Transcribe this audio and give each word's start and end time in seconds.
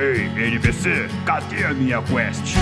Ei, 0.00 0.46
NPC, 0.46 0.88
cadê 1.26 1.62
a 1.62 1.74
minha 1.74 2.00
quest? 2.00 2.54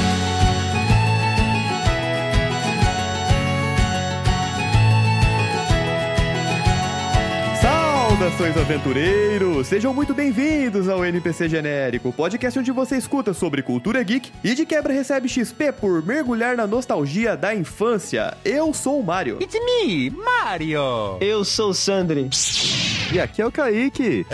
Saudações 7.62 8.56
aventureiros! 8.56 9.69
Sejam 9.69 9.95
muito 9.95 10.12
bem-vindos 10.12 10.88
ao 10.88 11.05
NPC 11.05 11.48
Genérico, 11.48 12.12
podcast 12.12 12.59
onde 12.59 12.73
você 12.73 12.96
escuta 12.96 13.32
sobre 13.32 13.62
cultura 13.62 14.02
geek 14.02 14.32
e 14.43 14.52
de 14.57 14.66
quebra 14.66 14.93
recebe 14.93 15.29
XP 15.29 15.70
por 15.70 16.05
mergulhar 16.05 16.57
na 16.57 16.66
nostalgia 16.66 17.36
da 17.36 17.55
infância. 17.55 18.36
Eu 18.45 18.75
sou 18.75 18.98
o 18.98 19.05
Mario. 19.05 19.39
It's 19.41 19.55
me, 19.55 20.11
Mario! 20.11 21.18
Eu 21.20 21.45
sou 21.45 21.70
o 21.70 21.75
Sandri. 21.75 22.29
E 23.11 23.19
aqui 23.19 23.41
é 23.41 23.47
o 23.47 23.51
Kaique. 23.51 24.27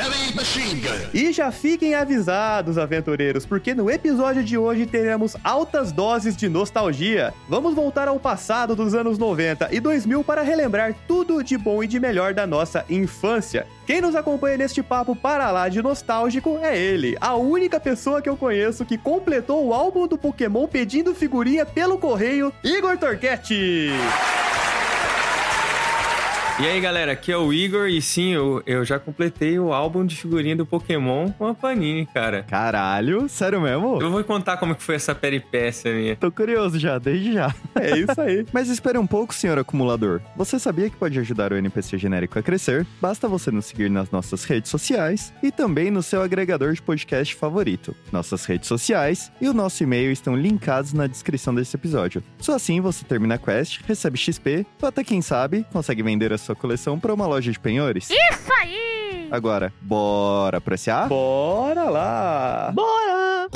E 1.13 1.33
já 1.33 1.53
fiquem 1.53 1.95
avisados, 1.95 2.77
aventureiros, 2.77 3.47
porque 3.47 3.73
no 3.73 3.89
episódio 3.89 4.43
de 4.43 4.59
hoje 4.59 4.85
teremos 4.85 5.37
altas 5.45 5.93
doses 5.93 6.37
de 6.37 6.49
nostalgia. 6.49 7.33
Vamos 7.49 7.73
voltar 7.73 8.09
ao 8.09 8.19
passado 8.19 8.75
dos 8.75 8.93
anos 8.93 9.17
90 9.17 9.69
e 9.71 9.79
2000 9.79 10.25
para 10.25 10.43
relembrar 10.43 10.93
tudo 11.07 11.43
de 11.45 11.57
bom 11.57 11.85
e 11.85 11.87
de 11.87 12.01
melhor 12.01 12.35
da 12.35 12.49
nossa 12.49 12.85
infância. 12.91 13.65
Quem 13.87 14.01
nos 14.01 14.17
acompanha 14.17 14.57
neste 14.57 14.83
papo 14.83 15.15
para 15.15 15.53
lá 15.53 15.69
de 15.69 15.81
nostálgico 15.81 16.59
é 16.61 16.77
ele, 16.77 17.17
a 17.21 17.37
única 17.37 17.79
pessoa 17.79 18.21
que 18.21 18.29
eu 18.29 18.37
conheço 18.37 18.85
que 18.85 18.99
completou 18.99 19.67
o 19.67 19.75
álbum 19.75 20.09
do 20.09 20.19
Pokémon 20.19 20.67
pedindo 20.67 21.15
figurinha 21.15 21.65
pelo 21.65 21.97
correio, 21.97 22.53
Igor 22.65 22.97
Torquetti. 22.99 23.91
E 26.61 26.67
aí 26.69 26.81
galera, 26.81 27.11
aqui 27.11 27.33
é 27.33 27.37
o 27.37 27.53
Igor 27.53 27.89
e 27.89 28.01
sim, 28.01 28.33
eu, 28.33 28.63
eu 28.65 28.85
já 28.85 28.97
completei 28.97 29.59
o 29.59 29.73
álbum 29.73 30.07
de 30.07 30.15
figurinha 30.15 30.55
do 30.55 30.65
Pokémon 30.65 31.29
com 31.33 31.49
a 31.49 31.55
Panini, 31.55 32.07
cara. 32.07 32.45
Caralho, 32.45 33.29
sério 33.29 33.61
mesmo? 33.61 34.01
Eu 34.01 34.09
vou 34.09 34.23
contar 34.23 34.57
como 34.59 34.73
que 34.73 34.83
foi 34.83 34.95
essa 34.95 35.17
peripécia 35.17 35.93
minha. 35.93 36.15
Tô 36.15 36.31
curioso 36.31 36.79
já, 36.79 36.97
desde 36.99 37.33
já. 37.33 37.53
É 37.75 37.99
isso 37.99 38.21
aí. 38.21 38.47
Mas 38.53 38.69
espere 38.69 38.97
um 38.97 39.07
pouco, 39.07 39.35
senhor 39.35 39.59
acumulador. 39.59 40.21
Você 40.37 40.61
sabia 40.61 40.89
que 40.89 40.97
pode 40.97 41.19
ajudar 41.19 41.53
o 41.53 41.57
NPC 41.57 41.99
genérico 41.99 42.39
a 42.39 42.43
crescer? 42.43 42.87
Basta 43.01 43.27
você 43.27 43.51
nos 43.51 43.67
seguir 43.67 43.91
nas 43.91 44.13
nossas 44.13 44.45
redes 44.45 44.71
sociais 44.71 45.33
e 45.43 45.51
também 45.51 45.91
no 45.91 46.01
seu 46.05 46.23
agregador 46.23 46.73
de 46.73 46.81
podcast 46.81 47.35
favorito. 47.35 47.97
Nossas 48.13 48.45
redes 48.45 48.69
sociais 48.69 49.33
e 49.41 49.49
o 49.49 49.53
nosso 49.53 49.83
e-mail 49.83 50.13
estão 50.13 50.37
linkados 50.37 50.93
na 50.93 51.09
descrição 51.09 51.53
desse 51.53 51.75
episódio. 51.75 52.23
Só 52.39 52.55
assim 52.55 52.81
você 52.81 53.05
termina 53.05 53.35
a 53.35 53.39
quest, 53.39 53.81
recebe 53.89 54.17
XP, 54.17 54.65
ou 54.81 54.89
até 54.89 55.03
quem 55.03 55.21
sabe, 55.21 55.67
consegue 55.73 56.03
vender 56.03 56.33
a 56.33 56.39
sua 56.45 56.55
coleção 56.55 56.99
para 56.99 57.13
uma 57.13 57.27
loja 57.27 57.51
de 57.51 57.59
penhores. 57.59 58.09
Isso 58.11 58.53
aí! 58.61 59.29
Agora, 59.31 59.73
bora 59.81 60.59
apreciar? 60.59 61.09
Bora 61.09 61.85
lá! 61.85 62.71
Bora! 62.73 63.49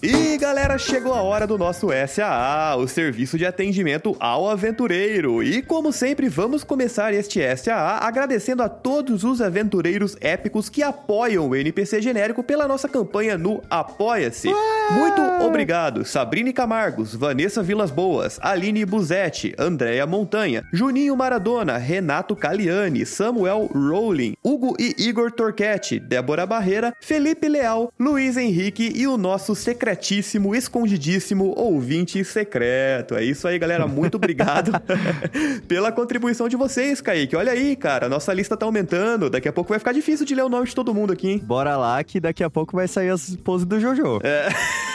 E 0.00 0.38
galera, 0.38 0.78
chegou 0.78 1.12
a 1.12 1.22
hora 1.22 1.44
do 1.44 1.58
nosso 1.58 1.88
SAA, 2.06 2.76
o 2.76 2.86
serviço 2.86 3.36
de 3.36 3.44
atendimento 3.44 4.16
ao 4.20 4.48
aventureiro. 4.48 5.42
E 5.42 5.60
como 5.60 5.92
sempre, 5.92 6.28
vamos 6.28 6.62
começar 6.62 7.12
este 7.12 7.40
SAA 7.56 7.98
agradecendo 8.06 8.62
a 8.62 8.68
todos 8.68 9.24
os 9.24 9.40
aventureiros 9.40 10.16
épicos 10.20 10.68
que 10.68 10.84
apoiam 10.84 11.48
o 11.48 11.56
NPC 11.56 12.00
genérico 12.00 12.44
pela 12.44 12.68
nossa 12.68 12.88
campanha 12.88 13.36
no 13.36 13.60
Apoia-se. 13.68 14.48
Muito 14.92 15.20
obrigado, 15.44 16.04
Sabrine 16.04 16.52
Camargos, 16.52 17.14
Vanessa 17.14 17.60
Vilas 17.60 17.90
Boas, 17.90 18.38
Aline 18.40 18.86
Buzetti, 18.86 19.52
Andréia 19.58 20.06
Montanha, 20.06 20.62
Juninho 20.72 21.16
Maradona, 21.16 21.76
Renato 21.76 22.36
Caliani, 22.36 23.04
Samuel 23.04 23.68
Rowling, 23.74 24.36
Hugo 24.44 24.76
e 24.78 24.94
Igor 24.96 25.32
Torquetti, 25.32 25.98
Débora 25.98 26.46
Barreira, 26.46 26.94
Felipe 27.00 27.48
Leal, 27.48 27.92
Luiz 27.98 28.36
Henrique 28.36 28.92
e 28.94 29.06
o 29.08 29.18
nosso 29.18 29.56
secretíssimo, 29.88 30.54
escondidíssimo 30.54 31.54
ouvinte 31.56 32.22
secreto. 32.24 33.14
É 33.14 33.24
isso 33.24 33.48
aí, 33.48 33.58
galera. 33.58 33.86
Muito 33.86 34.16
obrigado 34.16 34.72
pela 35.66 35.90
contribuição 35.90 36.48
de 36.48 36.56
vocês, 36.56 37.00
Kaique. 37.00 37.34
Olha 37.36 37.52
aí, 37.52 37.74
cara, 37.74 38.08
nossa 38.08 38.32
lista 38.34 38.56
tá 38.56 38.66
aumentando. 38.66 39.30
Daqui 39.30 39.48
a 39.48 39.52
pouco 39.52 39.70
vai 39.70 39.78
ficar 39.78 39.92
difícil 39.92 40.26
de 40.26 40.34
ler 40.34 40.42
o 40.42 40.48
nome 40.48 40.66
de 40.66 40.74
todo 40.74 40.92
mundo 40.92 41.12
aqui, 41.12 41.28
hein? 41.28 41.42
Bora 41.44 41.76
lá 41.76 42.02
que 42.04 42.20
daqui 42.20 42.44
a 42.44 42.50
pouco 42.50 42.76
vai 42.76 42.86
sair 42.86 43.10
as 43.10 43.34
poses 43.36 43.66
do 43.66 43.80
Jojo. 43.80 44.20
É. 44.22 44.48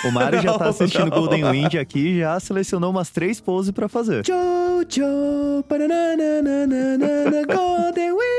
O 0.07 0.11
Mario 0.11 0.41
já 0.41 0.57
tá 0.57 0.69
assistindo 0.69 1.09
não. 1.09 1.17
Golden 1.17 1.49
Wind 1.49 1.75
aqui 1.75 1.99
e 1.99 2.19
já 2.19 2.39
selecionou 2.39 2.91
umas 2.91 3.09
três 3.09 3.39
poses 3.39 3.71
pra 3.71 3.87
fazer. 3.87 4.23
Jojo, 4.25 5.63
Golden 7.47 8.11
Wind. 8.11 8.33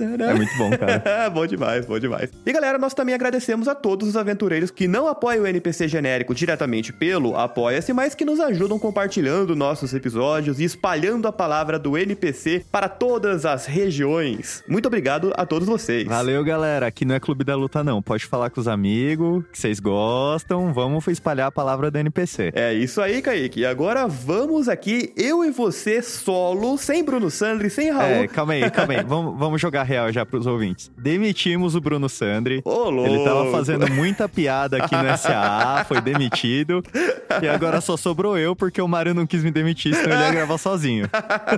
É 0.00 0.34
muito 0.34 0.56
bom, 0.56 0.70
cara. 0.70 1.30
bom 1.30 1.46
demais, 1.46 1.86
bom 1.86 1.98
demais. 1.98 2.30
E 2.44 2.52
galera, 2.52 2.78
nós 2.78 2.94
também 2.94 3.14
agradecemos 3.14 3.68
a 3.68 3.74
todos 3.74 4.08
os 4.08 4.16
aventureiros 4.16 4.70
que 4.70 4.86
não 4.86 5.08
apoiam 5.08 5.44
o 5.44 5.46
NPC 5.46 5.88
genérico 5.98 6.34
diretamente 6.34 6.92
pelo 6.92 7.36
Apoia-se, 7.36 7.92
mas 7.92 8.14
que 8.14 8.24
nos 8.24 8.38
ajudam 8.38 8.78
compartilhando 8.78 9.56
nossos 9.56 9.92
episódios 9.92 10.60
e 10.60 10.64
espalhando 10.64 11.26
a 11.26 11.32
palavra 11.32 11.78
do 11.78 11.98
NPC 11.98 12.64
para 12.70 12.88
todas 12.88 13.44
as 13.44 13.66
regiões. 13.66 14.62
Muito 14.68 14.86
obrigado 14.86 15.32
a 15.36 15.44
todos 15.44 15.66
vocês. 15.66 16.06
Valeu, 16.06 16.44
galera. 16.44 16.86
Aqui 16.86 17.04
não 17.04 17.16
é 17.16 17.20
Clube 17.20 17.42
da 17.42 17.56
Luta, 17.56 17.82
não. 17.82 18.00
Pode 18.00 18.26
falar 18.26 18.50
com 18.50 18.60
os 18.60 18.68
amigos, 18.68 19.44
que 19.52 19.58
vocês 19.58 19.80
gostam. 19.80 20.72
Vamos 20.72 21.06
espalhar 21.08 21.48
a 21.48 21.52
palavra 21.52 21.90
do 21.90 21.98
NPC. 21.98 22.52
É 22.54 22.72
isso 22.72 23.00
aí, 23.00 23.20
Kaique. 23.20 23.60
E 23.60 23.66
agora 23.66 24.06
vamos 24.06 24.68
aqui, 24.68 25.12
eu 25.16 25.44
e 25.44 25.50
você 25.50 26.00
solo, 26.00 26.78
sem 26.78 27.02
Bruno 27.02 27.30
Sandri, 27.30 27.70
sem 27.70 27.90
Raul. 27.90 28.04
É, 28.08 28.28
calma 28.28 28.52
aí, 28.52 28.70
calma 28.70 28.92
aí. 28.94 29.04
Vamos, 29.04 29.36
vamos 29.38 29.60
jogar 29.60 29.82
real 29.82 30.12
já 30.12 30.24
pros 30.24 30.46
ouvintes. 30.46 30.92
Demitimos 30.96 31.74
o 31.74 31.80
Bruno 31.80 32.08
Sandri. 32.08 32.62
Ô, 32.64 32.88
louco. 32.88 33.10
Ele 33.10 33.24
tava 33.24 33.50
fazendo 33.50 33.90
muita 33.90 34.28
piada 34.28 34.76
aqui 34.76 34.94
no 34.94 35.18
SAA, 35.18 35.84
foi 35.88 36.00
demitido. 36.00 36.82
E 37.42 37.48
agora 37.48 37.80
só 37.80 37.96
sobrou 37.96 38.38
eu, 38.38 38.54
porque 38.54 38.80
o 38.80 38.86
Mário 38.86 39.14
não 39.14 39.26
quis 39.26 39.42
me 39.42 39.50
demitir, 39.50 39.94
senão 39.94 40.14
ele 40.14 40.24
ia 40.24 40.32
gravar 40.32 40.58
sozinho. 40.58 41.08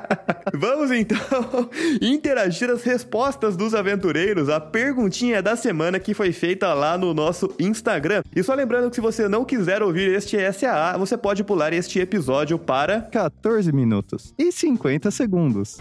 Vamos 0.54 0.90
então 0.90 1.18
interagir 2.00 2.70
as 2.70 2.82
respostas 2.82 3.56
dos 3.56 3.74
aventureiros, 3.74 4.48
a 4.48 4.60
perguntinha 4.60 5.42
da 5.42 5.56
semana 5.56 5.98
que 5.98 6.14
foi 6.14 6.32
feita 6.32 6.72
lá 6.72 6.96
no 6.96 7.12
nosso 7.12 7.52
Instagram. 7.58 8.22
E 8.34 8.42
só 8.42 8.54
lembrando 8.54 8.88
que 8.88 8.96
se 8.96 9.00
você 9.00 9.28
não 9.28 9.44
quiser 9.44 9.82
ouvir 9.82 10.14
este 10.14 10.36
SAA, 10.52 10.96
você 10.96 11.16
pode 11.16 11.44
pular 11.44 11.72
este 11.72 11.98
episódio 11.98 12.58
para 12.58 13.02
14 13.02 13.72
minutos 13.72 14.34
e 14.38 14.52
50 14.52 15.10
segundos. 15.10 15.80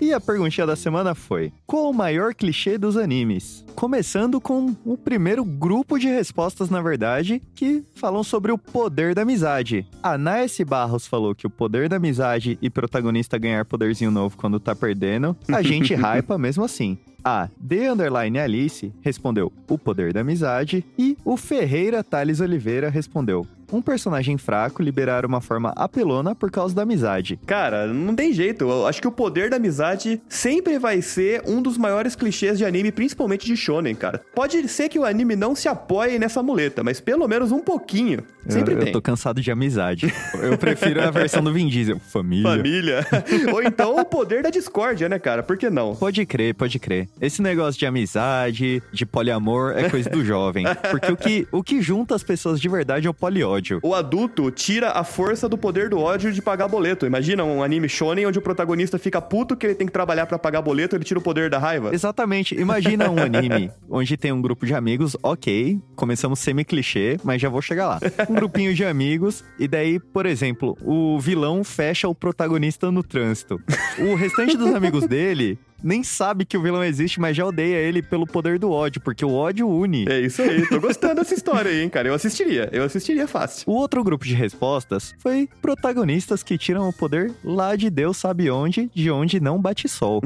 E 0.00 0.12
a 0.12 0.20
perguntinha 0.20 0.66
da 0.66 0.76
semana 0.76 1.14
foi: 1.14 1.52
Qual 1.66 1.90
o 1.90 1.94
maior 1.94 2.34
clichê 2.34 2.78
dos 2.78 2.96
animes? 2.96 3.64
Começando 3.74 4.40
com 4.40 4.74
o 4.84 4.96
primeiro 4.96 5.44
grupo 5.44 5.98
de 5.98 6.08
respostas, 6.08 6.70
na 6.70 6.80
verdade, 6.80 7.42
que 7.54 7.82
falam 7.94 8.22
sobre 8.22 8.52
o 8.52 8.58
poder 8.58 9.14
da 9.14 9.22
amizade. 9.22 9.86
A 10.02 10.16
Naes 10.16 10.56
Barros 10.66 11.06
falou 11.06 11.34
que 11.34 11.46
o 11.46 11.50
poder 11.50 11.88
da 11.88 11.96
amizade 11.96 12.58
e 12.62 12.70
protagonista 12.70 13.38
ganhar 13.38 13.64
poderzinho 13.64 14.10
novo 14.10 14.36
quando 14.36 14.60
tá 14.60 14.74
perdendo, 14.74 15.36
a 15.52 15.62
gente 15.62 15.94
hypa 15.98 16.38
mesmo 16.38 16.64
assim. 16.64 16.96
A 17.24 17.48
D 17.60 17.88
Underline 17.88 18.38
Alice 18.38 18.92
respondeu 19.02 19.52
o 19.68 19.76
poder 19.76 20.12
da 20.12 20.20
amizade 20.20 20.84
e 20.96 21.16
o 21.24 21.36
Ferreira 21.36 22.02
Thales 22.04 22.40
Oliveira 22.40 22.88
respondeu 22.88 23.46
um 23.72 23.82
personagem 23.82 24.38
fraco 24.38 24.82
liberar 24.82 25.24
uma 25.24 25.40
forma 25.40 25.72
apelona 25.76 26.34
por 26.34 26.50
causa 26.50 26.74
da 26.74 26.82
amizade. 26.82 27.38
Cara, 27.46 27.86
não 27.86 28.14
tem 28.14 28.32
jeito. 28.32 28.64
Eu 28.64 28.86
acho 28.86 29.00
que 29.00 29.08
o 29.08 29.12
poder 29.12 29.50
da 29.50 29.56
amizade 29.56 30.20
sempre 30.28 30.78
vai 30.78 31.02
ser 31.02 31.42
um 31.46 31.60
dos 31.60 31.76
maiores 31.76 32.14
clichês 32.14 32.58
de 32.58 32.64
anime, 32.64 32.92
principalmente 32.92 33.46
de 33.46 33.56
shonen, 33.56 33.94
cara. 33.94 34.22
Pode 34.34 34.66
ser 34.68 34.88
que 34.88 34.98
o 34.98 35.04
anime 35.04 35.36
não 35.36 35.54
se 35.54 35.68
apoie 35.68 36.18
nessa 36.18 36.42
muleta, 36.42 36.82
mas 36.82 37.00
pelo 37.00 37.26
menos 37.28 37.52
um 37.52 37.60
pouquinho. 37.60 38.22
Sempre 38.48 38.74
eu, 38.74 38.78
tem. 38.78 38.88
eu 38.88 38.92
tô 38.92 39.02
cansado 39.02 39.40
de 39.40 39.50
amizade. 39.50 40.12
Eu 40.42 40.56
prefiro 40.56 41.02
a 41.02 41.10
versão 41.10 41.42
do 41.42 41.52
Vin 41.52 41.68
Diesel. 41.68 41.98
Família. 41.98 42.56
Família. 42.56 43.06
Ou 43.52 43.62
então 43.62 43.96
o 43.96 44.04
poder 44.04 44.42
da 44.42 44.50
discórdia, 44.50 45.08
né, 45.08 45.18
cara? 45.18 45.42
Por 45.42 45.56
que 45.58 45.68
não? 45.68 45.94
Pode 45.94 46.24
crer, 46.24 46.54
pode 46.54 46.78
crer. 46.78 47.08
Esse 47.20 47.42
negócio 47.42 47.78
de 47.78 47.86
amizade, 47.86 48.82
de 48.92 49.04
poliamor, 49.04 49.72
é 49.76 49.90
coisa 49.90 50.08
do 50.08 50.24
jovem. 50.24 50.64
Porque 50.90 51.12
o 51.12 51.16
que, 51.16 51.48
o 51.52 51.62
que 51.62 51.82
junta 51.82 52.14
as 52.14 52.22
pessoas 52.22 52.60
de 52.60 52.68
verdade 52.68 53.06
é 53.06 53.10
o 53.10 53.14
poliódio. 53.14 53.57
O 53.82 53.94
adulto 53.94 54.50
tira 54.50 54.90
a 54.90 55.04
força 55.04 55.48
do 55.48 55.58
poder 55.58 55.88
do 55.88 55.98
ódio 55.98 56.32
de 56.32 56.40
pagar 56.42 56.68
boleto. 56.68 57.06
Imagina 57.06 57.44
um 57.44 57.62
anime 57.62 57.88
shonen 57.88 58.26
onde 58.26 58.38
o 58.38 58.42
protagonista 58.42 58.98
fica 58.98 59.20
puto 59.20 59.56
que 59.56 59.66
ele 59.66 59.74
tem 59.74 59.86
que 59.86 59.92
trabalhar 59.92 60.26
pra 60.26 60.38
pagar 60.38 60.62
boleto, 60.62 60.96
ele 60.96 61.04
tira 61.04 61.18
o 61.18 61.22
poder 61.22 61.50
da 61.50 61.58
raiva. 61.58 61.94
Exatamente. 61.94 62.54
Imagina 62.54 63.10
um 63.10 63.18
anime 63.18 63.70
onde 63.88 64.16
tem 64.16 64.32
um 64.32 64.40
grupo 64.40 64.66
de 64.66 64.74
amigos, 64.74 65.16
ok, 65.22 65.80
começamos 65.96 66.38
semi-clichê, 66.38 67.18
mas 67.24 67.40
já 67.40 67.48
vou 67.48 67.62
chegar 67.62 67.88
lá. 67.88 68.00
Um 68.28 68.34
grupinho 68.34 68.74
de 68.74 68.84
amigos, 68.84 69.44
e 69.58 69.66
daí, 69.66 69.98
por 69.98 70.26
exemplo, 70.26 70.76
o 70.82 71.18
vilão 71.18 71.64
fecha 71.64 72.08
o 72.08 72.14
protagonista 72.14 72.90
no 72.90 73.02
trânsito. 73.02 73.60
O 73.98 74.14
restante 74.14 74.56
dos 74.56 74.74
amigos 74.74 75.06
dele 75.06 75.58
nem 75.82 76.02
sabe 76.02 76.44
que 76.44 76.56
o 76.56 76.62
vilão 76.62 76.84
existe, 76.84 77.20
mas 77.20 77.36
já 77.36 77.44
odeia 77.44 77.76
ele 77.76 78.02
pelo 78.02 78.26
poder 78.26 78.58
do 78.58 78.70
ódio, 78.70 79.00
porque 79.00 79.24
o 79.24 79.32
ódio 79.32 79.68
une. 79.68 80.06
É 80.08 80.20
isso 80.20 80.42
aí, 80.42 80.66
tô 80.66 80.80
gostando 80.80 81.16
dessa 81.16 81.34
história 81.34 81.70
aí, 81.70 81.82
hein, 81.82 81.88
cara. 81.88 82.08
Eu 82.08 82.14
assistiria, 82.14 82.68
eu 82.72 82.84
assistiria 82.84 83.26
fácil. 83.26 83.64
O 83.66 83.74
outro 83.74 84.02
grupo 84.02 84.24
de 84.24 84.34
respostas 84.34 85.14
foi 85.18 85.48
protagonistas 85.60 86.42
que 86.42 86.58
tiram 86.58 86.88
o 86.88 86.92
poder 86.92 87.32
lá 87.44 87.76
de 87.76 87.90
Deus 87.90 88.16
sabe 88.16 88.50
onde, 88.50 88.90
de 88.94 89.10
onde 89.10 89.40
não 89.40 89.60
bate 89.60 89.88
sol. 89.88 90.22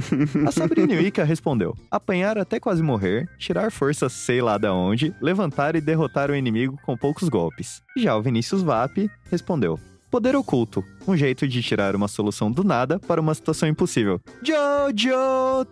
A 0.46 0.50
Sabrina 0.50 0.94
Wicca 0.94 1.24
respondeu: 1.24 1.76
apanhar 1.90 2.38
até 2.38 2.58
quase 2.58 2.82
morrer, 2.82 3.28
tirar 3.38 3.70
força 3.70 4.08
sei 4.08 4.40
lá 4.40 4.58
da 4.58 4.72
onde, 4.72 5.14
levantar 5.20 5.76
e 5.76 5.80
derrotar 5.80 6.30
o 6.30 6.36
inimigo 6.36 6.78
com 6.84 6.96
poucos 6.96 7.28
golpes. 7.28 7.82
Já 7.96 8.16
o 8.16 8.22
Vinícius 8.22 8.62
Vap 8.62 8.96
respondeu: 9.30 9.78
Poder 10.10 10.36
oculto, 10.36 10.84
um 11.06 11.16
jeito 11.16 11.46
de 11.46 11.62
tirar 11.62 11.94
uma 11.96 12.08
solução 12.08 12.50
do 12.50 12.64
nada 12.64 12.98
para 12.98 13.20
uma 13.20 13.34
situação 13.34 13.68
impossível. 13.68 14.20
Jojo! 14.42 15.66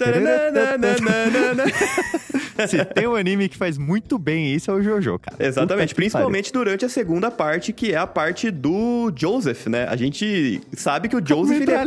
Se 2.69 2.85
tem 2.85 3.06
um 3.06 3.15
anime 3.15 3.49
que 3.49 3.56
faz 3.56 3.79
muito 3.79 4.19
bem 4.19 4.55
isso, 4.55 4.71
é 4.71 4.75
o 4.75 4.82
Jojo, 4.82 5.19
cara. 5.19 5.37
Exatamente, 5.38 5.94
principalmente 5.94 6.53
durante 6.53 6.85
a 6.85 6.88
segunda 6.88 7.31
parte, 7.31 7.73
que 7.73 7.93
é 7.93 7.97
a 7.97 8.06
parte 8.06 8.50
do 8.50 9.12
Joseph, 9.17 9.67
né? 9.67 9.87
A 9.88 9.97
gente 9.97 10.61
sabe 10.75 11.09
que 11.09 11.17
o. 11.17 11.27
Joseph, 11.27 11.61
ele 11.61 11.73
é, 11.73 11.82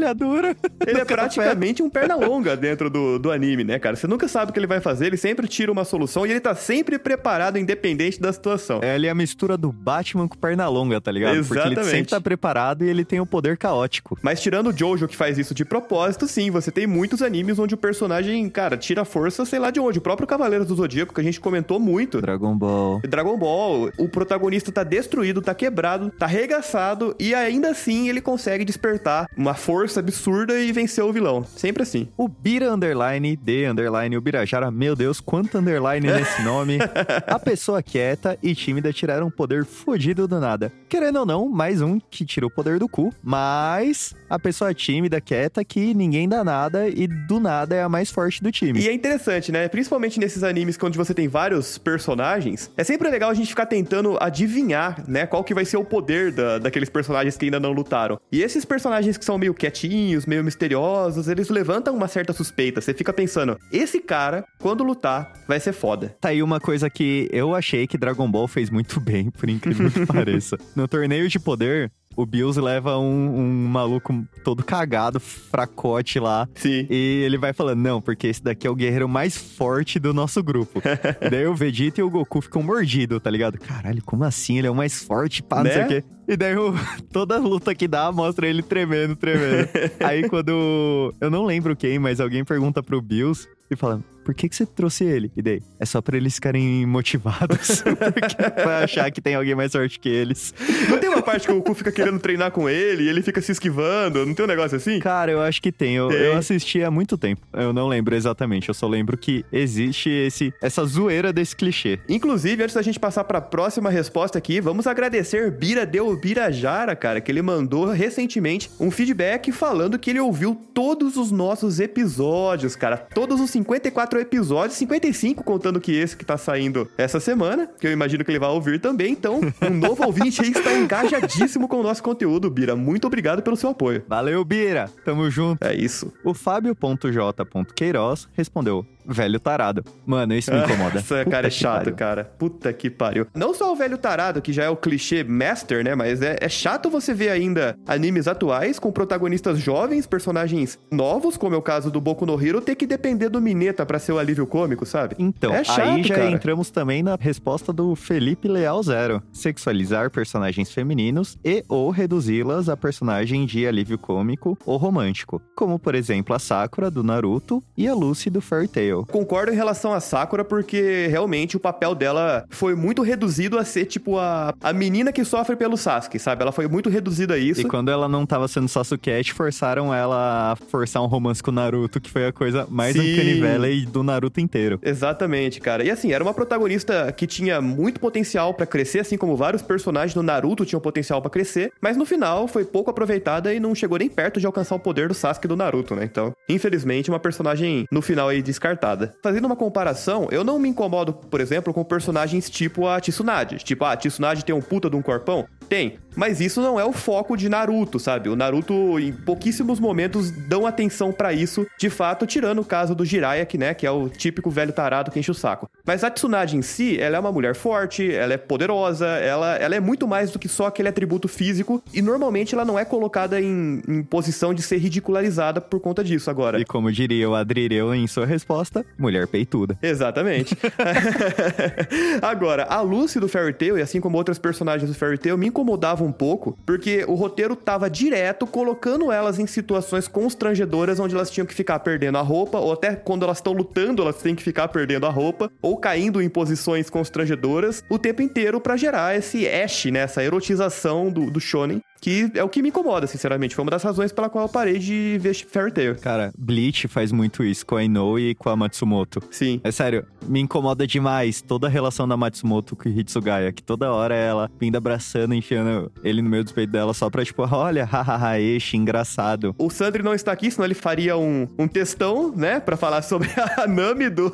ele 0.87 0.99
é 0.99 1.05
praticamente 1.05 1.83
um 1.83 1.89
perna 1.89 2.15
longa 2.15 2.55
dentro 2.55 2.89
do, 2.89 3.19
do 3.19 3.31
anime, 3.31 3.63
né, 3.63 3.77
cara? 3.77 3.95
Você 3.95 4.07
nunca 4.07 4.27
sabe 4.27 4.51
o 4.51 4.53
que 4.53 4.59
ele 4.59 4.67
vai 4.67 4.79
fazer, 4.79 5.07
ele 5.07 5.17
sempre 5.17 5.47
tira 5.47 5.71
uma 5.71 5.83
solução 5.83 6.25
e 6.25 6.31
ele 6.31 6.39
tá 6.39 6.55
sempre 6.55 6.97
preparado, 6.97 7.57
independente 7.57 8.19
da 8.19 8.31
situação. 8.31 8.79
É, 8.81 8.95
Ele 8.95 9.07
é 9.07 9.09
a 9.09 9.15
mistura 9.15 9.57
do 9.57 9.71
Batman 9.71 10.27
com 10.27 10.37
perna 10.37 10.67
longa, 10.67 10.99
tá 11.01 11.11
ligado? 11.11 11.35
Porque 11.45 11.53
ele 11.59 11.73
Exatamente. 11.73 11.91
sempre 11.91 12.09
tá 12.09 12.21
preparado 12.21 12.83
e 12.83 12.89
ele 12.89 13.03
tem 13.03 13.19
o 13.19 13.25
poder 13.33 13.57
caótico. 13.57 14.15
Mas 14.21 14.39
tirando 14.39 14.67
o 14.67 14.77
Jojo 14.77 15.07
que 15.07 15.15
faz 15.15 15.39
isso 15.39 15.55
de 15.55 15.65
propósito, 15.65 16.27
sim, 16.27 16.51
você 16.51 16.69
tem 16.69 16.85
muitos 16.85 17.23
animes 17.23 17.57
onde 17.57 17.73
o 17.73 17.77
personagem, 17.77 18.47
cara, 18.47 18.77
tira 18.77 19.03
força, 19.03 19.43
sei 19.43 19.57
lá 19.57 19.71
de 19.71 19.79
onde. 19.79 19.97
O 19.97 20.01
próprio 20.03 20.27
Cavaleiros 20.27 20.67
do 20.67 20.75
Zodíaco, 20.75 21.15
que 21.15 21.19
a 21.19 21.23
gente 21.23 21.39
comentou 21.39 21.79
muito. 21.79 22.21
Dragon 22.21 22.55
Ball. 22.55 23.01
Dragon 23.01 23.35
Ball, 23.35 23.89
o 23.97 24.07
protagonista 24.07 24.71
tá 24.71 24.83
destruído, 24.83 25.41
tá 25.41 25.55
quebrado, 25.55 26.11
tá 26.11 26.27
arregaçado 26.27 27.15
e 27.19 27.33
ainda 27.33 27.71
assim 27.71 28.07
ele 28.07 28.21
consegue 28.21 28.63
despertar 28.63 29.27
uma 29.35 29.55
força 29.55 29.99
absurda 29.99 30.59
e 30.59 30.71
vencer 30.71 31.03
o 31.03 31.11
vilão. 31.11 31.43
Sempre 31.43 31.81
assim. 31.81 32.07
O 32.15 32.27
Bira 32.27 32.71
Underline, 32.71 33.35
D 33.35 33.65
Underline, 33.65 34.15
o 34.15 34.21
Birajara, 34.21 34.69
meu 34.69 34.95
Deus, 34.95 35.19
quanto 35.19 35.57
underline 35.57 36.05
nesse 36.05 36.39
nome. 36.45 36.77
a 37.25 37.39
pessoa 37.39 37.81
quieta 37.81 38.37
e 38.43 38.53
tímida 38.53 38.93
tiraram 38.93 39.25
um 39.25 39.31
poder 39.31 39.65
fodido 39.65 40.27
do 40.27 40.39
nada. 40.39 40.71
Querendo 40.87 41.17
ou 41.21 41.25
não, 41.25 41.49
mais 41.49 41.81
um 41.81 41.99
que 41.99 42.23
tira 42.23 42.45
o 42.45 42.51
poder 42.51 42.77
do 42.77 42.87
cu, 42.87 43.11
mas 43.23 44.13
a 44.29 44.37
pessoa 44.37 44.73
tímida, 44.73 45.21
quieta, 45.21 45.63
que 45.63 45.93
ninguém 45.93 46.27
dá 46.27 46.43
nada 46.43 46.87
e 46.87 47.07
do 47.07 47.39
nada 47.39 47.75
é 47.75 47.81
a 47.81 47.89
mais 47.89 48.11
forte 48.11 48.43
do 48.43 48.51
time. 48.51 48.79
E 48.79 48.89
é 48.89 48.93
interessante, 48.93 49.51
né? 49.51 49.67
Principalmente 49.67 50.19
nesses 50.19 50.43
animes 50.43 50.77
onde 50.83 50.97
você 50.97 51.13
tem 51.13 51.29
vários 51.29 51.77
personagens, 51.77 52.69
é 52.75 52.83
sempre 52.83 53.09
legal 53.09 53.29
a 53.29 53.33
gente 53.33 53.47
ficar 53.47 53.65
tentando 53.65 54.17
adivinhar, 54.19 55.03
né? 55.07 55.25
Qual 55.25 55.43
que 55.43 55.53
vai 55.53 55.63
ser 55.63 55.77
o 55.77 55.85
poder 55.85 56.31
da, 56.31 56.59
daqueles 56.59 56.89
personagens 56.89 57.37
que 57.37 57.45
ainda 57.45 57.59
não 57.59 57.71
lutaram. 57.71 58.19
E 58.31 58.41
esses 58.41 58.65
personagens 58.65 59.17
que 59.17 59.23
são 59.23 59.37
meio 59.37 59.53
quietinhos, 59.53 60.25
meio 60.25 60.43
misteriosos, 60.43 61.27
eles 61.27 61.49
levantam 61.49 61.95
uma 61.95 62.07
certa 62.07 62.33
suspeita. 62.33 62.81
Você 62.81 62.93
fica 62.93 63.13
pensando, 63.13 63.57
esse 63.71 63.99
cara, 63.99 64.43
quando 64.59 64.83
lutar, 64.83 65.31
vai 65.47 65.59
ser 65.59 65.73
foda. 65.73 66.15
Tá 66.19 66.29
aí 66.29 66.43
uma 66.43 66.59
coisa 66.59 66.89
que 66.89 67.29
eu 67.31 67.55
achei 67.55 67.87
que 67.87 67.97
Dragon 67.97 68.29
Ball 68.29 68.47
fez 68.47 68.69
muito 68.69 68.99
bem, 68.99 69.29
por 69.29 69.49
incrível 69.49 69.89
que 69.89 70.05
pareça. 70.07 70.57
No 70.75 70.87
torneio 70.87 71.29
de 71.29 71.39
poder, 71.39 71.91
o 72.15 72.25
Bills 72.25 72.59
leva 72.59 72.97
um, 72.97 73.39
um 73.39 73.67
maluco 73.67 74.25
todo 74.43 74.63
cagado, 74.63 75.19
fracote 75.19 76.19
lá. 76.19 76.47
Sim. 76.55 76.85
E 76.89 77.21
ele 77.25 77.37
vai 77.37 77.53
falando, 77.53 77.79
não, 77.79 78.01
porque 78.01 78.27
esse 78.27 78.43
daqui 78.43 78.67
é 78.67 78.69
o 78.69 78.75
guerreiro 78.75 79.07
mais 79.09 79.37
forte 79.37 79.99
do 79.99 80.13
nosso 80.13 80.41
grupo. 80.43 80.81
e 81.21 81.29
daí 81.29 81.45
o 81.47 81.55
Vegeta 81.55 82.01
e 82.01 82.03
o 82.03 82.09
Goku 82.09 82.41
ficam 82.41 82.61
mordidos, 82.63 83.19
tá 83.21 83.29
ligado? 83.29 83.57
Caralho, 83.59 84.01
como 84.03 84.23
assim? 84.23 84.57
Ele 84.57 84.67
é 84.67 84.71
o 84.71 84.75
mais 84.75 85.03
forte, 85.03 85.41
pá, 85.43 85.57
não 85.57 85.63
Né? 85.65 85.71
sei 85.71 85.83
o 85.83 85.87
quê. 85.87 86.03
E 86.27 86.37
daí 86.37 86.55
o- 86.55 86.73
toda 87.11 87.37
luta 87.37 87.75
que 87.75 87.87
dá 87.87 88.11
mostra 88.11 88.47
ele 88.47 88.61
tremendo, 88.63 89.15
tremendo. 89.15 89.67
Aí 89.99 90.27
quando. 90.29 91.13
Eu 91.19 91.29
não 91.29 91.45
lembro 91.45 91.75
quem, 91.75 91.99
mas 91.99 92.19
alguém 92.21 92.45
pergunta 92.45 92.81
pro 92.81 93.01
Bills 93.01 93.47
e 93.69 93.75
fala. 93.75 94.01
Por 94.23 94.33
que, 94.33 94.47
que 94.49 94.55
você 94.55 94.65
trouxe 94.65 95.03
ele? 95.03 95.31
E 95.35 95.41
daí? 95.41 95.61
É 95.79 95.85
só 95.85 96.01
pra 96.01 96.17
eles 96.17 96.35
ficarem 96.35 96.85
motivados. 96.85 97.81
porque 97.83 98.63
vai 98.63 98.83
achar 98.83 99.11
que 99.11 99.21
tem 99.21 99.35
alguém 99.35 99.55
mais 99.55 99.71
forte 99.71 99.99
que 99.99 100.09
eles. 100.09 100.53
Não 100.89 100.97
tem 100.97 101.09
uma 101.09 101.21
parte 101.21 101.47
que 101.47 101.51
o 101.51 101.55
Goku 101.55 101.73
fica 101.73 101.91
querendo 101.91 102.19
treinar 102.19 102.51
com 102.51 102.69
ele 102.69 103.03
e 103.03 103.09
ele 103.09 103.21
fica 103.21 103.41
se 103.41 103.51
esquivando? 103.51 104.25
Não 104.25 104.33
tem 104.33 104.45
um 104.45 104.47
negócio 104.47 104.77
assim? 104.77 104.99
Cara, 104.99 105.31
eu 105.31 105.41
acho 105.41 105.61
que 105.61 105.71
tem. 105.71 105.95
Eu, 105.95 106.07
Tem. 106.07 106.17
eu 106.17 106.37
assisti 106.37 106.83
há 106.83 106.91
muito 106.91 107.17
tempo. 107.17 107.41
Eu 107.53 107.73
não 107.73 107.87
lembro 107.87 108.15
exatamente. 108.15 108.67
Eu 108.67 108.73
só 108.73 108.87
lembro 108.87 109.17
que 109.17 109.45
existe 109.51 110.09
esse, 110.09 110.53
essa 110.61 110.85
zoeira 110.85 111.31
desse 111.33 111.55
clichê. 111.55 111.99
Inclusive, 112.07 112.63
antes 112.63 112.75
da 112.75 112.81
gente 112.81 112.99
passar 112.99 113.23
pra 113.23 113.41
próxima 113.41 113.89
resposta 113.89 114.37
aqui, 114.37 114.59
vamos 114.61 114.87
agradecer 114.87 115.51
Bira 115.51 115.85
Deu 115.85 116.15
Birajara, 116.17 116.95
cara, 116.95 117.21
que 117.21 117.31
ele 117.31 117.41
mandou 117.41 117.85
recentemente 117.91 118.69
um 118.79 118.91
feedback 118.91 119.51
falando 119.51 119.99
que 119.99 120.09
ele 120.09 120.19
ouviu 120.19 120.55
todos 120.73 121.17
os 121.17 121.31
nossos 121.31 121.79
episódios, 121.79 122.75
cara. 122.75 122.97
Todos 122.97 123.39
os 123.39 123.49
54 123.49 124.12
episódios, 124.17 124.77
55 124.77 125.43
contando 125.43 125.79
que 125.79 125.91
esse 125.91 126.15
que 126.15 126.25
tá 126.25 126.37
saindo 126.37 126.89
essa 126.97 127.19
semana, 127.19 127.69
que 127.79 127.87
eu 127.87 127.91
imagino 127.91 128.23
que 128.23 128.31
ele 128.31 128.39
vai 128.39 128.49
ouvir 128.49 128.79
também. 128.79 129.11
Então, 129.11 129.41
um 129.61 129.69
novo 129.69 130.03
ouvinte 130.05 130.41
aí 130.41 130.51
está 130.51 130.73
engajadíssimo 130.73 131.67
com 131.67 131.79
o 131.79 131.83
nosso 131.83 132.03
conteúdo, 132.03 132.49
Bira. 132.49 132.75
Muito 132.75 133.07
obrigado 133.07 133.41
pelo 133.41 133.55
seu 133.55 133.69
apoio. 133.69 134.03
Valeu, 134.07 134.43
Bira! 134.43 134.89
Tamo 135.05 135.29
junto. 135.29 135.63
É 135.63 135.73
isso. 135.73 136.11
O 136.23 136.33
Fábio.j.queiroz 136.33 138.27
respondeu: 138.33 138.85
velho 139.05 139.39
tarado. 139.39 139.83
Mano, 140.05 140.33
isso 140.33 140.51
me 140.53 140.59
incomoda. 140.59 140.95
Nossa, 141.03 141.19
Puta 141.19 141.29
cara, 141.31 141.47
é 141.47 141.49
chato, 141.49 141.77
pariu. 141.83 141.95
cara. 141.95 142.23
Puta 142.37 142.73
que 142.73 142.89
pariu. 142.89 143.27
Não 143.33 143.53
só 143.53 143.71
o 143.71 143.75
velho 143.75 143.97
tarado, 143.97 144.41
que 144.41 144.53
já 144.53 144.63
é 144.63 144.69
o 144.69 144.75
clichê 144.75 145.23
master, 145.23 145.83
né? 145.83 145.95
Mas 145.95 146.21
é, 146.21 146.37
é 146.39 146.49
chato 146.49 146.89
você 146.89 147.13
ver 147.13 147.29
ainda 147.29 147.77
animes 147.87 148.27
atuais 148.27 148.79
com 148.79 148.91
protagonistas 148.91 149.59
jovens, 149.59 150.05
personagens 150.05 150.77
novos, 150.91 151.37
como 151.37 151.55
é 151.55 151.57
o 151.57 151.61
caso 151.61 151.89
do 151.91 151.99
Boku 152.01 152.25
no 152.25 152.41
Hero, 152.41 152.61
ter 152.61 152.75
que 152.75 152.85
depender 152.85 153.29
do 153.29 153.41
Mineta 153.41 153.85
pra 153.85 153.99
ser 153.99 154.11
o 154.11 154.19
alívio 154.19 154.45
cômico, 154.47 154.85
sabe? 154.85 155.15
Então, 155.19 155.53
é 155.53 155.63
chato, 155.63 155.79
aí 155.81 156.03
já 156.03 156.15
cara. 156.15 156.31
entramos 156.31 156.69
também 156.69 157.01
na 157.03 157.15
resposta 157.19 157.71
do 157.73 157.95
Felipe 157.95 158.47
Leal 158.47 158.81
Zero: 158.83 159.21
sexualizar 159.31 160.09
personagens 160.11 160.71
femininos 160.71 161.37
e 161.43 161.63
ou 161.67 161.89
reduzi-las 161.89 162.69
a 162.69 162.77
personagem 162.77 163.45
de 163.45 163.65
alívio 163.67 163.97
cômico 163.97 164.57
ou 164.65 164.77
romântico, 164.77 165.41
como 165.55 165.77
por 165.79 165.95
exemplo 165.95 166.35
a 166.35 166.39
Sakura 166.39 166.89
do 166.89 167.03
Naruto 167.03 167.63
e 167.77 167.87
a 167.87 167.93
Lucy 167.93 168.29
do 168.29 168.41
Fairy 168.41 168.67
Tail. 168.67 168.92
Concordo 169.05 169.51
em 169.51 169.55
relação 169.55 169.93
a 169.93 169.99
Sakura, 169.99 170.43
porque 170.43 171.07
realmente 171.09 171.57
o 171.57 171.59
papel 171.59 171.95
dela 171.95 172.45
foi 172.49 172.75
muito 172.75 173.01
reduzido 173.01 173.57
a 173.57 173.65
ser, 173.65 173.85
tipo, 173.85 174.17
a, 174.17 174.53
a 174.61 174.73
menina 174.73 175.11
que 175.11 175.23
sofre 175.25 175.55
pelo 175.55 175.77
Sasuke, 175.77 176.19
sabe? 176.19 176.41
Ela 176.41 176.51
foi 176.51 176.67
muito 176.67 176.89
reduzida 176.89 177.33
a 177.33 177.37
isso. 177.37 177.61
E 177.61 177.65
quando 177.65 177.89
ela 177.89 178.07
não 178.07 178.25
tava 178.25 178.47
sendo 178.47 178.67
Sasuke, 178.67 179.11
forçaram 179.33 179.93
ela 179.93 180.51
a 180.51 180.55
forçar 180.55 181.01
um 181.01 181.07
romance 181.07 181.41
com 181.41 181.51
o 181.51 181.53
Naruto, 181.53 181.99
que 181.99 182.09
foi 182.09 182.27
a 182.27 182.31
coisa 182.31 182.67
mais 182.69 182.93
Sim. 182.95 183.13
uncanny 183.13 183.85
do 183.85 184.03
Naruto 184.03 184.39
inteiro. 184.39 184.79
Exatamente, 184.81 185.59
cara. 185.59 185.83
E 185.83 185.91
assim, 185.91 186.11
era 186.11 186.23
uma 186.23 186.33
protagonista 186.33 187.11
que 187.11 187.25
tinha 187.25 187.61
muito 187.61 187.99
potencial 187.99 188.53
pra 188.53 188.65
crescer, 188.65 188.99
assim 188.99 189.17
como 189.17 189.35
vários 189.35 189.61
personagens 189.61 190.13
do 190.13 190.23
Naruto 190.23 190.65
tinham 190.65 190.81
potencial 190.81 191.21
pra 191.21 191.29
crescer, 191.29 191.71
mas 191.81 191.97
no 191.97 192.05
final 192.05 192.47
foi 192.47 192.65
pouco 192.65 192.89
aproveitada 192.89 193.53
e 193.53 193.59
não 193.59 193.73
chegou 193.73 193.97
nem 193.97 194.09
perto 194.09 194.39
de 194.39 194.45
alcançar 194.45 194.75
o 194.75 194.79
poder 194.79 195.07
do 195.07 195.13
Sasuke 195.13 195.47
do 195.47 195.55
Naruto, 195.55 195.95
né? 195.95 196.03
Então, 196.03 196.33
infelizmente, 196.49 197.09
uma 197.09 197.19
personagem 197.19 197.85
no 197.91 198.01
final 198.01 198.29
aí 198.29 198.41
descartada. 198.41 198.82
Fazendo 199.21 199.45
uma 199.45 199.55
comparação, 199.55 200.27
eu 200.31 200.43
não 200.43 200.59
me 200.59 200.69
incomodo, 200.69 201.13
por 201.13 201.39
exemplo, 201.39 201.73
com 201.73 201.83
personagens 201.83 202.49
tipo 202.49 202.87
a 202.87 202.99
Tsunade. 202.99 203.57
Tipo, 203.57 203.85
ah, 203.85 203.93
a 203.93 203.97
Tsunade 203.97 204.43
tem 204.43 204.53
um 204.53 204.61
puta 204.61 204.89
de 204.89 204.95
um 204.95 205.01
corpão? 205.01 205.47
Tem. 205.73 205.97
Mas 206.15 206.39
isso 206.39 206.61
não 206.61 206.79
é 206.79 206.85
o 206.85 206.93
foco 206.93 207.35
de 207.35 207.49
Naruto, 207.49 207.99
sabe? 207.99 208.29
O 208.29 208.35
Naruto, 208.35 208.99
em 208.99 209.11
pouquíssimos 209.11 209.79
momentos, 209.79 210.29
dão 210.31 210.67
atenção 210.67 211.11
pra 211.11 211.33
isso, 211.33 211.65
de 211.77 211.89
fato, 211.89 212.27
tirando 212.27 212.59
o 212.59 212.65
caso 212.65 212.93
do 212.93 213.03
Jiraiya, 213.03 213.45
que, 213.45 213.57
né, 213.57 213.73
que 213.73 213.85
é 213.85 213.91
o 213.91 214.09
típico 214.09 214.51
velho 214.51 214.71
tarado 214.71 215.09
que 215.09 215.19
enche 215.19 215.31
o 215.31 215.33
saco. 215.33 215.67
Mas 215.85 216.03
a 216.03 216.11
Tsunade 216.11 216.55
em 216.55 216.61
si, 216.61 216.99
ela 216.99 217.17
é 217.17 217.19
uma 217.19 217.31
mulher 217.31 217.55
forte, 217.55 218.11
ela 218.11 218.33
é 218.33 218.37
poderosa, 218.37 219.07
ela, 219.07 219.55
ela 219.55 219.75
é 219.75 219.79
muito 219.79 220.07
mais 220.07 220.29
do 220.29 220.37
que 220.37 220.47
só 220.47 220.67
aquele 220.67 220.87
atributo 220.87 221.27
físico, 221.27 221.83
e 221.93 222.01
normalmente 222.01 222.53
ela 222.53 222.63
não 222.63 222.77
é 222.77 222.85
colocada 222.85 223.41
em, 223.41 223.81
em 223.87 224.03
posição 224.03 224.53
de 224.53 224.61
ser 224.61 224.77
ridicularizada 224.77 225.59
por 225.59 225.79
conta 225.79 226.03
disso 226.03 226.29
agora. 226.29 226.59
E 226.59 226.65
como 226.65 226.91
diria 226.91 227.29
o 227.29 227.33
Adrireu 227.33 227.93
em 227.93 228.05
sua 228.05 228.25
resposta, 228.25 228.85
mulher 228.97 229.27
peituda. 229.27 229.77
Exatamente. 229.81 230.55
Agora, 232.21 232.65
a 232.65 232.81
Lucy 232.81 233.19
do 233.19 233.27
Fairy 233.27 233.53
Tail, 233.53 233.77
e 233.77 233.81
assim 233.81 233.99
como 233.99 234.17
outras 234.17 234.37
personagens 234.37 234.89
do 234.89 234.95
Fairy 234.95 235.17
Tail, 235.17 235.37
me 235.37 235.47
incomodava 235.63 236.03
um 236.03 236.11
pouco, 236.11 236.57
porque 236.65 237.05
o 237.07 237.15
roteiro 237.15 237.55
tava 237.55 237.89
direto 237.89 238.45
colocando 238.45 239.11
elas 239.11 239.39
em 239.39 239.47
situações 239.47 240.07
constrangedoras 240.07 240.99
onde 240.99 241.15
elas 241.15 241.31
tinham 241.31 241.47
que 241.47 241.53
ficar 241.53 241.79
perdendo 241.79 242.17
a 242.17 242.21
roupa, 242.21 242.59
ou 242.59 242.73
até 242.73 242.95
quando 242.95 243.23
elas 243.23 243.37
estão 243.37 243.53
lutando, 243.53 244.01
elas 244.01 244.17
têm 244.17 244.35
que 244.35 244.43
ficar 244.43 244.67
perdendo 244.67 245.05
a 245.05 245.09
roupa, 245.09 245.49
ou 245.61 245.77
caindo 245.77 246.21
em 246.21 246.29
posições 246.29 246.89
constrangedoras 246.89 247.83
o 247.89 247.97
tempo 247.97 248.21
inteiro 248.21 248.59
pra 248.59 248.75
gerar 248.75 249.15
esse 249.15 249.47
ash, 249.47 249.85
né, 249.85 249.99
essa 249.99 250.23
erotização 250.23 251.09
do, 251.09 251.31
do 251.31 251.39
shonen. 251.39 251.81
Que 252.03 252.29
é 252.35 252.43
o 252.43 252.49
que 252.49 252.61
me 252.61 252.67
incomoda, 252.67 253.07
sinceramente. 253.07 253.55
Foi 253.55 253.63
uma 253.63 253.71
das 253.71 253.81
razões 253.81 254.11
pela 254.11 254.29
qual 254.29 254.43
eu 254.43 254.49
parei 254.49 254.77
de 254.77 255.17
ver 255.21 255.33
Fairy 255.33 255.71
Tail. 255.71 255.95
Cara, 255.95 256.33
Bleach 256.37 256.89
faz 256.89 257.13
muito 257.13 257.45
isso 257.45 257.65
com 257.65 257.77
a 257.77 257.83
Inoue 257.83 258.31
e 258.31 258.35
com 258.35 258.49
a 258.49 258.57
Matsumoto. 258.57 259.21
Sim. 259.31 259.61
É 259.63 259.71
sério, 259.71 260.05
me 260.27 260.41
incomoda 260.41 260.85
demais 260.85 261.41
toda 261.41 261.67
a 261.67 261.69
relação 261.69 262.05
da 262.05 262.17
Matsumoto 262.17 262.75
com 262.75 262.89
o 262.89 262.91
Hitsugaya, 262.91 263.53
que 263.53 263.63
toda 263.63 263.89
hora 263.89 264.13
ela 264.13 264.51
vindo 264.59 264.75
abraçando, 264.75 265.33
enfiando 265.33 265.89
ele 266.03 266.21
no 266.21 266.29
meio 266.29 266.43
dos 266.43 266.51
peitos 266.51 266.73
dela 266.73 266.93
só 266.93 267.09
pra, 267.09 267.23
tipo, 267.23 267.41
olha, 267.49 267.85
hahaha, 267.85 268.37
este, 268.37 268.75
engraçado. 268.75 269.55
O 269.57 269.69
Sandri 269.69 270.03
não 270.03 270.13
está 270.13 270.33
aqui, 270.33 270.51
senão 270.51 270.65
ele 270.65 270.73
faria 270.73 271.15
um, 271.15 271.47
um 271.57 271.69
textão, 271.69 272.33
né, 272.35 272.59
pra 272.59 272.75
falar 272.75 273.01
sobre 273.01 273.29
a 273.55 273.65
Nami 273.65 274.09
do, 274.09 274.29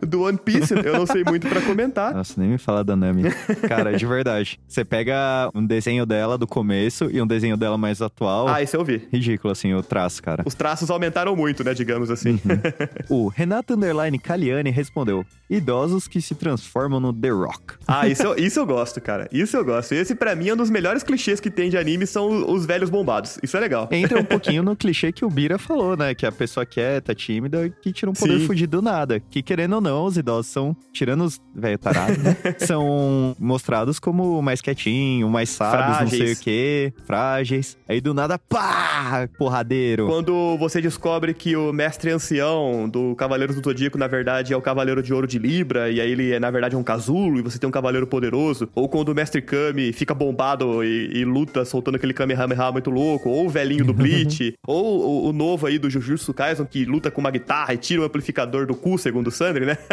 do 0.00 0.22
One 0.22 0.38
Piece. 0.38 0.72
Eu 0.72 0.94
não 0.94 1.04
sei 1.06 1.24
muito 1.24 1.46
pra 1.46 1.60
comentar. 1.60 2.14
Nossa, 2.16 2.40
nem 2.40 2.48
me 2.48 2.58
fala 2.58 2.82
da 2.82 2.96
Nami. 2.96 3.24
Cara, 3.68 3.92
de 3.92 4.06
verdade. 4.06 4.58
Você 4.66 4.82
pega 4.82 5.50
um 5.54 5.66
desenho 5.66 6.06
dela 6.06 6.38
do 6.38 6.46
começo 6.46 7.01
e 7.10 7.20
um 7.20 7.26
desenho 7.26 7.56
dela 7.56 7.76
mais 7.78 8.00
atual. 8.02 8.48
Ah, 8.48 8.62
isso 8.62 8.76
eu 8.76 8.84
vi. 8.84 9.06
Ridículo, 9.12 9.52
assim, 9.52 9.72
o 9.74 9.82
traço, 9.82 10.22
cara. 10.22 10.42
Os 10.46 10.54
traços 10.54 10.90
aumentaram 10.90 11.34
muito, 11.36 11.62
né, 11.64 11.74
digamos 11.74 12.10
assim. 12.10 12.38
O 13.08 13.28
Renato 13.28 13.74
Underline 13.74 14.18
Caliani 14.18 14.70
respondeu: 14.70 15.24
idosos 15.50 16.06
que 16.08 16.20
se 16.20 16.34
transformam 16.34 17.00
no 17.00 17.12
The 17.12 17.30
Rock. 17.30 17.74
Ah, 17.86 18.06
isso, 18.08 18.22
eu- 18.22 18.36
isso 18.38 18.58
eu 18.60 18.66
gosto, 18.66 19.00
cara. 19.00 19.28
Isso 19.32 19.56
eu 19.56 19.64
gosto. 19.64 19.92
Esse, 19.92 20.14
pra 20.14 20.34
mim, 20.34 20.48
é 20.48 20.54
um 20.54 20.56
dos 20.56 20.70
melhores 20.70 21.02
clichês 21.02 21.40
que 21.40 21.50
tem 21.50 21.68
de 21.70 21.76
anime 21.76 22.06
são 22.06 22.50
os 22.52 22.64
velhos 22.66 22.90
bombados. 22.90 23.38
Isso 23.42 23.56
é 23.56 23.60
legal. 23.60 23.88
Entra 23.90 24.18
um 24.18 24.24
pouquinho 24.24 24.62
no 24.62 24.74
clichê 24.76 25.12
que 25.12 25.24
o 25.24 25.28
Bira 25.30 25.58
falou, 25.58 25.96
né? 25.96 26.14
Que 26.14 26.24
é 26.26 26.28
a 26.28 26.32
pessoa 26.32 26.64
quieta, 26.64 27.14
tímida, 27.14 27.68
que 27.82 27.92
tira 27.92 28.10
um 28.10 28.14
poder 28.14 28.40
Sim. 28.40 28.46
fugido 28.46 28.78
do 28.78 28.82
nada. 28.82 29.20
Que 29.20 29.42
querendo 29.42 29.74
ou 29.74 29.80
não, 29.80 30.04
os 30.04 30.16
idosos 30.16 30.50
são, 30.50 30.76
tirando 30.92 31.24
os 31.24 31.40
velho 31.54 31.78
tarado, 31.78 32.16
né? 32.18 32.36
são 32.58 33.36
mostrados 33.38 33.98
como 33.98 34.40
mais 34.42 34.60
quietinho, 34.60 35.28
mais 35.28 35.50
sábios, 35.50 36.00
não 36.00 36.08
sei 36.08 36.18
Frágeis. 36.18 36.38
o 36.38 36.42
quê, 36.42 36.91
frágeis. 37.06 37.76
Aí 37.88 38.00
do 38.00 38.14
nada, 38.14 38.38
pá! 38.38 39.28
Porradeiro. 39.38 40.06
Quando 40.06 40.56
você 40.58 40.80
descobre 40.80 41.34
que 41.34 41.56
o 41.56 41.72
mestre 41.72 42.10
ancião 42.10 42.88
do 42.88 43.14
Cavaleiro 43.16 43.54
do 43.54 43.62
Zodíaco, 43.62 43.98
na 43.98 44.06
verdade, 44.06 44.52
é 44.52 44.56
o 44.56 44.62
Cavaleiro 44.62 45.02
de 45.02 45.12
Ouro 45.12 45.26
de 45.26 45.38
Libra, 45.38 45.90
e 45.90 46.00
aí 46.00 46.10
ele 46.10 46.32
é, 46.32 46.40
na 46.40 46.50
verdade, 46.50 46.76
um 46.76 46.82
casulo, 46.82 47.38
e 47.38 47.42
você 47.42 47.58
tem 47.58 47.68
um 47.68 47.72
Cavaleiro 47.72 48.06
poderoso. 48.06 48.68
Ou 48.74 48.88
quando 48.88 49.10
o 49.10 49.14
mestre 49.14 49.42
Kami 49.42 49.92
fica 49.92 50.14
bombado 50.14 50.84
e, 50.84 51.10
e 51.18 51.24
luta 51.24 51.64
soltando 51.64 51.96
aquele 51.96 52.12
Kamehameha 52.12 52.72
muito 52.72 52.90
louco. 52.90 53.28
Ou 53.30 53.46
o 53.46 53.48
velhinho 53.48 53.84
do 53.84 53.92
Bleach. 53.94 54.54
ou 54.66 55.26
o, 55.26 55.28
o 55.28 55.32
novo 55.32 55.66
aí 55.66 55.78
do 55.78 55.90
Jujutsu 55.90 56.32
Kaisen, 56.32 56.66
que 56.66 56.84
luta 56.84 57.10
com 57.10 57.20
uma 57.20 57.30
guitarra 57.30 57.74
e 57.74 57.76
tira 57.76 58.02
o 58.02 58.04
amplificador 58.04 58.66
do 58.66 58.74
cu, 58.74 58.98
segundo 58.98 59.28
o 59.28 59.30
Sandri, 59.30 59.66
né? 59.66 59.76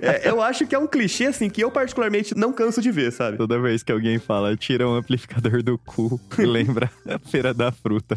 É, 0.00 0.28
eu 0.28 0.40
acho 0.40 0.66
que 0.66 0.74
é 0.74 0.78
um 0.78 0.86
clichê, 0.86 1.26
assim, 1.26 1.48
que 1.48 1.62
eu 1.62 1.70
particularmente 1.70 2.36
não 2.36 2.52
canso 2.52 2.80
de 2.80 2.90
ver, 2.90 3.12
sabe? 3.12 3.36
Toda 3.36 3.58
vez 3.58 3.82
que 3.82 3.90
alguém 3.92 4.18
fala, 4.18 4.56
tira 4.56 4.88
um 4.88 4.94
amplificador 4.94 5.62
do 5.62 5.76
cu, 5.78 5.97
lembra 6.38 6.90
a 7.06 7.18
feira 7.18 7.52
da 7.52 7.72
fruta. 7.72 8.14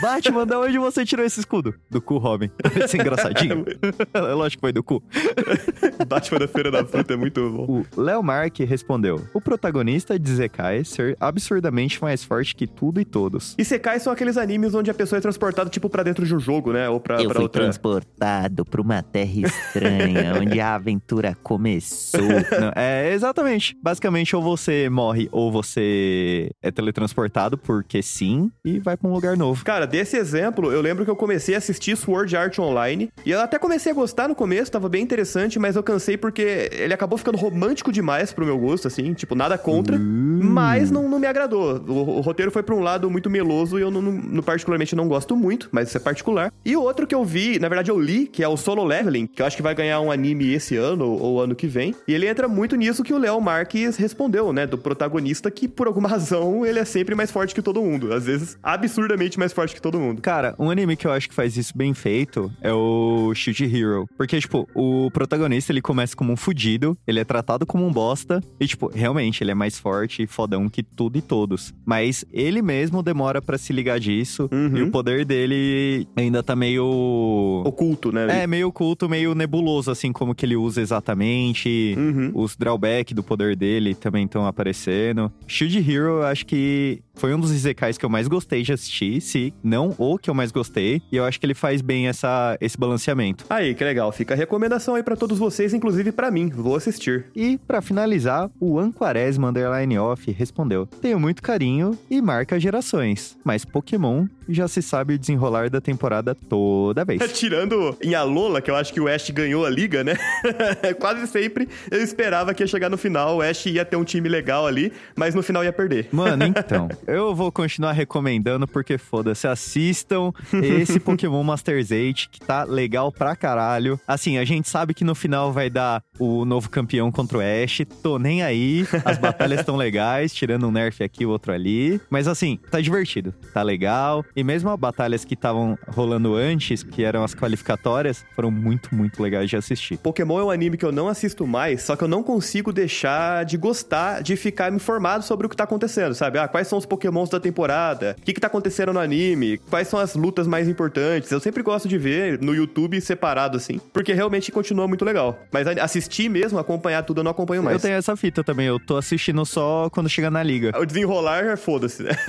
Batman, 0.00 0.46
da 0.46 0.60
onde 0.60 0.78
você 0.78 1.04
tirou 1.04 1.24
esse 1.24 1.40
escudo? 1.40 1.74
Do 1.90 2.00
cu, 2.00 2.18
Robin. 2.18 2.50
Esse 2.82 2.96
engraçadinho. 2.96 3.64
Lógico 4.36 4.58
que 4.58 4.66
foi 4.66 4.72
do 4.72 4.82
cu. 4.82 5.02
Batman 6.06 6.38
da 6.38 6.48
Feira 6.48 6.70
da 6.70 6.84
Fruta 6.84 7.14
é 7.14 7.16
muito 7.16 7.50
bom. 7.50 7.84
O 7.96 8.00
Léo 8.00 8.22
Mark 8.22 8.58
respondeu: 8.60 9.20
O 9.34 9.40
protagonista 9.40 10.18
de 10.18 10.30
Zekai 10.34 10.84
ser 10.84 11.16
absurdamente 11.20 12.00
mais 12.00 12.22
forte 12.24 12.54
que 12.54 12.66
tudo 12.66 13.00
e 13.00 13.04
todos. 13.04 13.54
Isekais 13.58 14.02
são 14.02 14.12
aqueles 14.12 14.36
animes 14.36 14.74
onde 14.74 14.90
a 14.90 14.94
pessoa 14.94 15.18
é 15.18 15.20
transportada, 15.20 15.68
tipo, 15.70 15.88
pra 15.88 16.02
dentro 16.02 16.24
de 16.26 16.34
um 16.34 16.38
jogo, 16.40 16.72
né? 16.72 16.88
Ou 16.88 17.00
pra, 17.00 17.20
Eu 17.22 17.26
pra 17.28 17.36
fui 17.36 17.42
outra. 17.44 17.62
transportado 17.62 18.64
pra 18.64 18.80
uma 18.80 19.02
terra 19.02 19.40
estranha, 19.46 20.34
onde 20.40 20.60
a 20.60 20.74
aventura 20.74 21.36
começou. 21.42 22.20
Não, 22.20 22.72
é 22.74 23.12
exatamente. 23.12 23.76
Basicamente, 23.82 24.34
ou 24.36 24.42
você 24.42 24.88
morre 24.88 25.28
ou 25.32 25.50
você 25.50 26.50
é 26.62 26.70
teletransportado, 26.70 27.15
porque 27.56 28.02
sim, 28.02 28.50
e 28.64 28.78
vai 28.78 28.96
pra 28.96 29.08
um 29.08 29.12
lugar 29.12 29.36
novo. 29.36 29.64
Cara, 29.64 29.86
desse 29.86 30.16
exemplo, 30.16 30.70
eu 30.72 30.80
lembro 30.80 31.04
que 31.04 31.10
eu 31.10 31.16
comecei 31.16 31.54
a 31.54 31.58
assistir 31.58 31.96
Sword 31.96 32.36
Art 32.36 32.58
Online. 32.58 33.08
E 33.24 33.30
eu 33.30 33.40
até 33.40 33.58
comecei 33.58 33.92
a 33.92 33.94
gostar 33.94 34.28
no 34.28 34.34
começo, 34.34 34.70
tava 34.70 34.88
bem 34.88 35.02
interessante, 35.02 35.58
mas 35.58 35.76
eu 35.76 35.82
cansei 35.82 36.16
porque 36.16 36.68
ele 36.72 36.92
acabou 36.94 37.16
ficando 37.18 37.38
romântico 37.38 37.90
demais 37.90 38.32
pro 38.32 38.44
meu 38.44 38.58
gosto, 38.58 38.86
assim. 38.88 39.14
Tipo, 39.14 39.34
nada 39.34 39.56
contra. 39.56 39.98
Mas 39.98 40.90
não, 40.90 41.08
não 41.08 41.18
me 41.18 41.26
agradou. 41.26 41.82
O, 41.86 42.18
o 42.18 42.20
roteiro 42.20 42.50
foi 42.50 42.62
pra 42.62 42.74
um 42.74 42.80
lado 42.80 43.10
muito 43.10 43.30
meloso 43.30 43.78
e 43.78 43.82
eu 43.82 43.90
não, 43.90 44.02
não- 44.02 44.42
particularmente 44.42 44.94
não 44.94 45.08
gosto 45.08 45.36
muito, 45.36 45.68
mas 45.72 45.88
isso 45.88 45.96
é 45.96 46.00
particular. 46.00 46.52
E 46.64 46.76
o 46.76 46.82
outro 46.82 47.06
que 47.06 47.14
eu 47.14 47.24
vi, 47.24 47.58
na 47.58 47.68
verdade 47.68 47.90
eu 47.90 47.98
li, 47.98 48.26
que 48.26 48.42
é 48.42 48.48
o 48.48 48.56
Solo 48.56 48.84
Leveling, 48.84 49.26
que 49.26 49.42
eu 49.42 49.46
acho 49.46 49.56
que 49.56 49.62
vai 49.62 49.74
ganhar 49.74 50.00
um 50.00 50.10
anime 50.10 50.52
esse 50.52 50.76
ano 50.76 51.06
ou 51.10 51.40
ano 51.40 51.54
que 51.54 51.66
vem. 51.66 51.94
E 52.06 52.14
ele 52.14 52.26
entra 52.28 52.46
muito 52.48 52.76
nisso 52.76 53.02
que 53.02 53.12
o 53.14 53.18
Léo 53.18 53.40
Marques 53.40 53.96
respondeu, 53.96 54.52
né? 54.52 54.66
Do 54.66 54.78
protagonista 54.78 55.50
que, 55.50 55.66
por 55.68 55.86
alguma 55.86 56.08
razão, 56.16 56.64
ele 56.64 56.78
é 56.78 56.84
sempre 56.96 57.14
mais 57.14 57.30
forte 57.30 57.54
que 57.54 57.60
todo 57.60 57.82
mundo. 57.82 58.10
Às 58.14 58.24
vezes, 58.24 58.56
absurdamente 58.62 59.38
mais 59.38 59.52
forte 59.52 59.74
que 59.74 59.82
todo 59.82 60.00
mundo. 60.00 60.22
Cara, 60.22 60.54
um 60.58 60.70
anime 60.70 60.96
que 60.96 61.06
eu 61.06 61.12
acho 61.12 61.28
que 61.28 61.34
faz 61.34 61.54
isso 61.54 61.76
bem 61.76 61.92
feito 61.92 62.50
é 62.62 62.72
o 62.72 63.32
Shield 63.34 63.64
Hero. 63.76 64.06
Porque, 64.16 64.40
tipo, 64.40 64.66
o 64.74 65.10
protagonista 65.10 65.72
ele 65.72 65.82
começa 65.82 66.16
como 66.16 66.32
um 66.32 66.36
fudido, 66.36 66.96
ele 67.06 67.20
é 67.20 67.24
tratado 67.24 67.66
como 67.66 67.86
um 67.86 67.92
bosta, 67.92 68.40
e, 68.58 68.66
tipo, 68.66 68.90
realmente 68.94 69.44
ele 69.44 69.50
é 69.50 69.54
mais 69.54 69.78
forte 69.78 70.22
e 70.22 70.26
fodão 70.26 70.70
que 70.70 70.82
tudo 70.82 71.18
e 71.18 71.22
todos. 71.22 71.74
Mas 71.84 72.24
ele 72.32 72.62
mesmo 72.62 73.02
demora 73.02 73.42
pra 73.42 73.58
se 73.58 73.74
ligar 73.74 74.00
disso, 74.00 74.48
Uhum. 74.50 74.76
e 74.78 74.82
o 74.82 74.90
poder 74.90 75.24
dele 75.26 76.08
ainda 76.16 76.42
tá 76.42 76.56
meio. 76.56 77.62
Oculto, 77.66 78.10
né? 78.10 78.42
É, 78.42 78.46
meio 78.46 78.68
oculto, 78.68 79.06
meio 79.08 79.34
nebuloso, 79.34 79.90
assim, 79.90 80.12
como 80.12 80.34
que 80.34 80.46
ele 80.46 80.56
usa 80.56 80.80
exatamente. 80.80 81.94
Uhum. 81.98 82.30
Os 82.34 82.56
drawback 82.56 83.12
do 83.12 83.22
poder 83.22 83.54
dele 83.54 83.94
também 83.94 84.24
estão 84.24 84.46
aparecendo. 84.46 85.30
Shield 85.46 85.78
Hero, 85.78 86.06
eu 86.06 86.22
acho 86.24 86.46
que 86.46 86.85
really 86.86 87.02
foi 87.16 87.34
um 87.34 87.40
dos 87.40 87.52
Izekais 87.52 87.98
que 87.98 88.04
eu 88.04 88.10
mais 88.10 88.28
gostei 88.28 88.62
de 88.62 88.72
assistir, 88.72 89.20
se 89.20 89.52
não 89.62 89.94
o 89.98 90.18
que 90.18 90.30
eu 90.30 90.34
mais 90.34 90.52
gostei. 90.52 91.02
E 91.10 91.16
eu 91.16 91.24
acho 91.24 91.40
que 91.40 91.46
ele 91.46 91.54
faz 91.54 91.80
bem 91.80 92.08
essa, 92.08 92.56
esse 92.60 92.78
balanceamento. 92.78 93.44
Aí, 93.48 93.74
que 93.74 93.82
legal. 93.82 94.12
Fica 94.12 94.34
a 94.34 94.36
recomendação 94.36 94.94
aí 94.94 95.02
pra 95.02 95.16
todos 95.16 95.38
vocês, 95.38 95.74
inclusive 95.74 96.12
pra 96.12 96.30
mim. 96.30 96.48
Vou 96.48 96.76
assistir. 96.76 97.26
E, 97.34 97.58
pra 97.66 97.80
finalizar, 97.80 98.50
o 98.60 98.78
Anquaresma 98.78 99.48
Underline 99.48 99.98
Off 99.98 100.30
respondeu: 100.30 100.86
Tenho 100.86 101.18
muito 101.18 101.42
carinho 101.42 101.98
e 102.10 102.20
marca 102.20 102.60
gerações, 102.60 103.36
mas 103.44 103.64
Pokémon 103.64 104.26
já 104.48 104.68
se 104.68 104.80
sabe 104.80 105.14
o 105.14 105.18
desenrolar 105.18 105.68
da 105.70 105.80
temporada 105.80 106.34
toda 106.34 107.04
vez. 107.04 107.20
Tirando 107.32 107.96
em 108.02 108.14
Alola, 108.14 108.60
que 108.60 108.70
eu 108.70 108.76
acho 108.76 108.92
que 108.92 109.00
o 109.00 109.08
Ash 109.08 109.30
ganhou 109.30 109.64
a 109.66 109.70
liga, 109.70 110.04
né? 110.04 110.14
Quase 111.00 111.26
sempre 111.26 111.68
eu 111.90 112.00
esperava 112.02 112.54
que 112.54 112.62
ia 112.62 112.66
chegar 112.66 112.88
no 112.88 112.96
final, 112.96 113.36
o 113.38 113.42
Ash 113.42 113.66
ia 113.66 113.84
ter 113.84 113.96
um 113.96 114.04
time 114.04 114.28
legal 114.28 114.66
ali, 114.66 114.92
mas 115.16 115.34
no 115.34 115.42
final 115.42 115.64
ia 115.64 115.72
perder. 115.72 116.08
Mano, 116.12 116.44
então, 116.44 116.88
eu 117.06 117.34
vou 117.34 117.52
continuar 117.52 117.92
recomendando 117.92 118.66
porque 118.66 118.98
foda-se, 118.98 119.46
assistam 119.46 120.32
esse 120.52 120.98
Pokémon 121.00 121.42
Masters 121.42 121.90
8 121.90 122.28
que 122.30 122.40
tá 122.40 122.64
legal 122.64 123.12
pra 123.12 123.36
caralho. 123.36 123.98
Assim, 124.06 124.38
a 124.38 124.44
gente 124.44 124.68
sabe 124.68 124.92
que 124.92 125.04
no 125.04 125.14
final 125.14 125.52
vai 125.52 125.70
dar 125.70 126.02
o 126.18 126.44
novo 126.44 126.68
campeão 126.70 127.10
contra 127.12 127.38
o 127.38 127.40
Ash, 127.40 127.82
tô 128.02 128.18
nem 128.18 128.42
aí, 128.42 128.86
as 129.04 129.18
batalhas 129.18 129.60
estão 129.60 129.76
legais, 129.76 130.32
tirando 130.34 130.66
um 130.66 130.70
nerf 130.70 131.02
aqui, 131.02 131.26
outro 131.26 131.52
ali, 131.52 132.00
mas 132.10 132.26
assim, 132.28 132.58
tá 132.70 132.80
divertido, 132.80 133.34
tá 133.52 133.62
legal, 133.62 134.24
e 134.34 134.42
mesmo 134.44 134.70
as 134.70 134.78
batalhas 134.78 135.24
que 135.24 135.34
estavam 135.34 135.78
rolando 135.88 136.34
antes, 136.34 136.82
que 136.82 137.02
eram 137.04 137.22
as 137.24 137.34
qualificatórias, 137.34 138.24
foram 138.34 138.50
muito, 138.50 138.94
muito 138.94 139.22
legais 139.22 139.48
de 139.50 139.56
assistir. 139.56 139.98
Pokémon 139.98 140.40
é 140.40 140.44
um 140.44 140.50
anime 140.50 140.76
que 140.76 140.84
eu 140.84 140.92
não 140.92 141.08
assisto 141.08 141.46
mais, 141.46 141.82
só 141.82 141.96
que 141.96 142.04
eu 142.04 142.08
não 142.08 142.22
consigo 142.22 142.72
deixar 142.72 143.44
de 143.44 143.56
gostar 143.56 144.22
de 144.22 144.36
ficar 144.36 144.72
informado 144.72 145.24
sobre 145.24 145.46
o 145.46 145.50
que 145.50 145.56
tá 145.56 145.64
acontecendo, 145.64 146.14
sabe? 146.14 146.38
Ah, 146.38 146.48
quais 146.48 146.68
são 146.68 146.78
os 146.78 146.86
Pokémons 146.86 147.28
da 147.30 147.40
temporada? 147.40 148.16
O 148.18 148.22
que 148.22 148.32
que 148.32 148.40
tá 148.40 148.46
acontecendo 148.46 148.92
no 148.92 149.00
anime? 149.00 149.58
Quais 149.70 149.88
são 149.88 149.98
as 149.98 150.14
lutas 150.14 150.46
mais 150.46 150.68
importantes? 150.68 151.30
Eu 151.30 151.40
sempre 151.40 151.62
gosto 151.62 151.88
de 151.88 151.98
ver 151.98 152.40
no 152.40 152.54
YouTube 152.54 153.00
separado, 153.00 153.56
assim, 153.56 153.78
porque 153.92 154.12
realmente 154.12 154.50
continua 154.52 154.86
muito 154.86 155.04
legal. 155.04 155.38
Mas 155.52 155.66
a- 155.66 155.82
assistir 156.06 156.28
mesmo, 156.28 156.58
acompanhar 156.58 157.02
tudo, 157.02 157.20
eu 157.20 157.24
não 157.24 157.32
acompanho 157.32 157.62
mais. 157.62 157.76
Eu 157.76 157.80
tenho 157.82 157.98
essa 157.98 158.16
fita 158.16 158.42
também, 158.42 158.66
eu 158.66 158.78
tô 158.78 158.96
assistindo 158.96 159.44
só 159.44 159.90
quando 159.90 160.08
chega 160.08 160.30
na 160.30 160.42
liga. 160.42 160.72
O 160.78 160.86
desenrolar, 160.86 161.56
foda-se, 161.58 162.02
né? 162.02 162.10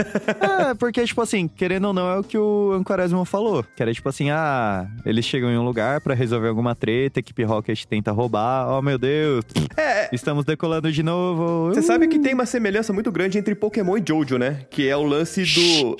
É, 0.68 0.74
porque, 0.74 1.04
tipo 1.04 1.22
assim, 1.22 1.48
querendo 1.48 1.86
ou 1.86 1.94
não, 1.94 2.10
é 2.10 2.20
o 2.20 2.24
que 2.24 2.38
o 2.38 2.72
Anquaresmo 2.74 3.24
falou. 3.26 3.64
Que 3.76 3.82
era 3.84 3.94
tipo 3.94 4.08
assim, 4.10 4.30
ah, 4.30 4.88
eles 5.06 5.26
chegam 5.26 5.50
em 5.50 5.58
um 5.58 5.64
lugar 5.64 6.02
pra 6.02 6.14
resolver 6.14 6.48
alguma 6.48 6.74
treta, 6.76 7.20
a 7.20 7.22
equipe 7.22 7.44
Rocket 7.44 7.84
tenta 7.86 8.12
roubar, 8.12 8.68
oh 8.70 8.82
meu 8.82 8.98
Deus, 8.98 9.44
É, 9.76 10.10
estamos 10.14 10.46
decolando 10.46 10.92
de 10.92 11.04
novo. 11.04 11.70
Você 11.70 11.82
sabe 11.82 12.08
que 12.08 12.20
tem 12.20 12.34
uma 12.34 12.46
semelhança 12.46 12.92
muito 12.94 13.12
grande 13.12 13.38
entre 13.38 13.56
Pokémon 13.56 13.98
e 13.98 14.04
Jojo, 14.08 14.38
né? 14.38 14.66
Que 14.70 14.88
é 14.88 14.96
o 14.96 15.04
lance 15.04 15.44
do. 15.44 15.98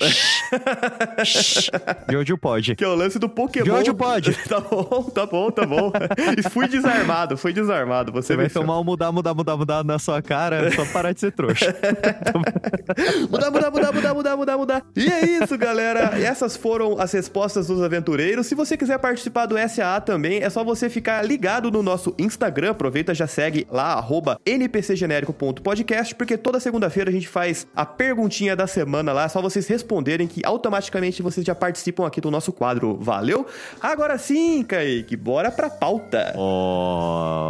Jojo 2.10 2.38
pode. 2.38 2.74
que 2.76 2.84
é 2.84 2.88
o 2.88 2.94
lance 2.94 3.18
do 3.18 3.28
Pokémon. 3.28 3.66
Jojo 3.66 3.94
pode. 3.94 4.32
tá 4.48 4.60
bom, 4.60 5.02
tá 5.14 5.26
bom, 5.26 5.50
tá 5.50 5.66
bom. 5.66 5.92
E 6.36 6.48
fui 6.50 6.68
desarmado, 6.68 7.36
fui 7.36 7.52
desarmado. 7.52 7.67
Desarmado. 7.68 8.10
Você, 8.12 8.28
Você 8.28 8.36
vai 8.36 8.46
venceu. 8.46 8.62
tomar 8.62 8.80
um 8.80 8.84
mudar, 8.84 9.12
mudar, 9.12 9.34
mudar, 9.34 9.56
mudar 9.56 9.84
na 9.84 9.98
sua 9.98 10.20
cara, 10.22 10.66
é 10.66 10.70
só 10.70 10.84
parar 10.86 11.12
de 11.12 11.20
ser 11.20 11.32
trouxa. 11.32 11.74
Mudar, 13.30 13.50
mudar, 13.50 13.70
mudar, 13.70 13.92
mudar, 13.92 14.14
mudar, 14.14 14.36
mudar, 14.36 14.58
mudar. 14.58 14.82
E 14.96 15.06
é 15.06 15.24
isso, 15.26 15.56
galera. 15.58 16.18
Essas 16.18 16.56
foram 16.56 16.98
as 16.98 17.12
respostas 17.12 17.66
dos 17.66 17.82
aventureiros. 17.82 18.46
Se 18.46 18.54
você 18.54 18.76
quiser 18.76 18.98
participar 18.98 19.46
do 19.46 19.56
SAA 19.68 20.00
também, 20.00 20.42
é 20.42 20.48
só 20.50 20.64
você 20.64 20.88
ficar 20.88 21.22
ligado 21.24 21.70
no 21.70 21.82
nosso 21.82 22.14
Instagram. 22.18 22.70
Aproveita, 22.70 23.14
já 23.14 23.26
segue 23.26 23.66
lá, 23.70 23.92
arroba 23.92 24.38
npcgenérico.podcast, 24.46 26.14
porque 26.14 26.36
toda 26.36 26.58
segunda-feira 26.58 27.10
a 27.10 27.12
gente 27.12 27.28
faz 27.28 27.66
a 27.76 27.84
perguntinha 27.84 28.56
da 28.56 28.66
semana 28.66 29.12
lá. 29.12 29.24
É 29.24 29.28
só 29.28 29.42
vocês 29.42 29.66
responderem 29.66 30.26
que 30.26 30.44
automaticamente 30.44 31.22
vocês 31.22 31.44
já 31.46 31.54
participam 31.54 32.06
aqui 32.06 32.20
do 32.20 32.30
nosso 32.30 32.52
quadro. 32.52 32.96
Valeu? 33.00 33.46
Agora 33.80 34.16
sim, 34.18 34.62
Kaique, 34.62 35.16
bora 35.16 35.50
pra 35.50 35.68
pauta. 35.70 36.32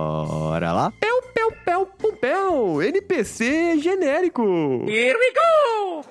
Bora 0.09 0.73
lá. 0.73 0.93
Pel, 0.99 1.21
pel, 1.35 1.53
pel, 1.65 1.87
pum, 1.99 2.17
pel. 2.17 2.83
NPC 2.83 3.79
genérico. 3.83 4.43
Here 4.87 5.19
we 5.19 5.33
go! 5.35 6.05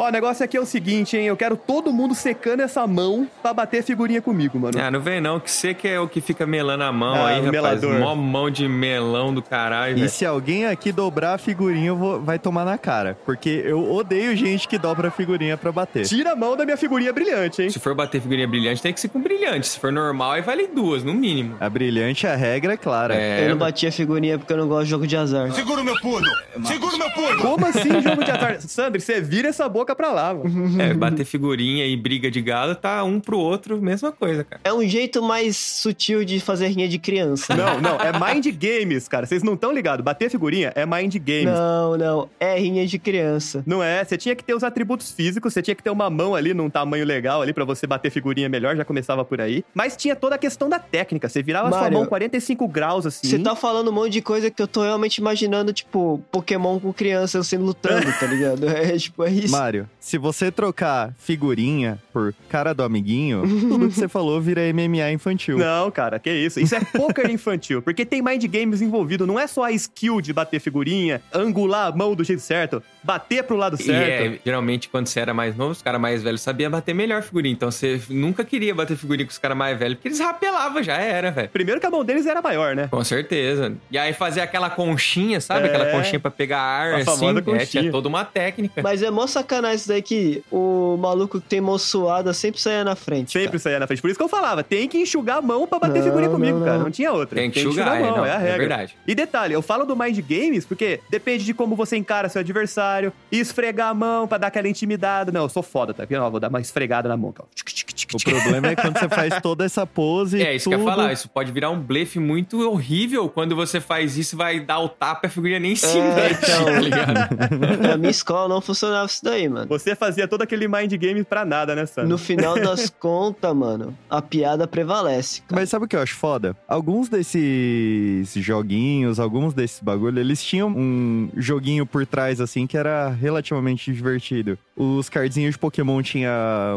Ó, 0.00 0.08
o 0.08 0.10
negócio 0.10 0.42
aqui 0.42 0.56
é 0.56 0.60
o 0.60 0.64
seguinte, 0.64 1.14
hein? 1.14 1.26
Eu 1.26 1.36
quero 1.36 1.58
todo 1.58 1.92
mundo 1.92 2.14
secando 2.14 2.60
essa 2.60 2.86
mão 2.86 3.28
pra 3.42 3.52
bater 3.52 3.82
figurinha 3.82 4.22
comigo, 4.22 4.58
mano. 4.58 4.78
Ah, 4.80 4.90
não 4.90 4.98
vem 4.98 5.20
não, 5.20 5.38
que 5.38 5.50
você 5.50 5.74
que 5.74 5.86
é 5.86 6.00
o 6.00 6.08
que 6.08 6.22
fica 6.22 6.46
melando 6.46 6.84
a 6.84 6.90
mão 6.90 7.14
Ah, 7.16 7.26
aí, 7.28 7.34
rapaz. 7.36 7.50
melador. 7.52 7.98
Mó 8.00 8.14
mão 8.14 8.48
de 8.50 8.66
melão 8.66 9.34
do 9.34 9.42
caralho, 9.42 9.92
E 9.92 10.00
velho. 10.00 10.08
se 10.08 10.24
alguém 10.24 10.64
aqui 10.64 10.90
dobrar 10.90 11.34
a 11.34 11.38
figurinha, 11.38 11.88
eu 11.88 11.96
vou- 11.96 12.18
vai 12.18 12.38
tomar 12.38 12.64
na 12.64 12.78
cara. 12.78 13.18
Porque 13.26 13.62
eu 13.62 13.92
odeio 13.92 14.34
gente 14.34 14.66
que 14.66 14.78
dobra 14.78 15.08
a 15.08 15.10
figurinha 15.10 15.58
pra 15.58 15.70
bater. 15.70 16.06
Tira 16.06 16.32
a 16.32 16.36
mão 16.36 16.56
da 16.56 16.64
minha 16.64 16.78
figurinha 16.78 17.12
brilhante, 17.12 17.60
hein? 17.60 17.68
Se 17.68 17.78
for 17.78 17.94
bater 17.94 18.22
figurinha 18.22 18.48
brilhante, 18.48 18.80
tem 18.80 18.94
que 18.94 19.00
ser 19.00 19.08
com 19.08 19.20
brilhante. 19.20 19.66
Se 19.68 19.78
for 19.78 19.92
normal, 19.92 20.32
aí 20.32 20.40
vale 20.40 20.66
duas, 20.66 21.04
no 21.04 21.12
mínimo. 21.12 21.56
A 21.60 21.68
brilhante, 21.68 22.26
a 22.26 22.34
regra 22.34 22.72
é 22.72 22.76
clara. 22.78 23.14
É, 23.14 23.44
Eu 23.44 23.50
não 23.50 23.58
bati 23.58 23.86
a 23.86 23.92
figurinha 23.92 24.38
porque 24.38 24.50
eu 24.50 24.56
não 24.56 24.66
gosto 24.66 24.84
de 24.84 24.90
jogo 24.90 25.06
de 25.06 25.14
azar. 25.14 25.52
Segura 25.52 25.82
o 25.82 25.84
meu 25.84 26.00
pulo! 26.00 26.24
Segura 26.64 26.94
o 26.94 26.98
meu 26.98 27.10
pulo! 27.10 27.42
Como 27.42 27.66
assim 27.66 28.00
jogo 28.00 28.24
de 28.24 28.30
azar? 28.30 28.60
Sandro, 28.62 28.98
você 28.98 29.20
vira 29.20 29.48
essa 29.48 29.68
boca 29.68 29.89
pra 29.94 30.12
lá, 30.12 30.34
mano. 30.34 30.80
é, 30.80 30.94
bater 30.94 31.24
figurinha 31.24 31.86
e 31.86 31.96
briga 31.96 32.30
de 32.30 32.40
galo 32.40 32.74
tá 32.74 33.02
um 33.04 33.20
pro 33.20 33.38
outro, 33.38 33.80
mesma 33.80 34.12
coisa, 34.12 34.44
cara. 34.44 34.60
É 34.64 34.72
um 34.72 34.86
jeito 34.86 35.22
mais 35.22 35.56
sutil 35.56 36.24
de 36.24 36.40
fazer 36.40 36.68
rinha 36.68 36.88
de 36.88 36.98
criança. 36.98 37.54
Não, 37.54 37.80
não, 37.80 37.96
é 37.96 38.12
mind 38.12 38.46
games, 38.56 39.08
cara. 39.08 39.26
Vocês 39.26 39.42
não 39.42 39.54
estão 39.54 39.72
ligados. 39.72 40.04
Bater 40.04 40.30
figurinha 40.30 40.72
é 40.74 40.84
mind 40.86 41.16
games. 41.16 41.46
Não, 41.46 41.96
não. 41.96 42.28
É 42.38 42.58
rinha 42.58 42.86
de 42.86 42.98
criança. 42.98 43.62
Não 43.66 43.82
é, 43.82 44.04
você 44.04 44.16
tinha 44.16 44.34
que 44.34 44.44
ter 44.44 44.54
os 44.54 44.64
atributos 44.64 45.12
físicos, 45.12 45.52
você 45.52 45.62
tinha 45.62 45.74
que 45.74 45.82
ter 45.82 45.90
uma 45.90 46.08
mão 46.10 46.34
ali 46.34 46.54
num 46.54 46.70
tamanho 46.70 47.04
legal 47.04 47.42
ali 47.42 47.52
pra 47.52 47.64
você 47.64 47.86
bater 47.86 48.10
figurinha 48.10 48.48
melhor, 48.48 48.76
já 48.76 48.84
começava 48.84 49.24
por 49.24 49.40
aí. 49.40 49.64
Mas 49.74 49.96
tinha 49.96 50.16
toda 50.16 50.34
a 50.34 50.38
questão 50.38 50.68
da 50.68 50.78
técnica, 50.78 51.28
você 51.28 51.42
virava 51.42 51.70
sua 51.70 51.80
Mário, 51.82 51.98
mão 51.98 52.06
45 52.06 52.68
graus 52.68 53.06
assim. 53.06 53.28
Você 53.28 53.38
tá 53.38 53.54
falando 53.54 53.88
um 53.88 53.92
monte 53.92 54.12
de 54.12 54.22
coisa 54.22 54.50
que 54.50 54.60
eu 54.62 54.68
tô 54.68 54.82
realmente 54.82 55.18
imaginando, 55.18 55.72
tipo, 55.72 56.22
Pokémon 56.30 56.78
com 56.78 56.92
criança 56.92 57.42
sendo 57.42 57.64
lutando, 57.64 58.06
tá 58.18 58.26
ligado? 58.26 58.60
É 58.80 58.96
tipo, 58.96 59.24
é 59.24 59.30
isso. 59.30 59.52
Mário, 59.52 59.79
se 59.98 60.18
você 60.18 60.50
trocar 60.50 61.14
figurinha 61.18 61.98
por 62.12 62.34
cara 62.48 62.72
do 62.72 62.82
amiguinho, 62.82 63.42
tudo 63.42 63.88
que 63.88 63.94
você 63.94 64.06
falou 64.08 64.40
vira 64.40 64.60
MMA 64.72 65.12
infantil. 65.12 65.58
Não, 65.58 65.90
cara, 65.90 66.18
que 66.18 66.30
isso. 66.30 66.60
Isso 66.60 66.74
é 66.74 66.80
poker 66.80 67.28
infantil, 67.30 67.82
porque 67.82 68.04
tem 68.04 68.22
mind 68.22 68.44
games 68.46 68.80
envolvido. 68.82 69.26
Não 69.26 69.38
é 69.38 69.46
só 69.46 69.64
a 69.64 69.72
skill 69.72 70.20
de 70.20 70.32
bater 70.32 70.60
figurinha, 70.60 71.22
angular 71.32 71.88
a 71.88 71.96
mão 71.96 72.14
do 72.14 72.24
jeito 72.24 72.42
certo, 72.42 72.82
bater 73.02 73.42
pro 73.44 73.56
lado 73.56 73.76
E 73.78 73.82
certo. 73.84 74.34
é, 74.34 74.38
geralmente, 74.44 74.88
quando 74.88 75.06
você 75.06 75.20
era 75.20 75.32
mais 75.34 75.56
novo, 75.56 75.72
os 75.72 75.82
caras 75.82 76.00
mais 76.00 76.22
velhos 76.22 76.40
sabiam 76.40 76.70
bater 76.70 76.94
melhor 76.94 77.22
figurinha. 77.22 77.52
Então 77.52 77.70
você 77.70 78.00
nunca 78.08 78.44
queria 78.44 78.74
bater 78.74 78.96
figurinha 78.96 79.26
com 79.26 79.32
os 79.32 79.38
caras 79.38 79.56
mais 79.56 79.78
velhos, 79.78 79.94
porque 79.96 80.08
eles 80.08 80.20
rapelavam, 80.20 80.82
já 80.82 80.96
era, 80.96 81.30
velho. 81.30 81.48
Primeiro 81.48 81.80
que 81.80 81.86
a 81.86 81.90
mão 81.90 82.04
deles 82.04 82.26
era 82.26 82.40
maior, 82.42 82.74
né? 82.74 82.88
Com 82.90 83.02
certeza. 83.04 83.72
E 83.90 83.98
aí 83.98 84.12
fazer 84.12 84.40
aquela 84.40 84.70
conchinha, 84.70 85.40
sabe? 85.40 85.66
É. 85.66 85.68
Aquela 85.68 85.86
conchinha 85.90 86.20
pra 86.20 86.30
pegar 86.30 86.60
ar, 86.60 86.94
A 86.94 86.96
assim. 86.98 87.04
famosa 87.04 87.42
É, 87.56 87.66
tinha 87.66 87.90
toda 87.90 88.08
uma 88.08 88.24
técnica. 88.24 88.82
Mas 88.82 89.02
é 89.02 89.10
mó 89.10 89.26
sacanagem 89.26 89.76
isso 89.76 89.88
daí 89.88 90.02
que 90.02 90.42
o 90.50 90.96
maluco 90.98 91.40
que 91.40 91.46
tem 91.48 91.60
mão 91.60 91.78
suada 91.78 92.32
sempre 92.32 92.60
saia 92.60 92.84
na 92.84 92.94
frente. 92.96 93.32
Sempre 93.32 93.48
cara. 93.50 93.58
saía 93.58 93.78
na 93.78 93.86
frente. 93.86 94.02
Por 94.02 94.08
isso 94.10 94.18
que 94.18 94.24
eu 94.24 94.28
falava, 94.28 94.62
tem 94.62 94.88
que 94.88 94.98
enxugar 94.98 95.38
a 95.38 95.42
mão 95.42 95.66
pra 95.66 95.78
bater 95.78 95.98
Não, 95.98 96.04
figurinha 96.04 96.30
comigo, 96.30 96.58
não, 96.58 96.64
cara. 96.64 96.76
não. 96.78 96.84
Não 96.84 96.90
tinha 96.90 97.12
outra. 97.12 97.38
Tem 97.38 97.50
que 97.50 97.60
enxugar, 97.60 97.88
a 97.92 97.96
é, 97.96 98.00
mão, 98.02 98.16
não, 98.18 98.26
é 98.26 98.32
a 98.32 98.34
é 98.34 98.38
regra. 98.38 98.58
verdade. 98.58 98.96
E 99.06 99.14
detalhe, 99.14 99.54
eu 99.54 99.62
falo 99.62 99.84
do 99.84 99.96
mind 99.96 100.18
games 100.28 100.64
porque 100.64 101.00
depende 101.08 101.44
de 101.44 101.54
como 101.54 101.76
você 101.76 101.96
encara 101.96 102.28
seu 102.28 102.40
adversário, 102.40 102.89
e 103.30 103.38
esfregar 103.38 103.88
a 103.88 103.94
mão 103.94 104.26
pra 104.26 104.38
dar 104.38 104.46
aquela 104.48 104.68
intimidada. 104.68 105.30
Não, 105.32 105.42
eu 105.42 105.48
sou 105.48 105.62
foda, 105.62 105.92
tá 105.94 106.04
vendo? 106.04 106.28
Vou 106.30 106.40
dar 106.40 106.48
uma 106.48 106.60
esfregada 106.60 107.08
na 107.08 107.16
mão. 107.16 107.34
tic, 107.54 108.14
O 108.14 108.22
problema 108.22 108.68
é 108.68 108.76
quando 108.76 108.98
você 108.98 109.08
faz 109.08 109.40
toda 109.40 109.64
essa 109.64 109.86
pose. 109.86 110.42
É, 110.42 110.54
isso 110.54 110.64
tudo. 110.70 110.76
que 110.76 110.82
eu 110.82 110.86
ia 110.88 110.94
falar. 110.96 111.12
Isso 111.12 111.28
pode 111.28 111.52
virar 111.52 111.70
um 111.70 111.80
blefe 111.80 112.18
muito 112.18 112.60
horrível 112.68 113.28
quando 113.28 113.54
você 113.56 113.80
faz 113.80 114.16
isso 114.16 114.34
e 114.34 114.38
vai 114.38 114.60
dar 114.60 114.80
o 114.80 114.88
tapa 114.88 115.20
e 115.24 115.26
a 115.26 115.30
figurinha 115.30 115.60
nem 115.60 115.74
se 115.76 115.86
É, 115.98 116.14
mexe, 116.14 116.40
então. 116.50 116.64
tá 116.64 116.80
ligado? 116.80 117.36
Na 117.88 117.96
minha 117.96 118.10
escola 118.10 118.48
não 118.54 118.60
funcionava 118.60 119.06
isso 119.06 119.24
daí, 119.24 119.48
mano. 119.48 119.66
Você 119.68 119.94
fazia 119.94 120.26
todo 120.28 120.42
aquele 120.42 120.66
mind 120.68 120.92
game 120.94 121.22
pra 121.24 121.44
nada, 121.44 121.74
né, 121.74 121.86
Sandro? 121.86 122.10
No 122.10 122.18
final 122.18 122.54
das 122.58 122.88
contas, 122.98 123.54
mano, 123.54 123.96
a 124.08 124.20
piada 124.22 124.66
prevalece. 124.66 125.42
cara. 125.42 125.60
Mas 125.60 125.68
sabe 125.68 125.84
o 125.84 125.88
que 125.88 125.96
eu 125.96 126.00
acho 126.02 126.14
foda? 126.16 126.56
Alguns 126.68 127.08
desses 127.08 128.32
joguinhos, 128.36 129.18
alguns 129.20 129.54
desses 129.54 129.80
bagulho, 129.80 130.18
eles 130.18 130.42
tinham 130.42 130.68
um 130.68 131.28
joguinho 131.36 131.84
por 131.86 132.06
trás, 132.06 132.40
assim, 132.40 132.66
que 132.66 132.76
era 132.80 133.08
relativamente 133.10 133.92
divertido. 133.92 134.58
Os 134.82 135.10
cardzinhos 135.10 135.52
de 135.52 135.58
Pokémon 135.58 136.00
tinha 136.00 136.30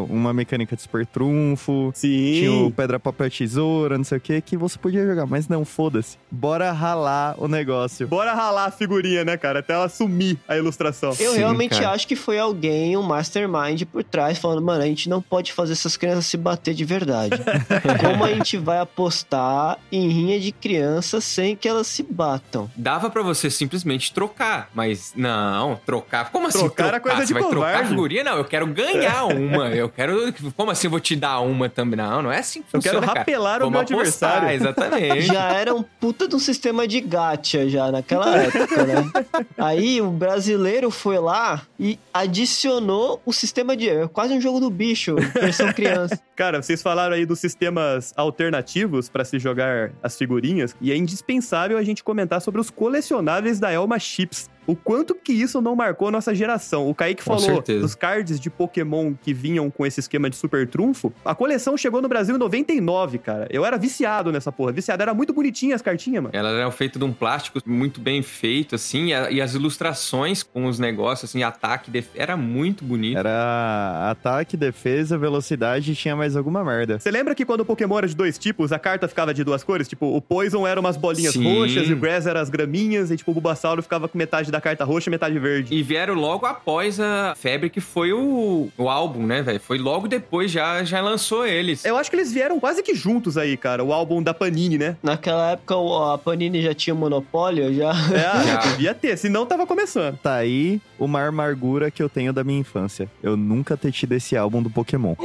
uma 0.09 0.33
mecânica 0.33 0.75
de 0.75 0.81
super 0.81 1.05
trunfo, 1.05 1.93
tinha 1.97 2.51
o 2.51 2.65
Sim. 2.65 2.71
pedra, 2.71 2.99
papel, 2.99 3.29
tesoura, 3.31 3.97
não 3.97 4.03
sei 4.03 4.17
o 4.17 4.21
que, 4.21 4.41
que 4.41 4.57
você 4.57 4.77
podia 4.77 5.05
jogar. 5.05 5.25
Mas 5.25 5.47
não, 5.47 5.63
foda-se. 5.63 6.17
Bora 6.29 6.69
ralar 6.73 7.35
o 7.37 7.47
negócio. 7.47 8.05
Bora 8.05 8.33
ralar 8.33 8.65
a 8.65 8.71
figurinha, 8.71 9.23
né, 9.23 9.37
cara? 9.37 9.59
Até 9.59 9.71
ela 9.73 9.87
sumir 9.87 10.37
a 10.49 10.57
ilustração. 10.57 11.11
Eu 11.17 11.31
Sim, 11.31 11.37
realmente 11.37 11.79
cara. 11.79 11.91
acho 11.91 12.05
que 12.05 12.17
foi 12.17 12.37
alguém, 12.37 12.97
um 12.97 13.01
mastermind 13.03 13.83
por 13.85 14.03
trás, 14.03 14.37
falando, 14.37 14.61
mano, 14.61 14.83
a 14.83 14.87
gente 14.87 15.07
não 15.07 15.21
pode 15.21 15.53
fazer 15.53 15.71
essas 15.71 15.95
crianças 15.95 16.25
se 16.25 16.35
bater 16.35 16.73
de 16.73 16.83
verdade. 16.83 17.37
Como 18.05 18.25
a 18.25 18.33
gente 18.33 18.57
vai 18.57 18.79
apostar 18.79 19.77
em 19.89 20.09
rinha 20.09 20.41
de 20.41 20.51
crianças 20.51 21.23
sem 21.23 21.55
que 21.55 21.69
elas 21.69 21.87
se 21.87 22.03
batam? 22.03 22.69
Dava 22.75 23.09
pra 23.09 23.21
você 23.21 23.49
simplesmente 23.49 24.13
trocar, 24.13 24.69
mas 24.75 25.13
não, 25.15 25.79
trocar. 25.85 26.29
Como 26.31 26.47
assim 26.47 26.59
Trocar 26.59 26.75
trocar? 26.75 26.87
era 26.89 26.99
coisa 26.99 27.17
você 27.19 27.27
de 27.27 27.33
vai 27.33 27.43
trocar 27.43 27.55
a 27.55 27.71
covarde. 27.77 27.92
Figurinha? 27.93 28.23
Não, 28.23 28.37
eu 28.37 28.45
quero 28.45 28.67
ganhar 28.67 29.25
uma. 29.25 29.69
Eu 29.69 29.89
quero. 29.89 30.33
Como 30.55 30.71
assim 30.71 30.87
eu 30.87 30.91
vou 30.91 30.99
te 30.99 31.15
dar 31.15 31.39
uma 31.39 31.69
também? 31.69 31.97
Não, 31.97 32.21
não 32.21 32.31
é 32.31 32.39
assim 32.39 32.61
que 32.61 32.67
Eu 32.67 32.81
funciona. 32.81 32.99
quero 32.99 33.07
cara. 33.07 33.19
rapelar 33.19 33.61
o 33.61 33.69
Vamos 33.69 33.89
meu 33.89 33.99
apostar, 33.99 34.43
adversário. 34.43 34.55
Exatamente. 34.55 35.21
Já 35.27 35.51
era 35.53 35.73
um 35.73 35.83
puta 35.83 36.27
de 36.27 36.35
um 36.35 36.39
sistema 36.39 36.87
de 36.87 36.99
gacha 37.01 37.67
já 37.69 37.91
naquela 37.91 38.35
época, 38.37 38.85
né? 38.85 39.11
Aí 39.57 40.01
o 40.01 40.09
brasileiro 40.09 40.89
foi 40.91 41.17
lá 41.19 41.61
e 41.79 41.97
adicionou 42.13 43.21
o 43.25 43.31
sistema 43.33 43.75
de... 43.75 43.89
é 43.89 44.07
Quase 44.07 44.33
um 44.33 44.41
jogo 44.41 44.59
do 44.59 44.69
bicho, 44.69 45.15
versão 45.33 45.71
criança. 45.71 46.19
Cara, 46.35 46.61
vocês 46.61 46.81
falaram 46.81 47.15
aí 47.15 47.25
dos 47.25 47.39
sistemas 47.39 48.11
alternativos 48.17 49.07
pra 49.07 49.23
se 49.23 49.37
jogar 49.37 49.91
as 50.01 50.17
figurinhas, 50.17 50.75
e 50.81 50.91
é 50.91 50.95
indispensável 50.97 51.77
a 51.77 51.83
gente 51.83 52.03
comentar 52.03 52.41
sobre 52.41 52.59
os 52.59 52.69
colecionáveis 52.69 53.59
da 53.59 53.71
Elma 53.71 53.99
Chips. 53.99 54.49
O 54.65 54.75
quanto 54.75 55.15
que 55.15 55.33
isso 55.33 55.61
não 55.61 55.75
marcou 55.75 56.07
a 56.07 56.11
nossa 56.11 56.33
geração. 56.33 56.89
O 56.89 56.95
Kaique 56.95 57.23
Com 57.23 57.37
falou 57.37 57.55
certeza. 57.55 57.81
dos 57.81 57.95
cards 57.95 58.39
de 58.39 58.49
Pokémon 58.49 59.13
que 59.21 59.33
vinham 59.33 59.69
com 59.69 59.85
esse 59.85 59.99
esquema 59.99 60.29
de 60.29 60.35
super 60.35 60.67
trunfo. 60.67 61.11
A 61.23 61.35
coleção 61.35 61.77
chegou 61.77 62.01
no 62.01 62.07
Brasil 62.07 62.35
em 62.35 62.39
99, 62.39 63.17
cara. 63.17 63.47
Eu 63.49 63.65
era 63.65 63.77
viciado 63.77 64.31
nessa 64.31 64.51
porra. 64.51 64.71
Viciado. 64.71 65.01
Era 65.01 65.13
muito 65.13 65.33
bonitinha 65.33 65.75
as 65.75 65.81
cartinhas, 65.81 66.23
mano. 66.23 66.35
Elas 66.35 66.53
eram 66.53 66.71
feitas 66.71 66.99
de 66.99 67.05
um 67.05 67.13
plástico 67.13 67.59
muito 67.65 67.99
bem 67.99 68.21
feito, 68.21 68.75
assim, 68.75 69.07
e, 69.07 69.41
as 69.41 69.53
ilustrações 69.53 70.43
com 70.43 70.65
os 70.65 70.79
negócios, 70.79 71.29
assim, 71.29 71.43
ataque, 71.43 71.91
def... 71.91 72.07
era 72.15 72.37
muito 72.37 72.85
bonito. 72.85 73.17
Era 73.17 74.09
ataque, 74.11 74.55
defesa, 74.55 75.17
velocidade 75.17 75.91
e 75.91 75.95
tinha 75.95 76.15
mais 76.15 76.35
alguma 76.35 76.63
merda. 76.63 76.99
Você 76.99 77.11
lembra 77.11 77.35
que 77.35 77.45
quando 77.45 77.61
o 77.61 77.65
Pokémon 77.65 77.97
era 77.97 78.07
de 78.07 78.15
dois 78.15 78.37
tipos, 78.37 78.71
a 78.71 78.79
carta 78.79 79.07
ficava 79.07 79.33
de 79.33 79.43
duas 79.43 79.63
cores? 79.63 79.87
Tipo, 79.87 80.15
o 80.15 80.21
Poison 80.21 80.65
era 80.65 80.79
umas 80.79 80.95
bolinhas 80.95 81.33
Sim. 81.33 81.43
roxas 81.43 81.87
e 81.87 81.93
o 81.93 81.97
Grass 81.97 82.25
era 82.25 82.39
as 82.39 82.49
graminhas, 82.49 83.11
e 83.11 83.17
tipo, 83.17 83.31
o 83.31 83.33
Bulbasauro 83.33 83.81
ficava 83.81 84.07
com 84.07 84.17
metade 84.17 84.51
da 84.53 84.61
carta 84.61 84.85
roxa 84.85 85.09
e 85.09 85.11
metade 85.11 85.37
verde. 85.39 85.73
E 85.75 85.83
vieram 85.83 86.13
logo 86.13 86.45
após 86.45 86.99
a 86.99 87.33
febre 87.35 87.69
que 87.69 87.81
foi 87.81 88.13
o, 88.13 88.69
o 88.77 88.89
álbum, 88.89 89.25
né, 89.25 89.41
velho? 89.41 89.59
Foi 89.59 89.77
logo 89.77 90.07
depois, 90.07 90.51
já, 90.51 90.83
já 90.83 91.01
lançou 91.01 91.45
eles. 91.45 91.83
Eu 91.83 91.97
acho 91.97 92.09
que 92.09 92.15
eles 92.15 92.31
vieram 92.31 92.59
quase 92.59 92.81
que 92.83 92.93
juntos 92.95 93.37
aí, 93.37 93.57
cara. 93.57 93.83
O 93.83 93.91
álbum 93.91 94.21
da 94.23 94.33
Panini, 94.33 94.77
né? 94.77 94.95
Naquela 95.03 95.51
época 95.51 95.75
o- 95.75 96.11
a 96.11 96.17
Panini 96.17 96.61
já 96.61 96.73
tinha 96.73 96.93
monopólio, 96.95 97.73
já... 97.73 97.89
É, 97.91 98.43
Já. 98.53 98.55
devia 98.57 98.93
ter, 98.93 99.17
senão 99.17 99.45
tava 99.45 99.65
começando. 99.65 100.17
Tá 100.19 100.35
aí 100.35 100.79
uma 100.99 101.25
amargura 101.25 101.89
que 101.89 102.01
eu 102.03 102.07
tenho 102.09 102.31
da 102.31 102.43
minha 102.43 102.59
infância. 102.59 103.09
Eu 103.21 103.35
nunca 103.35 103.75
ter 103.75 103.91
tido 103.91 104.13
esse 104.13 104.37
álbum 104.37 104.61
do 104.61 104.69
Pokémon. 104.69 105.15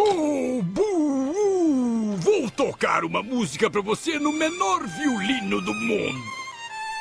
Vou 2.21 2.51
tocar 2.51 3.05
uma 3.05 3.23
música 3.23 3.69
pra 3.71 3.81
você 3.81 4.19
no 4.19 4.33
menor 4.33 4.83
violino 4.87 5.61
do 5.61 5.75
mundo. 5.75 6.38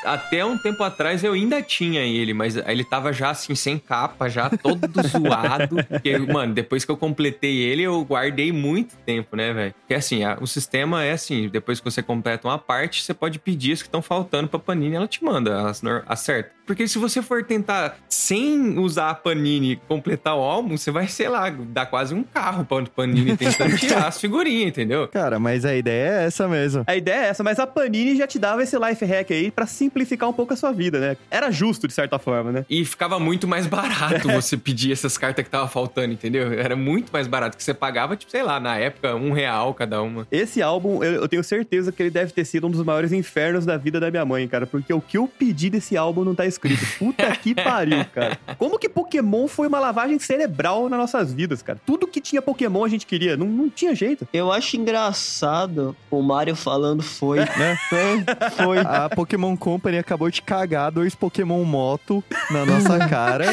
Até 0.04 0.44
um 0.44 0.56
tempo 0.56 0.82
atrás 0.84 1.24
eu 1.24 1.32
ainda 1.32 1.60
tinha 1.60 2.00
ele, 2.02 2.32
mas 2.32 2.56
ele 2.56 2.84
tava 2.84 3.12
já 3.12 3.30
assim, 3.30 3.54
sem 3.54 3.78
capa, 3.78 4.28
já 4.28 4.48
todo 4.48 4.80
zoado. 5.06 5.84
Porque, 5.84 6.16
mano, 6.18 6.54
depois 6.54 6.84
que 6.84 6.90
eu 6.90 6.96
completei 6.96 7.56
ele, 7.58 7.82
eu 7.82 8.04
guardei 8.04 8.52
muito 8.52 8.96
tempo, 8.98 9.34
né, 9.36 9.52
velho? 9.52 9.74
Porque 9.80 9.94
assim, 9.94 10.22
a- 10.24 10.38
o 10.40 10.46
sistema 10.46 11.02
é 11.04 11.12
assim: 11.12 11.48
depois 11.48 11.80
que 11.80 11.84
você 11.90 12.02
completa 12.02 12.46
uma 12.48 12.58
parte, 12.58 13.02
você 13.02 13.12
pode 13.12 13.38
pedir 13.38 13.72
as 13.72 13.82
que 13.82 13.88
estão 13.88 14.00
faltando 14.02 14.48
pra 14.48 14.58
Panini, 14.58 14.94
ela 14.96 15.08
te 15.08 15.22
manda 15.24 15.68
as 15.68 16.20
certas. 16.20 16.57
Porque 16.68 16.86
se 16.86 16.98
você 16.98 17.22
for 17.22 17.42
tentar, 17.42 17.96
sem 18.10 18.78
usar 18.78 19.08
a 19.08 19.14
Panini, 19.14 19.80
completar 19.88 20.36
o 20.36 20.40
álbum, 20.40 20.76
você 20.76 20.90
vai, 20.90 21.08
sei 21.08 21.26
lá, 21.26 21.48
dar 21.48 21.86
quase 21.86 22.14
um 22.14 22.22
carro 22.22 22.62
pra 22.62 22.82
Panini 22.94 23.34
tentando 23.38 23.74
tirar 23.80 24.06
as 24.06 24.20
figurinhas, 24.20 24.68
entendeu? 24.68 25.08
Cara, 25.08 25.38
mas 25.38 25.64
a 25.64 25.74
ideia 25.74 26.20
é 26.20 26.26
essa 26.26 26.46
mesmo. 26.46 26.84
A 26.86 26.94
ideia 26.94 27.24
é 27.24 27.28
essa, 27.28 27.42
mas 27.42 27.58
a 27.58 27.66
Panini 27.66 28.14
já 28.18 28.26
te 28.26 28.38
dava 28.38 28.62
esse 28.62 28.78
life 28.78 29.02
hack 29.02 29.30
aí 29.30 29.50
pra 29.50 29.66
simplificar 29.66 30.28
um 30.28 30.32
pouco 30.34 30.52
a 30.52 30.56
sua 30.56 30.70
vida, 30.70 31.00
né? 31.00 31.16
Era 31.30 31.50
justo, 31.50 31.88
de 31.88 31.94
certa 31.94 32.18
forma, 32.18 32.52
né? 32.52 32.66
E 32.68 32.84
ficava 32.84 33.18
muito 33.18 33.48
mais 33.48 33.66
barato 33.66 34.28
você 34.28 34.54
pedir 34.54 34.92
essas 34.92 35.16
cartas 35.16 35.42
que 35.42 35.50
tava 35.50 35.68
faltando, 35.68 36.12
entendeu? 36.12 36.52
Era 36.52 36.76
muito 36.76 37.10
mais 37.10 37.26
barato, 37.26 37.56
que 37.56 37.64
você 37.64 37.72
pagava, 37.72 38.14
tipo, 38.14 38.30
sei 38.30 38.42
lá, 38.42 38.60
na 38.60 38.76
época, 38.76 39.14
um 39.14 39.32
real 39.32 39.72
cada 39.72 40.02
uma. 40.02 40.28
Esse 40.30 40.60
álbum, 40.60 41.02
eu, 41.02 41.22
eu 41.22 41.28
tenho 41.28 41.42
certeza 41.42 41.90
que 41.90 42.02
ele 42.02 42.10
deve 42.10 42.30
ter 42.30 42.44
sido 42.44 42.66
um 42.66 42.70
dos 42.70 42.84
maiores 42.84 43.10
infernos 43.10 43.64
da 43.64 43.78
vida 43.78 43.98
da 43.98 44.10
minha 44.10 44.26
mãe, 44.26 44.46
cara. 44.46 44.66
Porque 44.66 44.92
o 44.92 45.00
que 45.00 45.16
eu 45.16 45.26
pedi 45.26 45.70
desse 45.70 45.96
álbum 45.96 46.24
não 46.24 46.34
tá 46.34 46.44
escrito. 46.44 46.57
Puta 46.98 47.30
que 47.36 47.54
pariu, 47.54 48.04
cara. 48.14 48.38
Como 48.58 48.78
que 48.78 48.88
Pokémon 48.88 49.48
foi 49.48 49.68
uma 49.68 49.80
lavagem 49.80 50.18
cerebral 50.18 50.88
nas 50.88 50.98
nossas 50.98 51.32
vidas, 51.32 51.62
cara? 51.62 51.80
Tudo 51.84 52.06
que 52.06 52.20
tinha 52.20 52.42
Pokémon 52.42 52.84
a 52.84 52.88
gente 52.88 53.06
queria. 53.06 53.36
Não, 53.36 53.46
não 53.46 53.70
tinha 53.70 53.94
jeito. 53.94 54.28
Eu 54.32 54.52
acho 54.52 54.76
engraçado 54.76 55.96
o 56.10 56.22
Mario 56.22 56.56
falando 56.56 57.02
foi. 57.02 57.38
Né? 57.58 57.78
É, 57.92 58.50
foi. 58.50 58.78
A 58.78 59.08
Pokémon 59.08 59.56
Company 59.56 59.98
acabou 59.98 60.30
de 60.30 60.42
cagar 60.42 60.92
dois 60.92 61.14
Pokémon 61.14 61.64
Moto 61.64 62.22
na 62.50 62.64
nossa 62.64 62.98
cara. 63.08 63.46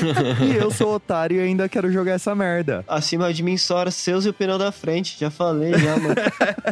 e 0.43 0.55
eu 0.55 0.69
sou 0.69 0.93
otário 0.93 1.37
e 1.37 1.39
ainda 1.39 1.67
quero 1.67 1.91
jogar 1.91 2.13
essa 2.13 2.35
merda. 2.35 2.83
Acima 2.87 3.33
de 3.33 3.41
mim 3.41 3.57
só 3.57 3.89
seus 3.89 4.25
e 4.25 4.29
o 4.29 4.33
pneu 4.33 4.57
da 4.57 4.71
frente. 4.71 5.17
Já 5.19 5.31
falei, 5.31 5.73
já, 5.73 5.97
mano. 5.97 6.15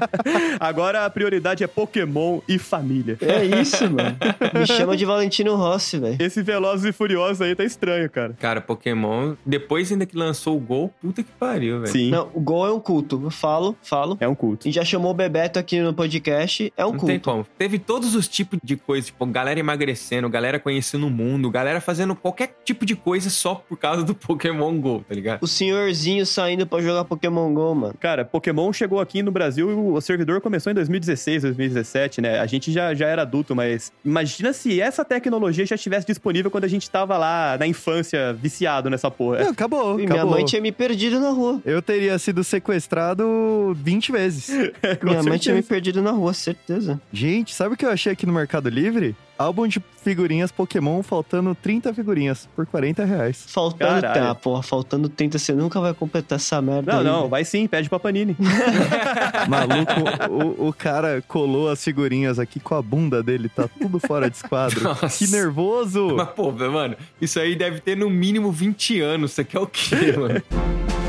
Agora 0.60 1.06
a 1.06 1.10
prioridade 1.10 1.63
é 1.63 1.67
Pokémon 1.67 2.39
e 2.48 2.60
família. 2.60 3.17
É 3.22 3.43
isso, 3.62 3.84
mano. 3.89 4.15
Me 4.54 4.65
chama 4.65 4.96
de 4.96 5.06
Valentino 5.06 5.56
Rossi, 5.56 6.00
velho. 6.00 6.17
Esse 6.23 6.41
Velozes 6.41 6.86
e 6.86 6.91
Furiosos 6.91 7.41
aí 7.41 7.55
tá 7.55 7.63
estranho, 7.63 8.09
cara. 8.09 8.36
Cara, 8.39 8.62
Pokémon, 8.62 9.36
depois 9.45 9.91
ainda 9.91 10.05
que 10.05 10.15
lançou 10.15 10.57
o 10.57 10.59
Gol, 10.59 10.93
puta 11.01 11.23
que 11.23 11.31
pariu, 11.31 11.79
velho. 11.81 11.91
Sim, 11.91 12.12
Não, 12.12 12.29
o 12.33 12.39
Gol 12.39 12.67
é 12.67 12.71
um 12.71 12.79
culto. 12.79 13.19
Eu 13.23 13.29
falo, 13.29 13.75
falo. 13.83 14.17
é 14.19 14.27
um 14.27 14.36
culto. 14.36 14.67
E 14.67 14.71
já 14.71 14.83
chamou 14.86 15.12
o 15.12 15.13
Bebeto 15.13 15.59
aqui 15.59 15.79
no 15.81 15.93
podcast. 15.93 16.71
É 16.77 16.86
um 16.86 16.91
Não 16.93 16.99
tem 16.99 17.19
culto. 17.19 17.29
como. 17.29 17.45
Teve 17.57 17.79
todos 17.79 18.15
os 18.15 18.27
tipos 18.27 18.59
de 18.63 18.75
coisas, 18.75 19.07
tipo, 19.07 19.25
galera 19.25 19.59
emagrecendo, 19.59 20.29
galera 20.29 20.59
conhecendo 20.59 21.07
o 21.07 21.09
mundo, 21.09 21.49
galera 21.49 21.81
fazendo 21.81 22.15
qualquer 22.15 22.55
tipo 22.63 22.86
de 22.86 22.95
coisa 22.95 23.29
só 23.29 23.55
por 23.55 23.77
causa 23.77 24.03
do 24.03 24.13
Pokémon 24.15 24.79
GO, 24.79 25.03
tá 25.07 25.13
ligado? 25.15 25.43
O 25.43 25.47
senhorzinho 25.47 26.25
saindo 26.25 26.65
pra 26.65 26.81
jogar 26.81 27.03
Pokémon 27.05 27.53
GO, 27.53 27.75
mano. 27.75 27.95
Cara, 27.99 28.23
Pokémon 28.25 28.71
chegou 28.71 28.99
aqui 28.99 29.21
no 29.21 29.31
Brasil 29.31 29.69
e 29.69 29.73
o 29.73 29.99
servidor 30.01 30.41
começou 30.41 30.71
em 30.71 30.75
2016, 30.75 31.43
2017, 31.43 32.21
né? 32.21 32.39
A 32.39 32.45
gente 32.45 32.71
já, 32.71 32.93
já 32.93 33.07
era 33.07 33.21
adulto, 33.23 33.55
mas 33.55 33.91
imagina 34.03 34.53
se 34.53 34.79
essa 34.81 35.03
tecnologia 35.03 35.65
já 35.65 35.75
estivesse 35.75 36.05
disponível 36.13 36.49
quando 36.49 36.63
a 36.63 36.67
gente 36.67 36.89
tava 36.89 37.17
lá 37.17 37.58
na 37.60 37.67
infância 37.67 38.34
viciado 38.34 38.89
nessa 38.89 39.12
porra. 39.12 39.39
Não, 39.43 39.52
acabou, 39.52 39.99
E 39.99 40.06
acabou. 40.06 40.23
minha 40.23 40.26
mãe 40.26 40.45
tinha 40.45 40.62
me 40.62 40.71
perdido 40.71 41.19
na 41.19 41.30
rua. 41.30 41.60
Eu 41.65 41.82
teria 41.82 42.17
sido 42.17 42.43
sequestrado 42.43 43.76
20 43.82 44.12
vezes. 44.12 44.49
Minha 45.04 45.15
mãe 45.15 45.23
certeza. 45.23 45.39
tinha 45.39 45.56
me 45.56 45.63
perdido 45.63 46.02
na 46.02 46.12
rua, 46.12 46.34
certeza. 46.34 46.99
Gente, 47.12 47.54
sabe 47.54 47.73
o 47.76 47.78
que 47.78 47.86
eu 47.86 47.89
achei 47.89 48.12
aqui 48.13 48.26
no 48.26 48.34
Mercado 48.34 48.69
Livre? 48.69 49.15
Álbum 49.43 49.67
de 49.67 49.84
figurinhas 50.01 50.51
Pokémon 50.51 51.03
faltando 51.03 51.53
30 51.56 51.93
figurinhas 51.93 52.47
por 52.56 52.65
40 52.65 53.03
reais. 53.03 53.45
Faltando. 53.47 54.01
Caralho. 54.01 54.27
Tá, 54.27 54.36
porra, 54.36 54.63
faltando 54.63 55.10
30, 55.10 55.38
você 55.38 55.53
nunca 55.53 55.79
vai 55.79 55.93
completar 55.93 56.38
essa 56.38 56.62
merda. 56.62 56.93
Não, 56.93 56.99
aí, 56.99 57.06
não, 57.06 57.29
vai 57.29 57.45
sim, 57.45 57.67
pede 57.67 57.89
pra 57.89 57.99
Panini. 57.99 58.36
Maluco, 59.47 60.60
o, 60.60 60.69
o 60.69 60.73
cara 60.73 61.21
colou 61.27 61.69
as 61.69 61.84
figurinhas 61.84 62.39
aqui 62.39 62.60
com 62.60 62.75
a 62.75 62.82
bunda 62.82 63.21
dele, 63.21 63.49
tá 63.49 63.67
tudo 63.67 63.99
fora 63.99 64.29
de 64.29 64.38
esquadro. 64.38 64.84
Nossa. 64.84 65.10
Que 65.10 65.29
nervoso! 65.32 66.15
Mas, 66.15 66.29
pô, 66.29 66.51
mano, 66.51 66.95
isso 67.21 67.39
aí 67.39 67.56
deve 67.56 67.79
ter 67.79 67.97
no 67.97 68.10
mínimo 68.10 68.51
20 68.51 69.01
anos. 69.01 69.34
Você 69.34 69.43
quer 69.43 69.60
o 69.60 69.67
quê, 69.67 70.13
mano? 70.17 70.41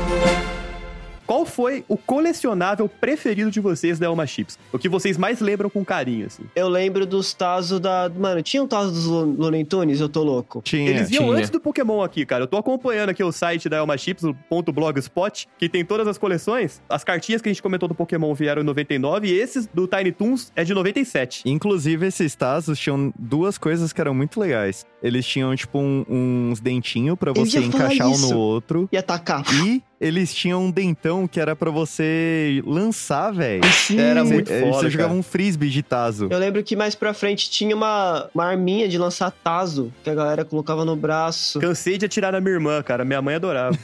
Qual 1.25 1.45
foi 1.45 1.83
o 1.87 1.97
colecionável 1.97 2.87
preferido 2.87 3.49
de 3.49 3.59
vocês 3.59 3.97
da 3.99 4.05
Elma 4.05 4.25
Chips? 4.27 4.57
O 4.71 4.77
que 4.79 4.87
vocês 4.89 5.17
mais 5.17 5.39
lembram 5.39 5.69
com 5.69 5.83
carinho, 5.83 6.27
assim? 6.27 6.43
Eu 6.55 6.67
lembro 6.69 7.05
dos 7.05 7.33
Tazos 7.33 7.79
da. 7.79 8.09
Mano, 8.15 8.41
tinha 8.41 8.61
um 8.63 8.67
Tazo 8.67 8.91
dos 8.91 9.05
Lo- 9.05 9.35
Looney 9.37 9.65
Tunes? 9.65 9.99
Eu 9.99 10.09
tô 10.09 10.23
louco. 10.23 10.61
Tinha. 10.63 10.89
Eles 10.89 11.09
iam 11.11 11.23
tinha. 11.25 11.35
antes 11.37 11.49
do 11.49 11.59
Pokémon 11.59 12.01
aqui, 12.01 12.25
cara. 12.25 12.43
Eu 12.43 12.47
tô 12.47 12.57
acompanhando 12.57 13.09
aqui 13.09 13.23
o 13.23 13.31
site 13.31 13.67
da 13.69 13.77
Elma 13.77 13.97
Chips, 13.97 14.23
.blogspot, 14.73 15.47
que 15.57 15.69
tem 15.69 15.83
todas 15.85 16.07
as 16.07 16.17
coleções. 16.17 16.81
As 16.89 17.03
cartinhas 17.03 17.41
que 17.41 17.49
a 17.49 17.51
gente 17.51 17.61
comentou 17.61 17.87
do 17.87 17.95
Pokémon 17.95 18.33
vieram 18.33 18.61
em 18.61 18.65
99 18.65 19.27
e 19.27 19.33
esses 19.33 19.65
do 19.67 19.87
Tiny 19.87 20.11
Toons 20.11 20.51
é 20.55 20.63
de 20.63 20.73
97. 20.73 21.43
Inclusive, 21.45 22.05
esses 22.07 22.35
Tazos 22.35 22.77
tinham 22.79 23.13
duas 23.17 23.57
coisas 23.57 23.91
que 23.93 24.01
eram 24.01 24.13
muito 24.13 24.39
legais. 24.39 24.85
Eles 25.01 25.25
tinham, 25.25 25.55
tipo, 25.55 25.79
um- 25.79 26.05
uns 26.51 26.59
dentinhos 26.59 27.17
pra 27.17 27.31
Eu 27.31 27.35
você 27.35 27.59
encaixar 27.59 28.07
um 28.07 28.17
no 28.17 28.37
outro. 28.37 28.89
E 28.91 28.97
atacar. 28.97 29.43
E 29.65 29.81
eles 29.99 30.33
tinham 30.33 30.63
um 30.65 30.71
dentão 30.71 31.27
que 31.27 31.39
era 31.39 31.55
pra 31.55 31.71
você 31.71 32.61
lançar, 32.65 33.31
velho. 33.31 33.61
Era 33.97 34.23
muito 34.23 34.51
eh, 34.51 34.59
foda, 34.61 34.73
Você 34.79 34.89
jogava 34.89 35.13
um 35.13 35.23
frisbee 35.23 35.69
de 35.69 35.81
Tazo. 35.81 36.27
Eu 36.29 36.37
lembro 36.37 36.61
que 36.63 36.75
mais 36.75 36.95
pra 36.95 37.13
frente 37.13 37.49
tinha 37.49 37.75
uma, 37.75 38.29
uma 38.33 38.45
arminha 38.45 38.87
de 38.87 38.97
lançar 38.97 39.31
Tazo, 39.31 39.91
que 40.03 40.09
a 40.09 40.15
galera 40.15 40.43
colocava 40.43 40.83
no 40.83 40.95
braço. 40.95 41.59
Cansei 41.59 41.97
de 41.97 42.05
atirar 42.05 42.31
na 42.33 42.41
minha 42.41 42.53
irmã, 42.55 42.81
cara. 42.83 43.05
Minha 43.05 43.21
mãe 43.21 43.35
adorava. 43.35 43.77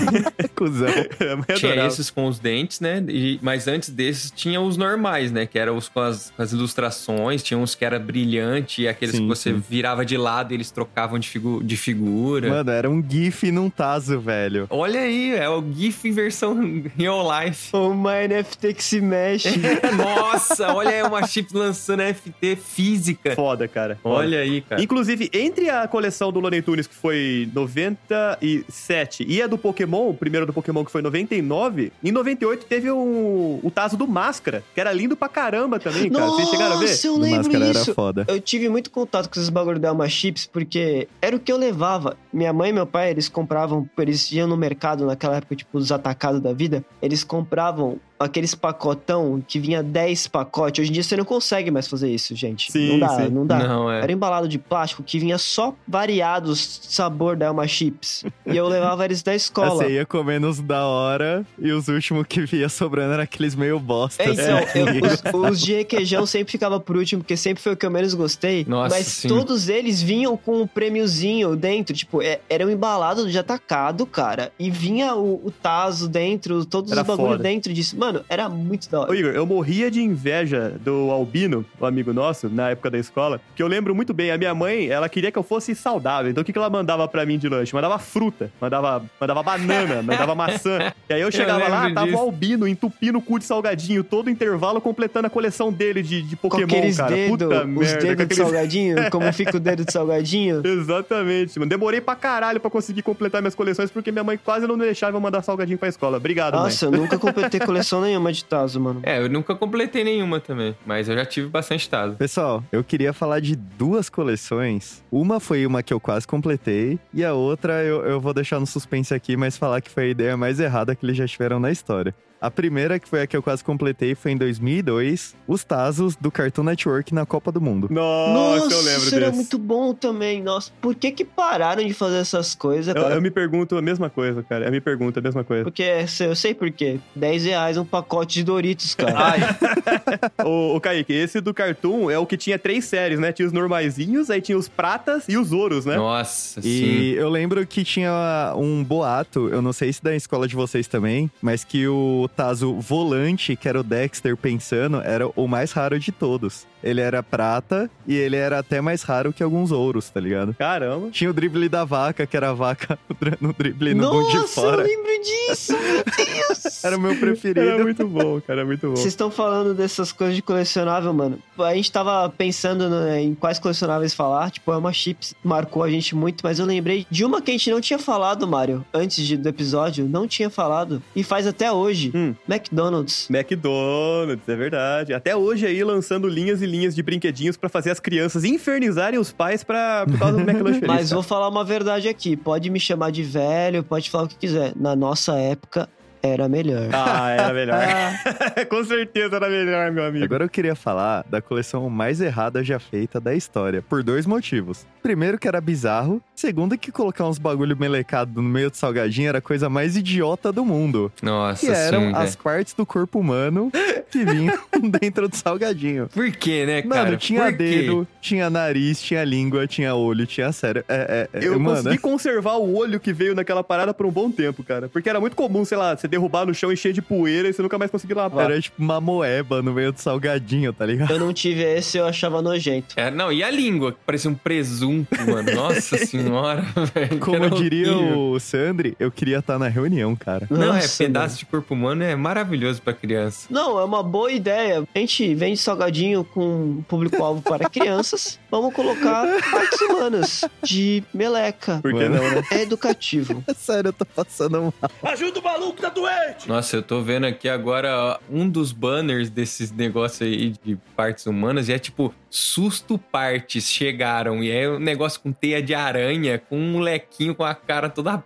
Cusão. 0.54 0.86
Minha 1.20 1.36
mãe 1.36 1.44
Tinha 1.56 1.72
adorava. 1.72 1.88
esses 1.88 2.10
com 2.10 2.26
os 2.26 2.38
dentes, 2.38 2.80
né? 2.80 3.02
E- 3.08 3.38
mas 3.42 3.66
antes 3.66 3.88
desses 3.90 4.30
tinha 4.30 4.60
os 4.60 4.76
normais, 4.76 5.32
né? 5.32 5.46
Que 5.46 5.58
eram 5.58 5.76
os 5.76 5.88
com 5.88 6.00
as, 6.00 6.30
com 6.30 6.42
as 6.42 6.52
ilustrações, 6.52 7.42
tinha 7.42 7.58
uns 7.58 7.74
que 7.74 7.84
era 7.84 7.98
brilhante, 7.98 8.82
e 8.82 8.88
aqueles 8.88 9.14
Sim, 9.16 9.22
que 9.22 9.28
você 9.28 9.52
sim. 9.52 9.62
virava 9.68 10.04
de 10.04 10.16
lado 10.16 10.52
e 10.52 10.56
eles 10.56 10.70
trocavam 10.70 11.18
de, 11.18 11.28
figu 11.28 11.62
de 11.62 11.76
figura. 11.76 12.48
Mano, 12.48 12.70
era 12.70 12.88
um 12.90 13.02
GIF 13.06 13.50
num 13.50 13.70
Tazo, 13.70 14.20
velho. 14.20 14.66
Olha 14.70 15.00
aí, 15.00 15.34
é 15.34 15.48
o 15.54 15.64
GIF 15.72 16.04
em 16.08 16.12
versão 16.12 16.82
real 16.96 17.26
life. 17.40 17.74
Uma 17.76 18.14
NFT 18.26 18.74
que 18.74 18.84
se 18.84 19.00
mexe. 19.00 19.50
Nossa, 19.96 20.72
olha 20.74 20.90
aí 20.90 21.02
uma 21.02 21.26
chip 21.26 21.48
lançando 21.56 22.02
FT 22.02 22.56
física. 22.56 23.34
Foda, 23.34 23.66
cara. 23.68 23.98
Foda. 24.02 24.16
Olha 24.16 24.38
aí, 24.40 24.60
cara. 24.60 24.82
Inclusive, 24.82 25.30
entre 25.32 25.70
a 25.70 25.86
coleção 25.88 26.32
do 26.32 26.40
Looney 26.40 26.62
Tunes, 26.62 26.86
que 26.86 26.94
foi 26.94 27.48
97, 27.52 29.24
e 29.28 29.42
a 29.42 29.46
do 29.46 29.58
Pokémon, 29.58 30.08
o 30.10 30.14
primeiro 30.14 30.46
do 30.46 30.52
Pokémon, 30.52 30.84
que 30.84 30.90
foi 30.90 31.02
99, 31.02 31.92
em 32.02 32.12
98 32.12 32.66
teve 32.66 32.90
um, 32.90 33.60
o 33.62 33.70
Tazo 33.70 33.96
do 33.96 34.06
Máscara, 34.06 34.62
que 34.74 34.80
era 34.80 34.92
lindo 34.92 35.16
pra 35.16 35.28
caramba 35.28 35.78
também, 35.78 36.10
cara. 36.10 36.26
Vocês 36.26 36.48
chegaram 36.48 36.76
a 36.76 36.78
ver? 36.78 36.88
Nossa, 36.88 37.06
eu 37.06 37.14
Do 37.14 37.20
lembro 37.20 37.36
Máscara 37.52 37.70
isso. 37.70 37.78
era 37.90 37.94
foda. 37.94 38.24
Eu 38.28 38.40
tive 38.40 38.68
muito 38.68 38.90
contato 38.90 39.28
com 39.28 39.34
esses 39.38 39.48
bagulho 39.48 39.78
da 39.78 39.90
Alma 39.90 40.08
Chips, 40.08 40.46
porque 40.46 41.08
era 41.20 41.34
o 41.36 41.40
que 41.40 41.52
eu 41.52 41.56
levava. 41.56 42.16
Minha 42.32 42.52
mãe 42.52 42.70
e 42.70 42.72
meu 42.72 42.86
pai, 42.86 43.10
eles 43.10 43.28
compravam, 43.28 43.88
eles 43.98 44.30
iam 44.32 44.46
no 44.48 44.56
mercado 44.56 45.06
naquela 45.06 45.36
época, 45.36 45.43
tipo, 45.54 45.78
dos 45.78 45.90
atacados 45.92 46.40
da 46.40 46.52
vida, 46.52 46.84
eles 47.02 47.24
compravam 47.24 47.98
aqueles 48.18 48.54
pacotão 48.54 49.42
que 49.46 49.58
vinha 49.58 49.82
10 49.82 50.28
pacotes. 50.28 50.82
Hoje 50.82 50.90
em 50.90 50.94
dia 50.94 51.02
você 51.02 51.16
não 51.16 51.24
consegue 51.24 51.70
mais 51.70 51.86
fazer 51.86 52.10
isso, 52.10 52.34
gente. 52.34 52.70
Sim, 52.70 52.92
não 52.92 52.98
dá, 53.00 53.08
sim. 53.08 53.28
não 53.30 53.46
dá. 53.46 53.58
Não, 53.58 53.90
é. 53.90 54.00
Era 54.02 54.12
embalado 54.12 54.48
de 54.48 54.58
plástico 54.58 55.02
que 55.02 55.18
vinha 55.18 55.36
só 55.36 55.74
variados 55.86 56.80
sabor 56.88 57.36
da 57.36 57.48
Alma 57.48 57.66
Chips. 57.66 58.24
E 58.46 58.56
eu 58.56 58.68
levava 58.68 59.04
eles 59.04 59.22
da 59.22 59.34
escola. 59.34 59.84
Você 59.84 59.94
ia 59.94 60.06
comendo 60.06 60.48
os 60.48 60.60
da 60.60 60.86
hora 60.86 61.44
e 61.58 61.70
os 61.72 61.88
últimos 61.88 62.26
que 62.26 62.42
via 62.46 62.68
sobrando 62.68 63.14
eram 63.14 63.22
aqueles 63.24 63.54
meio 63.54 63.78
bosta. 63.78 64.22
É, 64.22 64.30
então, 64.30 64.58
assim. 64.58 64.78
eu- 64.78 65.44
os, 65.44 65.50
os 65.50 65.60
de 65.60 65.74
requeijão 65.74 66.24
sempre 66.24 66.52
ficava 66.52 66.78
por 66.80 66.96
último, 66.96 67.22
porque 67.22 67.36
sempre 67.36 67.62
foi 67.62 67.72
o 67.72 67.76
que 67.76 67.84
eu 67.84 67.90
menos 67.90 68.14
gostei. 68.14 68.64
Nossa, 68.66 68.94
mas 68.94 69.06
sim. 69.06 69.28
todos 69.28 69.68
eles 69.68 70.00
vinham 70.00 70.36
com 70.36 70.62
um 70.62 70.66
prêmiozinho 70.66 71.56
dentro. 71.56 71.94
Tipo, 71.94 72.22
é, 72.22 72.40
era 72.48 72.66
um 72.66 72.70
embalado 72.70 73.28
de 73.30 73.38
atacado, 73.38 74.06
cara. 74.06 74.52
E 74.58 74.70
vinha 74.70 75.14
o, 75.14 75.33
o 75.42 75.50
Tazo 75.50 76.08
dentro, 76.08 76.64
todos 76.64 76.92
Era 76.92 77.00
os 77.02 77.06
bagulhos 77.06 77.30
foda. 77.32 77.42
dentro 77.42 77.72
disso. 77.72 77.96
Mano, 77.98 78.24
era 78.28 78.48
muito 78.48 78.90
da 78.90 79.00
Ô 79.00 79.02
hora. 79.02 79.16
Igor, 79.16 79.32
eu 79.32 79.46
morria 79.46 79.90
de 79.90 80.00
inveja 80.02 80.74
do 80.84 81.10
Albino, 81.10 81.64
o 81.80 81.86
amigo 81.86 82.12
nosso, 82.12 82.48
na 82.48 82.70
época 82.70 82.90
da 82.90 82.98
escola, 82.98 83.40
que 83.56 83.62
eu 83.62 83.66
lembro 83.66 83.94
muito 83.94 84.12
bem, 84.12 84.30
a 84.30 84.38
minha 84.38 84.54
mãe, 84.54 84.88
ela 84.88 85.08
queria 85.08 85.30
que 85.32 85.38
eu 85.38 85.42
fosse 85.42 85.74
saudável, 85.74 86.30
então 86.30 86.42
o 86.42 86.44
que, 86.44 86.52
que 86.52 86.58
ela 86.58 86.70
mandava 86.70 87.06
pra 87.08 87.24
mim 87.26 87.38
de 87.38 87.48
lanche? 87.48 87.74
Mandava 87.74 87.98
fruta, 87.98 88.50
mandava, 88.60 89.04
mandava 89.20 89.42
banana, 89.42 90.02
mandava 90.02 90.34
maçã. 90.34 90.92
E 91.08 91.14
aí 91.14 91.20
eu 91.20 91.30
chegava 91.32 91.66
lá, 91.68 91.80
lembro 91.82 91.94
tava 91.94 92.06
disso. 92.06 92.18
o 92.18 92.20
Albino 92.22 92.68
entupindo 92.68 93.18
o 93.18 93.22
cu 93.22 93.38
de 93.38 93.44
salgadinho, 93.44 94.02
todo 94.04 94.28
intervalo 94.30 94.80
completando 94.80 95.26
a 95.26 95.30
coleção 95.30 95.72
dele 95.72 96.02
de, 96.02 96.22
de 96.22 96.36
Com 96.36 96.48
Pokémon, 96.48 96.66
aqueles 96.66 96.96
cara. 96.96 97.14
dedos, 97.14 97.30
Puta 97.30 97.44
os 97.46 97.50
merda. 97.52 97.66
com 97.74 97.80
dedos 97.80 98.00
de 98.00 98.10
aqueles- 98.22 98.36
salgadinho, 98.38 99.10
como 99.10 99.32
fica 99.32 99.56
o 99.56 99.60
dedo 99.60 99.84
de 99.84 99.92
salgadinho. 99.92 100.62
Exatamente, 100.66 101.58
mano. 101.58 101.68
Demorei 101.68 102.00
pra 102.00 102.14
caralho 102.14 102.60
pra 102.60 102.70
conseguir 102.70 103.02
completar 103.02 103.40
minhas 103.40 103.54
coleções, 103.54 103.90
porque 103.90 104.10
minha 104.12 104.24
mãe 104.24 104.38
quase 104.42 104.66
não 104.66 104.76
me 104.76 104.84
deixava 104.84 105.18
mandar 105.24 105.42
salgadinho 105.42 105.78
pra 105.78 105.88
escola. 105.88 106.16
Obrigado, 106.16 106.54
mãe. 106.54 106.64
Nossa, 106.64 106.86
eu 106.86 106.90
nunca 106.92 107.18
completei 107.18 107.60
coleção 107.60 108.00
nenhuma 108.00 108.32
de 108.32 108.44
Tazo, 108.44 108.80
mano. 108.80 109.00
É, 109.02 109.18
eu 109.20 109.28
nunca 109.28 109.54
completei 109.54 110.04
nenhuma 110.04 110.38
também, 110.38 110.76
mas 110.86 111.08
eu 111.08 111.16
já 111.16 111.24
tive 111.24 111.48
bastante 111.48 111.88
tazo. 111.88 112.16
Pessoal, 112.16 112.62
eu 112.70 112.84
queria 112.84 113.12
falar 113.12 113.40
de 113.40 113.56
duas 113.56 114.08
coleções. 114.08 115.02
Uma 115.10 115.40
foi 115.40 115.66
uma 115.66 115.82
que 115.82 115.92
eu 115.92 116.00
quase 116.00 116.26
completei, 116.26 116.98
e 117.12 117.24
a 117.24 117.32
outra 117.32 117.82
eu, 117.82 118.04
eu 118.04 118.20
vou 118.20 118.34
deixar 118.34 118.60
no 118.60 118.66
suspense 118.66 119.14
aqui, 119.14 119.36
mas 119.36 119.56
falar 119.56 119.80
que 119.80 119.90
foi 119.90 120.04
a 120.04 120.08
ideia 120.08 120.36
mais 120.36 120.60
errada 120.60 120.94
que 120.94 121.04
eles 121.04 121.16
já 121.16 121.26
tiveram 121.26 121.58
na 121.58 121.70
história. 121.70 122.14
A 122.44 122.50
primeira, 122.50 122.98
que 122.98 123.08
foi 123.08 123.22
a 123.22 123.26
que 123.26 123.34
eu 123.34 123.42
quase 123.42 123.64
completei, 123.64 124.14
foi 124.14 124.32
em 124.32 124.36
2002, 124.36 125.34
os 125.48 125.64
Tazos 125.64 126.14
do 126.14 126.30
Cartoon 126.30 126.64
Network 126.64 127.14
na 127.14 127.24
Copa 127.24 127.50
do 127.50 127.58
Mundo. 127.58 127.88
Nossa, 127.90 128.74
eu 128.74 128.82
lembro 128.82 129.02
isso 129.02 129.14
era 129.14 129.32
muito 129.32 129.56
bom 129.56 129.94
também. 129.94 130.42
Nossa, 130.42 130.70
por 130.78 130.94
que 130.94 131.10
que 131.10 131.24
pararam 131.24 131.82
de 131.82 131.94
fazer 131.94 132.18
essas 132.18 132.54
coisas, 132.54 132.94
Eu, 132.94 133.00
cara? 133.00 133.14
eu 133.14 133.22
me 133.22 133.30
pergunto 133.30 133.78
a 133.78 133.80
mesma 133.80 134.10
coisa, 134.10 134.42
cara. 134.42 134.66
Eu 134.66 134.70
me 134.70 134.78
pergunto 134.78 135.18
a 135.18 135.22
mesma 135.22 135.42
coisa. 135.42 135.64
Porque 135.64 136.04
eu 136.20 136.36
sei 136.36 136.52
por 136.52 136.70
quê. 136.70 137.00
10 137.16 137.44
reais 137.46 137.78
um 137.78 137.84
pacote 137.84 138.34
de 138.34 138.44
Doritos, 138.44 138.94
cara. 138.94 139.14
Ai. 139.16 139.40
ô, 140.44 140.76
ô, 140.76 140.80
Kaique, 140.82 141.14
esse 141.14 141.40
do 141.40 141.54
Cartoon 141.54 142.10
é 142.10 142.18
o 142.18 142.26
que 142.26 142.36
tinha 142.36 142.58
três 142.58 142.84
séries, 142.84 143.18
né? 143.18 143.32
Tinha 143.32 143.46
os 143.46 143.54
normaizinhos, 143.54 144.28
aí 144.28 144.42
tinha 144.42 144.58
os 144.58 144.68
pratas 144.68 145.24
e 145.30 145.38
os 145.38 145.50
ouros, 145.50 145.86
né? 145.86 145.96
Nossa, 145.96 146.60
sim. 146.60 146.68
E 146.68 147.14
eu 147.14 147.30
lembro 147.30 147.66
que 147.66 147.82
tinha 147.84 148.52
um 148.54 148.84
boato, 148.84 149.48
eu 149.48 149.62
não 149.62 149.72
sei 149.72 149.90
se 149.94 150.04
da 150.04 150.14
escola 150.14 150.46
de 150.46 150.54
vocês 150.54 150.86
também, 150.86 151.30
mas 151.40 151.64
que 151.64 151.88
o 151.88 152.28
Tazo 152.34 152.74
volante, 152.80 153.56
que 153.56 153.68
era 153.68 153.80
o 153.80 153.82
Dexter 153.82 154.36
pensando, 154.36 155.00
era 155.00 155.26
o 155.36 155.46
mais 155.46 155.72
raro 155.72 155.98
de 155.98 156.10
todos. 156.12 156.66
Ele 156.82 157.00
era 157.00 157.22
prata 157.22 157.90
e 158.06 158.14
ele 158.14 158.36
era 158.36 158.58
até 158.58 158.78
mais 158.80 159.02
raro 159.02 159.32
que 159.32 159.42
alguns 159.42 159.72
ouros, 159.72 160.10
tá 160.10 160.20
ligado? 160.20 160.52
Caramba. 160.54 161.08
Tinha 161.10 161.30
o 161.30 161.32
drible 161.32 161.66
da 161.66 161.82
vaca, 161.84 162.26
que 162.26 162.36
era 162.36 162.50
a 162.50 162.52
vaca 162.52 162.98
no 163.40 163.54
drible 163.54 163.94
no 163.94 164.10
bundo 164.10 164.28
de 164.28 164.36
Nossa, 164.36 164.60
eu 164.60 164.64
fora. 164.64 164.82
lembro 164.82 165.10
disso, 165.22 165.72
meu 165.72 166.04
Deus. 166.04 166.84
Era 166.84 166.96
o 166.98 167.00
meu 167.00 167.16
preferido. 167.18 167.60
Era 167.66 167.82
muito 167.82 168.06
bom, 168.06 168.38
cara, 168.42 168.60
era 168.60 168.66
muito 168.66 168.86
bom. 168.88 168.96
Vocês 168.96 169.06
estão 169.08 169.30
falando 169.30 169.72
dessas 169.74 170.12
coisas 170.12 170.36
de 170.36 170.42
colecionável, 170.42 171.12
mano. 171.14 171.38
A 171.58 171.74
gente 171.74 171.90
tava 171.90 172.28
pensando 172.28 172.90
né, 172.90 173.22
em 173.22 173.34
quais 173.34 173.58
colecionáveis 173.58 174.12
falar. 174.12 174.50
Tipo, 174.50 174.70
a 174.72 174.76
Uma 174.78 174.92
Chips 174.92 175.34
marcou 175.42 175.82
a 175.82 175.88
gente 175.90 176.14
muito, 176.14 176.42
mas 176.44 176.58
eu 176.58 176.66
lembrei 176.66 177.06
de 177.10 177.24
uma 177.24 177.40
que 177.40 177.50
a 177.50 177.54
gente 177.54 177.70
não 177.70 177.80
tinha 177.80 177.98
falado, 177.98 178.46
Mário, 178.46 178.84
antes 178.92 179.26
de- 179.26 179.38
do 179.38 179.48
episódio. 179.48 180.06
Não 180.06 180.28
tinha 180.28 180.50
falado. 180.50 181.02
E 181.16 181.22
faz 181.22 181.46
até 181.46 181.72
hoje. 181.72 182.12
Hum. 182.14 182.23
McDonald's. 182.48 183.28
McDonald's, 183.30 184.48
é 184.48 184.56
verdade. 184.56 185.12
Até 185.12 185.36
hoje 185.36 185.66
aí 185.66 185.82
lançando 185.82 186.28
linhas 186.28 186.62
e 186.62 186.66
linhas 186.66 186.94
de 186.94 187.02
brinquedinhos 187.02 187.56
pra 187.56 187.68
fazer 187.68 187.90
as 187.90 188.00
crianças 188.00 188.44
infernizarem 188.44 189.18
os 189.18 189.32
pais 189.32 189.64
pra, 189.64 190.04
por 190.06 190.18
causa 190.18 190.38
do 190.38 190.42
McLanche 190.48 190.80
Feliz. 190.80 190.86
Mas 190.86 191.10
vou 191.10 191.22
falar 191.22 191.48
uma 191.48 191.64
verdade 191.64 192.08
aqui. 192.08 192.36
Pode 192.36 192.70
me 192.70 192.80
chamar 192.80 193.10
de 193.10 193.22
velho, 193.22 193.82
pode 193.82 194.10
falar 194.10 194.24
o 194.24 194.28
que 194.28 194.36
quiser. 194.36 194.72
Na 194.76 194.94
nossa 194.94 195.34
época, 195.36 195.88
era 196.24 196.48
melhor. 196.48 196.88
Ah, 196.90 197.30
era 197.30 197.52
melhor. 197.52 197.78
Com 198.70 198.82
certeza 198.82 199.36
era 199.36 199.48
melhor, 199.48 199.92
meu 199.92 200.04
amigo. 200.04 200.24
Agora 200.24 200.44
eu 200.44 200.48
queria 200.48 200.74
falar 200.74 201.22
da 201.28 201.42
coleção 201.42 201.90
mais 201.90 202.20
errada 202.20 202.64
já 202.64 202.78
feita 202.78 203.20
da 203.20 203.34
história, 203.34 203.82
por 203.82 204.02
dois 204.02 204.24
motivos. 204.24 204.86
Primeiro 205.02 205.38
que 205.38 205.46
era 205.46 205.60
bizarro, 205.60 206.22
segundo 206.34 206.76
que 206.76 206.90
colocar 206.92 207.26
uns 207.26 207.38
bagulho 207.38 207.76
melecado 207.76 208.42
no 208.42 208.48
meio 208.48 208.70
do 208.70 208.76
salgadinho 208.76 209.28
era 209.28 209.38
a 209.38 209.42
coisa 209.42 209.68
mais 209.68 209.96
idiota 209.96 210.52
do 210.52 210.64
mundo. 210.64 211.12
Nossa, 211.22 211.66
Que 211.66 211.72
eram 211.72 212.08
sim, 212.08 212.12
as 212.14 212.36
partes 212.36 212.74
do 212.74 212.84
corpo 212.84 213.18
humano 213.20 213.70
que 214.10 214.24
vinham 214.24 214.56
dentro 215.00 215.28
do 215.28 215.36
salgadinho. 215.36 216.08
Por 216.12 216.30
quê, 216.32 216.64
né, 216.66 216.82
cara? 216.82 217.04
Mano, 217.04 217.16
tinha 217.16 217.42
Por 217.44 217.52
quê? 217.52 217.56
dedo, 217.56 218.08
tinha 218.20 218.50
nariz, 218.50 219.00
tinha 219.00 219.24
língua, 219.24 219.66
tinha 219.66 219.94
olho, 219.94 220.26
tinha 220.26 220.50
cérebro. 220.52 220.84
É, 220.88 221.28
é, 221.32 221.38
é, 221.40 221.46
Eu 221.46 221.58
mano, 221.58 221.76
consegui 221.76 221.98
conservar 221.98 222.56
o 222.56 222.74
olho 222.76 222.98
que 223.00 223.12
veio 223.12 223.34
naquela 223.34 223.62
parada 223.64 223.92
por 223.94 224.06
um 224.06 224.10
bom 224.10 224.30
tempo, 224.30 224.62
cara. 224.62 224.88
Porque 224.88 225.08
era 225.08 225.20
muito 225.20 225.36
comum, 225.36 225.64
sei 225.64 225.78
lá, 225.78 225.96
você 225.96 226.06
derrubar 226.08 226.46
no 226.46 226.54
chão 226.54 226.72
e 226.72 226.76
cheio 226.76 226.94
de 226.94 227.02
poeira 227.02 227.48
e 227.48 227.52
você 227.52 227.62
nunca 227.62 227.78
mais 227.78 227.90
conseguir 227.90 228.14
lavar. 228.14 228.50
era 228.50 228.60
tipo 228.60 228.80
uma 228.82 229.00
moeba 229.00 229.62
no 229.62 229.72
meio 229.72 229.92
do 229.92 230.00
salgadinho, 230.00 230.72
tá 230.72 230.84
ligado? 230.86 231.12
Eu 231.12 231.18
não 231.18 231.32
tive 231.32 231.62
esse, 231.62 231.98
eu 231.98 232.06
achava 232.06 232.42
nojento. 232.42 232.94
É, 232.98 233.10
não, 233.10 233.32
e 233.32 233.42
a 233.42 233.50
língua, 233.50 233.92
que 233.92 233.98
parecia 234.04 234.30
um 234.30 234.34
presunto, 234.34 235.14
mano. 235.26 235.52
Nossa 235.54 235.96
senhora, 236.04 236.23
velho. 236.94 237.20
Como 237.20 237.50
diria 237.50 237.96
o 237.96 238.38
Sandri, 238.38 238.96
eu 238.98 239.10
queria 239.10 239.38
estar 239.38 239.58
na 239.58 239.68
reunião, 239.68 240.14
cara. 240.16 240.46
Não, 240.50 240.74
é 240.74 240.80
Nossa, 240.80 241.04
pedaço 241.04 241.26
mano. 241.26 241.38
de 241.38 241.46
corpo 241.46 241.74
humano 241.74 242.02
é 242.02 242.14
maravilhoso 242.16 242.82
pra 242.82 242.92
criança. 242.92 243.46
Não, 243.50 243.78
é 243.78 243.84
uma 243.84 244.02
boa 244.02 244.30
ideia. 244.30 244.84
A 244.94 244.98
gente 244.98 245.34
vende 245.34 245.58
salgadinho 245.58 246.24
com 246.24 246.82
público-alvo 246.88 247.42
para 247.42 247.68
crianças. 247.68 248.38
Vamos 248.50 248.74
colocar 248.74 249.26
partes 249.50 249.80
humanas 249.80 250.44
de 250.62 251.02
meleca. 251.12 251.80
Por 251.80 251.92
que 251.92 252.08
não, 252.08 252.22
né? 252.22 252.42
É 252.50 252.62
educativo. 252.62 253.42
Sério, 253.56 253.88
eu 253.88 253.92
tô 253.92 254.04
passando 254.04 254.62
mal. 254.62 254.74
Ajuda 255.02 255.40
o 255.40 255.42
maluco, 255.42 255.80
tá 255.80 255.88
doente! 255.88 256.48
Nossa, 256.48 256.76
eu 256.76 256.82
tô 256.82 257.02
vendo 257.02 257.26
aqui 257.26 257.48
agora 257.48 258.18
um 258.30 258.48
dos 258.48 258.72
banners 258.72 259.30
desses 259.30 259.70
negócios 259.70 260.22
aí 260.22 260.54
de 260.62 260.76
partes 260.96 261.26
humanas 261.26 261.68
e 261.68 261.72
é 261.72 261.78
tipo, 261.78 262.14
susto 262.34 262.98
partes 262.98 263.70
chegaram. 263.70 264.42
E 264.42 264.50
é 264.50 264.68
um 264.68 264.80
negócio 264.80 265.20
com 265.20 265.32
teia 265.32 265.62
de 265.62 265.72
aranha, 265.72 266.36
com 266.36 266.58
um 266.58 266.72
molequinho 266.72 267.32
com 267.32 267.44
a 267.44 267.54
cara 267.54 267.88
toda 267.88 268.18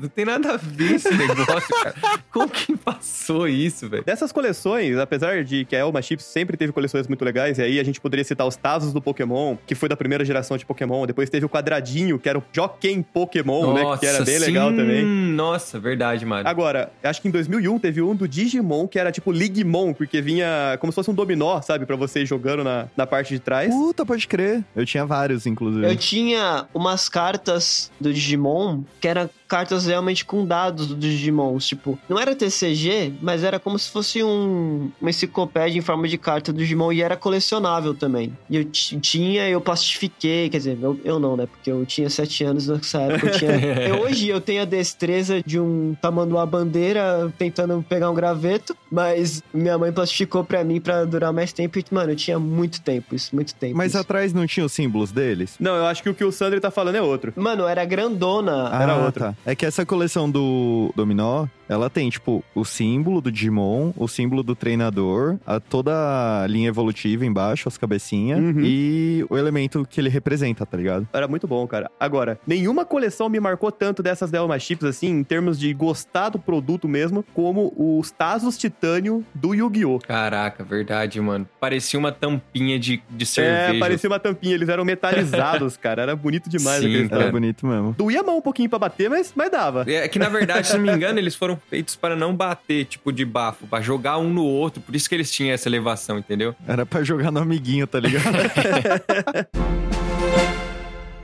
Não 0.00 0.08
tem 0.08 0.24
nada 0.24 0.54
a 0.54 0.56
ver 0.56 0.94
esse 0.94 1.10
negócio, 1.14 1.74
cara. 1.82 1.94
Como 2.30 2.48
que 2.48 2.76
passou 2.76 3.48
isso, 3.48 3.88
velho? 3.88 4.04
Dessas 4.04 4.32
coleções, 4.32 4.96
apesar 4.98 5.44
de 5.44 5.64
que 5.64 5.74
a 5.74 5.80
Elma 5.80 6.02
Chips 6.02 6.24
sempre 6.24 6.56
teve 6.56 6.72
coleções 6.72 7.08
muito 7.08 7.24
legais, 7.24 7.58
e 7.58 7.62
aí 7.62 7.80
a 7.80 7.84
gente 7.84 8.00
poderia 8.00 8.24
citar 8.24 8.46
os 8.46 8.56
Tazos 8.56 8.92
do 8.92 9.00
Pokémon, 9.00 9.56
que 9.66 9.74
foi 9.74 9.88
da 9.88 9.96
primeira 9.96 10.24
geração 10.24 10.56
de 10.56 10.64
Pokémon, 10.64 11.06
depois 11.06 11.30
teve 11.30 11.46
o 11.46 11.48
Quadradinho, 11.48 12.18
que 12.18 12.28
era 12.28 12.38
o 12.38 12.44
Joken 12.52 13.02
Pokémon, 13.02 13.74
né, 13.74 13.96
que 13.98 14.06
era 14.06 14.24
bem 14.24 14.38
sim. 14.38 14.44
legal 14.46 14.70
também. 14.72 15.04
Nossa, 15.04 15.78
verdade, 15.78 16.24
Mário. 16.24 16.48
Agora, 16.48 16.92
acho 17.02 17.20
que 17.20 17.28
em 17.28 17.30
2001 17.30 17.78
teve 17.78 18.02
um 18.02 18.14
do 18.14 18.28
Digimon, 18.28 18.86
que 18.86 18.98
era 18.98 19.10
tipo 19.12 19.32
Ligmon, 19.32 19.92
porque 19.92 20.20
vinha 20.20 20.76
como 20.80 20.92
se 20.92 20.94
fosse 20.94 21.10
um 21.10 21.14
dominó, 21.14 21.60
sabe? 21.60 21.86
Pra 21.86 21.96
você 21.96 22.22
ir 22.22 22.26
jogando 22.26 22.64
na, 22.64 22.86
na 22.96 23.06
parte 23.06 23.34
de 23.34 23.40
trás. 23.40 23.72
Puta, 23.72 24.04
pode 24.04 24.26
crer. 24.26 24.64
Eu 24.74 24.84
tinha 24.84 25.04
vários, 25.04 25.46
inclusive. 25.46 25.86
Eu 25.86 25.96
tinha 25.96 26.66
umas 26.74 27.08
cartas 27.08 27.90
do 28.00 28.12
Digimon 28.12 28.82
que 29.00 29.08
eram 29.08 29.28
cartas 29.56 29.86
realmente 29.86 30.22
com 30.22 30.44
dados 30.44 30.86
dos 30.88 30.98
Digimons. 30.98 31.66
Tipo, 31.66 31.98
não 32.10 32.18
era 32.18 32.36
TCG, 32.36 33.14
mas 33.22 33.42
era 33.42 33.58
como 33.58 33.78
se 33.78 33.90
fosse 33.90 34.22
um, 34.22 34.90
uma 35.00 35.08
enciclopédia 35.08 35.78
em 35.78 35.82
forma 35.82 36.06
de 36.06 36.18
carta 36.18 36.52
do 36.52 36.58
Digimon 36.58 36.92
e 36.92 37.00
era 37.00 37.16
colecionável 37.16 37.94
também. 37.94 38.36
E 38.50 38.56
eu 38.58 38.64
ti- 38.66 38.98
tinha, 39.00 39.48
eu 39.48 39.58
plastifiquei, 39.58 40.50
quer 40.50 40.58
dizer, 40.58 40.78
eu, 40.82 41.00
eu 41.02 41.18
não, 41.18 41.38
né? 41.38 41.46
Porque 41.46 41.70
eu 41.70 41.86
tinha 41.86 42.10
sete 42.10 42.44
anos 42.44 42.68
nessa 42.68 43.00
época. 43.00 43.28
Eu 43.28 43.32
tinha, 43.32 43.50
eu- 43.88 44.00
hoje 44.02 44.28
eu 44.28 44.42
tenho 44.42 44.60
a 44.60 44.66
destreza 44.66 45.42
de 45.42 45.58
um 45.58 45.96
tamanduá 46.02 46.44
bandeira 46.44 47.32
tentando 47.38 47.82
pegar 47.88 48.10
um 48.10 48.14
graveto, 48.14 48.76
mas 48.92 49.42
minha 49.54 49.78
mãe 49.78 49.90
plastificou 49.90 50.44
pra 50.44 50.62
mim 50.62 50.82
pra 50.82 51.06
durar 51.06 51.32
mais 51.32 51.50
tempo. 51.50 51.78
E, 51.78 51.84
mano, 51.90 52.12
eu 52.12 52.16
tinha 52.16 52.38
muito 52.38 52.82
tempo 52.82 53.14
isso, 53.14 53.34
muito 53.34 53.54
tempo. 53.54 53.74
Mas 53.74 53.92
isso. 53.92 53.98
atrás 53.98 54.34
não 54.34 54.46
tinha 54.46 54.66
os 54.66 54.72
símbolos 54.72 55.10
deles? 55.10 55.54
Não, 55.58 55.76
eu 55.76 55.86
acho 55.86 56.02
que 56.02 56.10
o 56.10 56.14
que 56.14 56.24
o 56.24 56.30
Sandri 56.30 56.60
tá 56.60 56.70
falando 56.70 56.96
é 56.96 57.02
outro. 57.02 57.32
Mano, 57.36 57.66
era 57.66 57.86
grandona. 57.86 58.70
Era 58.74 58.92
ah, 58.92 59.04
outra. 59.06 59.32
tá. 59.32 59.35
É 59.44 59.54
que 59.54 59.64
essa 59.66 59.84
coleção 59.86 60.30
do 60.30 60.92
Dominó, 60.96 61.46
ela 61.68 61.88
tem, 61.90 62.08
tipo, 62.10 62.44
o 62.54 62.64
símbolo 62.64 63.20
do 63.20 63.30
Digimon, 63.30 63.92
o 63.96 64.06
símbolo 64.08 64.42
do 64.42 64.54
treinador, 64.54 65.36
a, 65.46 65.58
toda 65.60 66.42
a 66.42 66.46
linha 66.46 66.68
evolutiva 66.68 67.24
embaixo, 67.26 67.68
as 67.68 67.76
cabecinhas, 67.78 68.38
Uhum. 68.40 68.60
e 68.64 69.26
o 69.28 69.36
elemento 69.36 69.86
que 69.88 70.00
ele 70.00 70.08
representa, 70.08 70.64
tá 70.64 70.76
ligado? 70.76 71.08
Era 71.12 71.26
muito 71.28 71.46
bom, 71.46 71.66
cara. 71.66 71.90
Agora, 71.98 72.38
nenhuma 72.46 72.84
coleção 72.84 73.28
me 73.28 73.40
marcou 73.40 73.70
tanto 73.72 74.02
dessas 74.02 74.30
Delma 74.30 74.58
Chips, 74.58 74.84
assim, 74.84 75.08
em 75.08 75.24
termos 75.24 75.58
de 75.58 75.72
gostar 75.74 76.28
do 76.28 76.38
produto 76.38 76.86
mesmo, 76.88 77.24
como 77.34 77.72
os 77.76 78.10
Tazos 78.10 78.56
Titânio 78.56 79.24
do 79.34 79.54
Yu-Gi-Oh! 79.54 79.98
Caraca, 80.00 80.62
verdade, 80.64 81.20
mano. 81.20 81.48
Parecia 81.60 81.98
uma 81.98 82.12
tampinha 82.12 82.78
de, 82.78 83.02
de 83.10 83.26
cerveja. 83.26 83.76
É, 83.76 83.78
parecia 83.78 84.08
uma 84.08 84.18
tampinha, 84.20 84.54
eles 84.54 84.68
eram 84.68 84.84
metalizados, 84.84 85.76
cara. 85.78 86.02
Era 86.02 86.16
bonito 86.16 86.48
demais 86.48 86.82
Sim. 86.82 87.08
Era 87.10 87.30
bonito 87.30 87.66
mesmo. 87.66 87.94
Doía 87.96 88.20
a 88.20 88.22
mão 88.22 88.38
um 88.38 88.42
pouquinho 88.42 88.68
pra 88.68 88.78
bater, 88.78 89.08
mas, 89.10 89.25
mas 89.34 89.50
dava. 89.50 89.84
É 89.86 90.06
que, 90.08 90.18
na 90.18 90.28
verdade, 90.28 90.68
se 90.68 90.76
não 90.76 90.84
me 90.84 90.92
engano, 90.92 91.18
eles 91.18 91.34
foram 91.34 91.60
feitos 91.68 91.96
para 91.96 92.14
não 92.14 92.34
bater, 92.34 92.84
tipo, 92.84 93.12
de 93.12 93.24
bafo, 93.24 93.66
pra 93.66 93.80
jogar 93.80 94.18
um 94.18 94.30
no 94.30 94.44
outro. 94.44 94.80
Por 94.80 94.94
isso 94.94 95.08
que 95.08 95.14
eles 95.14 95.30
tinham 95.30 95.52
essa 95.52 95.68
elevação, 95.68 96.18
entendeu? 96.18 96.54
Era 96.66 96.86
pra 96.86 97.02
jogar 97.02 97.30
no 97.30 97.40
amiguinho, 97.40 97.86
tá 97.86 97.98
ligado? 98.00 98.24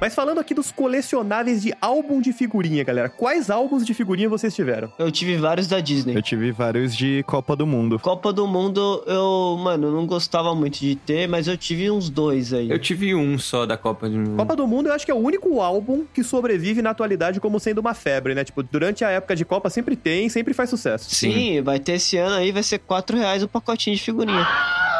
Mas 0.02 0.16
falando 0.16 0.40
aqui 0.40 0.52
dos 0.52 0.72
colecionáveis 0.72 1.62
de 1.62 1.72
álbum 1.80 2.20
de 2.20 2.32
figurinha, 2.32 2.82
galera. 2.82 3.08
Quais 3.08 3.48
álbuns 3.48 3.86
de 3.86 3.94
figurinha 3.94 4.28
vocês 4.28 4.52
tiveram? 4.52 4.92
Eu 4.98 5.12
tive 5.12 5.36
vários 5.36 5.68
da 5.68 5.78
Disney. 5.78 6.16
Eu 6.16 6.20
tive 6.20 6.50
vários 6.50 6.92
de 6.92 7.22
Copa 7.22 7.54
do 7.54 7.64
Mundo. 7.64 8.00
Copa 8.00 8.32
do 8.32 8.44
Mundo, 8.44 9.04
eu, 9.06 9.56
mano, 9.62 9.92
não 9.92 10.04
gostava 10.04 10.56
muito 10.56 10.80
de 10.80 10.96
ter, 10.96 11.28
mas 11.28 11.46
eu 11.46 11.56
tive 11.56 11.88
uns 11.88 12.10
dois 12.10 12.52
aí. 12.52 12.68
Eu 12.68 12.80
tive 12.80 13.14
um 13.14 13.38
só 13.38 13.64
da 13.64 13.76
Copa 13.76 14.08
do 14.08 14.16
Mundo. 14.16 14.36
Copa 14.38 14.56
do 14.56 14.66
Mundo, 14.66 14.88
eu 14.88 14.92
acho 14.92 15.06
que 15.06 15.12
é 15.12 15.14
o 15.14 15.18
único 15.18 15.60
álbum 15.60 16.04
que 16.12 16.24
sobrevive 16.24 16.82
na 16.82 16.90
atualidade 16.90 17.38
como 17.38 17.60
sendo 17.60 17.78
uma 17.78 17.94
febre, 17.94 18.34
né? 18.34 18.42
Tipo, 18.42 18.60
durante 18.64 19.04
a 19.04 19.10
época 19.10 19.36
de 19.36 19.44
Copa 19.44 19.70
sempre 19.70 19.94
tem, 19.94 20.28
sempre 20.28 20.52
faz 20.52 20.68
sucesso. 20.68 21.14
Sim, 21.14 21.62
vai 21.62 21.78
ter 21.78 21.92
esse 21.92 22.16
ano 22.16 22.34
aí, 22.34 22.50
vai 22.50 22.64
ser 22.64 22.80
4 22.80 23.16
reais 23.16 23.44
o 23.44 23.46
pacotinho 23.46 23.94
de 23.94 24.02
figurinha. 24.02 24.48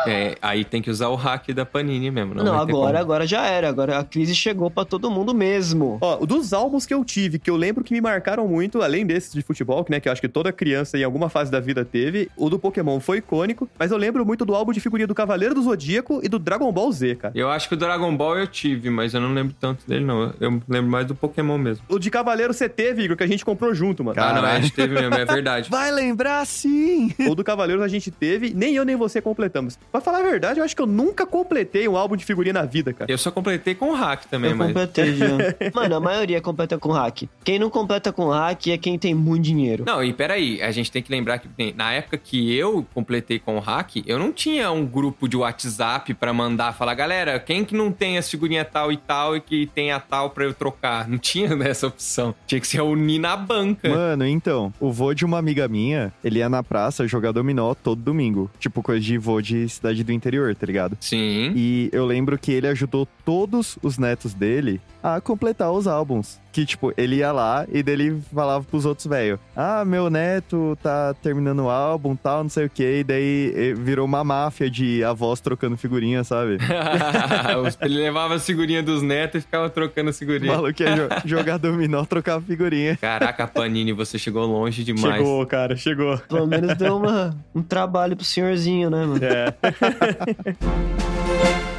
É, 0.07 0.37
aí 0.43 0.65
tem 0.65 0.83
que 0.83 0.91
usar 0.91 1.09
o 1.09 1.15
hack 1.15 1.49
da 1.53 1.65
Panini 1.65 2.11
mesmo. 2.11 2.35
Não, 2.35 2.45
Não, 2.45 2.59
agora, 2.59 2.99
agora 2.99 3.27
já 3.27 3.47
era. 3.47 3.69
Agora 3.69 3.99
a 3.99 4.05
crise 4.05 4.35
chegou 4.35 4.71
pra 4.71 4.85
todo 4.99 5.11
mundo 5.11 5.35
mesmo. 5.35 5.97
Ó, 6.01 6.25
dos 6.27 6.53
álbuns 6.53 6.85
que 6.85 6.93
eu 6.93 7.03
tive, 7.05 7.39
que 7.39 7.49
eu 7.51 7.57
lembro 7.57 7.83
que 7.83 7.95
me 7.95 8.01
marcaram 8.01 8.47
muito, 8.47 8.83
além 8.83 9.07
desses 9.07 9.33
de 9.33 9.41
futebol, 9.43 9.83
que, 9.85 9.91
né, 9.91 10.01
que 10.01 10.09
eu 10.09 10.13
acho 10.13 10.21
que 10.21 10.29
toda 10.29 10.53
criança 10.53 10.99
em 10.99 11.05
alguma 11.05 11.29
fase 11.31 11.51
da 11.51 11.61
vida 11.61 11.85
teve, 11.85 12.31
o 12.37 12.51
do 12.51 12.59
Pokémon 12.59 13.01
foi 13.01 13.19
icônico, 13.19 13.69
mas 13.79 13.91
eu 13.91 13.97
lembro 13.97 14.25
muito 14.27 14.45
do 14.45 14.55
álbum 14.55 14.73
de 14.73 14.81
figurinha 14.81 15.07
do 15.07 15.15
Cavaleiro 15.15 15.55
do 15.55 15.63
Zodíaco 15.63 16.21
e 16.23 16.29
do 16.29 16.39
Dragon 16.39 16.71
Ball 16.71 16.93
Z, 16.93 17.15
cara. 17.17 17.33
Eu 17.35 17.51
acho 17.51 17.69
que 17.69 17.75
o 17.75 17.77
Dragon 17.77 18.15
Ball 18.17 18.39
eu 18.39 18.47
tive, 18.47 18.91
mas 18.91 19.15
eu 19.15 19.21
não 19.21 19.33
lembro 19.33 19.55
tanto 19.59 19.87
dele, 19.87 20.05
não. 20.05 20.35
Eu 20.39 20.61
lembro 20.69 20.91
mais 20.91 21.07
do 21.07 21.15
Pokémon 21.15 21.57
mesmo. 21.57 21.85
O 21.89 21.99
de 21.99 22.11
Cavaleiro 22.11 22.53
você 22.53 22.69
teve, 22.69 23.03
Igor, 23.05 23.17
que 23.17 23.25
a 23.25 23.27
gente 23.27 23.45
comprou 23.45 23.75
junto, 23.75 24.05
mano. 24.05 24.21
Ah, 24.21 24.29
não, 24.33 24.39
a 24.39 24.43
Caralho. 24.43 24.63
gente 24.63 24.75
teve 24.75 24.95
mesmo, 24.95 25.15
é 25.15 25.25
verdade. 25.25 25.71
Vai 25.71 25.91
lembrar 25.91 26.45
sim! 26.47 27.13
O 27.33 27.35
do 27.35 27.43
Cavaleiros 27.45 27.83
a 27.83 27.89
gente 27.89 28.11
teve, 28.11 28.53
nem 28.55 28.75
eu 28.75 28.85
nem 28.85 28.95
você 28.97 29.21
completamos. 29.23 29.79
Pra 29.91 30.01
falar 30.03 30.19
a 30.19 30.23
verdade, 30.23 30.61
eu 30.61 30.65
acho 30.65 30.77
que 30.77 30.83
eu 30.83 30.87
nunca 30.87 31.25
completei 31.25 31.89
um 31.89 31.97
álbum 31.97 32.17
de 32.17 32.25
figurinha 32.25 32.53
na 32.53 32.65
vida, 32.65 32.93
cara. 32.93 33.11
Eu 33.11 33.17
só 33.17 33.31
completei 33.31 33.75
com 33.75 33.91
o 33.91 33.95
hack 33.95 34.25
também, 34.27 34.51
Eu 34.51 34.57
mas. 34.57 34.73
Completei 34.87 35.15
já. 35.17 35.29
Mano, 35.75 35.97
a 35.97 36.01
maioria 36.01 36.41
completa 36.41 36.79
com 36.79 36.91
hack. 36.93 37.25
Quem 37.45 37.59
não 37.59 37.71
completa 37.71 38.13
com 38.13 38.29
hack 38.29 38.67
é 38.69 38.79
quem 38.79 38.99
tem 38.99 39.15
muito 39.15 39.45
dinheiro. 39.45 39.85
Não, 39.87 40.03
e 40.03 40.13
peraí, 40.13 40.61
a 40.63 40.71
gente 40.71 40.91
tem 40.91 41.03
que 41.03 41.11
lembrar 41.11 41.39
que 41.39 41.49
tem- 41.49 41.73
na 41.75 41.93
época 41.93 42.17
que 42.19 42.55
eu 42.57 42.87
completei 42.95 43.39
com 43.39 43.57
o 43.57 43.61
hack, 43.61 43.97
eu 44.07 44.19
não 44.19 44.33
tinha 44.33 44.71
um 44.71 44.85
grupo 44.87 45.29
de 45.29 45.37
WhatsApp 45.37 46.15
pra 46.15 46.33
mandar 46.33 46.73
falar, 46.75 46.95
galera, 46.95 47.39
quem 47.39 47.65
que 47.65 47.75
não 47.75 47.91
tem 47.91 48.19
a 48.19 48.23
figurinha 48.23 48.65
tal 48.65 48.93
e 48.93 48.97
tal 48.97 49.37
e 49.37 49.41
que 49.41 49.67
tem 49.67 49.93
a 49.93 50.01
tal 50.01 50.31
pra 50.31 50.45
eu 50.45 50.55
trocar? 50.55 51.09
Não 51.09 51.19
tinha 51.19 51.49
essa 51.69 51.87
opção. 51.87 52.35
Tinha 52.47 52.61
que 52.61 52.67
se 52.67 52.77
reunir 52.77 53.19
na 53.19 53.37
banca. 53.37 53.89
Mano, 53.89 54.27
então, 54.27 54.73
o 54.81 54.91
vô 54.93 55.15
de 55.15 55.25
uma 55.25 55.39
amiga 55.39 55.67
minha, 55.69 56.13
ele 56.25 56.39
ia 56.39 56.49
na 56.49 56.63
praça 56.63 57.07
jogar 57.07 57.33
dominó 57.33 57.75
todo 57.75 58.01
domingo. 58.01 58.51
Tipo, 58.59 58.83
coisa 58.83 59.01
de 59.01 59.19
vô 59.19 59.41
de 59.41 59.69
cidade 59.69 60.03
do 60.05 60.13
interior, 60.13 60.55
tá 60.55 60.67
ligado? 60.67 60.97
Sim. 61.01 61.53
E 61.55 61.89
eu 61.93 62.05
lembro 62.07 62.39
que 62.39 62.53
ele 62.53 62.67
ajudou 62.69 63.07
todos 63.25 63.79
os 63.83 63.99
netos 63.99 64.35
dele 64.35 64.72
a 65.03 65.21
completar 65.21 65.71
os 65.73 65.87
álbuns. 65.89 66.41
Que, 66.53 66.67
tipo, 66.67 66.93
ele 66.99 67.17
ia 67.17 67.33
lá 67.33 67.65
e 67.73 67.83
dele 67.83 68.21
falava 68.33 68.63
pros 68.63 68.85
outros 68.85 69.07
velhos: 69.07 69.41
Ah, 69.57 69.85
meu 69.87 70.11
neto 70.11 70.77
tá 70.83 71.15
terminando 71.23 71.61
o 71.61 71.71
álbum, 71.71 72.15
tal, 72.15 72.43
não 72.43 72.51
sei 72.51 72.67
o 72.67 72.71
quê. 72.71 72.99
E 73.01 73.05
daí 73.05 73.75
virou 73.75 74.05
uma 74.05 74.23
máfia 74.23 74.69
de 74.69 75.03
avós 75.03 75.41
trocando 75.41 75.79
figurinha, 75.79 76.23
sabe? 76.25 76.59
Ele 77.81 77.97
levava 78.03 78.35
a 78.35 78.39
figurinha 78.39 78.83
dos 78.83 79.03
netos 79.03 79.39
e 79.41 79.45
ficava 79.45 79.71
trocando 79.71 80.11
a 80.11 80.13
O 80.13 80.15
figurinha. 80.15 80.53
maluco 80.55 80.83
ia 80.83 80.95
jo- 80.95 81.09
jogar 81.25 81.57
dominó, 81.59 82.05
trocar 82.05 82.39
figurinha. 82.43 82.99
Caraca, 83.01 83.47
Panini, 83.47 83.93
você 83.95 84.19
chegou 84.19 84.45
longe 84.47 84.85
demais. 84.85 85.17
Chegou, 85.17 85.47
cara, 85.47 85.75
chegou. 85.75 86.19
Pelo 86.29 86.47
menos 86.47 86.77
deu 86.77 86.99
uma, 86.99 87.35
um 87.55 87.63
trabalho 87.63 88.15
pro 88.15 88.27
senhorzinho, 88.27 88.91
né, 88.91 89.07
mano? 89.07 89.21
É. 89.25 89.55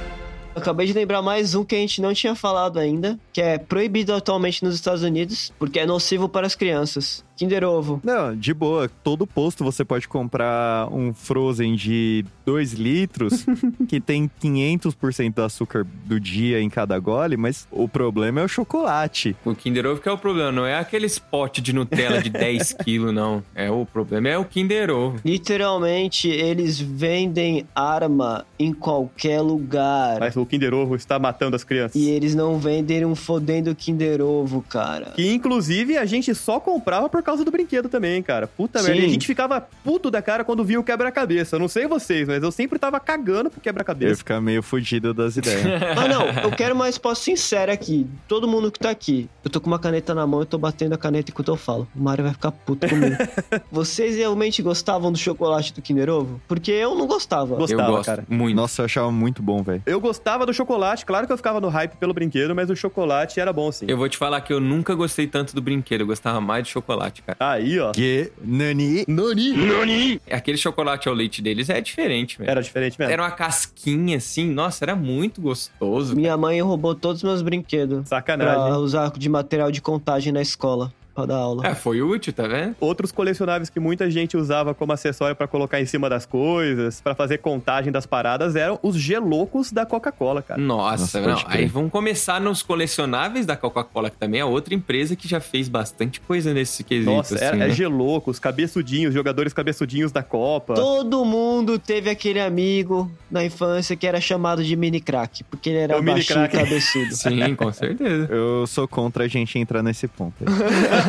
Acabei 0.53 0.85
de 0.85 0.93
lembrar 0.93 1.21
mais 1.21 1.55
um 1.55 1.63
que 1.63 1.75
a 1.75 1.77
gente 1.77 2.01
não 2.01 2.13
tinha 2.13 2.35
falado 2.35 2.77
ainda, 2.77 3.17
que 3.31 3.41
é 3.41 3.57
proibido 3.57 4.13
atualmente 4.13 4.63
nos 4.63 4.75
Estados 4.75 5.01
Unidos, 5.01 5.51
porque 5.57 5.79
é 5.79 5.85
nocivo 5.85 6.27
para 6.27 6.45
as 6.45 6.55
crianças. 6.55 7.23
Kinder 7.35 7.63
Ovo. 7.63 7.99
Não, 8.03 8.35
de 8.35 8.53
boa. 8.53 8.89
Todo 9.03 9.25
posto 9.25 9.63
você 9.63 9.83
pode 9.83 10.07
comprar 10.07 10.87
um 10.91 11.13
Frozen 11.13 11.75
de 11.75 12.25
2 12.45 12.73
litros 12.73 13.45
que 13.87 13.99
tem 13.99 14.29
500% 14.41 15.33
do 15.33 15.43
açúcar 15.43 15.85
do 16.05 16.19
dia 16.19 16.61
em 16.61 16.69
cada 16.69 16.97
gole, 16.99 17.37
mas 17.37 17.67
o 17.71 17.87
problema 17.87 18.41
é 18.41 18.43
o 18.43 18.47
chocolate. 18.47 19.35
O 19.45 19.55
Kinder 19.55 19.85
Ovo 19.87 20.01
que 20.01 20.09
é 20.09 20.11
o 20.11 20.17
problema, 20.17 20.51
não 20.51 20.65
é 20.65 20.77
aqueles 20.77 21.17
pote 21.19 21.61
de 21.61 21.73
Nutella 21.73 22.21
de 22.21 22.29
10 22.31 22.73
quilos, 22.83 23.13
não. 23.13 23.43
É 23.55 23.69
o 23.71 23.85
problema 23.85 24.29
é 24.29 24.37
o 24.37 24.45
Kinder 24.45 24.89
Ovo. 24.91 25.19
Literalmente, 25.25 26.27
eles 26.27 26.79
vendem 26.79 27.65
arma 27.75 28.45
em 28.59 28.73
qualquer 28.73 29.41
lugar. 29.41 30.19
Mas 30.19 30.35
o 30.35 30.45
Kinder 30.45 30.73
Ovo 30.73 30.95
está 30.95 31.17
matando 31.17 31.55
as 31.55 31.63
crianças. 31.63 31.95
E 31.95 32.09
eles 32.09 32.35
não 32.35 32.57
vendem 32.57 33.05
um 33.05 33.15
fodendo 33.15 33.73
Kinder 33.75 34.21
Ovo, 34.21 34.61
cara. 34.61 35.11
Que 35.15 35.31
inclusive 35.33 35.97
a 35.97 36.05
gente 36.05 36.33
só 36.35 36.59
comprava 36.59 37.09
por 37.09 37.20
causa 37.23 37.43
do 37.43 37.51
brinquedo 37.51 37.89
também, 37.89 38.21
cara. 38.21 38.47
Puta 38.47 38.79
Sim. 38.79 38.87
merda. 38.87 39.01
E 39.01 39.05
a 39.05 39.09
gente 39.09 39.27
ficava 39.27 39.61
puto 39.83 40.09
da 40.11 40.21
cara 40.21 40.43
quando 40.43 40.63
via 40.63 40.79
o 40.79 40.83
quebra-cabeça. 40.83 41.55
Eu 41.55 41.59
não 41.59 41.67
sei 41.67 41.87
vocês, 41.87 42.27
mas 42.27 42.41
eu 42.43 42.51
sempre 42.51 42.77
tava 42.79 42.99
cagando 42.99 43.49
pro 43.49 43.57
Eu 43.57 43.59
ia 43.59 43.63
quebra-cabeça. 43.63 44.15
ficar 44.17 44.41
meio 44.41 44.61
fudido 44.63 45.13
das 45.13 45.37
ideias. 45.37 45.61
Ah, 46.01 46.07
não, 46.07 46.27
eu 46.43 46.51
quero 46.51 46.73
uma 46.73 46.85
resposta 46.85 47.23
sincera 47.25 47.73
aqui. 47.73 48.07
Todo 48.27 48.47
mundo 48.47 48.71
que 48.71 48.79
tá 48.79 48.89
aqui. 48.89 49.29
Eu 49.43 49.49
tô 49.51 49.59
com 49.59 49.67
uma 49.67 49.77
caneta 49.79 50.13
na 50.15 50.25
mão 50.25 50.41
e 50.41 50.45
tô 50.45 50.57
batendo 50.57 50.93
a 50.93 50.97
caneta 50.97 51.31
enquanto 51.31 51.49
eu 51.49 51.55
falo. 51.57 51.87
O 51.95 52.01
Mario 52.01 52.23
vai 52.23 52.33
ficar 52.33 52.51
puto 52.51 52.87
comigo. 52.87 53.15
Vocês 53.71 54.15
realmente 54.15 54.61
gostavam 54.61 55.11
do 55.11 55.17
chocolate 55.17 55.73
do 55.73 55.81
Kinder 55.81 56.09
Ovo? 56.09 56.41
Porque 56.47 56.71
eu 56.71 56.95
não 56.95 57.05
gostava. 57.07 57.55
Gostava, 57.55 57.83
eu 57.83 57.87
gosto 57.87 58.05
cara. 58.05 58.25
muito. 58.29 58.55
Nossa, 58.55 58.81
eu 58.81 58.85
achava 58.85 59.11
muito 59.11 59.41
bom, 59.43 59.61
velho. 59.61 59.83
Eu 59.85 59.99
gostava 59.99 60.45
do 60.45 60.53
chocolate, 60.53 61.05
claro 61.05 61.27
que 61.27 61.33
eu 61.33 61.37
ficava 61.37 61.59
no 61.59 61.67
hype 61.67 61.95
pelo 61.97 62.13
brinquedo, 62.13 62.55
mas 62.55 62.69
o 62.69 62.75
chocolate 62.75 63.39
era 63.39 63.51
bom 63.51 63.71
sim. 63.71 63.85
Eu 63.87 63.97
vou 63.97 64.07
te 64.09 64.17
falar 64.17 64.41
que 64.41 64.53
eu 64.53 64.59
nunca 64.59 64.95
gostei 64.95 65.27
tanto 65.27 65.53
do 65.53 65.61
brinquedo, 65.61 66.01
eu 66.01 66.07
gostava 66.07 66.39
mais 66.39 66.63
de 66.63 66.69
chocolate, 66.69 67.10
cara. 67.21 67.37
Aí, 67.39 67.79
ó. 67.79 67.91
Que 67.91 68.31
Nani. 68.43 69.03
Nani! 69.07 70.21
Aquele 70.29 70.57
chocolate 70.57 71.07
ao 71.09 71.15
leite 71.15 71.41
deles 71.41 71.69
é 71.69 71.81
diferente, 71.81 72.37
velho. 72.37 72.49
Era 72.51 72.61
diferente 72.61 72.97
mesmo. 72.99 73.11
Era 73.11 73.23
uma 73.23 73.31
casquinha 73.31 74.17
assim, 74.17 74.45
nossa, 74.45 74.85
era 74.85 74.95
muito 74.95 75.41
gostoso. 75.41 76.15
Minha 76.15 76.37
mãe 76.37 76.61
roubou 76.61 76.93
todos 76.93 77.17
os 77.17 77.23
meus 77.23 77.41
brinquedos 77.41 78.07
Sacanagem. 78.07 78.53
pra 78.53 78.77
usar 78.77 79.11
de 79.11 79.27
material 79.29 79.71
de 79.71 79.81
contagem 79.81 80.31
na 80.31 80.41
escola 80.41 80.93
pra 81.13 81.25
dar 81.25 81.35
aula. 81.35 81.65
É, 81.67 81.75
foi 81.75 82.01
útil, 82.01 82.33
tá 82.33 82.47
vendo? 82.47 82.75
Outros 82.79 83.11
colecionáveis 83.11 83.69
que 83.69 83.79
muita 83.79 84.09
gente 84.09 84.35
usava 84.37 84.73
como 84.73 84.91
acessório 84.93 85.35
pra 85.35 85.47
colocar 85.47 85.79
em 85.81 85.85
cima 85.85 86.09
das 86.09 86.25
coisas, 86.25 87.01
pra 87.01 87.13
fazer 87.15 87.39
contagem 87.39 87.91
das 87.91 88.05
paradas, 88.05 88.55
eram 88.55 88.79
os 88.81 88.95
gelocos 88.95 89.71
da 89.71 89.85
Coca-Cola, 89.85 90.41
cara. 90.41 90.59
Nossa, 90.61 91.19
Nossa, 91.21 91.45
não. 91.45 91.51
Aí 91.53 91.65
vamos 91.65 91.91
começar 91.91 92.39
nos 92.39 92.63
colecionáveis 92.63 93.45
da 93.45 93.55
Coca-Cola, 93.55 94.09
que 94.09 94.17
também 94.17 94.39
é 94.41 94.45
outra 94.45 94.73
empresa 94.73 95.15
que 95.15 95.27
já 95.27 95.39
fez 95.39 95.67
bastante 95.67 96.19
coisa 96.21 96.53
nesse 96.53 96.83
quesito. 96.83 97.11
Nossa, 97.11 97.35
assim, 97.35 97.45
é, 97.45 97.55
né? 97.55 97.67
é 97.67 97.69
gelocos, 97.71 98.39
cabeçudinhos, 98.39 99.13
jogadores 99.13 99.53
cabeçudinhos 99.53 100.11
da 100.11 100.23
Copa. 100.23 100.73
Todo 100.75 101.23
mundo 101.25 101.77
teve 101.79 102.09
aquele 102.09 102.39
amigo 102.39 103.11
na 103.29 103.43
infância 103.43 103.95
que 103.95 104.05
era 104.07 104.19
chamado 104.21 104.63
de 104.63 104.75
mini 104.75 104.99
crack, 105.01 105.43
porque 105.45 105.69
ele 105.69 105.79
era 105.79 105.93
É 105.93 105.97
o 105.97 105.99
mini 105.99 106.13
baixinho 106.15 106.45
e 106.45 106.47
crack. 106.49 106.65
cabeçudo. 106.65 107.15
Sim, 107.15 107.55
com 107.55 107.71
certeza. 107.71 108.27
Eu 108.31 108.65
sou 108.67 108.87
contra 108.87 109.25
a 109.25 109.27
gente 109.27 109.57
entrar 109.59 109.81
nesse 109.83 110.07
ponto. 110.07 110.33
aí. 110.41 110.51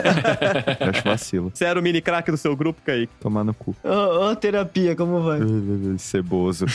Eu 0.80 0.90
acho 0.90 1.02
vacilo. 1.04 1.50
Você 1.52 1.64
era 1.64 1.78
o 1.78 1.82
mini 1.82 2.00
craque 2.00 2.30
do 2.30 2.36
seu 2.36 2.56
grupo, 2.56 2.80
Kaique? 2.84 3.12
Tomar 3.20 3.44
no 3.44 3.54
cu. 3.54 3.74
Ó, 3.84 4.26
ó 4.26 4.30
a 4.30 4.36
terapia, 4.36 4.94
como 4.96 5.22
vai? 5.22 5.40
Ceboso. 5.98 6.66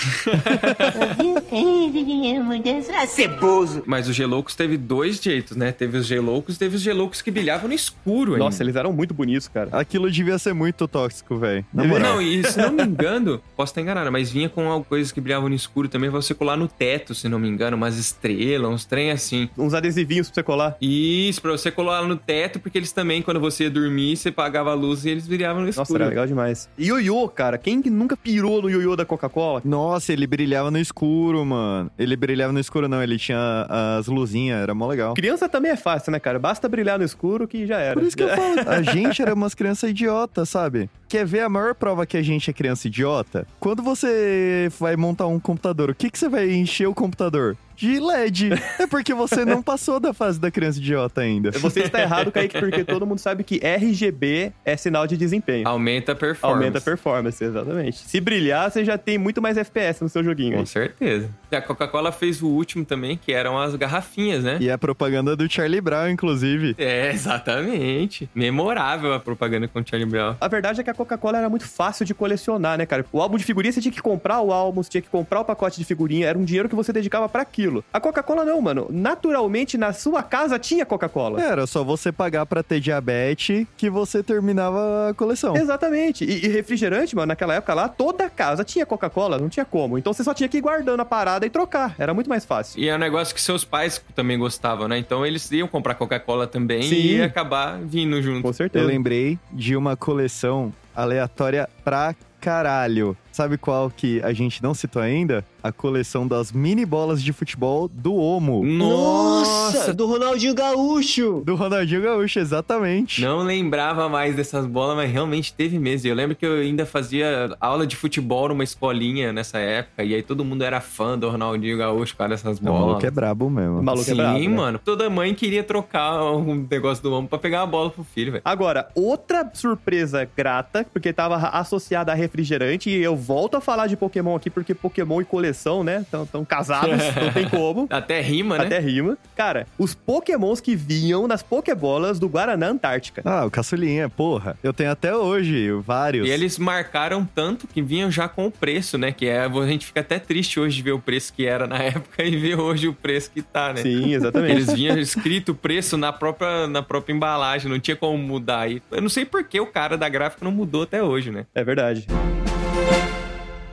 Ceboso. 3.08 3.84
Mas 3.86 4.08
os 4.08 4.16
Geloucos 4.16 4.56
teve 4.56 4.78
dois 4.78 5.22
jeitos, 5.22 5.56
né? 5.56 5.72
Teve 5.72 5.98
os 5.98 6.06
Geloucos 6.06 6.56
e 6.56 6.60
teve 6.60 6.76
os 6.76 6.82
Geloucos 6.82 7.22
que 7.22 7.32
brilhavam 7.32 7.68
no 7.68 7.74
escuro 7.74 8.34
ainda. 8.34 8.46
Nossa, 8.46 8.64
eles 8.64 8.76
eram 8.76 8.92
muito 8.94 9.14
bonitos, 9.14 9.48
cara. 9.48 9.70
Aquilo 9.72 10.10
devia 10.10 10.38
ser 10.38 10.54
muito 10.54 10.88
tóxico, 10.88 11.38
velho. 11.38 11.66
Não, 11.74 12.22
e 12.22 12.44
se 12.44 12.58
não 12.58 12.72
me 12.72 12.84
engano, 12.84 13.42
posso 13.56 13.72
estar 13.72 13.82
enganado, 13.82 14.12
mas 14.12 14.30
vinha 14.32 14.50
com 14.50 14.62
algumas 14.68 14.88
coisas 14.88 15.12
que 15.12 15.22
brilhavam 15.22 15.50
no 15.50 15.56
escuro 15.56 15.88
também, 15.88 16.10
pra 16.10 16.22
você 16.22 16.34
colar 16.34 16.58
no 16.58 16.68
teto, 16.68 17.16
se 17.16 17.30
não 17.30 17.40
me 17.40 17.48
engano, 17.48 17.78
umas 17.78 17.98
estrelas, 17.98 18.70
uns 18.70 18.86
trem 18.86 19.12
assim. 19.12 19.50
Uns 19.58 19.74
adesivinhos 19.74 20.28
pra 20.28 20.36
você 20.36 20.44
colar. 20.44 20.78
Isso, 20.82 21.42
pra 21.42 21.52
você 21.52 21.72
colar 21.72 22.04
no 22.04 22.16
teto, 22.16 22.60
porque 22.60 22.78
eles 22.78 22.92
também, 22.92 23.07
quando 23.22 23.40
você 23.40 23.66
ia 23.66 23.70
dormir, 23.70 24.16
você 24.18 24.32
pagava 24.32 24.72
a 24.72 24.74
luz 24.74 25.06
e 25.06 25.10
eles 25.10 25.28
brilhavam 25.28 25.62
no 25.62 25.68
Nossa, 25.68 25.82
escuro. 25.82 26.02
era 26.02 26.10
legal 26.10 26.28
demais. 26.28 26.70
E 26.78 26.88
ioiô, 26.88 27.28
cara. 27.30 27.58
Quem 27.58 27.82
que 27.82 27.90
nunca 27.90 28.16
pirou 28.16 28.62
no 28.62 28.70
ioiô 28.70 28.96
da 28.96 29.06
Coca-Cola? 29.06 29.62
Nossa, 29.64 30.14
ele 30.14 30.28
brilhava 30.28 30.70
no 30.72 30.78
escuro, 30.78 31.46
mano. 31.46 31.90
Ele 31.98 32.16
brilhava 32.16 32.52
no 32.54 32.60
escuro, 32.60 32.88
não. 32.88 33.02
Ele 33.02 33.18
tinha 33.18 33.66
as 33.98 34.08
luzinhas, 34.08 34.62
era 34.62 34.74
mó 34.74 34.88
legal. 34.88 35.14
Criança 35.14 35.48
também 35.50 35.72
é 35.72 35.78
fácil, 35.78 36.12
né, 36.12 36.20
cara? 36.20 36.40
Basta 36.40 36.68
brilhar 36.68 37.00
no 37.00 37.06
escuro 37.06 37.48
que 37.48 37.66
já 37.66 37.80
era. 37.80 37.94
Por 37.94 38.04
isso 38.04 38.16
que 38.18 38.24
eu 38.24 38.30
falo, 38.30 38.62
a 38.70 38.82
gente 38.82 39.22
era 39.22 39.34
umas 39.34 39.54
crianças 39.54 39.90
idiotas, 39.90 40.50
sabe? 40.50 40.90
Quer 41.08 41.26
ver 41.26 41.42
a 41.42 41.50
maior 41.50 41.74
prova 41.74 42.06
que 42.06 42.18
a 42.18 42.22
gente 42.22 42.50
é 42.50 42.54
criança 42.54 42.88
idiota? 42.88 43.48
Quando 43.60 43.82
você 43.82 44.70
vai 44.80 44.96
montar 44.96 45.28
um 45.28 45.40
computador, 45.40 45.90
o 45.90 45.96
que, 45.96 46.10
que 46.10 46.20
você 46.20 46.28
vai 46.28 46.52
encher 46.52 46.88
o 46.88 46.94
computador? 46.94 47.56
De 47.78 48.00
LED. 48.00 48.50
É 48.80 48.88
porque 48.88 49.14
você 49.14 49.46
não 49.46 49.62
passou 49.62 50.00
da 50.00 50.14
fase 50.14 50.40
da 50.40 50.50
criança 50.50 50.80
idiota 50.80 51.22
ainda. 51.22 51.52
Você 51.52 51.82
está 51.82 52.02
errado, 52.02 52.32
Kaique, 52.32 52.60
porque 52.60 52.84
todo 52.84 53.06
mundo 53.06 53.20
sabe 53.20 53.44
que 53.44 53.60
RGB 53.64 54.52
é 54.66 54.76
sinal 54.76 55.06
de 55.06 55.16
desempenho. 55.16 55.68
Aumenta 55.68 56.14
a 56.14 56.16
performance. 56.16 56.58
Aumenta 56.58 56.78
a 56.80 56.82
performance, 56.82 57.44
exatamente. 57.44 58.00
Se 58.00 58.20
brilhar, 58.20 58.72
você 58.72 58.84
já 58.84 58.98
tem 58.98 59.18
muito 59.20 59.42
mais 59.42 59.58
FPS 59.58 60.02
no 60.02 60.10
seu 60.10 60.24
joguinho. 60.24 60.54
Com 60.54 60.60
aí. 60.62 60.68
certeza. 60.68 61.30
E 61.52 61.56
a 61.56 61.62
Coca-Cola 61.62 62.12
fez 62.12 62.42
o 62.42 62.48
último 62.48 62.84
também, 62.84 63.16
que 63.16 63.32
eram 63.32 63.60
as 63.60 63.76
garrafinhas, 63.76 64.44
né? 64.44 64.58
E 64.60 64.72
a 64.72 64.78
propaganda 64.78 65.36
do 65.36 65.50
Charlie 65.50 65.80
Brown, 65.80 66.10
inclusive. 66.10 66.76
É, 66.80 67.12
exatamente. 67.12 68.28
Memorável 68.34 69.14
a 69.14 69.20
propaganda 69.20 69.68
com 69.68 69.80
o 69.80 69.84
Charlie 69.86 70.10
Brown. 70.10 70.36
A 70.42 70.48
verdade 70.48 70.82
é 70.82 70.84
que 70.84 70.90
a 70.90 70.94
Coca-Cola 70.96 71.38
era 71.38 71.50
muito 71.50 71.68
fácil 71.68 72.06
de 72.06 72.14
colecionar, 72.16 72.78
né, 72.78 72.86
cara? 72.88 73.06
O 73.12 73.22
álbum 73.22 73.38
de 73.38 73.44
figurinha 73.44 73.72
você 73.72 73.82
tinha 73.82 73.92
que 73.92 74.02
comprar 74.02 74.42
o 74.42 74.52
álbum, 74.52 74.82
você 74.82 74.90
tinha 74.90 75.02
que 75.02 75.10
comprar 75.10 75.42
o 75.42 75.46
pacote 75.46 75.78
de 75.78 75.86
figurinha, 75.86 76.28
era 76.28 76.38
um 76.38 76.44
dinheiro 76.44 76.68
que 76.68 76.76
você 76.76 76.92
dedicava 76.92 77.30
pra 77.30 77.44
aquilo. 77.44 77.67
A 77.94 78.00
Coca-Cola 78.00 78.44
não, 78.46 78.62
mano. 78.62 78.88
Naturalmente, 78.90 79.78
na 79.78 79.94
sua 79.94 80.24
casa 80.24 80.58
tinha 80.60 80.86
Coca-Cola. 80.86 81.42
Era 81.42 81.66
só 81.68 81.84
você 81.84 82.12
pagar 82.12 82.46
pra 82.46 82.64
ter 82.64 82.80
diabetes 82.80 83.66
que 83.78 83.90
você 83.90 84.22
terminava 84.24 85.10
a 85.10 85.14
coleção. 85.14 85.56
Exatamente. 85.56 86.24
E, 86.26 86.46
e 86.46 86.48
refrigerante, 86.48 87.16
mano, 87.16 87.28
naquela 87.28 87.56
época 87.56 87.74
lá, 87.74 87.88
toda 87.90 88.30
casa 88.30 88.64
tinha 88.64 88.86
Coca-Cola, 88.86 89.38
não 89.38 89.50
tinha 89.50 89.66
como. 89.66 89.98
Então 89.98 90.14
você 90.14 90.24
só 90.24 90.34
tinha 90.34 90.48
que 90.50 90.58
ir 90.58 90.62
guardando 90.62 91.00
a 91.02 91.06
parada 91.06 91.46
e 91.46 91.50
trocar. 91.50 91.96
Era 91.98 92.14
muito 92.14 92.30
mais 92.30 92.46
fácil. 92.46 92.80
E 92.80 92.88
é 92.88 92.96
um 92.96 93.00
negócio 93.00 93.34
que 93.34 93.42
seus 93.42 93.64
pais 93.64 94.02
também 94.16 94.38
gostavam, 94.38 94.88
né? 94.88 94.98
Então 94.98 95.26
eles 95.26 95.50
iam 95.52 95.68
comprar 95.68 95.96
Coca-Cola 95.96 96.48
também 96.48 96.84
Sim. 96.84 96.96
e 96.96 97.16
ia 97.18 97.26
acabar 97.26 97.80
vindo 97.82 98.22
junto. 98.22 98.42
Com 98.42 98.50
Eu 98.50 98.54
certeza. 98.54 98.86
lembrei 98.86 99.38
de 99.52 99.76
uma 99.76 99.96
coleção 99.96 100.74
aleatória 100.96 101.70
pra 101.84 102.16
caralho. 102.40 103.16
Sabe 103.38 103.56
qual 103.56 103.92
que 103.96 104.20
a 104.24 104.34
gente 104.34 104.64
não 104.64 104.74
citou 104.74 105.00
ainda? 105.00 105.46
A 105.62 105.72
coleção 105.72 106.28
das 106.28 106.52
mini 106.52 106.84
bolas 106.88 107.22
de 107.22 107.32
futebol 107.32 107.88
do 107.88 108.16
Omo. 108.16 108.64
Nossa, 108.66 109.94
do 109.94 110.08
Ronaldinho 110.08 110.56
Gaúcho. 110.56 111.44
Do 111.46 111.54
Ronaldinho 111.54 112.02
Gaúcho, 112.02 112.40
exatamente. 112.40 113.22
Não 113.22 113.44
lembrava 113.44 114.10
mais 114.10 114.36
dessas 114.36 114.66
bolas, 114.66 114.96
mas 114.96 115.12
realmente 115.12 115.54
teve 115.54 115.78
mesmo. 115.78 116.08
Eu 116.10 116.16
lembro 116.16 116.36
que 116.36 116.44
eu 116.48 116.54
ainda 116.62 116.84
fazia 116.84 117.56
aula 117.62 117.86
de 117.86 117.96
futebol 117.96 118.50
numa 118.50 118.64
escolinha 118.64 119.32
nessa 119.32 119.60
época, 119.60 120.04
e 120.04 120.16
aí 120.16 120.24
todo 120.24 120.44
mundo 120.44 120.64
era 120.64 120.82
fã 120.82 121.16
do 121.16 121.30
Ronaldinho 121.30 121.78
Gaúcho 121.78 122.14
por 122.14 122.20
causa 122.20 122.32
dessas 122.36 122.58
O 122.58 122.64
bolas. 122.64 122.82
maluco 122.88 123.06
é 123.06 123.12
brabo 123.12 123.50
mesmo. 123.52 123.80
O 123.82 123.84
maluco 123.84 124.06
Sim, 124.06 124.14
é 124.14 124.16
brabo, 124.16 124.40
né? 124.40 124.48
mano. 124.48 124.80
Toda 124.84 125.08
mãe 125.12 125.36
queria 125.36 125.64
trocar 125.64 126.24
um 126.24 126.66
negócio 126.72 127.04
do 127.04 127.14
homem 127.14 127.28
pra 127.28 127.38
pegar 127.38 127.60
uma 127.62 127.68
bola 127.68 127.92
pro 127.92 128.04
filho, 128.04 128.32
velho. 128.32 128.42
Agora, 128.44 128.88
outra 128.96 129.48
surpresa 129.54 130.28
grata, 130.36 130.84
porque 130.92 131.14
tava 131.14 131.36
associada 131.36 132.12
a 132.12 132.16
refrigerante, 132.16 132.90
e 132.90 132.96
eu 133.04 133.16
volto 133.28 133.58
a 133.58 133.62
falar 133.62 133.88
de 133.88 133.98
Pokémon 133.98 134.38
aqui, 134.38 134.50
porque 134.50 134.74
Pokémon 134.74 135.20
e 135.20 135.26
coleção, 135.26 135.84
né, 135.84 136.06
estão 136.24 136.46
casados, 136.46 136.96
não 137.22 137.34
tem 137.34 137.50
como. 137.50 137.86
Até 137.90 138.22
rima, 138.22 138.58
né? 138.58 138.66
Até 138.66 138.80
rima. 138.80 139.18
Cara, 139.36 139.68
os 139.78 139.94
Pokémons 139.94 140.62
que 140.62 140.78
vinham 140.78 141.28
nas 141.28 141.44
Pokébolas 141.44 142.20
do 142.20 142.30
Guaraná 142.30 142.70
Antártica. 142.70 143.22
Ah, 143.26 143.46
o 143.46 143.52
caçulinha, 143.52 144.08
porra. 144.08 144.58
Eu 144.64 144.72
tenho 144.72 144.90
até 144.92 145.14
hoje 145.14 145.70
vários. 145.86 146.26
E 146.26 146.32
eles 146.32 146.58
marcaram 146.58 147.26
tanto 147.26 147.68
que 147.68 147.82
vinham 147.82 148.10
já 148.10 148.30
com 148.30 148.48
o 148.48 148.52
preço, 148.52 148.98
né? 148.98 149.12
Que 149.12 149.28
é, 149.28 149.42
a 149.42 149.68
gente 149.68 149.86
fica 149.86 150.00
até 150.00 150.20
triste 150.20 150.58
hoje 150.58 150.78
de 150.78 150.84
ver 150.84 150.94
o 150.94 151.00
preço 151.00 151.34
que 151.34 151.46
era 151.46 151.68
na 151.68 151.80
época 151.84 152.24
e 152.24 152.38
ver 152.38 152.58
hoje 152.58 152.88
o 152.88 152.94
preço 152.94 153.30
que 153.32 153.42
tá, 153.42 153.74
né? 153.74 153.82
Sim, 153.82 154.14
exatamente. 154.14 154.54
Eles 154.54 154.74
vinham 154.74 154.98
escrito 154.98 155.52
o 155.52 155.56
preço 155.56 155.98
na 155.98 156.14
própria, 156.14 156.66
na 156.68 156.82
própria 156.82 157.14
embalagem, 157.14 157.70
não 157.70 157.80
tinha 157.80 157.98
como 157.98 158.18
mudar 158.18 158.62
aí. 158.62 158.82
Eu 158.90 159.02
não 159.02 159.10
sei 159.10 159.26
por 159.26 159.44
que 159.44 159.60
o 159.60 159.68
cara 159.68 159.98
da 159.98 160.08
gráfica 160.08 160.46
não 160.46 160.52
mudou 160.52 160.84
até 160.84 161.04
hoje, 161.04 161.32
né? 161.32 161.46
É 161.54 161.64
verdade. 161.64 162.08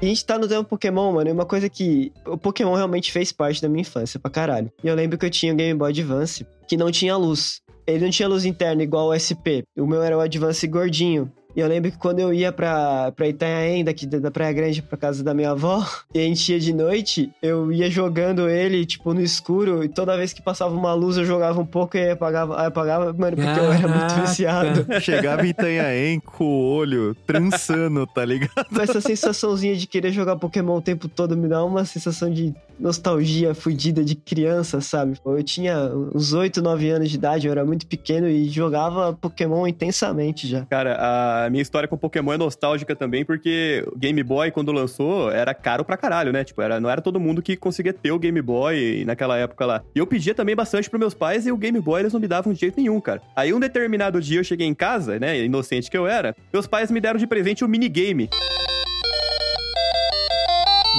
E 0.04 0.06
a 0.06 0.08
gente 0.10 0.26
tá 0.26 0.38
no 0.38 0.46
tema 0.46 0.62
Pokémon, 0.62 1.12
mano, 1.12 1.30
e 1.30 1.32
uma 1.32 1.46
coisa 1.46 1.66
que 1.66 2.12
o 2.26 2.36
Pokémon 2.36 2.74
realmente 2.74 3.10
fez 3.10 3.32
parte 3.32 3.62
da 3.62 3.70
minha 3.70 3.80
infância 3.80 4.20
pra 4.20 4.30
caralho. 4.30 4.70
E 4.82 4.86
eu 4.86 4.94
lembro 4.94 5.16
que 5.16 5.24
eu 5.24 5.30
tinha 5.30 5.50
o 5.50 5.56
Game 5.56 5.78
Boy 5.78 5.92
Advance, 5.92 6.46
que 6.68 6.76
não 6.76 6.90
tinha 6.90 7.16
luz. 7.16 7.62
Ele 7.86 8.04
não 8.04 8.10
tinha 8.10 8.28
luz 8.28 8.44
interna 8.44 8.82
igual 8.82 9.08
o 9.08 9.14
SP. 9.16 9.64
O 9.74 9.86
meu 9.86 10.02
era 10.02 10.14
o 10.14 10.20
Advance 10.20 10.66
gordinho. 10.66 11.32
E 11.56 11.60
eu 11.60 11.68
lembro 11.68 11.90
que 11.90 11.98
quando 11.98 12.18
eu 12.18 12.32
ia 12.32 12.50
pra, 12.50 13.12
pra 13.12 13.28
Itanhaém, 13.28 13.84
daqui 13.84 14.06
da 14.06 14.18
da 14.18 14.30
Praia 14.30 14.52
Grande, 14.52 14.82
pra 14.82 14.96
casa 14.96 15.22
da 15.22 15.32
minha 15.34 15.50
avó, 15.50 15.86
e 16.14 16.18
a 16.18 16.22
gente 16.22 16.52
ia 16.52 16.58
de 16.58 16.72
noite, 16.72 17.30
eu 17.42 17.70
ia 17.70 17.90
jogando 17.90 18.48
ele, 18.48 18.84
tipo, 18.86 19.12
no 19.14 19.20
escuro, 19.20 19.84
e 19.84 19.88
toda 19.88 20.16
vez 20.16 20.32
que 20.32 20.42
passava 20.42 20.74
uma 20.74 20.94
luz 20.94 21.16
eu 21.16 21.24
jogava 21.24 21.60
um 21.60 21.66
pouco 21.66 21.96
e 21.96 22.10
apagava, 22.10 22.66
apagava 22.66 23.12
mano, 23.12 23.36
porque 23.36 23.60
eu 23.60 23.72
era 23.72 23.88
muito 23.88 24.00
Caraca. 24.00 24.20
viciado. 24.22 24.86
Chegava 25.00 25.46
em 25.46 25.50
Itanhaém 25.50 26.20
com 26.20 26.44
o 26.44 26.74
olho 26.74 27.14
trançando, 27.26 28.06
tá 28.06 28.24
ligado? 28.24 28.80
Essa 28.80 29.00
sensaçãozinha 29.00 29.76
de 29.76 29.86
querer 29.86 30.12
jogar 30.12 30.36
Pokémon 30.36 30.76
o 30.76 30.82
tempo 30.82 31.08
todo 31.08 31.36
me 31.36 31.48
dá 31.48 31.64
uma 31.64 31.84
sensação 31.84 32.30
de 32.30 32.54
nostalgia 32.78 33.54
fudida 33.54 34.04
de 34.04 34.14
criança, 34.14 34.80
sabe? 34.80 35.18
Eu 35.24 35.42
tinha 35.42 35.76
uns 36.14 36.32
8, 36.32 36.62
9 36.62 36.90
anos 36.90 37.10
de 37.10 37.16
idade, 37.16 37.46
eu 37.46 37.52
era 37.52 37.64
muito 37.64 37.86
pequeno 37.86 38.28
e 38.28 38.48
jogava 38.48 39.12
Pokémon 39.12 39.66
intensamente 39.66 40.46
já. 40.46 40.64
Cara, 40.66 41.44
a 41.44 41.50
minha 41.50 41.62
história 41.62 41.88
com 41.88 41.96
Pokémon 41.96 42.32
é 42.32 42.38
nostálgica 42.38 42.94
também, 42.94 43.24
porque 43.24 43.84
o 43.92 43.98
Game 43.98 44.22
Boy, 44.22 44.50
quando 44.50 44.72
lançou, 44.72 45.30
era 45.30 45.54
caro 45.54 45.84
pra 45.84 45.96
caralho, 45.96 46.32
né? 46.32 46.44
Tipo, 46.44 46.62
era, 46.62 46.80
não 46.80 46.90
era 46.90 47.00
todo 47.00 47.20
mundo 47.20 47.42
que 47.42 47.56
conseguia 47.56 47.92
ter 47.92 48.12
o 48.12 48.18
Game 48.18 48.40
Boy 48.40 49.04
naquela 49.04 49.36
época 49.38 49.66
lá. 49.66 49.82
E 49.94 49.98
eu 49.98 50.06
pedia 50.06 50.34
também 50.34 50.56
bastante 50.56 50.88
pros 50.90 51.00
meus 51.00 51.14
pais 51.14 51.46
e 51.46 51.52
o 51.52 51.56
Game 51.56 51.80
Boy 51.80 52.00
eles 52.00 52.12
não 52.12 52.20
me 52.20 52.28
davam 52.28 52.52
de 52.52 52.60
jeito 52.60 52.78
nenhum, 52.78 53.00
cara. 53.00 53.22
Aí 53.36 53.52
um 53.52 53.60
determinado 53.60 54.20
dia 54.20 54.40
eu 54.40 54.44
cheguei 54.44 54.66
em 54.66 54.74
casa, 54.74 55.18
né? 55.18 55.44
Inocente 55.44 55.90
que 55.90 55.96
eu 55.96 56.06
era, 56.06 56.34
meus 56.52 56.66
pais 56.66 56.90
me 56.90 57.00
deram 57.00 57.18
de 57.18 57.26
presente 57.26 57.64
o 57.64 57.68
minigame. 57.68 58.28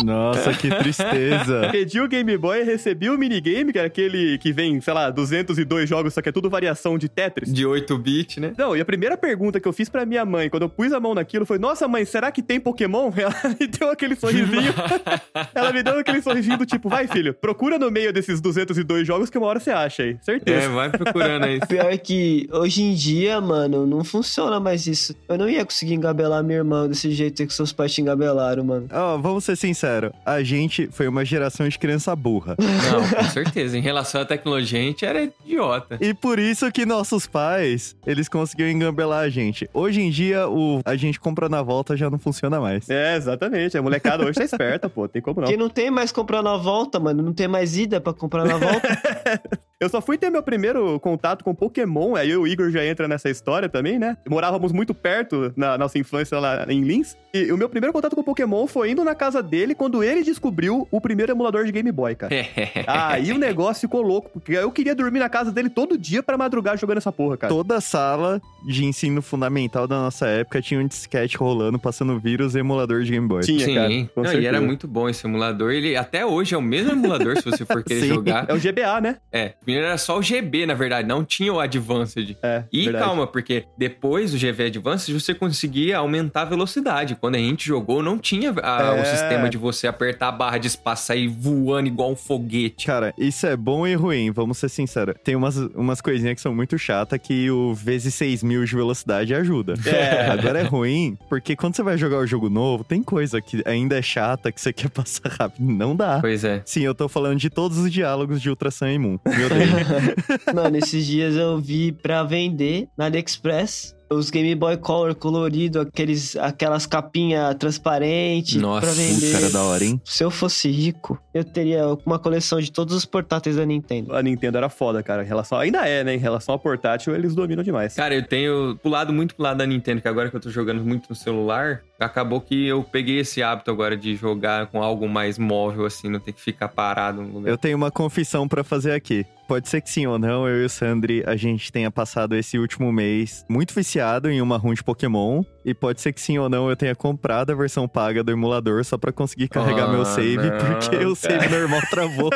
Nossa, 0.04 0.54
que 0.54 0.70
tristeza. 0.76 1.70
Pedi 1.72 2.00
o 2.00 2.08
Game 2.08 2.38
Boy 2.38 2.62
e 2.62 2.64
recebi 2.64 3.10
o 3.10 3.18
minigame, 3.18 3.72
que 3.72 3.80
é 3.80 3.86
aquele 3.86 4.38
que 4.38 4.52
vem, 4.52 4.80
sei 4.82 4.94
lá, 4.94 5.10
202 5.10 5.88
jogos, 5.88 6.14
só 6.14 6.22
que 6.22 6.30
é 6.30 6.32
tudo 6.32 6.50
variação 6.50 6.98
de 6.98 7.08
Tetris. 7.08 7.52
De 7.54 7.66
8-bit, 7.66 8.40
né? 8.40 8.54
Não, 8.58 8.76
e 8.76 8.82
a 8.82 8.86
primeira 8.86 9.18
pergunta 9.18 9.60
que 9.60 9.68
eu 9.68 9.74
fiz 9.74 9.90
pra 9.90 10.06
minha 10.06 10.26
mãe, 10.26 10.50
quando 10.50 10.64
eu 10.64 10.70
pus 10.70 10.92
a 10.94 11.00
mão 11.00 11.14
naquilo, 11.14 11.46
foi: 11.46 11.58
Nossa, 11.58 11.88
mãe, 11.88 12.04
será 12.06 12.32
que 12.32 12.42
tem 12.42 12.60
Pokémon? 12.60 13.12
Ela 13.16 13.56
me 13.60 13.68
deu 13.68 13.90
aquele 13.90 14.16
sorrisinho. 14.16 14.74
Ela 15.54 15.72
me 15.72 15.84
deu 15.84 16.00
aquele 16.00 16.22
sorrisinho 16.22 16.58
do 16.58 16.66
tipo: 16.66 16.90
Vai, 16.90 17.08
filho, 17.08 17.34
procura 17.34 17.78
no 17.80 17.90
meio 17.90 18.12
desses 18.12 18.42
202 18.42 19.06
jogos 19.08 19.30
que 19.30 19.38
uma 19.38 19.48
hora 19.48 19.60
você 19.60 19.72
acha 19.72 20.04
aí. 20.04 20.12
É, 20.12 20.24
Certeza. 20.24 20.70
vai 20.70 20.90
procurando 20.90 21.46
aí. 21.46 21.60
Pior 21.68 21.98
que 21.98 22.48
hoje 22.52 22.84
em 22.84 22.94
dia, 22.94 23.40
mano, 23.40 23.86
não 23.86 24.04
funciona 24.04 24.60
mais 24.60 24.88
isso. 24.88 25.16
Eu 25.28 25.38
não 25.38 25.50
ia 25.50 25.64
conseguir 25.66 25.94
engabelar 25.94 26.44
minha 26.44 26.58
irmã 26.58 26.88
desse 26.88 27.12
jeito 27.12 27.46
que 27.46 27.54
seus 27.54 27.72
pais 27.72 27.94
te 27.94 28.02
engabelaram, 28.02 28.64
mano. 28.64 28.88
Ó, 28.92 29.18
vamos 29.18 29.44
ser 29.44 29.56
sinceros. 29.56 29.85
A 30.26 30.44
gente 30.44 30.88
foi 30.92 31.08
uma 31.08 31.24
geração 31.24 31.68
de 31.68 31.78
criança 31.78 32.16
burra. 32.16 32.56
Não, 32.60 33.08
com 33.08 33.30
certeza. 33.30 33.78
Em 33.78 33.82
relação 33.82 34.22
à 34.22 34.26
tecnologia, 34.26 34.80
a 34.80 34.84
gente 34.84 35.06
era 35.06 35.24
idiota. 35.24 35.98
E 36.02 36.14
por 36.14 36.40
isso 36.40 36.72
que 36.72 36.86
nossos 36.86 37.28
pais, 37.28 37.96
eles 38.06 38.28
conseguiam 38.28 38.70
engambelar 38.70 39.24
a 39.24 39.30
gente. 39.30 39.70
Hoje 39.74 40.02
em 40.02 40.10
dia, 40.10 40.48
o 40.48 40.82
a 40.86 40.96
gente 40.96 41.20
compra 41.20 41.50
na 41.50 41.62
volta 41.62 41.96
já 41.96 42.10
não 42.10 42.20
funciona 42.20 42.60
mais. 42.60 42.90
É, 42.90 43.16
exatamente. 43.16 43.78
A 43.78 43.82
molecada 43.82 44.24
hoje 44.26 44.40
tá 44.40 44.44
esperta, 44.44 44.90
pô. 44.90 45.08
Tem 45.08 45.22
como 45.22 45.42
não. 45.42 45.48
Quem 45.48 45.58
não 45.58 45.70
tem 45.70 45.92
mais 45.92 46.12
comprar 46.12 46.42
na 46.42 46.58
volta, 46.58 47.00
mano, 47.00 47.22
não 47.22 47.34
tem 47.34 47.48
mais 47.48 47.78
ida 47.78 48.00
pra 48.00 48.14
comprar 48.14 48.46
na 48.46 48.58
volta. 48.58 48.88
Eu 49.78 49.90
só 49.90 50.02
fui 50.02 50.18
ter 50.18 50.30
meu 50.30 50.42
primeiro 50.42 50.98
contato 51.02 51.44
com 51.44 51.54
Pokémon, 51.54 52.16
aí 52.16 52.32
eu 52.32 52.44
o 52.44 52.48
Igor 52.48 52.70
já 52.70 52.86
entra 52.86 53.08
nessa 53.08 53.30
história 53.30 53.68
também, 53.68 54.00
né? 54.00 54.16
Morávamos 54.30 54.72
muito 54.72 54.94
perto 54.94 55.52
na 55.58 55.78
nossa 55.78 55.98
infância 56.00 56.40
lá 56.40 56.66
em 56.70 56.82
Lins. 56.82 57.18
E 57.34 57.52
o 57.52 57.58
meu 57.58 57.68
primeiro 57.68 57.92
contato 57.92 58.16
com 58.16 58.24
Pokémon 58.24 58.68
foi 58.68 58.92
indo 58.92 59.04
na 59.04 59.14
casa 59.14 59.44
dele 59.44 59.76
quando 59.76 60.02
ele 60.02 60.24
descobriu 60.24 60.88
o 60.90 61.02
primeiro 61.02 61.34
emulador 61.34 61.66
de 61.66 61.72
Game 61.74 61.92
Boy, 61.92 62.16
cara. 62.16 62.34
Aí 62.88 63.34
o 63.34 63.38
negócio 63.38 63.82
ficou 63.82 64.02
louco, 64.02 64.30
porque 64.30 64.54
eu 64.54 64.72
queria 64.72 64.96
dormir 64.96 65.20
na 65.20 65.28
casa 65.28 65.52
dele 65.52 65.70
todo 65.70 65.98
dia 65.98 66.24
pra 66.24 66.38
madrugar 66.38 66.78
jogando 66.78 67.00
essa 67.00 67.12
porra, 67.12 67.36
cara. 67.36 67.54
Toda 67.54 67.82
sala 67.82 68.42
de 68.66 68.86
ensino 68.86 69.22
fundamental 69.22 69.88
da 69.88 69.98
nossa 69.98 70.28
época 70.28 70.62
tinha 70.62 70.80
um 70.80 70.88
disquete 70.88 71.36
rolando, 71.36 71.78
passando 71.78 72.18
vírus 72.18 72.56
e 72.56 72.60
emulador 72.60 73.04
de 73.04 73.12
Game 73.12 73.28
Boy. 73.28 73.42
Tinha, 73.42 73.74
cara. 73.74 73.90
Sim. 73.90 74.10
com 74.16 74.22
Não, 74.22 74.34
e 74.34 74.46
era 74.46 74.62
muito 74.62 74.88
bom 74.88 75.10
esse 75.10 75.26
emulador. 75.28 75.72
Ele 75.72 75.98
até 75.98 76.26
hoje 76.26 76.56
é 76.56 76.58
o 76.58 76.62
mesmo 76.62 76.92
emulador, 76.94 77.36
se 77.36 77.44
você 77.44 77.66
for 77.66 77.84
querer 77.84 78.02
Sim. 78.08 78.08
jogar. 78.08 78.46
É 78.48 78.54
o 78.54 78.58
GBA, 78.58 79.02
né? 79.02 79.18
É, 79.32 79.56
primeiro 79.66 79.88
era 79.88 79.98
só 79.98 80.18
o 80.18 80.22
GB, 80.22 80.66
na 80.66 80.74
verdade, 80.74 81.08
não 81.08 81.24
tinha 81.26 81.52
o 81.54 81.60
Advanced. 81.60 82.38
É. 82.42 82.64
E 82.72 82.84
verdade. 82.86 83.04
calma, 83.06 83.28
porque 83.28 83.66
depois 83.78 84.32
do 84.32 84.38
GV 84.38 84.66
Advanced 84.68 85.14
você 85.14 85.34
conseguia 85.34 85.98
aumentar 85.98 86.44
a 86.44 86.46
velocidade. 86.46 87.16
Quando 87.16 87.36
a 87.36 87.40
gente 87.40 87.66
jogou, 87.68 88.02
não 88.02 88.18
tinha 88.18 88.54
a- 88.64 88.96
É. 88.98 89.02
o 89.02 89.06
sistema 89.06 89.50
de 89.50 89.58
você 89.58 89.88
apertar 89.88 90.30
a 90.30 90.32
barra 90.32 90.58
de 90.58 90.68
espaço 90.68 91.14
e 91.14 91.28
voando 91.28 91.88
igual 91.88 92.12
um 92.12 92.16
foguete. 92.16 92.86
Cara, 92.86 93.14
isso 93.18 93.46
é 93.48 93.56
bom 93.58 93.86
e 93.88 93.94
ruim, 93.96 94.32
vamos 94.32 94.58
ser 94.58 94.70
sinceros. 94.70 95.16
Tem 95.24 95.36
umas, 95.36 95.58
umas 95.58 96.02
coisinhas 96.02 96.36
que 96.36 96.42
são 96.42 96.54
muito 96.56 96.78
chatas 96.78 97.20
que 97.22 97.50
o 97.52 97.74
vezes 97.74 98.14
6 98.14 98.44
mil 98.44 98.64
de 98.66 98.76
velocidade 98.76 99.34
ajuda. 99.34 99.74
É. 99.96 100.30
Agora 100.32 100.60
é 100.60 100.64
ruim, 100.64 101.18
porque 101.30 101.56
quando 101.56 101.76
você 101.76 101.82
vai 101.84 101.98
jogar 101.98 102.18
o 102.18 102.28
jogo 102.28 102.50
novo, 102.50 102.84
tem 102.84 103.02
coisa 103.02 103.42
que 103.42 103.62
ainda 103.66 103.98
é 103.98 104.02
chata, 104.02 104.52
que 104.52 104.60
você 104.60 104.74
quer 104.74 104.90
passar 104.92 105.30
rápido. 105.30 105.66
Não 105.72 105.96
dá. 105.96 106.20
Pois 106.20 106.44
é. 106.44 106.62
Sim, 106.66 106.82
eu 106.82 106.94
tô 106.94 107.08
falando 107.08 107.40
de 107.40 107.50
todos 107.50 107.78
os 107.78 107.92
diálogos 107.92 108.42
de 108.42 108.50
Ultra 108.50 108.70
Sun 108.72 108.88
e 108.88 109.00
Moon. 109.00 109.18
Meu. 109.26 109.55
Mano, 110.54 110.78
esses 110.78 111.06
dias 111.06 111.36
eu 111.36 111.60
vi 111.60 111.92
pra 111.92 112.24
vender 112.24 112.88
na 112.98 113.06
AliExpress 113.06 113.96
os 114.10 114.30
Game 114.30 114.54
Boy 114.56 114.78
Color 114.78 115.16
colorido, 115.16 115.82
aqueles, 115.82 116.36
aquelas 116.36 116.86
capinhas 116.86 117.56
transparentes 117.56 118.62
Nossa, 118.62 118.82
pra 118.82 118.92
vender. 118.92 119.32
Cara, 119.32 119.50
da 119.50 119.64
hora, 119.64 119.84
hein? 119.84 120.02
Se 120.06 120.24
eu 120.24 120.32
fosse 120.32 120.70
rico, 120.70 121.20
eu 121.34 121.44
teria 121.44 121.86
uma 122.06 122.20
coleção 122.20 122.60
de 122.60 122.72
todos 122.72 122.96
os 122.96 123.06
portáteis 123.06 123.56
da 123.56 123.66
Nintendo. 123.66 124.16
A 124.16 124.22
Nintendo 124.22 124.58
era 124.58 124.70
foda, 124.70 125.02
cara. 125.02 125.24
Em 125.24 125.28
relação... 125.28 125.58
Ainda 125.58 125.88
é, 125.88 126.04
né? 126.04 126.16
Em 126.16 126.20
relação 126.20 126.54
ao 126.54 126.60
portátil, 126.60 127.16
eles 127.16 127.34
dominam 127.34 127.64
demais. 127.64 127.96
Cara, 127.96 128.14
eu 128.14 128.24
tenho 128.24 128.78
pulado 128.82 129.12
muito 129.12 129.36
pro 129.36 129.44
lado 129.44 129.58
da 129.58 129.66
Nintendo, 129.66 130.02
que 130.02 130.08
agora 130.08 130.30
que 130.30 130.36
eu 130.36 130.42
tô 130.42 130.50
jogando 130.50 130.84
muito 130.84 131.10
no 131.10 131.16
celular, 131.16 131.82
acabou 132.00 132.40
que 132.42 132.68
eu 132.68 132.84
peguei 132.84 133.20
esse 133.20 133.42
hábito 133.42 133.72
agora 133.72 133.98
de 133.98 134.16
jogar 134.16 134.68
com 134.68 134.82
algo 134.84 135.08
mais 135.08 135.38
móvel, 135.38 135.86
assim, 135.86 136.10
não 136.10 136.20
ter 136.20 136.34
que 136.34 136.42
ficar 136.42 136.68
parado 136.68 137.22
no 137.22 137.34
lugar. 137.34 137.50
Eu 137.50 137.58
tenho 137.58 137.78
uma 137.78 137.92
confissão 137.92 138.48
pra 138.48 138.64
fazer 138.64 138.92
aqui. 138.92 139.26
Pode 139.48 139.70
ser 139.70 139.80
que 139.82 139.90
sim 139.92 140.08
ou 140.08 140.18
não, 140.18 140.48
eu 140.48 140.64
e 140.64 140.66
o 140.66 140.70
Sandri, 140.70 141.24
a 141.26 141.36
gente 141.36 141.72
tenha 141.72 141.92
passado 141.92 142.36
esse 142.36 142.58
último 142.58 142.92
mês 142.92 143.46
muito 143.48 143.76
viciado 143.76 143.95
viciado 143.96 144.30
em 144.30 144.42
uma 144.42 144.58
run 144.58 144.74
de 144.74 144.84
Pokémon. 144.84 145.42
E 145.64 145.74
pode 145.74 146.02
ser 146.02 146.12
que 146.12 146.20
sim 146.20 146.38
ou 146.38 146.50
não 146.50 146.70
eu 146.70 146.76
tenha 146.76 146.94
comprado 146.94 147.52
a 147.52 147.56
versão 147.56 147.88
paga 147.88 148.24
do 148.24 148.32
emulador 148.32 148.84
só 148.84 148.98
pra 148.98 149.12
conseguir 149.12 149.48
carregar 149.48 149.86
Ah, 149.86 149.92
meu 149.94 150.06
save, 150.06 150.36
não, 150.38 150.58
porque 150.58 150.98
o 151.06 151.16
save 151.16 151.48
normal 151.48 151.82
travou. 151.90 152.30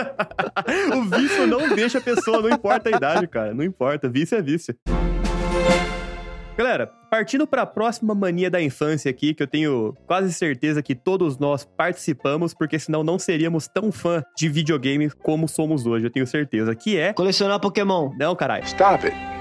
o 0.96 1.04
vício 1.04 1.46
não 1.46 1.76
deixa 1.76 1.98
a 1.98 2.02
pessoa, 2.02 2.42
não 2.42 2.50
importa 2.50 2.90
a 2.90 2.96
idade, 2.96 3.28
cara. 3.28 3.54
Não 3.54 3.64
importa. 3.64 4.08
Vício 4.08 4.38
é 4.38 4.42
vício. 4.42 4.74
Galera, 6.58 6.88
partindo 7.10 7.46
para 7.46 7.62
a 7.62 7.66
próxima 7.66 8.16
mania 8.16 8.50
da 8.50 8.62
infância 8.62 9.10
aqui, 9.10 9.34
que 9.34 9.44
eu 9.44 9.48
tenho 9.48 9.94
quase 10.08 10.34
certeza 10.34 10.82
que 10.82 10.96
todos 10.96 11.38
nós 11.38 11.66
participamos, 11.78 12.54
porque 12.54 12.78
senão 12.80 13.04
não 13.04 13.20
seríamos 13.20 13.68
tão 13.68 13.92
fã 13.92 14.24
de 14.38 14.50
videogame 14.50 15.10
como 15.10 15.48
somos 15.48 15.86
hoje, 15.86 16.06
eu 16.06 16.12
tenho 16.12 16.28
certeza, 16.28 16.76
que 16.76 16.98
é... 16.98 17.14
Colecionar 17.14 17.60
Pokémon. 17.62 18.12
Não, 18.18 18.36
caralho. 18.36 18.66
Stop 18.66 19.06
it. 19.06 19.39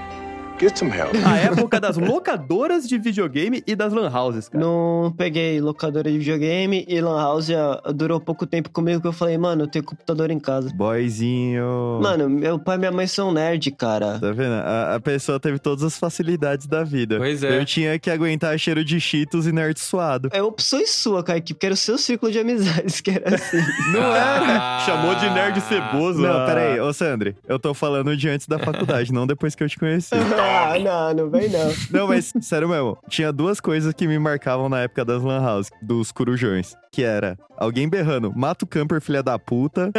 Get 0.59 0.77
some 0.77 0.91
help. 0.91 1.13
A 1.25 1.37
época 1.37 1.79
das 1.79 1.95
locadoras 1.95 2.87
de 2.87 2.97
videogame 2.97 3.63
e 3.65 3.75
das 3.75 3.93
lan 3.93 4.09
houses, 4.13 4.49
cara. 4.49 4.61
Não 4.63 5.13
peguei 5.17 5.61
locadora 5.61 6.11
de 6.11 6.17
videogame 6.17 6.85
e 6.87 6.99
Lan 6.99 7.17
House 7.17 7.45
já 7.45 7.75
durou 7.95 8.19
pouco 8.19 8.45
tempo 8.45 8.69
comigo 8.69 8.99
que 9.01 9.07
eu 9.07 9.13
falei, 9.13 9.37
mano, 9.37 9.63
eu 9.63 9.67
tenho 9.67 9.85
computador 9.85 10.29
em 10.31 10.39
casa. 10.39 10.69
Boyzinho. 10.75 11.99
Mano, 12.01 12.29
meu 12.29 12.59
pai 12.59 12.75
e 12.75 12.79
minha 12.79 12.91
mãe 12.91 13.07
são 13.07 13.31
nerd, 13.31 13.71
cara. 13.71 14.19
Tá 14.19 14.31
vendo? 14.31 14.53
A, 14.53 14.95
a 14.95 14.99
pessoa 14.99 15.39
teve 15.39 15.59
todas 15.59 15.83
as 15.83 15.97
facilidades 15.97 16.67
da 16.67 16.83
vida. 16.83 17.17
Pois 17.17 17.41
é. 17.41 17.57
Eu 17.57 17.63
tinha 17.65 17.97
que 17.97 18.09
aguentar 18.11 18.57
cheiro 18.59 18.83
de 18.83 18.99
cheetos 18.99 19.47
e 19.47 19.53
nerd 19.53 19.79
suado. 19.79 20.29
É 20.33 20.43
opções 20.43 20.89
sua, 20.89 21.23
Kaique, 21.23 21.53
porque 21.53 21.67
era 21.67 21.73
o 21.73 21.77
seu 21.77 21.97
círculo 21.97 22.31
de 22.31 22.39
amizades 22.39 22.99
que 22.99 23.11
era 23.11 23.35
assim. 23.35 23.57
Não 23.93 24.01
Ah. 24.11 24.79
é? 24.81 24.85
Chamou 24.85 25.15
de 25.15 25.29
nerd 25.29 25.61
ceboso. 25.61 26.21
Não, 26.21 26.37
ah. 26.41 26.45
peraí, 26.45 26.79
ô 26.81 26.91
Sandri, 26.91 27.35
eu 27.47 27.57
tô 27.57 27.73
falando 27.73 28.15
de 28.17 28.27
antes 28.27 28.45
da 28.45 28.59
faculdade, 28.59 29.11
não 29.13 29.25
depois 29.25 29.55
que 29.55 29.63
eu 29.63 29.69
te 29.69 29.79
conheci. 29.79 30.09
ah, 30.49 30.79
não, 30.79 31.13
não 31.13 31.29
vem 31.29 31.49
não. 31.49 31.59
Não, 31.91 32.07
mas 32.07 32.33
sério 32.41 32.67
mesmo, 32.69 32.97
tinha 33.07 33.31
duas 33.31 33.59
coisas 33.59 33.93
que 33.93 34.07
me 34.07 34.17
marcavam 34.19 34.69
na 34.69 34.81
época 34.81 35.03
das 35.05 35.21
lan 35.21 35.41
house, 35.41 35.69
dos 35.81 36.11
corujões, 36.11 36.75
que 36.91 37.03
era 37.03 37.37
alguém 37.59 37.87
berrando, 37.89 38.31
mata 38.35 38.65
o 38.65 38.67
camper 38.67 39.01
filha 39.01 39.21
da 39.21 39.37
puta, 39.37 39.91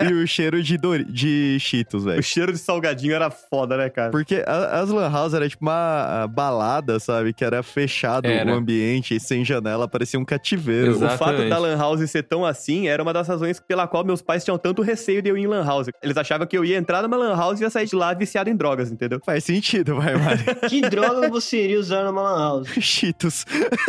e 0.00 0.12
o 0.12 0.26
cheiro 0.26 0.62
de, 0.62 0.76
Dori 0.78 1.04
de 1.04 1.58
Cheetos, 1.60 2.02
O 2.02 2.06
velho. 2.06 2.22
cheiro 2.22 2.52
de 2.52 2.58
salgadinho 2.58 3.14
era 3.14 3.30
foda, 3.30 3.76
né, 3.76 3.90
cara? 3.90 4.10
Porque 4.10 4.42
a- 4.46 4.80
as 4.80 4.88
lan 4.90 5.10
house 5.10 5.34
era 5.34 5.48
tipo 5.48 5.64
uma 5.64 6.26
balada, 6.30 6.98
sabe? 6.98 7.32
Que 7.32 7.44
era 7.44 7.62
fechado 7.62 8.26
Era. 8.26 8.50
o 8.50 8.54
ambiente, 8.54 9.18
sem 9.20 9.44
janela, 9.44 9.86
parecia 9.86 10.18
um 10.18 10.24
cativeiro. 10.24 10.92
Exato. 10.92 11.14
O 11.14 11.18
fato 11.18 11.30
Exatamente. 11.34 11.50
da 11.50 11.58
Lan 11.58 11.76
House 11.76 12.10
ser 12.10 12.22
tão 12.22 12.44
assim 12.44 12.88
era 12.88 13.02
uma 13.02 13.12
das 13.12 13.28
razões 13.28 13.60
pela 13.60 13.86
qual 13.86 14.04
meus 14.04 14.22
pais 14.22 14.44
tinham 14.44 14.56
tanto 14.58 14.82
receio 14.82 15.20
de 15.22 15.28
eu 15.28 15.36
ir 15.36 15.42
em 15.42 15.46
Lan 15.46 15.64
House. 15.64 15.88
Eles 16.02 16.16
achavam 16.16 16.46
que 16.46 16.56
eu 16.56 16.64
ia 16.64 16.76
entrar 16.76 17.02
numa 17.02 17.16
Lan 17.16 17.36
House 17.36 17.60
e 17.60 17.64
ia 17.64 17.70
sair 17.70 17.86
de 17.86 17.94
lá 17.96 18.14
viciado 18.14 18.48
em 18.50 18.56
drogas, 18.56 18.90
entendeu? 18.90 19.20
Faz 19.24 19.44
sentido, 19.44 19.96
vai, 19.96 20.14
Mari. 20.16 20.44
Que 20.68 20.80
droga 20.82 21.28
você 21.28 21.64
iria 21.64 21.78
usar 21.78 22.04
numa 22.04 22.22
Lan 22.22 22.38
House? 22.38 22.68
Cheetos. 22.80 23.44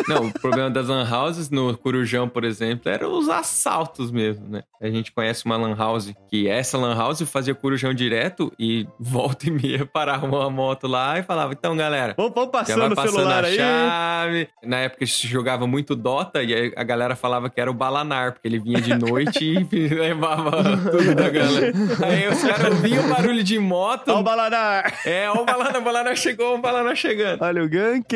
Não, 0.07 0.28
o 0.28 0.34
problema 0.34 0.70
das 0.70 0.88
lan 0.88 1.07
houses 1.09 1.49
no 1.49 1.78
Corujão, 1.78 2.28
por 2.28 2.43
exemplo, 2.43 2.89
era 2.91 3.05
os 3.08 3.30
assaltos 3.30 4.12
mesmo, 4.12 4.47
né? 4.47 4.64
A 4.82 4.88
gente 4.89 5.12
conhece 5.12 5.45
uma 5.45 5.58
lan 5.58 5.76
house 5.76 6.14
que 6.30 6.47
essa 6.47 6.78
lan 6.78 6.95
house 6.95 7.22
fazia 7.22 7.56
Corujão 7.56 7.93
direto 7.93 8.51
e 8.60 8.88
volta 8.99 9.47
e 9.47 9.51
meia 9.51 9.86
parava 9.86 10.26
uma 10.26 10.49
moto 10.49 10.88
lá 10.88 11.18
e 11.20 11.24
falava, 11.24 11.53
então 11.53 11.76
galera, 11.76 12.14
Vamos, 12.18 12.34
vamos 12.34 12.51
passando 12.51 12.80
vai 12.80 12.89
o 12.91 12.95
passando 12.95 13.16
celular 13.16 13.43
a 13.43 13.47
aí. 13.47 13.56
chave. 13.56 14.49
Na 14.64 14.78
época 14.78 15.06
se 15.06 15.28
jogava 15.28 15.66
muito 15.66 15.95
Dota 15.95 16.43
e 16.43 16.53
aí 16.53 16.74
a 16.76 16.84
galera 16.84 17.16
falava 17.16 17.49
que 17.49 17.60
era 17.60 17.70
o 17.70 17.74
Balanar, 17.74 18.34
porque 18.34 18.47
ele 18.47 18.60
vinha 18.60 18.82
de 18.82 18.93
noite 18.95 19.43
e 19.72 19.88
levava 19.89 20.62
tudo 20.78 21.16
da 21.16 21.30
galera. 21.30 21.74
Aí 22.06 22.28
os 22.28 22.41
caras 22.43 22.74
ouviam 22.74 23.06
o 23.06 23.10
barulho 23.10 23.43
de 23.43 23.58
moto. 23.60 24.10
Ó 24.10 24.20
o 24.20 24.24
Balanar! 24.24 24.93
É, 25.06 25.30
ó 25.30 25.41
o 25.41 25.45
Balanar, 25.45 25.78
o 25.78 25.84
Balanar 25.84 26.16
chegou, 26.16 26.56
o 26.56 26.62
Balanar 26.62 26.95
chegando. 26.95 27.41
Olha 27.41 27.64
o 27.64 27.70
gank. 27.70 28.16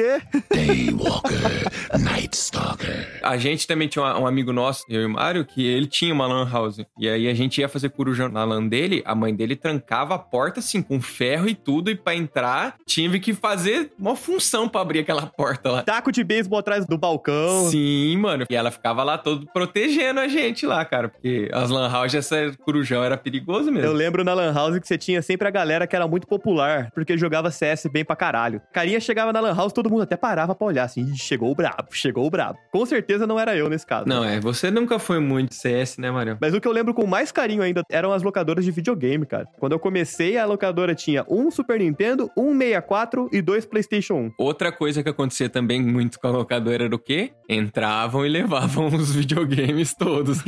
A 3.22 3.38
gente 3.38 3.68
também 3.68 3.88
tinha 3.88 4.04
um 4.18 4.26
amigo 4.28 4.52
nosso, 4.52 4.79
eu 4.88 5.02
e 5.02 5.06
o 5.06 5.10
Mário, 5.10 5.46
que 5.46 5.66
ele 5.66 5.88
tinha 5.88 6.14
uma 6.14 6.28
lan 6.28 6.50
house. 6.50 6.82
E 6.98 7.08
aí 7.10 7.28
a 7.28 7.34
gente 7.34 7.60
ia 7.62 7.68
fazer 7.70 7.90
corujão 7.90 8.30
na 8.30 8.44
lan 8.44 8.68
dele, 8.68 9.02
a 9.06 9.14
mãe 9.16 9.34
dele 9.36 9.56
trancava 9.56 10.16
a 10.16 10.20
porta 10.20 10.60
assim, 10.60 10.82
com 10.82 11.02
ferro 11.02 11.48
e 11.50 11.56
tudo, 11.56 11.90
e 11.90 11.96
pra 11.96 12.16
entrar, 12.16 12.76
tive 12.86 13.20
que 13.20 13.34
fazer 13.34 13.92
uma 14.00 14.16
função 14.16 14.68
pra 14.70 14.82
abrir 14.82 15.00
aquela 15.00 15.26
porta 15.26 15.72
lá. 15.72 15.84
Taco 15.84 16.12
de 16.12 16.24
beisebol 16.24 16.60
atrás 16.60 16.86
do 16.86 16.98
balcão. 16.98 17.68
Sim, 17.70 18.18
mano. 18.18 18.46
E 18.50 18.56
ela 18.56 18.72
ficava 18.72 19.04
lá 19.04 19.18
todo 19.18 19.48
protegendo 19.54 20.20
a 20.20 20.28
gente 20.28 20.66
lá, 20.66 20.84
cara. 20.86 21.10
Porque 21.10 21.50
as 21.54 21.70
lan 21.70 21.90
houses, 21.92 22.16
essa 22.16 22.52
corujão 22.60 23.04
era 23.04 23.18
perigoso 23.18 23.72
mesmo. 23.72 23.88
Eu 23.88 23.94
lembro 23.94 24.24
na 24.24 24.34
Lan 24.34 24.54
House 24.54 24.80
que 24.80 24.88
você 24.88 24.98
tinha 24.98 25.22
sempre 25.22 25.48
a 25.48 25.52
galera 25.52 25.88
que 25.88 25.96
era 25.96 26.08
muito 26.08 26.28
popular, 26.28 26.92
porque 26.94 27.18
jogava 27.18 27.52
CS 27.52 27.88
bem 27.92 28.04
pra 28.06 28.16
caralho. 28.16 28.62
Carinha 28.74 29.00
chegava 29.00 29.34
na 29.34 29.40
Lan 29.40 29.56
House, 29.56 29.74
todo 29.74 29.90
mundo 29.90 30.04
até 30.04 30.16
parava 30.18 30.54
pra 30.56 30.68
olhar 30.68 30.84
assim, 30.84 31.02
"Ih, 31.12 31.18
chegou 31.18 31.52
o 31.52 31.56
brabo, 31.56 31.88
chegou 31.92 32.26
o 32.26 32.30
brabo. 32.30 32.58
Com 32.72 32.86
certeza 32.86 33.26
não 33.28 33.40
era 33.40 33.56
eu 33.56 33.70
nesse 33.70 33.86
caso. 33.86 34.08
Não, 34.08 34.24
é, 34.24 34.40
você 34.40 34.68
nunca 34.72 34.99
foi 34.99 35.20
muito 35.20 35.53
CS, 35.53 35.97
né, 35.97 36.11
Marião? 36.11 36.38
Mas 36.39 36.53
o 36.53 36.61
que 36.61 36.67
eu 36.67 36.72
lembro 36.72 36.93
com 36.93 37.05
mais 37.05 37.32
carinho 37.32 37.61
ainda 37.61 37.84
eram 37.89 38.11
as 38.11 38.24
locadoras 38.24 38.63
de 38.65 38.72
videogame, 38.72 39.26
cara. 39.26 39.47
Quando 39.59 39.74
eu 39.74 39.80
comecei, 39.80 40.38
a 40.38 40.45
locadora 40.45 40.95
tinha 40.95 41.26
um 41.30 41.49
Super 41.51 41.80
Nintendo, 41.80 42.30
um 42.38 42.57
64 42.57 43.30
e 43.32 43.41
dois 43.41 43.65
PlayStation 43.65 44.13
1. 44.13 44.32
Outra 44.38 44.72
coisa 44.72 45.03
que 45.03 45.09
acontecia 45.09 45.49
também 45.49 45.82
muito 45.82 46.20
com 46.20 46.28
a 46.28 46.32
locadora 46.32 46.86
era 46.86 46.95
o 46.95 46.99
quê? 46.99 47.32
Entravam 47.47 48.26
e 48.26 48.30
levavam 48.30 48.88
os 48.93 49.13
videogames 49.13 49.93
todos. 49.93 50.39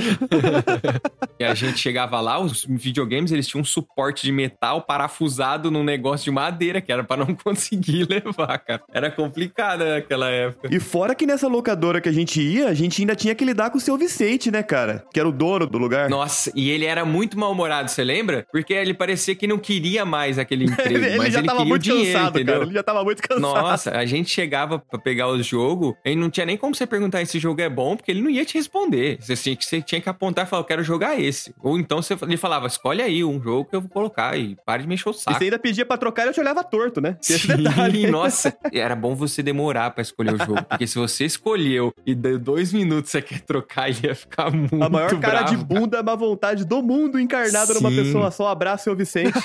e 1.39 1.43
a 1.43 1.53
gente 1.53 1.79
chegava 1.79 2.19
lá, 2.19 2.39
os 2.39 2.65
videogames, 2.65 3.31
eles 3.31 3.47
tinham 3.47 3.61
um 3.61 3.65
suporte 3.65 4.23
de 4.23 4.31
metal 4.31 4.81
parafusado 4.81 5.71
num 5.71 5.83
negócio 5.83 6.25
de 6.25 6.31
madeira, 6.31 6.81
que 6.81 6.91
era 6.91 7.03
pra 7.03 7.17
não 7.17 7.33
conseguir 7.35 8.07
levar, 8.09 8.57
cara. 8.59 8.83
Era 8.93 9.11
complicado 9.11 9.83
naquela 9.85 10.29
época. 10.29 10.69
E 10.71 10.79
fora 10.79 11.15
que 11.15 11.25
nessa 11.25 11.47
locadora 11.47 12.01
que 12.01 12.09
a 12.09 12.11
gente 12.11 12.41
ia, 12.41 12.67
a 12.67 12.73
gente 12.73 13.01
ainda 13.01 13.15
tinha 13.15 13.35
que 13.35 13.45
lidar 13.45 13.69
com 13.69 13.77
o 13.77 13.81
seu 13.81 13.97
Vicente, 14.11 14.51
né, 14.51 14.61
cara? 14.61 15.05
Que 15.13 15.19
era 15.19 15.27
o 15.29 15.31
dono 15.31 15.65
do 15.65 15.77
lugar. 15.77 16.09
Nossa, 16.09 16.51
e 16.55 16.69
ele 16.69 16.85
era 16.85 17.05
muito 17.05 17.39
mal-humorado, 17.39 17.89
você 17.89 18.03
lembra? 18.03 18.45
Porque 18.51 18.73
ele 18.73 18.93
parecia 18.93 19.33
que 19.35 19.47
não 19.47 19.57
queria 19.57 20.03
mais 20.05 20.37
aquele 20.37 20.65
emprego, 20.71 20.95
ele, 20.97 21.05
ele 21.07 21.17
mas 21.17 21.33
já 21.33 21.39
ele 21.39 21.47
tava 21.47 21.59
queria 21.59 21.65
o 21.65 21.69
muito 21.69 21.83
dinheiro, 21.83 22.19
cansado, 22.19 22.35
entendeu? 22.37 22.53
cara. 22.55 22.65
Ele 22.65 22.73
já 22.73 22.83
tava 22.83 23.03
muito 23.03 23.21
cansado. 23.21 23.41
Nossa, 23.41 23.91
a 23.97 24.05
gente 24.05 24.29
chegava 24.29 24.79
pra 24.79 24.99
pegar 24.99 25.27
os 25.29 25.45
jogos 25.45 25.93
e 26.05 26.15
não 26.15 26.29
tinha 26.29 26.45
nem 26.45 26.57
como 26.57 26.75
você 26.75 26.85
perguntar 26.85 27.19
se 27.19 27.23
esse 27.23 27.39
jogo 27.39 27.61
é 27.61 27.69
bom, 27.69 27.95
porque 27.95 28.11
ele 28.11 28.21
não 28.21 28.29
ia 28.29 28.43
te 28.45 28.55
responder. 28.55 29.17
Você 29.21 29.35
tinha 29.35 29.55
que, 29.55 29.65
você 29.65 29.81
tinha 29.81 30.01
que 30.01 30.09
apontar 30.09 30.45
e 30.45 30.49
falar, 30.49 30.61
eu 30.61 30.65
quero 30.65 30.83
jogar 30.83 31.19
esse. 31.19 31.53
Ou 31.61 31.77
então 31.79 32.01
você, 32.01 32.15
ele 32.21 32.37
falava, 32.37 32.67
escolhe 32.67 33.01
aí 33.01 33.23
um 33.23 33.41
jogo 33.41 33.69
que 33.69 33.75
eu 33.75 33.81
vou 33.81 33.89
colocar 33.89 34.37
e 34.37 34.57
pare 34.65 34.83
de 34.83 34.87
me 34.89 34.95
encher 34.95 35.09
o 35.09 35.11
E 35.11 35.15
saco. 35.15 35.37
você 35.37 35.43
ainda 35.45 35.59
pedia 35.59 35.85
pra 35.85 35.97
trocar 35.97 36.25
e 36.25 36.29
eu 36.29 36.33
te 36.33 36.39
olhava 36.39 36.63
torto, 36.63 36.99
né? 36.99 37.17
Tinha 37.21 37.37
esse 37.37 37.47
Sim, 37.47 37.63
detalhe. 37.63 38.07
nossa, 38.11 38.53
era 38.73 38.95
bom 38.95 39.15
você 39.15 39.41
demorar 39.41 39.91
pra 39.91 40.01
escolher 40.01 40.33
o 40.33 40.37
jogo, 40.37 40.63
porque 40.67 40.85
se 40.87 40.97
você 40.97 41.25
escolheu 41.25 41.93
e 42.05 42.13
deu 42.13 42.37
dois 42.39 42.73
minutos 42.73 43.11
você 43.11 43.21
quer 43.21 43.39
trocar, 43.41 43.89
ia 44.03 44.15
ficar 44.15 44.51
muito 44.51 44.81
A 44.81 44.89
maior 44.89 45.19
cara 45.19 45.43
bravo. 45.43 45.57
de 45.57 45.63
bunda, 45.63 46.01
má 46.03 46.15
vontade 46.15 46.65
do 46.65 46.81
mundo 46.81 47.19
encarnada 47.19 47.73
numa 47.73 47.89
pessoa 47.89 48.31
só. 48.31 48.47
Abraço, 48.47 48.85
seu 48.85 48.95
Vicente. 48.95 49.31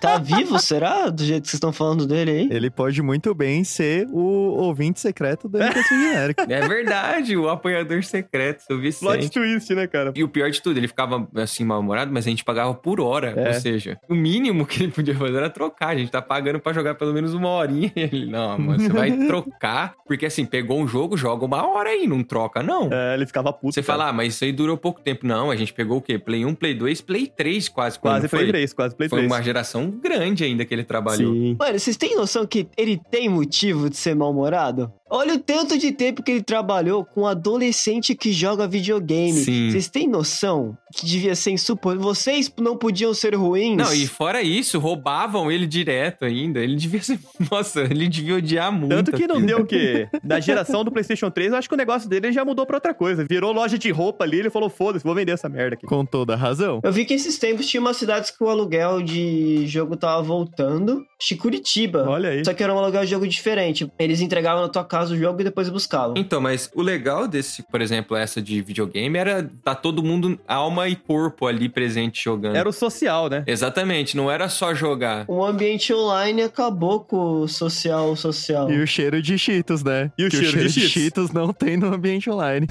Tá 0.00 0.18
vivo, 0.18 0.58
será? 0.58 1.08
Do 1.08 1.24
jeito 1.24 1.44
que 1.44 1.48
vocês 1.48 1.54
estão 1.54 1.72
falando 1.72 2.06
dele 2.06 2.30
aí? 2.30 2.48
Ele 2.50 2.68
pode 2.68 3.00
muito 3.00 3.34
bem 3.34 3.64
ser 3.64 4.06
o 4.10 4.18
ouvinte 4.20 5.00
secreto 5.00 5.48
do 5.48 5.56
MPC 5.56 5.88
Genérico. 5.88 6.42
É 6.54 6.68
verdade, 6.68 7.36
o 7.36 7.48
apoiador 7.48 8.02
secreto, 8.04 8.60
seu 8.64 8.76
Plot 8.76 8.82
Vicente. 8.82 9.30
twist, 9.30 9.74
né, 9.74 9.86
cara? 9.86 10.12
E 10.14 10.22
o 10.22 10.28
pior 10.28 10.50
de 10.50 10.60
tudo, 10.60 10.76
ele 10.78 10.88
ficava 10.88 11.26
assim 11.36 11.64
mal-humorado, 11.64 12.12
mas 12.12 12.26
a 12.26 12.30
gente 12.30 12.44
pagava 12.44 12.74
por 12.74 13.00
hora. 13.00 13.32
É. 13.36 13.48
Ou 13.48 13.54
seja, 13.54 13.98
o 14.08 14.14
mínimo 14.14 14.66
que 14.66 14.82
ele 14.82 14.92
podia 14.92 15.14
fazer 15.14 15.36
era 15.36 15.48
trocar. 15.50 15.88
A 15.90 15.96
gente 15.96 16.10
tá 16.10 16.20
pagando 16.20 16.60
pra 16.60 16.72
jogar 16.72 16.94
pelo 16.96 17.12
menos 17.14 17.32
uma 17.32 17.48
horinha. 17.48 17.90
E 17.96 18.00
ele, 18.00 18.26
não, 18.26 18.58
mano, 18.58 18.80
você 18.80 18.88
vai 18.90 19.10
trocar. 19.26 19.94
Porque 20.06 20.26
assim, 20.26 20.44
pegou 20.44 20.80
um 20.80 20.86
jogo, 20.86 21.16
joga 21.16 21.44
uma 21.44 21.66
hora 21.66 21.90
aí, 21.90 22.06
não 22.06 22.22
troca, 22.22 22.62
não. 22.62 22.90
É, 22.92 23.14
ele 23.14 23.26
ficava 23.26 23.52
puto. 23.52 23.73
Você 23.74 23.82
fala, 23.82 24.08
ah, 24.08 24.12
mas 24.12 24.34
isso 24.34 24.44
aí 24.44 24.52
durou 24.52 24.76
pouco 24.76 25.00
tempo. 25.00 25.26
Não, 25.26 25.50
a 25.50 25.56
gente 25.56 25.72
pegou 25.72 25.98
o 25.98 26.00
quê? 26.00 26.16
Play 26.16 26.44
1, 26.44 26.54
Play 26.54 26.74
2, 26.74 27.00
Play 27.00 27.26
3 27.26 27.68
quase. 27.68 27.98
Quase 27.98 28.28
Play 28.28 28.42
foi? 28.44 28.48
3, 28.48 28.72
quase 28.72 28.94
Play 28.94 29.08
Foi 29.08 29.18
3. 29.18 29.32
uma 29.32 29.42
geração 29.42 29.90
grande 29.90 30.44
ainda 30.44 30.64
que 30.64 30.72
ele 30.72 30.84
trabalhou. 30.84 31.32
Sim. 31.32 31.56
Mano, 31.58 31.76
vocês 31.76 31.96
têm 31.96 32.14
noção 32.14 32.46
que 32.46 32.68
ele 32.76 33.00
tem 33.10 33.28
motivo 33.28 33.90
de 33.90 33.96
ser 33.96 34.14
mal-humorado? 34.14 34.92
Olha 35.10 35.34
o 35.34 35.38
tanto 35.38 35.76
de 35.78 35.92
tempo 35.92 36.22
que 36.22 36.30
ele 36.30 36.42
trabalhou 36.42 37.04
com 37.04 37.22
um 37.22 37.26
adolescente 37.26 38.14
que 38.14 38.32
joga 38.32 38.66
videogame. 38.66 39.32
Sim. 39.32 39.70
Vocês 39.70 39.88
têm 39.88 40.08
noção 40.08 40.76
que 40.94 41.04
devia 41.04 41.34
ser 41.34 41.50
insuportável? 41.50 42.02
Vocês 42.02 42.50
não 42.58 42.76
podiam 42.76 43.12
ser 43.12 43.34
ruins? 43.34 43.76
Não, 43.76 43.92
e 43.92 44.06
fora 44.06 44.40
isso, 44.42 44.78
roubavam 44.78 45.52
ele 45.52 45.66
direto 45.66 46.24
ainda. 46.24 46.60
Ele 46.60 46.76
devia 46.76 47.02
ser. 47.02 47.18
Nossa, 47.50 47.82
ele 47.82 48.08
devia 48.08 48.36
odiar 48.36 48.72
muito. 48.72 48.94
Tanto 48.94 49.12
que 49.12 49.26
não 49.26 49.40
deu 49.40 49.58
o 49.58 49.66
quê? 49.66 50.08
Da 50.24 50.40
geração 50.40 50.82
do 50.82 50.90
PlayStation 50.90 51.30
3, 51.30 51.52
eu 51.52 51.58
acho 51.58 51.68
que 51.68 51.74
o 51.74 51.78
negócio 51.78 52.08
dele 52.08 52.32
já 52.32 52.44
mudou 52.44 52.64
pra 52.64 52.78
outra 52.78 52.94
coisa. 52.94 53.26
Virou 53.28 53.52
loja 53.52 53.76
de 53.78 53.90
roupa 53.90 54.24
ali, 54.24 54.38
ele 54.38 54.50
falou: 54.50 54.70
foda-se, 54.70 55.04
vou 55.04 55.14
vender 55.14 55.32
essa 55.32 55.48
merda 55.48 55.74
aqui. 55.74 55.86
Com 55.86 56.04
toda 56.04 56.34
razão. 56.34 56.80
Eu 56.82 56.92
vi 56.92 57.04
que 57.04 57.12
esses 57.12 57.38
tempos 57.38 57.66
tinha 57.66 57.80
umas 57.80 57.98
cidades 57.98 58.30
que 58.30 58.42
o 58.42 58.48
aluguel 58.48 59.02
de 59.02 59.66
jogo 59.66 59.96
tava 59.96 60.22
voltando. 60.22 61.04
Acho 61.20 61.28
que 61.28 61.36
Curitiba. 61.36 62.06
Olha 62.08 62.30
aí. 62.30 62.44
Só 62.44 62.54
que 62.54 62.62
era 62.62 62.72
um 62.72 62.78
aluguel 62.78 63.04
de 63.04 63.10
jogo 63.10 63.28
diferente. 63.28 63.90
Eles 63.98 64.20
entregavam 64.20 64.62
na 64.62 64.68
tua 64.68 64.84
casa 64.84 64.93
o 65.02 65.16
jogo 65.16 65.40
e 65.40 65.44
depois 65.44 65.68
buscavam. 65.68 66.14
Então, 66.16 66.40
mas 66.40 66.70
o 66.74 66.82
legal 66.82 67.26
desse, 67.26 67.62
por 67.62 67.80
exemplo, 67.80 68.16
essa 68.16 68.40
de 68.40 68.60
videogame 68.62 69.18
era 69.18 69.48
tá 69.62 69.74
todo 69.74 70.02
mundo 70.02 70.38
alma 70.46 70.88
e 70.88 70.96
corpo 70.96 71.46
ali 71.46 71.68
presente 71.68 72.22
jogando. 72.22 72.56
Era 72.56 72.68
o 72.68 72.72
social, 72.72 73.28
né? 73.28 73.44
Exatamente, 73.46 74.16
não 74.16 74.30
era 74.30 74.48
só 74.48 74.74
jogar. 74.74 75.24
O 75.28 75.44
ambiente 75.44 75.92
online 75.92 76.42
acabou 76.42 77.00
com 77.00 77.42
o 77.42 77.48
social 77.48 78.14
social. 78.16 78.70
E 78.70 78.80
o 78.80 78.86
cheiro 78.86 79.20
de 79.20 79.38
Cheetos, 79.38 79.82
né? 79.82 80.10
E 80.18 80.24
o 80.24 80.30
Que 80.30 80.36
cheiro 80.36 80.68
de 80.68 80.72
Cheetos. 80.72 80.90
Cheetos 80.92 81.30
não 81.32 81.52
tem 81.52 81.76
no 81.76 81.92
ambiente 81.92 82.30
online. 82.30 82.66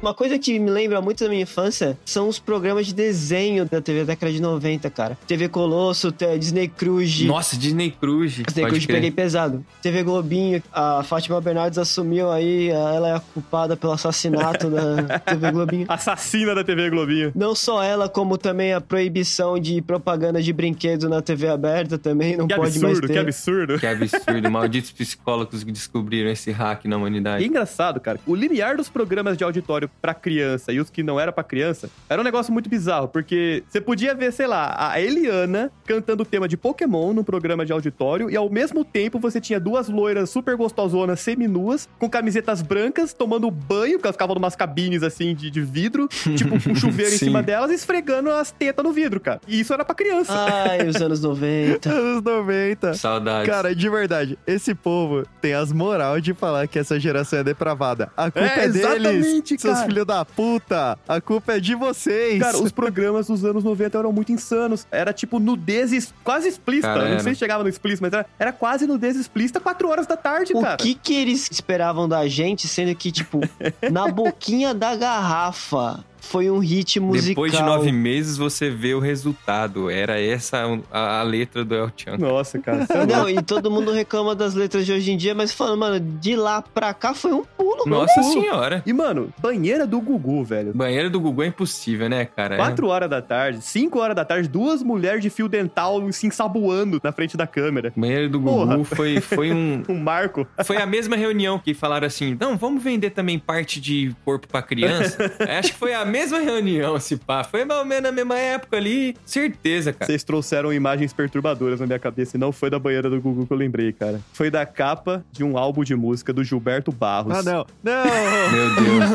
Uma 0.00 0.14
coisa 0.14 0.38
que 0.38 0.60
me 0.60 0.70
lembra 0.70 1.00
muito 1.00 1.24
da 1.24 1.28
minha 1.28 1.42
infância 1.42 1.98
são 2.04 2.28
os 2.28 2.38
programas 2.38 2.86
de 2.86 2.94
desenho 2.94 3.64
da 3.64 3.80
TV 3.80 4.00
da 4.00 4.12
década 4.12 4.32
de 4.32 4.40
90, 4.40 4.88
cara. 4.90 5.18
TV 5.26 5.48
Colosso, 5.48 6.14
Disney 6.38 6.68
Cruz. 6.68 7.20
Nossa, 7.22 7.56
Disney 7.56 7.90
Cruz. 7.90 8.34
Disney 8.46 8.66
Cruz 8.66 8.86
peguei 8.86 9.10
pesado. 9.10 9.64
TV 9.82 10.04
Globinho, 10.04 10.62
a 10.72 11.02
Fátima 11.02 11.40
Bernardes 11.40 11.78
assumiu 11.78 12.30
aí, 12.30 12.68
ela 12.68 13.08
é 13.08 13.14
a 13.16 13.20
culpada 13.20 13.76
pelo 13.76 13.92
assassinato 13.92 14.70
da 14.70 15.18
TV 15.26 15.50
Globinho. 15.50 15.86
Assassina 15.88 16.54
da 16.54 16.62
TV 16.62 16.90
Globinho. 16.90 17.32
Não 17.34 17.52
só 17.56 17.82
ela, 17.82 18.08
como 18.08 18.38
também 18.38 18.72
a 18.72 18.80
proibição 18.80 19.58
de 19.58 19.82
propaganda 19.82 20.40
de 20.40 20.52
brinquedos 20.52 21.10
na 21.10 21.20
TV 21.20 21.48
aberta 21.48 21.98
também, 21.98 22.36
não 22.36 22.46
Que 22.46 22.54
pode 22.54 22.78
mais 22.78 22.84
absurdo, 22.84 23.06
ter. 23.08 23.12
que 23.14 23.18
absurdo. 23.18 23.78
Que 23.80 23.86
absurdo, 23.86 24.48
malditos 24.48 24.92
psicólogos 24.92 25.64
que 25.64 25.72
descobriram 25.72 26.30
esse 26.30 26.52
hack 26.52 26.84
na 26.84 26.94
E 26.94 26.98
humanidade. 26.98 27.44
engraçado, 27.44 27.98
cara. 27.98 28.20
O 28.24 28.34
limiar 28.36 28.76
dos 28.76 28.88
programas 28.88 29.36
de 29.36 29.42
auditório 29.42 29.87
pra 30.00 30.14
criança 30.14 30.72
e 30.72 30.80
os 30.80 30.90
que 30.90 31.02
não 31.02 31.18
era 31.18 31.32
pra 31.32 31.44
criança 31.44 31.90
era 32.08 32.20
um 32.20 32.24
negócio 32.24 32.52
muito 32.52 32.68
bizarro, 32.68 33.08
porque 33.08 33.62
você 33.68 33.80
podia 33.80 34.14
ver, 34.14 34.32
sei 34.32 34.46
lá, 34.46 34.74
a 34.78 35.00
Eliana 35.00 35.70
cantando 35.86 36.22
o 36.22 36.26
tema 36.26 36.48
de 36.48 36.56
Pokémon 36.56 37.12
num 37.12 37.24
programa 37.24 37.64
de 37.64 37.72
auditório 37.72 38.30
e 38.30 38.36
ao 38.36 38.48
mesmo 38.50 38.84
tempo 38.84 39.18
você 39.18 39.40
tinha 39.40 39.58
duas 39.60 39.88
loiras 39.88 40.30
super 40.30 40.56
gostosonas 40.56 41.20
seminuas 41.20 41.88
com 41.98 42.08
camisetas 42.08 42.62
brancas 42.62 43.12
tomando 43.12 43.50
banho, 43.50 43.94
porque 43.94 44.06
elas 44.06 44.16
ficavam 44.16 44.34
numas 44.34 44.56
cabines 44.56 45.02
assim 45.02 45.34
de, 45.34 45.50
de 45.50 45.60
vidro, 45.60 46.08
tipo 46.36 46.62
com 46.62 46.74
chuveiro 46.74 47.14
em 47.14 47.18
cima 47.18 47.42
delas 47.42 47.70
e 47.70 47.74
esfregando 47.74 48.30
as 48.30 48.50
tetas 48.50 48.84
no 48.84 48.92
vidro, 48.92 49.20
cara. 49.20 49.40
E 49.46 49.60
isso 49.60 49.72
era 49.72 49.84
pra 49.84 49.94
criança. 49.94 50.32
Ai, 50.32 50.88
os 50.88 50.96
anos 50.96 51.20
90. 51.22 51.88
Anos 51.98 52.22
90. 52.22 52.94
Saudades. 52.94 53.48
Cara, 53.48 53.74
de 53.74 53.88
verdade, 53.88 54.38
esse 54.46 54.74
povo 54.74 55.24
tem 55.40 55.54
as 55.54 55.72
moral 55.72 56.20
de 56.20 56.32
falar 56.34 56.66
que 56.66 56.78
essa 56.78 56.98
geração 56.98 57.38
é 57.40 57.44
depravada. 57.44 58.10
A 58.16 58.30
culpa 58.30 58.46
É, 58.46 58.64
é, 58.64 58.68
deles, 58.68 58.76
exatamente, 58.76 59.56
seus 59.78 59.86
filhos 59.92 60.06
da 60.06 60.24
puta. 60.24 60.98
A 61.06 61.20
culpa 61.20 61.54
é 61.54 61.60
de 61.60 61.74
vocês. 61.74 62.40
Cara, 62.40 62.58
os 62.58 62.72
programas 62.72 63.26
dos 63.26 63.44
anos 63.44 63.64
90 63.64 63.98
eram 63.98 64.12
muito 64.12 64.32
insanos. 64.32 64.86
Era 64.90 65.12
tipo 65.12 65.38
nudez 65.38 66.12
quase 66.22 66.48
explícita. 66.48 66.88
Cara, 66.88 67.14
não 67.14 67.20
sei 67.20 67.34
se 67.34 67.38
chegava 67.38 67.62
no 67.62 67.68
explícito, 67.68 68.02
mas 68.02 68.12
era, 68.12 68.26
era 68.38 68.52
quase 68.52 68.86
nudez 68.86 69.16
explícita 69.16 69.60
4 69.60 69.88
horas 69.88 70.06
da 70.06 70.16
tarde, 70.16 70.52
O 70.54 70.60
cara. 70.60 70.76
que 70.76 70.94
que 70.94 71.14
eles 71.14 71.48
esperavam 71.50 72.08
da 72.08 72.26
gente, 72.28 72.66
sendo 72.68 72.94
que, 72.94 73.10
tipo, 73.10 73.40
na 73.90 74.08
boquinha 74.08 74.74
da 74.74 74.94
garrafa 74.96 76.04
foi 76.28 76.50
um 76.50 76.58
hit 76.58 77.00
musical. 77.00 77.28
Depois 77.44 77.52
de 77.52 77.62
nove 77.62 77.90
meses, 77.90 78.36
você 78.36 78.68
vê 78.70 78.94
o 78.94 79.00
resultado. 79.00 79.90
Era 79.90 80.20
essa 80.20 80.62
a, 80.92 81.20
a 81.20 81.22
letra 81.22 81.64
do 81.64 81.74
El 81.74 81.90
Chan. 81.96 82.18
Nossa, 82.18 82.58
cara. 82.58 82.86
é. 82.88 83.06
Não, 83.06 83.28
e 83.28 83.42
todo 83.42 83.70
mundo 83.70 83.90
reclama 83.92 84.34
das 84.34 84.54
letras 84.54 84.84
de 84.84 84.92
hoje 84.92 85.10
em 85.12 85.16
dia, 85.16 85.34
mas 85.34 85.52
falando, 85.52 85.78
mano, 85.78 86.00
de 86.00 86.36
lá 86.36 86.62
pra 86.62 86.92
cá 86.92 87.14
foi 87.14 87.32
um 87.32 87.44
pulo. 87.44 87.84
Nossa 87.86 88.20
pulo. 88.20 88.32
senhora. 88.32 88.82
E, 88.84 88.92
mano, 88.92 89.32
banheira 89.38 89.86
do 89.86 90.00
Gugu, 90.00 90.44
velho. 90.44 90.72
Banheiro 90.74 91.08
do 91.10 91.18
Gugu 91.20 91.42
é 91.42 91.46
impossível, 91.46 92.08
né, 92.08 92.24
cara? 92.26 92.54
É. 92.54 92.58
4 92.58 92.86
horas 92.86 93.08
da 93.08 93.22
tarde, 93.22 93.62
5 93.62 93.98
horas 93.98 94.14
da 94.14 94.24
tarde, 94.24 94.48
duas 94.48 94.82
mulheres 94.82 95.22
de 95.22 95.30
fio 95.30 95.48
dental 95.48 96.12
se 96.12 96.26
ensaboando 96.26 97.00
na 97.02 97.12
frente 97.12 97.36
da 97.36 97.46
câmera. 97.46 97.92
Banheiro 97.96 98.28
do 98.28 98.40
Gugu 98.40 98.58
Porra. 98.58 98.84
foi, 98.84 99.20
foi 99.20 99.52
um. 99.52 99.82
Um 99.88 99.98
marco. 99.98 100.46
Foi 100.64 100.76
a 100.76 100.84
mesma 100.84 101.16
reunião 101.16 101.58
que 101.58 101.72
falaram 101.72 102.06
assim: 102.06 102.36
não, 102.38 102.56
vamos 102.58 102.82
vender 102.82 103.10
também 103.10 103.38
parte 103.38 103.80
de 103.80 104.14
corpo 104.24 104.46
pra 104.46 104.60
criança. 104.60 105.18
Acho 105.58 105.72
que 105.72 105.78
foi 105.78 105.94
a 105.94 106.04
mesma 106.04 106.17
reunião, 106.26 106.98
se 106.98 107.16
pá. 107.16 107.44
Foi 107.44 107.64
mais 107.64 107.80
ou 107.80 107.86
menos 107.86 108.04
na 108.04 108.12
mesma 108.12 108.38
época 108.38 108.76
ali. 108.76 109.16
Certeza, 109.24 109.92
cara. 109.92 110.06
Vocês 110.06 110.24
trouxeram 110.24 110.72
imagens 110.72 111.12
perturbadoras 111.12 111.80
na 111.80 111.86
minha 111.86 111.98
cabeça 111.98 112.36
e 112.36 112.40
não 112.40 112.52
foi 112.52 112.70
da 112.70 112.78
banheira 112.78 113.08
do 113.08 113.20
Gugu 113.20 113.46
que 113.46 113.52
eu 113.52 113.56
lembrei, 113.56 113.92
cara. 113.92 114.20
Foi 114.32 114.50
da 114.50 114.64
capa 114.64 115.24
de 115.32 115.44
um 115.44 115.56
álbum 115.56 115.84
de 115.84 115.94
música 115.94 116.32
do 116.32 116.42
Gilberto 116.42 116.90
Barros. 116.92 117.34
Ah, 117.34 117.42
não. 117.42 117.66
Não! 117.82 118.04
Meu 118.52 118.74
Deus. 118.74 119.10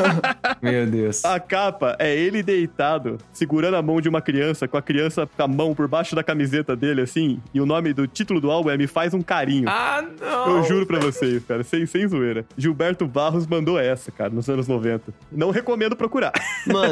Meu 0.62 0.86
Deus. 0.86 1.24
A 1.24 1.40
capa 1.40 1.96
é 1.98 2.14
ele 2.14 2.42
deitado, 2.42 3.18
segurando 3.32 3.76
a 3.76 3.82
mão 3.82 4.00
de 4.00 4.08
uma 4.08 4.20
criança, 4.20 4.68
com 4.68 4.76
a 4.76 4.82
criança 4.82 5.26
com 5.26 5.42
a 5.42 5.48
mão 5.48 5.74
por 5.74 5.88
baixo 5.88 6.14
da 6.14 6.22
camiseta 6.22 6.76
dele, 6.76 7.02
assim. 7.02 7.40
E 7.52 7.60
o 7.60 7.66
nome 7.66 7.92
do 7.92 8.06
título 8.06 8.40
do 8.40 8.50
álbum 8.50 8.70
é 8.70 8.76
Me 8.76 8.86
Faz 8.86 9.14
um 9.14 9.22
Carinho. 9.22 9.68
Ah, 9.68 10.04
não. 10.20 10.58
Eu 10.58 10.64
juro 10.64 10.86
pra 10.86 10.98
vocês, 10.98 11.42
cara, 11.44 11.62
sem, 11.62 11.86
sem 11.86 12.06
zoeira. 12.06 12.44
Gilberto 12.56 13.06
Barros 13.06 13.46
mandou 13.46 13.78
essa, 13.78 14.10
cara, 14.10 14.30
nos 14.30 14.48
anos 14.48 14.68
90. 14.68 15.12
Não 15.30 15.50
recomendo 15.50 15.96
procurar. 15.96 16.32
Mano, 16.66 16.83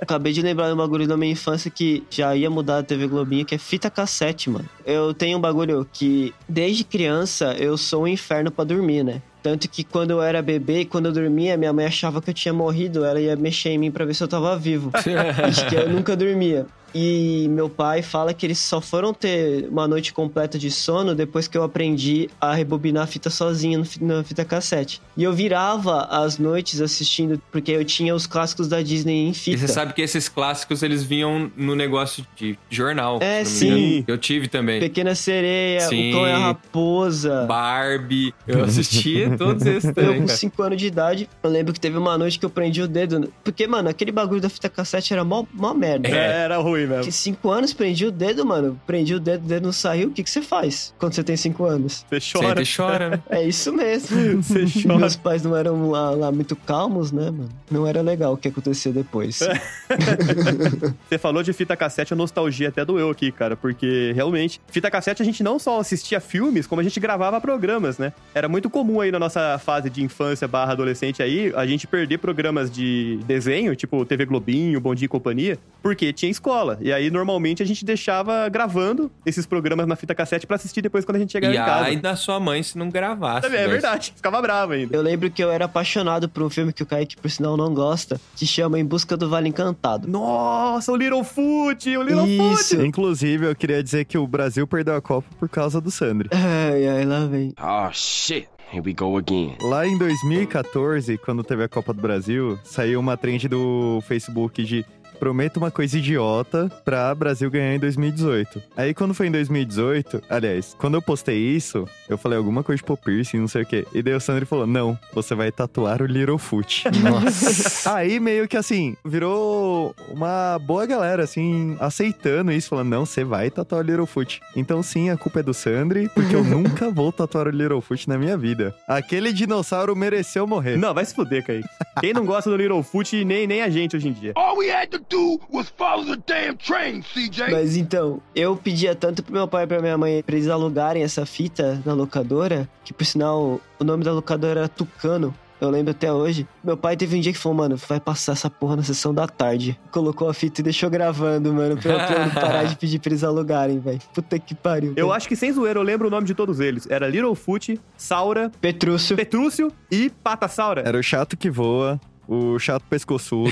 acabei 0.00 0.32
de 0.32 0.42
lembrar 0.42 0.68
de 0.68 0.74
um 0.74 0.76
bagulho 0.76 1.06
da 1.06 1.16
minha 1.16 1.32
infância 1.32 1.70
que 1.70 2.02
já 2.10 2.34
ia 2.34 2.50
mudar 2.50 2.78
a 2.78 2.82
TV 2.82 3.06
Globinho, 3.06 3.44
que 3.44 3.54
é 3.54 3.58
fita 3.58 3.90
cassete, 3.90 4.50
mano. 4.50 4.68
Eu 4.84 5.14
tenho 5.14 5.38
um 5.38 5.40
bagulho 5.40 5.86
que, 5.92 6.34
desde 6.48 6.84
criança, 6.84 7.54
eu 7.58 7.76
sou 7.76 8.04
um 8.04 8.08
inferno 8.08 8.50
pra 8.50 8.64
dormir, 8.64 9.04
né? 9.04 9.22
Tanto 9.42 9.68
que 9.68 9.82
quando 9.82 10.10
eu 10.10 10.20
era 10.20 10.42
bebê, 10.42 10.84
quando 10.84 11.06
eu 11.06 11.12
dormia, 11.12 11.56
minha 11.56 11.72
mãe 11.72 11.86
achava 11.86 12.20
que 12.20 12.28
eu 12.28 12.34
tinha 12.34 12.52
morrido, 12.52 13.04
ela 13.04 13.20
ia 13.20 13.34
mexer 13.36 13.70
em 13.70 13.78
mim 13.78 13.90
pra 13.90 14.04
ver 14.04 14.14
se 14.14 14.22
eu 14.22 14.28
tava 14.28 14.56
vivo. 14.56 14.90
E 15.00 15.68
que 15.68 15.74
eu 15.74 15.88
nunca 15.88 16.14
dormia. 16.14 16.66
E 16.94 17.46
meu 17.50 17.68
pai 17.68 18.02
fala 18.02 18.34
que 18.34 18.44
eles 18.44 18.58
só 18.58 18.80
foram 18.80 19.14
ter 19.14 19.68
uma 19.68 19.86
noite 19.86 20.12
completa 20.12 20.58
de 20.58 20.70
sono 20.70 21.14
depois 21.14 21.46
que 21.46 21.56
eu 21.56 21.62
aprendi 21.62 22.28
a 22.40 22.52
rebobinar 22.54 23.04
a 23.04 23.06
fita 23.06 23.30
sozinho 23.30 23.78
no 23.80 23.84
fi- 23.84 24.02
na 24.02 24.24
fita 24.24 24.44
cassete. 24.44 25.00
E 25.16 25.22
eu 25.22 25.32
virava 25.32 26.02
as 26.10 26.38
noites 26.38 26.80
assistindo, 26.80 27.40
porque 27.52 27.70
eu 27.72 27.84
tinha 27.84 28.14
os 28.14 28.26
clássicos 28.26 28.68
da 28.68 28.82
Disney 28.82 29.26
em 29.26 29.30
E 29.30 29.34
fita. 29.34 29.58
você 29.58 29.68
sabe 29.68 29.92
que 29.92 30.02
esses 30.02 30.28
clássicos 30.28 30.82
eles 30.82 31.02
vinham 31.02 31.50
no 31.56 31.74
negócio 31.76 32.26
de 32.36 32.58
jornal. 32.68 33.18
É, 33.22 33.44
sim. 33.44 34.04
Eu 34.06 34.18
tive 34.18 34.48
também. 34.48 34.80
Pequena 34.80 35.14
Sereia, 35.14 35.80
Sim. 35.82 36.10
O 36.10 36.14
Cão 36.14 36.26
e 36.26 36.32
a 36.32 36.38
Raposa. 36.38 37.44
Barbie. 37.46 38.34
Eu 38.46 38.64
assistia 38.64 39.34
todos 39.38 39.64
esses 39.66 39.84
Eu 39.88 39.94
também, 39.94 40.20
com 40.20 40.26
cara. 40.26 40.38
5 40.38 40.62
anos 40.62 40.78
de 40.78 40.86
idade, 40.86 41.28
eu 41.42 41.50
lembro 41.50 41.72
que 41.72 41.80
teve 41.80 41.96
uma 41.98 42.16
noite 42.18 42.38
que 42.38 42.44
eu 42.44 42.50
prendi 42.50 42.82
o 42.82 42.88
dedo. 42.88 43.32
Porque, 43.44 43.66
mano, 43.66 43.88
aquele 43.88 44.12
bagulho 44.12 44.40
da 44.40 44.48
fita 44.48 44.68
cassete 44.68 45.12
era 45.12 45.24
mó, 45.24 45.44
mó 45.52 45.72
merda. 45.74 46.08
É. 46.08 46.40
Era 46.42 46.58
ruim 46.58 46.79
mesmo. 46.86 47.04
Que 47.04 47.12
5 47.12 47.50
anos, 47.50 47.72
prendi 47.72 48.06
o 48.06 48.10
dedo, 48.10 48.44
mano. 48.44 48.80
Prendi 48.86 49.14
o 49.14 49.20
dedo, 49.20 49.44
o 49.44 49.48
dedo 49.48 49.64
não 49.64 49.72
saiu. 49.72 50.08
O 50.08 50.12
que, 50.12 50.22
que 50.22 50.30
você 50.30 50.42
faz 50.42 50.94
quando 50.98 51.14
você 51.14 51.22
tem 51.22 51.36
5 51.36 51.64
anos? 51.64 52.04
Você 52.08 52.18
chora. 52.32 52.48
Sempre 52.48 52.76
chora, 52.76 53.10
né? 53.10 53.22
É 53.30 53.42
isso 53.42 53.72
mesmo. 53.72 54.42
Você 54.42 54.82
chora. 54.82 54.98
Meus 54.98 55.16
pais 55.16 55.42
não 55.42 55.56
eram 55.56 55.90
lá, 55.90 56.10
lá 56.10 56.32
muito 56.32 56.54
calmos, 56.56 57.12
né, 57.12 57.30
mano? 57.30 57.48
Não 57.70 57.86
era 57.86 58.00
legal 58.00 58.34
o 58.34 58.36
que 58.36 58.48
aconteceu 58.48 58.92
depois. 58.92 59.40
Você 61.08 61.18
falou 61.18 61.42
de 61.42 61.52
fita 61.52 61.76
cassete, 61.76 62.12
a 62.12 62.16
nostalgia 62.16 62.68
até 62.68 62.84
doeu 62.84 63.10
aqui, 63.10 63.30
cara, 63.30 63.56
porque 63.56 64.12
realmente, 64.14 64.60
fita 64.68 64.90
cassete 64.90 65.22
a 65.22 65.24
gente 65.24 65.42
não 65.42 65.58
só 65.58 65.80
assistia 65.80 66.20
filmes, 66.20 66.66
como 66.66 66.80
a 66.80 66.84
gente 66.84 66.98
gravava 67.00 67.40
programas, 67.40 67.98
né? 67.98 68.12
Era 68.34 68.48
muito 68.48 68.68
comum 68.70 69.00
aí 69.00 69.10
na 69.10 69.18
nossa 69.18 69.58
fase 69.58 69.90
de 69.90 70.02
infância 70.02 70.46
barra 70.46 70.72
adolescente 70.72 71.22
aí, 71.22 71.52
a 71.54 71.66
gente 71.66 71.86
perder 71.86 72.18
programas 72.18 72.70
de 72.70 73.18
desenho, 73.26 73.74
tipo 73.74 74.04
TV 74.04 74.24
Globinho, 74.24 74.80
Bom 74.80 74.94
Dia 74.94 75.06
e 75.06 75.08
Companhia, 75.08 75.58
porque 75.82 76.12
tinha 76.12 76.30
escola. 76.30 76.69
E 76.80 76.92
aí, 76.92 77.10
normalmente, 77.10 77.62
a 77.62 77.66
gente 77.66 77.84
deixava 77.84 78.48
gravando 78.48 79.10
esses 79.24 79.46
programas 79.46 79.86
na 79.86 79.96
fita 79.96 80.14
cassete 80.14 80.46
pra 80.46 80.56
assistir 80.56 80.82
depois 80.82 81.04
quando 81.04 81.16
a 81.16 81.20
gente 81.20 81.32
chegava 81.32 81.52
E 81.54 81.56
em 81.56 81.60
casa. 81.60 81.84
ai 81.84 81.96
da 81.96 82.16
sua 82.16 82.38
mãe 82.40 82.62
se 82.62 82.76
não 82.78 82.88
gravasse. 82.88 83.46
É 83.46 83.66
verdade, 83.68 84.12
ficava 84.16 84.40
bravo 84.40 84.72
ainda. 84.72 84.96
Eu 84.96 85.02
lembro 85.02 85.30
que 85.30 85.42
eu 85.42 85.50
era 85.50 85.64
apaixonado 85.64 86.28
por 86.28 86.42
um 86.42 86.50
filme 86.50 86.72
que 86.72 86.82
o 86.82 86.86
Kaique, 86.86 87.16
por 87.16 87.30
sinal, 87.30 87.56
não 87.56 87.72
gosta, 87.74 88.20
que 88.36 88.46
chama 88.46 88.78
Em 88.78 88.84
Busca 88.84 89.16
do 89.16 89.28
Vale 89.28 89.48
Encantado. 89.48 90.08
Nossa, 90.08 90.92
o 90.92 90.96
Littlefoot, 90.96 91.96
o 91.96 92.02
Littlefoot! 92.02 92.54
Isso. 92.60 92.82
Inclusive, 92.82 93.46
eu 93.46 93.54
queria 93.56 93.82
dizer 93.82 94.04
que 94.04 94.18
o 94.18 94.26
Brasil 94.26 94.66
perdeu 94.66 94.94
a 94.96 95.00
Copa 95.00 95.28
por 95.38 95.48
causa 95.48 95.80
do 95.80 95.90
Sandri. 95.90 96.28
Ai, 96.32 96.86
ai, 96.88 97.04
lá 97.04 97.26
vem. 97.26 97.52
Oh, 97.60 97.90
shit. 97.92 98.48
Here 98.72 98.82
we 98.86 98.92
go 98.92 99.16
again. 99.16 99.56
Lá 99.62 99.84
em 99.86 99.98
2014, 99.98 101.18
quando 101.18 101.42
teve 101.42 101.64
a 101.64 101.68
Copa 101.68 101.92
do 101.92 102.00
Brasil, 102.00 102.56
saiu 102.64 103.00
uma 103.00 103.16
trend 103.16 103.48
do 103.48 104.00
Facebook 104.06 104.62
de 104.64 104.84
prometo 105.20 105.58
uma 105.58 105.70
coisa 105.70 105.98
idiota 105.98 106.72
pra 106.82 107.14
Brasil 107.14 107.50
ganhar 107.50 107.74
em 107.74 107.78
2018. 107.78 108.62
Aí 108.74 108.94
quando 108.94 109.12
foi 109.12 109.26
em 109.26 109.30
2018, 109.30 110.22
aliás, 110.30 110.74
quando 110.78 110.94
eu 110.94 111.02
postei 111.02 111.36
isso, 111.36 111.86
eu 112.08 112.16
falei 112.16 112.38
alguma 112.38 112.64
coisa 112.64 112.82
pop 112.82 113.04
piercing, 113.04 113.38
não 113.38 113.48
sei 113.48 113.62
o 113.62 113.66
quê. 113.66 113.86
E 113.92 114.02
daí 114.02 114.14
o 114.14 114.20
Sandro 114.20 114.46
falou: 114.46 114.66
"Não, 114.66 114.98
você 115.12 115.34
vai 115.34 115.52
tatuar 115.52 116.00
o 116.00 116.06
Littlefoot". 116.06 116.84
Nossa. 117.04 117.94
Aí 117.94 118.18
meio 118.18 118.48
que 118.48 118.56
assim, 118.56 118.96
virou 119.04 119.94
uma 120.08 120.58
boa 120.58 120.86
galera, 120.86 121.22
assim, 121.24 121.76
aceitando 121.78 122.50
isso, 122.50 122.70
falando, 122.70 122.88
não, 122.88 123.04
você 123.04 123.22
vai 123.22 123.50
tatuar 123.50 123.82
o 123.82 123.84
Littlefoot. 123.84 124.40
Então 124.56 124.82
sim, 124.82 125.10
a 125.10 125.18
culpa 125.18 125.40
é 125.40 125.42
do 125.42 125.52
Sandri, 125.52 126.08
porque 126.14 126.34
eu 126.34 126.42
nunca 126.44 126.90
vou 126.90 127.12
tatuar 127.12 127.46
o 127.46 127.50
Littlefoot 127.50 128.08
na 128.08 128.16
minha 128.16 128.38
vida. 128.38 128.74
Aquele 128.88 129.34
dinossauro 129.34 129.94
mereceu 129.94 130.46
morrer. 130.46 130.78
Não, 130.78 130.94
vai 130.94 131.04
se 131.04 131.14
fuder, 131.14 131.44
Kaique. 131.44 131.68
Quem 132.00 132.14
não 132.14 132.24
gosta 132.24 132.48
do 132.48 132.56
Littlefoot, 132.56 133.22
nem, 133.22 133.46
nem 133.46 133.60
a 133.60 133.68
gente 133.68 133.96
hoje 133.96 134.08
em 134.08 134.12
dia. 134.12 134.32
All 134.34 134.56
we 134.56 134.70
had 134.70 134.88
to 134.88 134.98
do 135.10 135.40
was 135.52 135.68
follow 135.76 136.04
the 136.04 136.22
damn 136.26 136.56
train, 136.56 137.02
CJ. 137.02 137.50
Mas 137.50 137.76
então, 137.76 138.22
eu 138.34 138.56
pedia 138.56 138.94
tanto 138.94 139.22
pro 139.22 139.32
meu 139.32 139.46
pai 139.46 139.64
e 139.64 139.66
pra 139.66 139.80
minha 139.80 139.98
mãe 139.98 140.22
pra 140.22 140.36
eles 140.36 140.48
alugarem 140.48 141.02
essa 141.02 141.26
fita 141.26 141.82
na 141.84 141.92
locadora, 141.92 142.68
que 142.84 142.94
por 142.94 143.04
sinal 143.04 143.60
o 143.78 143.84
nome 143.84 144.04
da 144.04 144.12
locadora 144.12 144.60
era 144.60 144.68
Tucano. 144.68 145.34
Eu 145.60 145.68
lembro 145.68 145.90
até 145.90 146.10
hoje. 146.10 146.48
Meu 146.64 146.74
pai 146.74 146.96
teve 146.96 147.14
um 147.14 147.20
dia 147.20 147.32
que 147.32 147.38
falou, 147.38 147.58
mano, 147.58 147.76
vai 147.76 148.00
passar 148.00 148.32
essa 148.32 148.48
porra 148.48 148.76
na 148.76 148.82
sessão 148.82 149.12
da 149.12 149.28
tarde. 149.28 149.78
Colocou 149.90 150.26
a 150.26 150.32
fita 150.32 150.62
e 150.62 150.64
deixou 150.64 150.88
gravando, 150.88 151.52
mano, 151.52 151.76
pra 151.76 151.92
eu, 151.92 151.98
eu 151.98 152.20
não 152.20 152.30
parar 152.32 152.64
de 152.64 152.76
pedir 152.76 152.98
pra 152.98 153.10
eles 153.10 153.22
alugarem, 153.22 153.78
velho. 153.78 154.00
Puta 154.14 154.38
que 154.38 154.54
pariu. 154.54 154.92
Eu 154.92 154.94
velho. 154.94 155.12
acho 155.12 155.28
que 155.28 155.36
sem 155.36 155.52
zoeira 155.52 155.78
eu 155.78 155.82
lembro 155.82 156.08
o 156.08 156.10
nome 156.10 156.26
de 156.26 156.34
todos 156.34 156.60
eles. 156.60 156.88
Era 156.88 157.06
Littlefoot, 157.06 157.78
Saura, 157.94 158.50
Petrúcio. 158.58 159.14
Petrúcio 159.14 159.70
e 159.90 160.08
Patassaura. 160.08 160.80
Era 160.80 160.98
o 160.98 161.02
chato 161.02 161.36
que 161.36 161.50
voa, 161.50 162.00
o 162.30 162.56
chato 162.60 162.84
pescoçudo, 162.88 163.50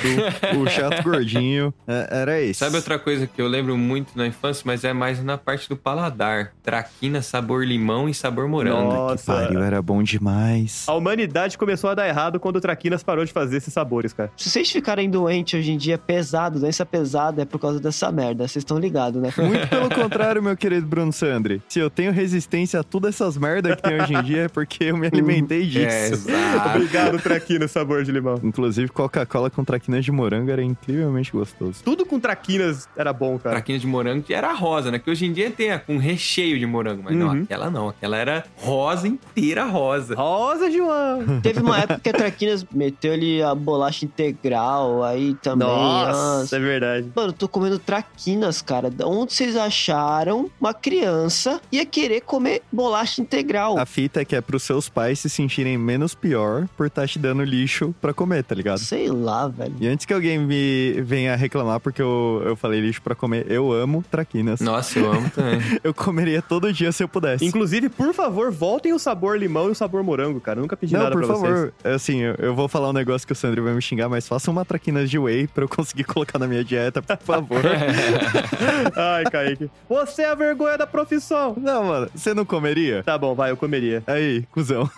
o 0.56 0.70
chato 0.70 1.02
gordinho. 1.02 1.74
É, 1.86 2.08
era 2.20 2.40
esse. 2.40 2.60
Sabe 2.60 2.76
outra 2.76 2.96
coisa 2.96 3.26
que 3.26 3.42
eu 3.42 3.48
lembro 3.48 3.76
muito 3.76 4.16
na 4.16 4.24
infância, 4.24 4.62
mas 4.64 4.84
é 4.84 4.92
mais 4.92 5.22
na 5.22 5.36
parte 5.36 5.68
do 5.68 5.76
paladar? 5.76 6.52
Traquina, 6.62 7.20
sabor 7.20 7.66
limão 7.66 8.08
e 8.08 8.14
sabor 8.14 8.46
morango. 8.46 8.92
Nossa. 8.92 9.32
Pariu, 9.32 9.60
era 9.60 9.82
bom 9.82 10.00
demais. 10.00 10.84
A 10.86 10.94
humanidade 10.94 11.58
começou 11.58 11.90
a 11.90 11.94
dar 11.94 12.06
errado 12.06 12.38
quando 12.38 12.56
o 12.56 12.60
Traquinas 12.60 13.02
parou 13.02 13.24
de 13.24 13.32
fazer 13.32 13.56
esses 13.56 13.74
sabores, 13.74 14.12
cara. 14.12 14.30
Se 14.36 14.48
vocês 14.48 14.70
ficarem 14.70 15.10
doentes 15.10 15.58
hoje 15.58 15.72
em 15.72 15.76
dia, 15.76 15.98
pesado, 15.98 16.60
doença 16.60 16.86
pesada, 16.86 17.42
é 17.42 17.44
por 17.44 17.58
causa 17.58 17.80
dessa 17.80 18.12
merda. 18.12 18.46
Vocês 18.46 18.62
estão 18.62 18.78
ligados, 18.78 19.20
né? 19.20 19.32
Muito 19.38 19.66
pelo 19.66 19.90
contrário, 19.90 20.40
meu 20.40 20.56
querido 20.56 20.86
Bruno 20.86 21.12
Sandri. 21.12 21.60
Se 21.68 21.80
eu 21.80 21.90
tenho 21.90 22.12
resistência 22.12 22.78
a 22.78 22.84
todas 22.84 23.16
essas 23.16 23.36
merdas 23.36 23.74
que 23.74 23.82
tem 23.82 24.00
hoje 24.00 24.14
em 24.14 24.22
dia, 24.22 24.42
é 24.42 24.48
porque 24.48 24.84
eu 24.84 24.96
me 24.96 25.08
alimentei 25.08 25.66
disso. 25.66 25.88
É, 25.88 26.08
exato. 26.10 26.68
Obrigado, 26.78 27.18
Traquinas, 27.18 27.72
sabor 27.72 28.04
de 28.04 28.12
limão. 28.12 28.38
Inclusive, 28.42 28.67
Coca-Cola 28.92 29.50
com 29.50 29.64
traquinas 29.64 30.04
de 30.04 30.12
morango 30.12 30.50
era 30.50 30.62
incrivelmente 30.62 31.32
gostoso. 31.32 31.82
Tudo 31.84 32.04
com 32.04 32.18
Traquinas 32.20 32.88
era 32.96 33.12
bom, 33.12 33.38
cara. 33.38 33.56
Traquina 33.56 33.78
de 33.78 33.86
morango 33.86 34.22
que 34.22 34.34
era 34.34 34.52
rosa, 34.52 34.90
né? 34.90 34.98
Que 34.98 35.10
hoje 35.10 35.26
em 35.26 35.32
dia 35.32 35.50
tem 35.50 35.70
a 35.72 35.78
com 35.78 35.96
recheio 35.98 36.58
de 36.58 36.66
morango. 36.66 37.02
Mas 37.04 37.16
não, 37.16 37.28
Uhum. 37.28 37.42
aquela 37.42 37.70
não. 37.70 37.88
Aquela 37.88 38.16
era 38.16 38.44
rosa 38.56 39.06
inteira 39.08 39.64
rosa. 39.64 40.14
Rosa, 40.14 40.70
João. 40.70 41.40
Teve 41.42 41.60
uma 41.60 41.78
época 41.78 42.00
que 42.00 42.08
a 42.08 42.12
Traquinas 42.12 42.66
meteu 42.72 43.12
ali 43.12 43.42
a 43.42 43.54
bolacha 43.54 44.04
integral, 44.04 45.02
aí 45.04 45.34
também. 45.42 45.66
Nossa, 45.68 46.56
é 46.56 46.58
verdade. 46.60 47.10
Mano, 47.14 47.28
eu 47.28 47.32
tô 47.32 47.48
comendo 47.48 47.78
traquinas, 47.78 48.60
cara. 48.62 48.90
Da 48.90 49.06
onde 49.06 49.32
vocês 49.32 49.56
acharam 49.56 50.50
uma 50.60 50.74
criança 50.74 51.60
ia 51.70 51.84
querer 51.86 52.20
comer 52.22 52.62
bolacha 52.72 53.20
integral? 53.20 53.78
A 53.78 53.86
fita 53.86 54.20
é 54.20 54.24
que 54.24 54.34
é 54.36 54.40
pros 54.40 54.62
seus 54.62 54.88
pais 54.88 55.18
se 55.20 55.28
sentirem 55.30 55.78
menos 55.78 56.14
pior 56.14 56.66
por 56.76 56.86
estar 56.86 57.06
te 57.06 57.18
dando 57.18 57.42
lixo 57.44 57.94
pra 58.00 58.12
comer, 58.12 58.42
tá 58.44 58.54
ligado? 58.58 58.78
Sei 58.78 59.08
lá, 59.08 59.48
velho. 59.48 59.74
E 59.80 59.88
antes 59.88 60.04
que 60.04 60.12
alguém 60.12 60.38
me 60.38 61.00
venha 61.02 61.34
reclamar 61.36 61.80
porque 61.80 62.02
eu, 62.02 62.42
eu 62.44 62.54
falei 62.56 62.80
lixo 62.80 63.00
pra 63.00 63.14
comer, 63.14 63.46
eu 63.50 63.72
amo 63.72 64.04
traquinas. 64.10 64.60
Nossa, 64.60 64.98
eu 64.98 65.10
amo 65.10 65.30
também. 65.30 65.58
Eu 65.82 65.94
comeria 65.94 66.42
todo 66.42 66.70
dia 66.72 66.90
se 66.92 67.02
eu 67.02 67.08
pudesse. 67.08 67.44
Inclusive, 67.44 67.88
por 67.88 68.12
favor, 68.12 68.50
voltem 68.50 68.92
o 68.92 68.98
sabor 68.98 69.38
limão 69.38 69.68
e 69.68 69.70
o 69.70 69.74
sabor 69.74 70.02
morango, 70.02 70.40
cara. 70.40 70.58
Eu 70.58 70.62
nunca 70.62 70.76
pedi 70.76 70.92
Não, 70.94 71.00
nada 71.04 71.12
por 71.12 71.24
pra 71.24 71.34
vocês. 71.34 71.52
favor. 71.52 71.72
Assim, 71.84 72.18
eu, 72.20 72.34
eu 72.38 72.54
vou 72.54 72.68
falar 72.68 72.90
um 72.90 72.92
negócio 72.92 73.26
que 73.26 73.32
o 73.32 73.36
Sandro 73.36 73.62
vai 73.62 73.72
me 73.72 73.80
xingar, 73.80 74.08
mas 74.08 74.26
faça 74.28 74.50
uma 74.50 74.64
traquinas 74.64 75.08
de 75.08 75.18
whey 75.18 75.46
pra 75.46 75.64
eu 75.64 75.68
conseguir 75.68 76.04
colocar 76.04 76.38
na 76.38 76.46
minha 76.46 76.64
dieta, 76.64 77.00
por 77.00 77.16
favor. 77.18 77.60
Ai, 78.96 79.24
Kaique. 79.24 79.70
Você 79.88 80.22
é 80.22 80.30
a 80.30 80.34
vergonha 80.34 80.76
da 80.76 80.86
profissão. 80.86 81.54
não, 81.56 81.84
mano, 81.84 82.08
você 82.14 82.34
não 82.34 82.44
comeria? 82.44 83.02
Tá 83.04 83.16
bom, 83.16 83.34
vai, 83.34 83.50
eu 83.50 83.56
comeria. 83.56 84.02
Aí, 84.06 84.44
cuzão. 84.52 84.90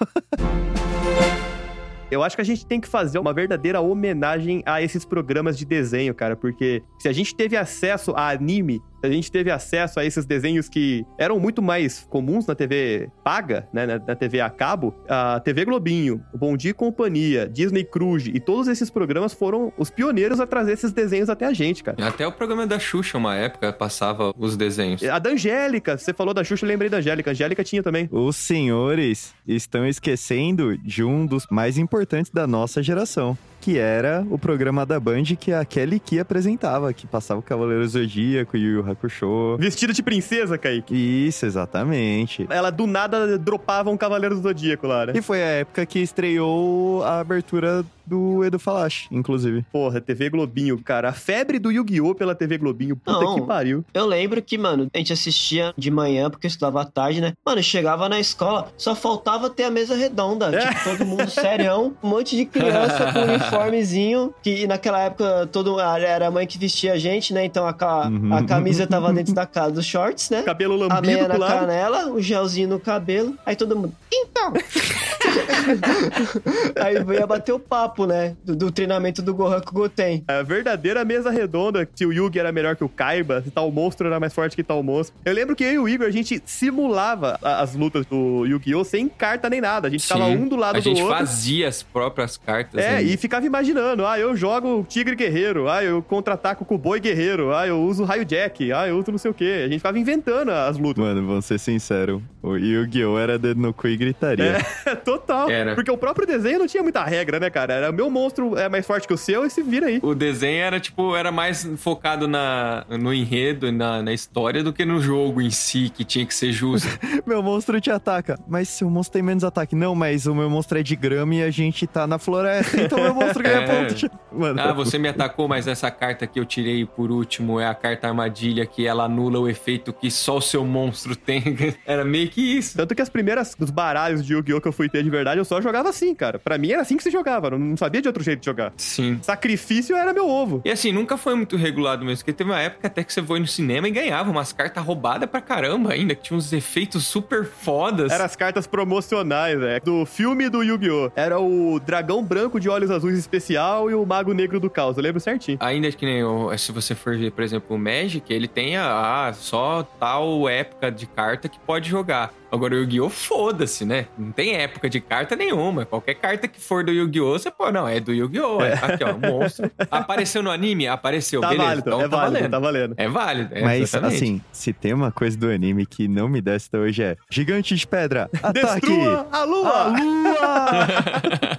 Eu 2.11 2.25
acho 2.25 2.35
que 2.35 2.43
a 2.43 2.45
gente 2.45 2.67
tem 2.67 2.81
que 2.81 2.89
fazer 2.89 3.19
uma 3.21 3.33
verdadeira 3.33 3.81
homenagem 3.81 4.63
a 4.67 4.83
esses 4.83 5.05
programas 5.05 5.57
de 5.57 5.65
desenho, 5.65 6.13
cara, 6.13 6.35
porque 6.35 6.83
se 6.99 7.09
a 7.09 7.13
gente 7.13 7.35
teve 7.35 7.57
acesso 7.57 8.13
a 8.17 8.31
anime, 8.31 8.83
a 9.03 9.09
gente 9.09 9.31
teve 9.31 9.51
acesso 9.51 9.99
a 9.99 10.05
esses 10.05 10.27
desenhos 10.27 10.69
que 10.69 11.05
eram 11.19 11.39
muito 11.39 11.63
mais 11.63 12.07
comuns 12.09 12.47
na 12.47 12.55
TV 12.55 13.11
paga, 13.25 13.69
né, 13.73 13.87
na, 13.87 14.15
TV 14.15 14.41
a 14.41 14.51
cabo, 14.51 14.95
a 15.09 15.41
TV 15.41 15.65
Globinho, 15.65 16.23
Bom 16.35 16.57
Dia 16.57 16.71
e 16.71 16.75
Companhia, 16.75 17.49
Disney 17.49 17.85
Cruise 17.85 18.31
e 18.33 18.41
todos 18.41 18.69
esses 18.69 18.91
programas 18.91 19.33
foram 19.33 19.73
os 19.79 19.91
pioneiros 19.91 20.41
a 20.41 20.47
trazer 20.47 20.73
esses 20.73 20.93
desenhos 20.93 21.29
até 21.29 21.47
a 21.47 21.53
gente, 21.53 21.83
cara. 21.83 21.97
Até 22.07 22.27
o 22.27 22.33
programa 22.33 22.67
da 22.67 22.79
Xuxa, 22.79 23.19
uma 23.19 23.35
época, 23.37 23.73
passava 23.73 24.33
os 24.37 24.57
desenhos. 24.57 25.03
A 25.05 25.19
da 25.19 25.31
Angélica, 25.31 25.97
você 25.97 26.13
falou 26.13 26.35
da 26.35 26.45
Xuxa, 26.45 26.65
eu 26.65 26.69
lembrei 26.69 26.91
da 26.91 26.99
Angélica. 26.99 27.31
A 27.31 27.33
Angélica 27.33 27.65
tinha 27.65 27.83
também. 27.83 28.09
Os 28.11 28.37
senhores 28.37 29.35
estão 29.47 29.87
esquecendo 29.87 30.77
de 30.79 31.03
um 31.03 31.27
dos 31.27 31.47
mais 31.51 31.79
importantes 31.79 32.31
da 32.31 32.47
nossa 32.47 32.83
geração. 32.83 33.37
Que 33.61 33.79
era 33.79 34.25
o 34.31 34.39
programa 34.39 34.87
da 34.87 34.99
Band 34.99 35.25
que 35.39 35.53
a 35.53 35.65
Kelly 35.65 36.01
Ki 36.01 36.19
apresentava, 36.19 36.93
que 36.93 37.07
passava 37.07 37.41
o 37.41 37.43
Cavaleiro 37.43 37.87
Zodíaco 37.87 38.57
e 38.57 38.67
o 38.67 38.81
Yu 38.81 38.91
Hakusho. 38.91 39.57
Vestida 39.59 39.93
de 39.93 40.03
princesa, 40.03 40.57
Kaique. 40.57 40.95
Isso, 40.95 41.45
exatamente. 41.47 42.47
Ela 42.49 42.71
do 42.71 42.87
nada 42.87 43.39
dropava 43.39 43.91
um 43.91 43.97
Cavaleiro 43.97 44.35
do 44.37 44.43
Zodíaco 44.43 44.87
lá, 44.87 45.07
né? 45.07 45.13
E 45.15 45.23
foi 45.23 45.43
a 45.43 45.47
época 45.47 45.85
que 45.85 45.99
estreou 45.99 47.03
a 47.05 47.21
abertura 47.21 47.85
do 48.07 48.45
Edu 48.45 48.59
Falache, 48.59 49.07
inclusive. 49.13 49.65
Porra, 49.71 50.01
TV 50.01 50.29
Globinho, 50.31 50.77
cara. 50.83 51.11
A 51.11 51.13
febre 51.13 51.61
do 51.61 51.71
Yu-Gi-Oh! 51.71 52.13
pela 52.15 52.35
TV 52.35 52.59
Globinho. 52.59 52.97
Puta 52.97 53.21
Não. 53.21 53.35
que 53.37 53.43
pariu. 53.43 53.85
Eu 53.95 54.05
lembro 54.05 54.43
que, 54.43 54.59
mano, 54.59 54.89
a 54.93 54.99
gente 54.99 55.13
assistia 55.13 55.73
de 55.79 55.93
manhã, 55.93 56.29
porque 56.29 56.47
eu 56.47 56.49
estudava 56.49 56.83
à 56.83 56.85
tarde, 56.85 57.21
né? 57.21 57.35
Mano, 57.47 57.63
chegava 57.63 58.09
na 58.09 58.19
escola, 58.19 58.67
só 58.77 58.97
faltava 58.97 59.49
ter 59.49 59.63
a 59.63 59.71
mesa 59.71 59.95
redonda. 59.95 60.47
É. 60.53 60.59
Tipo, 60.75 60.85
todo 60.91 61.07
mundo 61.07 61.31
serião, 61.31 61.95
um 62.03 62.09
monte 62.09 62.35
de 62.37 62.47
criança 62.47 63.13
com 63.13 63.50
uniformezinho, 63.59 64.35
que 64.43 64.67
naquela 64.67 65.01
época 65.01 65.49
todo 65.51 65.79
era 65.81 66.27
a 66.27 66.31
mãe 66.31 66.47
que 66.47 66.59
vestia 66.59 66.93
a 66.95 66.99
gente, 66.99 67.33
né? 67.35 67.45
Então 67.45 67.67
a, 67.67 67.73
ca- 67.73 68.09
Uhum. 68.09 68.35
a 68.35 68.45
camisa 68.45 68.87
tava 68.87 69.11
dentro 69.13 69.35
da 69.35 69.47
casa 69.47 69.73
dos 69.73 69.85
shorts, 69.87 70.31
né? 70.31 70.43
Cabelo 70.43 70.75
A 70.91 71.01
meia 71.01 71.23
lambido 71.23 71.29
na 71.29 71.37
lado. 71.37 71.61
canela, 71.61 72.07
o 72.11 72.21
gelzinho 72.21 72.69
no 72.69 72.81
cabelo. 72.81 73.35
Aí 73.45 73.57
todo 73.57 73.77
mundo. 73.77 73.93
Então! 74.13 74.53
aí 76.83 77.03
veio 77.05 77.27
bater 77.27 77.53
o 77.53 77.59
papo, 77.59 78.07
né? 78.07 78.37
Do, 78.45 78.57
do 78.57 78.71
treinamento 78.71 79.23
do 79.23 79.35
Gohan 79.35 79.61
com 79.61 79.71
o 79.71 79.75
Goten. 79.81 80.25
A 80.27 80.43
verdadeira 80.43 81.05
mesa 81.05 81.31
redonda, 81.31 81.89
se 81.95 82.05
o 82.07 82.13
Yugi 82.13 82.39
era 82.39 82.51
melhor 82.53 82.77
que 82.77 82.85
o 82.85 82.89
Kaiba, 82.89 83.43
se 83.43 83.51
tal 83.51 83.71
monstro 83.71 84.07
era 84.07 84.19
mais 84.19 84.33
forte 84.33 84.57
que 84.57 84.63
tal 84.65 84.83
monstro. 84.83 85.15
Eu 85.25 85.33
lembro 85.35 85.55
que 85.55 85.65
eu 85.65 85.73
e 85.73 85.79
o 85.79 85.89
Igor, 85.89 86.07
a 86.07 86.11
gente 86.11 86.43
simulava 86.45 87.39
a- 87.43 87.61
as 87.61 87.75
lutas 87.75 88.07
do 88.07 88.45
Yu-Gi-Oh! 88.47 88.85
sem 88.85 89.09
carta 89.09 89.49
nem 89.51 89.61
nada. 89.61 89.89
A 89.89 89.91
gente 89.91 90.07
tava 90.07 90.25
Sim. 90.27 90.37
um 90.37 90.49
do 90.49 90.57
lado 90.57 90.77
A 90.77 90.81
do 90.81 90.83
gente 90.83 91.03
outro. 91.03 91.17
fazia 91.17 91.69
as 91.69 91.83
próprias 91.83 92.37
cartas. 92.37 92.83
É, 92.83 92.93
né? 92.97 93.03
e 93.03 93.17
ficava 93.17 93.40
imaginando, 93.47 94.07
ah, 94.07 94.19
eu 94.19 94.37
jogo 94.37 94.85
Tigre 94.89 95.15
Guerreiro, 95.15 95.69
ah, 95.69 95.83
eu 95.83 96.03
contra-ataco 96.03 96.65
com 96.65 96.75
o 96.75 96.79
Boi 96.79 97.01
Guerreiro, 97.01 97.55
ah, 97.55 97.67
eu 97.67 97.81
uso 97.83 98.05
Raio 98.05 98.25
Jack, 98.25 98.73
ah, 98.73 98.89
eu 98.89 98.99
uso 98.99 99.11
não 99.11 99.19
sei 99.19 99.31
o 99.31 99.35
quê. 99.35 99.63
A 99.65 99.69
gente 99.69 99.79
ficava 99.79 99.99
inventando 99.99 100.51
as 100.51 100.79
lutas. 100.79 101.03
Mano, 101.03 101.27
vamos 101.27 101.45
ser 101.45 101.59
sinceros. 101.59 102.21
O 102.43 102.57
Yu-Gi-Oh! 102.57 103.19
era 103.19 103.39
dedo 103.39 103.61
no 103.61 103.73
cu 103.73 103.89
e 103.89 103.97
gritaria. 103.97 104.59
É, 104.87 104.95
total. 104.97 105.51
Era. 105.51 105.75
Porque 105.75 105.91
o 105.91 105.97
próprio 105.97 106.27
desenho 106.27 106.61
não 106.61 106.67
tinha 106.67 106.83
muita 106.83 107.05
regra, 107.05 107.39
né, 107.39 107.51
cara? 107.51 107.75
Era 107.75 107.93
meu 107.93 108.11
monstro 108.11 108.57
é 108.57 108.69
mais 108.69 108.87
forte 108.87 109.07
que 109.07 109.13
o 109.13 109.19
seu 109.19 109.45
e 109.45 109.51
se 109.51 109.63
vira 109.63 109.87
aí. 109.87 110.01
O 110.03 110.15
desenho 110.15 110.63
era, 110.63 110.81
tipo, 110.81 111.15
era 111.15 111.31
mais 111.31 111.69
focado 111.77 112.27
na, 112.27 112.85
no 112.89 113.13
enredo 113.13 113.67
e 113.67 113.73
na, 113.73 114.03
na 114.03 114.13
história 114.13 114.63
do 114.63 114.73
que 114.73 114.85
no 114.85 115.01
jogo 115.01 115.41
em 115.41 115.51
si, 115.51 115.91
que 115.91 116.05
tinha 116.05 116.25
que 116.25 116.35
ser 116.35 116.53
justo. 116.53 116.89
Meu 117.27 117.43
monstro 117.43 117.81
te 117.81 117.91
ataca. 117.91 118.39
Mas 118.49 118.69
seu 118.69 118.89
monstro 118.89 119.15
tem 119.15 119.23
menos 119.23 119.45
ataque. 119.45 119.77
Não, 119.77 119.95
mas 119.95 120.27
o 120.27 120.35
meu 120.35 120.49
monstro 120.49 120.79
é 120.79 120.83
de 120.83 120.97
grama 120.97 121.35
e 121.35 121.43
a 121.43 121.51
gente 121.51 121.87
tá 121.87 122.07
na 122.07 122.19
floresta. 122.19 122.81
Então 122.81 122.99
meu 122.99 123.15
monstro 123.15 123.30
ganha 123.39 123.61
É. 123.61 123.67
ponto. 123.87 124.11
Mano, 124.33 124.61
Ah, 124.61 124.73
você 124.73 124.99
me 124.99 125.09
atacou, 125.09 125.49
mas 125.49 125.67
essa 125.67 125.91
carta 125.91 126.27
que 126.27 126.39
eu 126.39 126.45
tirei 126.45 126.85
por 126.87 127.11
último 127.11 127.59
é 127.61 127.67
a 127.67 127.75
carta 127.75 128.09
armadilha, 128.09 128.65
que 128.67 128.87
ela 128.87 129.05
anula 129.05 129.39
o 129.41 129.49
efeito 129.49 129.93
que 129.93 130.11
só 130.11 130.37
o 130.39 130.41
seu 130.41 130.65
monstro 130.65 131.15
tem. 131.17 131.43
Era 131.87 132.05
meio 132.05 132.29
que 132.29 132.41
isso. 132.59 132.77
Tanto 132.77 132.95
que 132.95 133.03
as 133.03 133.09
primeiras 133.09 133.55
dos 133.59 133.71
baralhos 133.71 134.25
de 134.25 134.33
Yu-Gi-Oh! 134.35 134.61
que 134.61 134.69
eu 134.69 134.73
fui 134.73 134.89
ter 134.89 135.03
de 135.03 135.11
verdade, 135.11 135.39
eu 135.41 135.45
só 135.45 135.61
jogava 135.61 135.89
assim, 135.89 136.15
cara. 136.15 136.39
Pra 136.39 136.57
mim 136.59 136.73
era 136.73 136.83
assim 136.83 136.97
que 136.97 137.03
se 137.03 137.11
jogava, 137.11 137.51
não 137.51 137.77
sabia 137.77 138.01
de 138.03 138.09
outro 138.09 138.23
jeito 138.23 138.41
de 138.41 138.47
jogar. 138.47 138.73
Sim. 138.77 139.19
Sacrifício 139.23 139.97
era 139.97 140.13
meu 140.13 140.29
ovo. 140.29 140.61
E 140.65 140.71
assim, 140.71 140.93
nunca 140.93 141.17
foi 141.17 141.35
muito 141.35 141.57
regulado 141.57 142.05
mesmo, 142.05 142.19
porque 142.19 142.33
teve 142.33 142.51
uma 142.51 142.61
época 142.61 142.87
até 142.87 143.03
que 143.05 143.13
você 143.13 143.23
foi 143.23 143.41
no 143.41 143.47
cinema 143.47 143.89
e 143.89 143.91
ganhava 143.91 144.31
umas 144.31 144.53
cartas 144.53 144.85
roubadas 144.85 145.29
pra 145.29 145.41
caramba 145.41 145.93
ainda, 145.93 146.15
que 146.15 146.23
tinha 146.23 146.37
uns 146.37 146.53
efeitos 146.53 147.05
super 147.07 147.45
fodas. 147.45 148.13
Era 148.13 148.25
as 148.25 148.37
cartas 148.37 148.67
promocionais, 148.67 149.59
velho. 149.59 149.83
Do 149.85 150.05
filme 150.07 150.49
do 150.49 150.63
Yu-Gi-Oh! 150.63 151.13
Era 151.17 151.39
o 151.41 151.79
dragão 151.81 152.23
branco 152.23 152.59
de 152.61 152.69
olhos 152.69 152.91
azuis 152.91 153.20
especial 153.21 153.91
e 153.91 153.95
o 153.95 154.05
mago 154.05 154.33
negro 154.33 154.59
do 154.59 154.69
caos. 154.69 154.97
Eu 154.97 155.03
lembro 155.03 155.21
certinho. 155.21 155.59
Ainda 155.61 155.91
que 155.93 156.05
nem 156.05 156.23
se 156.59 156.73
você 156.73 156.95
for 156.95 157.17
ver, 157.17 157.31
por 157.33 157.45
exemplo, 157.45 157.77
o 157.77 157.79
Magic, 157.79 158.33
ele 158.33 158.49
tem 158.49 158.77
a, 158.77 159.29
ah, 159.29 159.33
só 159.33 159.83
tal 159.99 160.49
época 160.49 160.91
de 160.91 161.07
carta 161.07 161.49
que 161.49 161.59
pode 161.61 161.89
jogar. 161.89 162.33
Agora 162.53 162.75
o 162.75 162.79
Yu-Gi-Oh! 162.79 163.09
foda-se, 163.09 163.85
né? 163.85 164.07
Não 164.19 164.33
tem 164.33 164.55
época 164.57 164.89
de 164.91 165.01
carta 165.01 165.37
nenhuma. 165.37 165.85
Qualquer 165.85 166.15
carta 166.15 166.49
que 166.49 166.61
for 166.61 166.83
do 166.85 166.91
Yu-Gi-Oh! 166.93 167.39
você 167.39 167.51
pô, 167.51 167.71
não, 167.71 167.87
é 167.87 168.01
do 168.01 168.13
Yu-Gi-Oh! 168.13 168.61
É. 168.63 168.73
Aqui, 168.75 169.05
ó, 169.05 169.17
monstro. 169.17 169.71
Apareceu 169.91 170.43
no 170.43 170.51
anime? 170.51 170.89
Apareceu, 170.89 171.41
Tá 171.41 171.49
beleza. 171.51 171.67
válido, 171.69 171.89
então 171.89 172.01
é 172.01 172.09
tá 172.09 172.17
válido, 172.17 172.33
valendo. 172.35 172.51
tá 172.51 172.59
valendo. 172.59 172.95
É 172.97 173.09
válido, 173.09 173.55
é, 173.55 173.63
Mas, 173.63 173.83
exatamente. 173.83 174.17
assim, 174.17 174.41
se 174.53 174.73
tem 174.73 174.93
uma 174.93 175.13
coisa 175.13 175.37
do 175.37 175.49
anime 175.49 175.87
que 175.87 176.09
não 176.09 176.29
me 176.29 176.41
desce 176.41 176.69
até 176.69 176.79
hoje 176.79 177.03
é 177.03 177.17
Gigante 177.31 177.75
de 177.75 177.87
Pedra, 177.87 178.29
ataque! 178.43 178.81
Destrua 178.87 179.29
a 179.31 179.45
lua! 179.45 179.71
A 179.71 179.87
lua! 179.89 180.41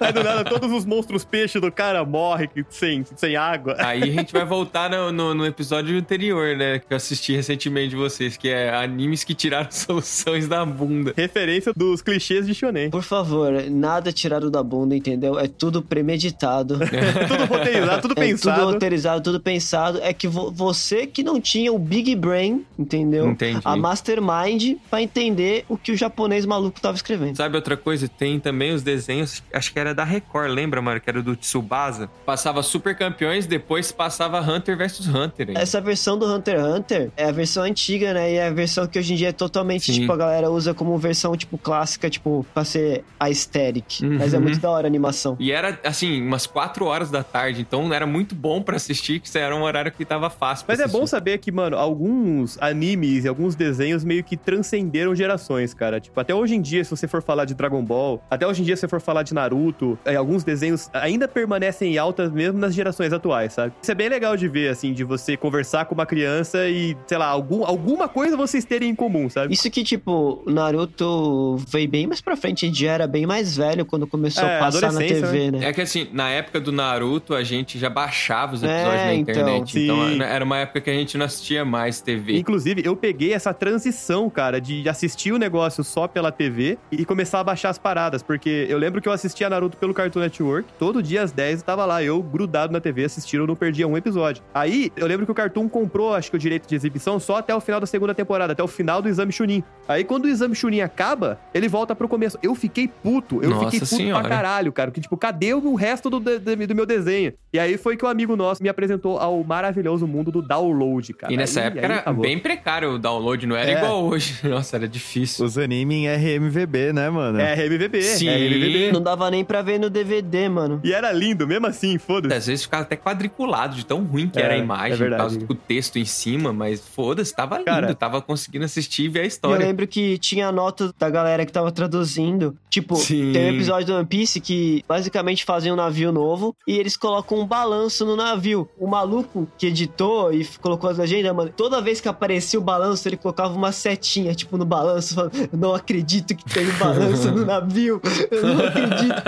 Aí 0.00 0.12
do 0.12 0.22
nada, 0.24 0.44
todos 0.44 0.70
os 0.72 0.84
monstros 0.84 1.24
peixes 1.24 1.60
do 1.60 1.70
cara 1.70 2.04
morrem 2.04 2.48
sem, 2.68 3.04
sem 3.16 3.36
água. 3.36 3.76
Aí 3.78 4.02
a 4.02 4.06
gente 4.06 4.32
vai 4.32 4.44
voltar 4.44 4.90
no, 4.90 5.12
no, 5.12 5.34
no 5.34 5.46
episódio 5.46 5.96
anterior, 5.96 6.56
né? 6.56 6.78
Que 6.78 6.92
eu 6.92 6.96
assisti 6.96 7.34
recentemente 7.34 7.90
de 7.90 7.96
vocês, 7.96 8.36
que 8.36 8.48
é 8.48 8.74
animes 8.74 9.24
que 9.24 9.34
tiraram 9.34 9.70
soluções 9.72 10.48
da 10.48 10.64
bunda. 10.86 11.14
Referência 11.16 11.72
dos 11.76 12.02
clichês 12.02 12.46
de 12.46 12.54
shonen. 12.54 12.90
Por 12.90 13.02
favor, 13.02 13.52
nada 13.70 14.12
tirado 14.12 14.50
da 14.50 14.62
bunda, 14.62 14.94
entendeu? 14.96 15.38
É 15.38 15.46
tudo 15.48 15.82
premeditado. 15.82 16.78
tudo 17.28 17.44
roteirizado, 17.46 18.02
tudo 18.02 18.12
É 18.18 18.24
pensado. 18.26 18.60
tudo 18.60 18.72
roteirizado, 18.72 19.22
tudo 19.22 19.40
pensado. 19.40 19.98
É 20.02 20.12
que 20.12 20.28
vo- 20.28 20.50
você 20.50 21.06
que 21.06 21.22
não 21.22 21.40
tinha 21.40 21.72
o 21.72 21.78
Big 21.78 22.14
Brain, 22.14 22.64
entendeu? 22.78 23.28
Entendi. 23.30 23.60
A 23.64 23.76
Mastermind 23.76 24.76
pra 24.90 25.00
entender 25.02 25.64
o 25.68 25.76
que 25.76 25.92
o 25.92 25.96
japonês 25.96 26.44
maluco 26.46 26.80
tava 26.80 26.96
escrevendo. 26.96 27.36
Sabe 27.36 27.56
outra 27.56 27.76
coisa? 27.76 28.08
Tem 28.08 28.38
também 28.38 28.72
os 28.72 28.82
desenhos, 28.82 29.42
acho 29.52 29.72
que 29.72 29.78
era 29.78 29.94
da 29.94 30.04
Record, 30.04 30.50
lembra, 30.50 30.80
mano? 30.82 31.00
Que 31.00 31.08
era 31.10 31.22
do 31.22 31.34
Tsubasa. 31.36 32.08
Passava 32.26 32.62
Super 32.62 32.96
Campeões, 32.96 33.46
depois 33.46 33.90
passava 33.92 34.40
Hunter 34.40 34.76
vs 34.76 35.06
Hunter. 35.08 35.50
hein? 35.50 35.54
Essa 35.58 35.80
versão 35.80 36.18
do 36.18 36.26
Hunter 36.26 36.56
x 36.58 36.64
Hunter 36.66 37.10
é 37.16 37.24
a 37.24 37.32
versão 37.32 37.62
antiga, 37.62 38.12
né? 38.14 38.32
E 38.32 38.36
é 38.36 38.46
a 38.48 38.50
versão 38.52 38.86
que 38.86 38.98
hoje 38.98 39.12
em 39.14 39.16
dia 39.16 39.28
é 39.28 39.32
totalmente, 39.32 39.92
Sim. 39.92 40.00
tipo, 40.00 40.12
a 40.12 40.16
galera 40.16 40.50
usa 40.50 40.71
como 40.74 40.96
versão, 40.98 41.36
tipo, 41.36 41.58
clássica, 41.58 42.08
tipo, 42.10 42.46
pra 42.52 42.64
ser 42.64 43.04
aesthetic. 43.18 44.00
Uhum. 44.02 44.18
Mas 44.18 44.34
é 44.34 44.38
muito 44.38 44.58
da 44.58 44.70
hora 44.70 44.86
a 44.86 44.88
animação. 44.88 45.36
E 45.38 45.50
era, 45.52 45.78
assim, 45.84 46.22
umas 46.22 46.46
4 46.46 46.84
horas 46.84 47.10
da 47.10 47.22
tarde, 47.22 47.60
então 47.60 47.92
era 47.92 48.06
muito 48.06 48.34
bom 48.34 48.62
pra 48.62 48.76
assistir, 48.76 49.20
que 49.20 49.38
era 49.38 49.54
um 49.56 49.62
horário 49.62 49.90
que 49.92 50.04
tava 50.04 50.30
fácil 50.30 50.66
pra 50.66 50.74
Mas 50.74 50.80
é 50.80 50.84
assistir. 50.84 51.00
bom 51.00 51.06
saber 51.06 51.38
que, 51.38 51.50
mano, 51.50 51.76
alguns 51.76 52.58
animes 52.60 53.24
e 53.24 53.28
alguns 53.28 53.54
desenhos 53.54 54.04
meio 54.04 54.22
que 54.22 54.36
transcenderam 54.36 55.14
gerações, 55.14 55.74
cara. 55.74 56.00
Tipo, 56.00 56.18
até 56.20 56.34
hoje 56.34 56.54
em 56.54 56.60
dia, 56.60 56.84
se 56.84 56.90
você 56.90 57.08
for 57.08 57.22
falar 57.22 57.44
de 57.44 57.54
Dragon 57.54 57.82
Ball, 57.84 58.22
até 58.30 58.46
hoje 58.46 58.62
em 58.62 58.64
dia, 58.64 58.76
se 58.76 58.80
você 58.80 58.88
for 58.88 59.00
falar 59.00 59.22
de 59.22 59.34
Naruto, 59.34 59.98
é, 60.04 60.16
alguns 60.16 60.44
desenhos 60.44 60.88
ainda 60.92 61.26
permanecem 61.26 61.94
em 61.94 61.98
alta 61.98 62.28
mesmo 62.28 62.58
nas 62.58 62.74
gerações 62.74 63.12
atuais, 63.12 63.52
sabe? 63.52 63.72
Isso 63.82 63.90
é 63.90 63.94
bem 63.94 64.08
legal 64.08 64.36
de 64.36 64.48
ver, 64.48 64.68
assim, 64.68 64.92
de 64.92 65.04
você 65.04 65.36
conversar 65.36 65.84
com 65.86 65.94
uma 65.94 66.06
criança 66.06 66.68
e, 66.68 66.96
sei 67.06 67.18
lá, 67.18 67.26
algum, 67.26 67.64
alguma 67.64 68.08
coisa 68.08 68.36
vocês 68.36 68.64
terem 68.64 68.90
em 68.90 68.94
comum, 68.94 69.28
sabe? 69.28 69.52
Isso 69.52 69.70
que, 69.70 69.82
tipo, 69.82 70.42
Naruto 70.62 71.56
veio 71.68 71.88
bem 71.88 72.06
mais 72.06 72.20
pra 72.20 72.36
frente. 72.36 72.64
A 72.64 72.68
gente 72.68 72.80
já 72.80 72.92
era 72.92 73.06
bem 73.06 73.26
mais 73.26 73.56
velho 73.56 73.84
quando 73.84 74.06
começou 74.06 74.44
É, 74.44 74.56
a 74.56 74.60
passar 74.60 74.92
na 74.92 74.98
TV, 75.00 75.50
né? 75.50 75.66
É 75.66 75.72
que 75.72 75.80
assim, 75.80 76.08
na 76.12 76.28
época 76.30 76.60
do 76.60 76.70
Naruto, 76.72 77.34
a 77.34 77.42
gente 77.42 77.78
já 77.78 77.90
baixava 77.90 78.54
os 78.54 78.62
episódios 78.62 78.92
É, 79.00 79.06
na 79.06 79.14
então, 79.14 79.32
internet. 79.34 79.78
Então, 79.78 80.08
sim. 80.08 80.22
era 80.22 80.44
uma 80.44 80.58
época 80.58 80.80
que 80.80 80.90
a 80.90 80.94
gente 80.94 81.18
não 81.18 81.26
assistia 81.26 81.64
mais 81.64 82.00
TV. 82.00 82.36
Inclusive, 82.38 82.82
eu 82.84 82.94
peguei 82.96 83.32
essa 83.32 83.52
transição, 83.52 84.28
cara, 84.30 84.60
de 84.60 84.88
assistir 84.88 85.32
o 85.32 85.38
negócio 85.38 85.82
só 85.84 86.06
pela 86.06 86.30
TV 86.32 86.78
e 86.90 87.04
começar 87.04 87.40
a 87.40 87.44
baixar 87.44 87.70
as 87.70 87.78
paradas, 87.78 88.22
porque 88.22 88.66
eu 88.68 88.78
lembro 88.78 89.00
que 89.00 89.08
eu 89.08 89.12
assistia 89.12 89.48
Naruto 89.50 89.76
pelo 89.76 89.92
Cartoon 89.94 90.20
Network, 90.20 90.68
todo 90.78 91.02
dia 91.02 91.22
às 91.22 91.32
10 91.32 91.60
eu 91.60 91.66
tava 91.66 91.84
lá, 91.84 92.02
eu 92.02 92.22
grudado 92.22 92.72
na 92.72 92.80
TV 92.80 93.04
assistindo, 93.04 93.40
eu 93.42 93.46
não 93.46 93.56
perdia 93.56 93.86
um 93.86 93.96
episódio. 93.96 94.42
Aí, 94.54 94.90
eu 94.96 95.06
lembro 95.06 95.26
que 95.26 95.32
o 95.32 95.34
Cartoon 95.34 95.68
comprou, 95.68 96.14
acho 96.14 96.30
que 96.30 96.36
o 96.36 96.38
direito 96.38 96.68
de 96.68 96.74
exibição 96.74 97.18
só 97.20 97.36
até 97.36 97.54
o 97.54 97.60
final 97.60 97.80
da 97.80 97.86
segunda 97.86 98.14
temporada, 98.14 98.52
até 98.52 98.62
o 98.62 98.68
final 98.68 99.00
do 99.02 99.08
Exame 99.08 99.32
Chunin. 99.32 99.62
Aí, 99.88 100.04
quando 100.04 100.24
o 100.24 100.28
Exame 100.28 100.51
Chunin 100.54 100.80
acaba, 100.80 101.38
ele 101.54 101.68
volta 101.68 101.94
pro 101.94 102.08
começo. 102.08 102.38
Eu 102.42 102.54
fiquei 102.54 102.88
puto, 102.88 103.42
eu 103.42 103.50
Nossa 103.50 103.64
fiquei 103.66 103.80
puto 103.80 103.94
senhora. 103.96 104.20
pra 104.26 104.28
caralho, 104.36 104.72
cara, 104.72 104.90
que 104.90 105.00
tipo, 105.00 105.16
cadê 105.16 105.54
o 105.54 105.74
resto 105.74 106.08
do, 106.10 106.18
de- 106.20 106.38
de- 106.38 106.66
do 106.66 106.74
meu 106.74 106.86
desenho? 106.86 107.32
E 107.52 107.58
aí 107.58 107.76
foi 107.76 107.96
que 107.96 108.04
o 108.04 108.08
amigo 108.08 108.34
nosso 108.36 108.62
me 108.62 108.68
apresentou 108.68 109.18
ao 109.18 109.42
maravilhoso 109.44 110.06
mundo 110.06 110.30
do 110.32 110.40
download, 110.40 111.12
cara. 111.14 111.32
E 111.32 111.36
nessa 111.36 111.60
Aí- 111.60 111.66
época 111.66 111.80
aí 111.80 111.84
era 111.84 111.96
acabou. 111.96 112.22
bem 112.22 112.38
precário 112.38 112.92
o 112.94 112.98
download, 112.98 113.46
não 113.46 113.54
era 113.56 113.70
É. 113.70 113.76
igual 113.76 114.04
hoje. 114.04 114.38
Nossa, 114.48 114.76
era 114.76 114.88
difícil. 114.88 115.44
Os 115.44 115.58
anime 115.58 116.06
em 116.06 116.08
RMVB, 116.08 116.92
né, 116.92 117.10
mano? 117.10 117.38
É 117.38 117.52
RMVB, 117.54 118.02
Sim. 118.02 118.28
é 118.28 118.36
RMVB. 118.36 118.92
Não 118.92 119.02
dava 119.02 119.30
nem 119.30 119.44
pra 119.44 119.60
ver 119.62 119.78
no 119.78 119.90
DVD, 119.90 120.48
mano. 120.48 120.80
E 120.82 120.92
era 120.92 121.12
lindo, 121.12 121.46
mesmo 121.46 121.66
assim, 121.66 121.98
foda-se. 121.98 122.34
Às 122.34 122.46
vezes 122.46 122.64
ficava 122.64 122.82
até 122.84 122.96
quadriculado 122.96 123.76
de 123.76 123.84
tão 123.84 124.02
ruim 124.02 124.28
que 124.28 124.38
É, 124.38 124.42
era 124.42 124.54
a 124.54 124.56
é 124.56 124.60
imagem, 124.60 124.96
verdade. 124.98 125.22
por 125.22 125.28
causa 125.30 125.46
do 125.46 125.54
texto 125.54 125.98
em 125.98 126.04
cima, 126.04 126.52
mas 126.52 126.80
foda-se, 126.80 127.34
tava 127.34 127.56
lindo, 127.58 127.66
Cara- 127.66 127.94
tava 127.94 128.22
conseguindo 128.22 128.64
assistir 128.64 129.04
e 129.04 129.08
ver 129.08 129.20
a 129.20 129.22
E 129.22 129.24
eu 129.24 129.28
história. 129.28 129.66
lembro 129.66 129.86
que 129.86 130.16
tinha 130.18 130.41
nota 130.50 130.92
da 130.98 131.08
galera 131.10 131.44
que 131.46 131.52
tava 131.52 131.70
traduzindo. 131.70 132.56
Tipo, 132.68 132.96
Sim. 132.96 133.32
tem 133.32 133.50
um 133.50 133.54
episódio 133.54 133.86
do 133.86 133.94
One 133.94 134.06
Piece 134.06 134.40
que 134.40 134.82
basicamente 134.88 135.44
fazem 135.44 135.70
um 135.70 135.76
navio 135.76 136.10
novo 136.10 136.56
e 136.66 136.78
eles 136.78 136.96
colocam 136.96 137.38
um 137.38 137.46
balanço 137.46 138.04
no 138.04 138.16
navio. 138.16 138.68
O 138.78 138.88
maluco 138.88 139.46
que 139.58 139.66
editou 139.66 140.32
e 140.32 140.44
colocou 140.60 140.88
as 140.90 140.98
legendas, 140.98 141.34
mano, 141.36 141.52
toda 141.54 141.80
vez 141.80 142.00
que 142.00 142.08
aparecia 142.08 142.58
o 142.58 142.62
balanço, 142.62 143.06
ele 143.06 143.16
colocava 143.16 143.54
uma 143.54 143.70
setinha, 143.72 144.34
tipo, 144.34 144.56
no 144.56 144.64
balanço, 144.64 145.14
falando, 145.14 145.36
"Eu 145.52 145.58
não 145.58 145.74
acredito 145.74 146.34
que 146.34 146.44
tem 146.44 146.66
um 146.66 146.78
balanço 146.78 147.30
no 147.30 147.44
navio. 147.46 148.00
Eu 148.30 148.42
não 148.46 148.64
acredito. 148.64 149.22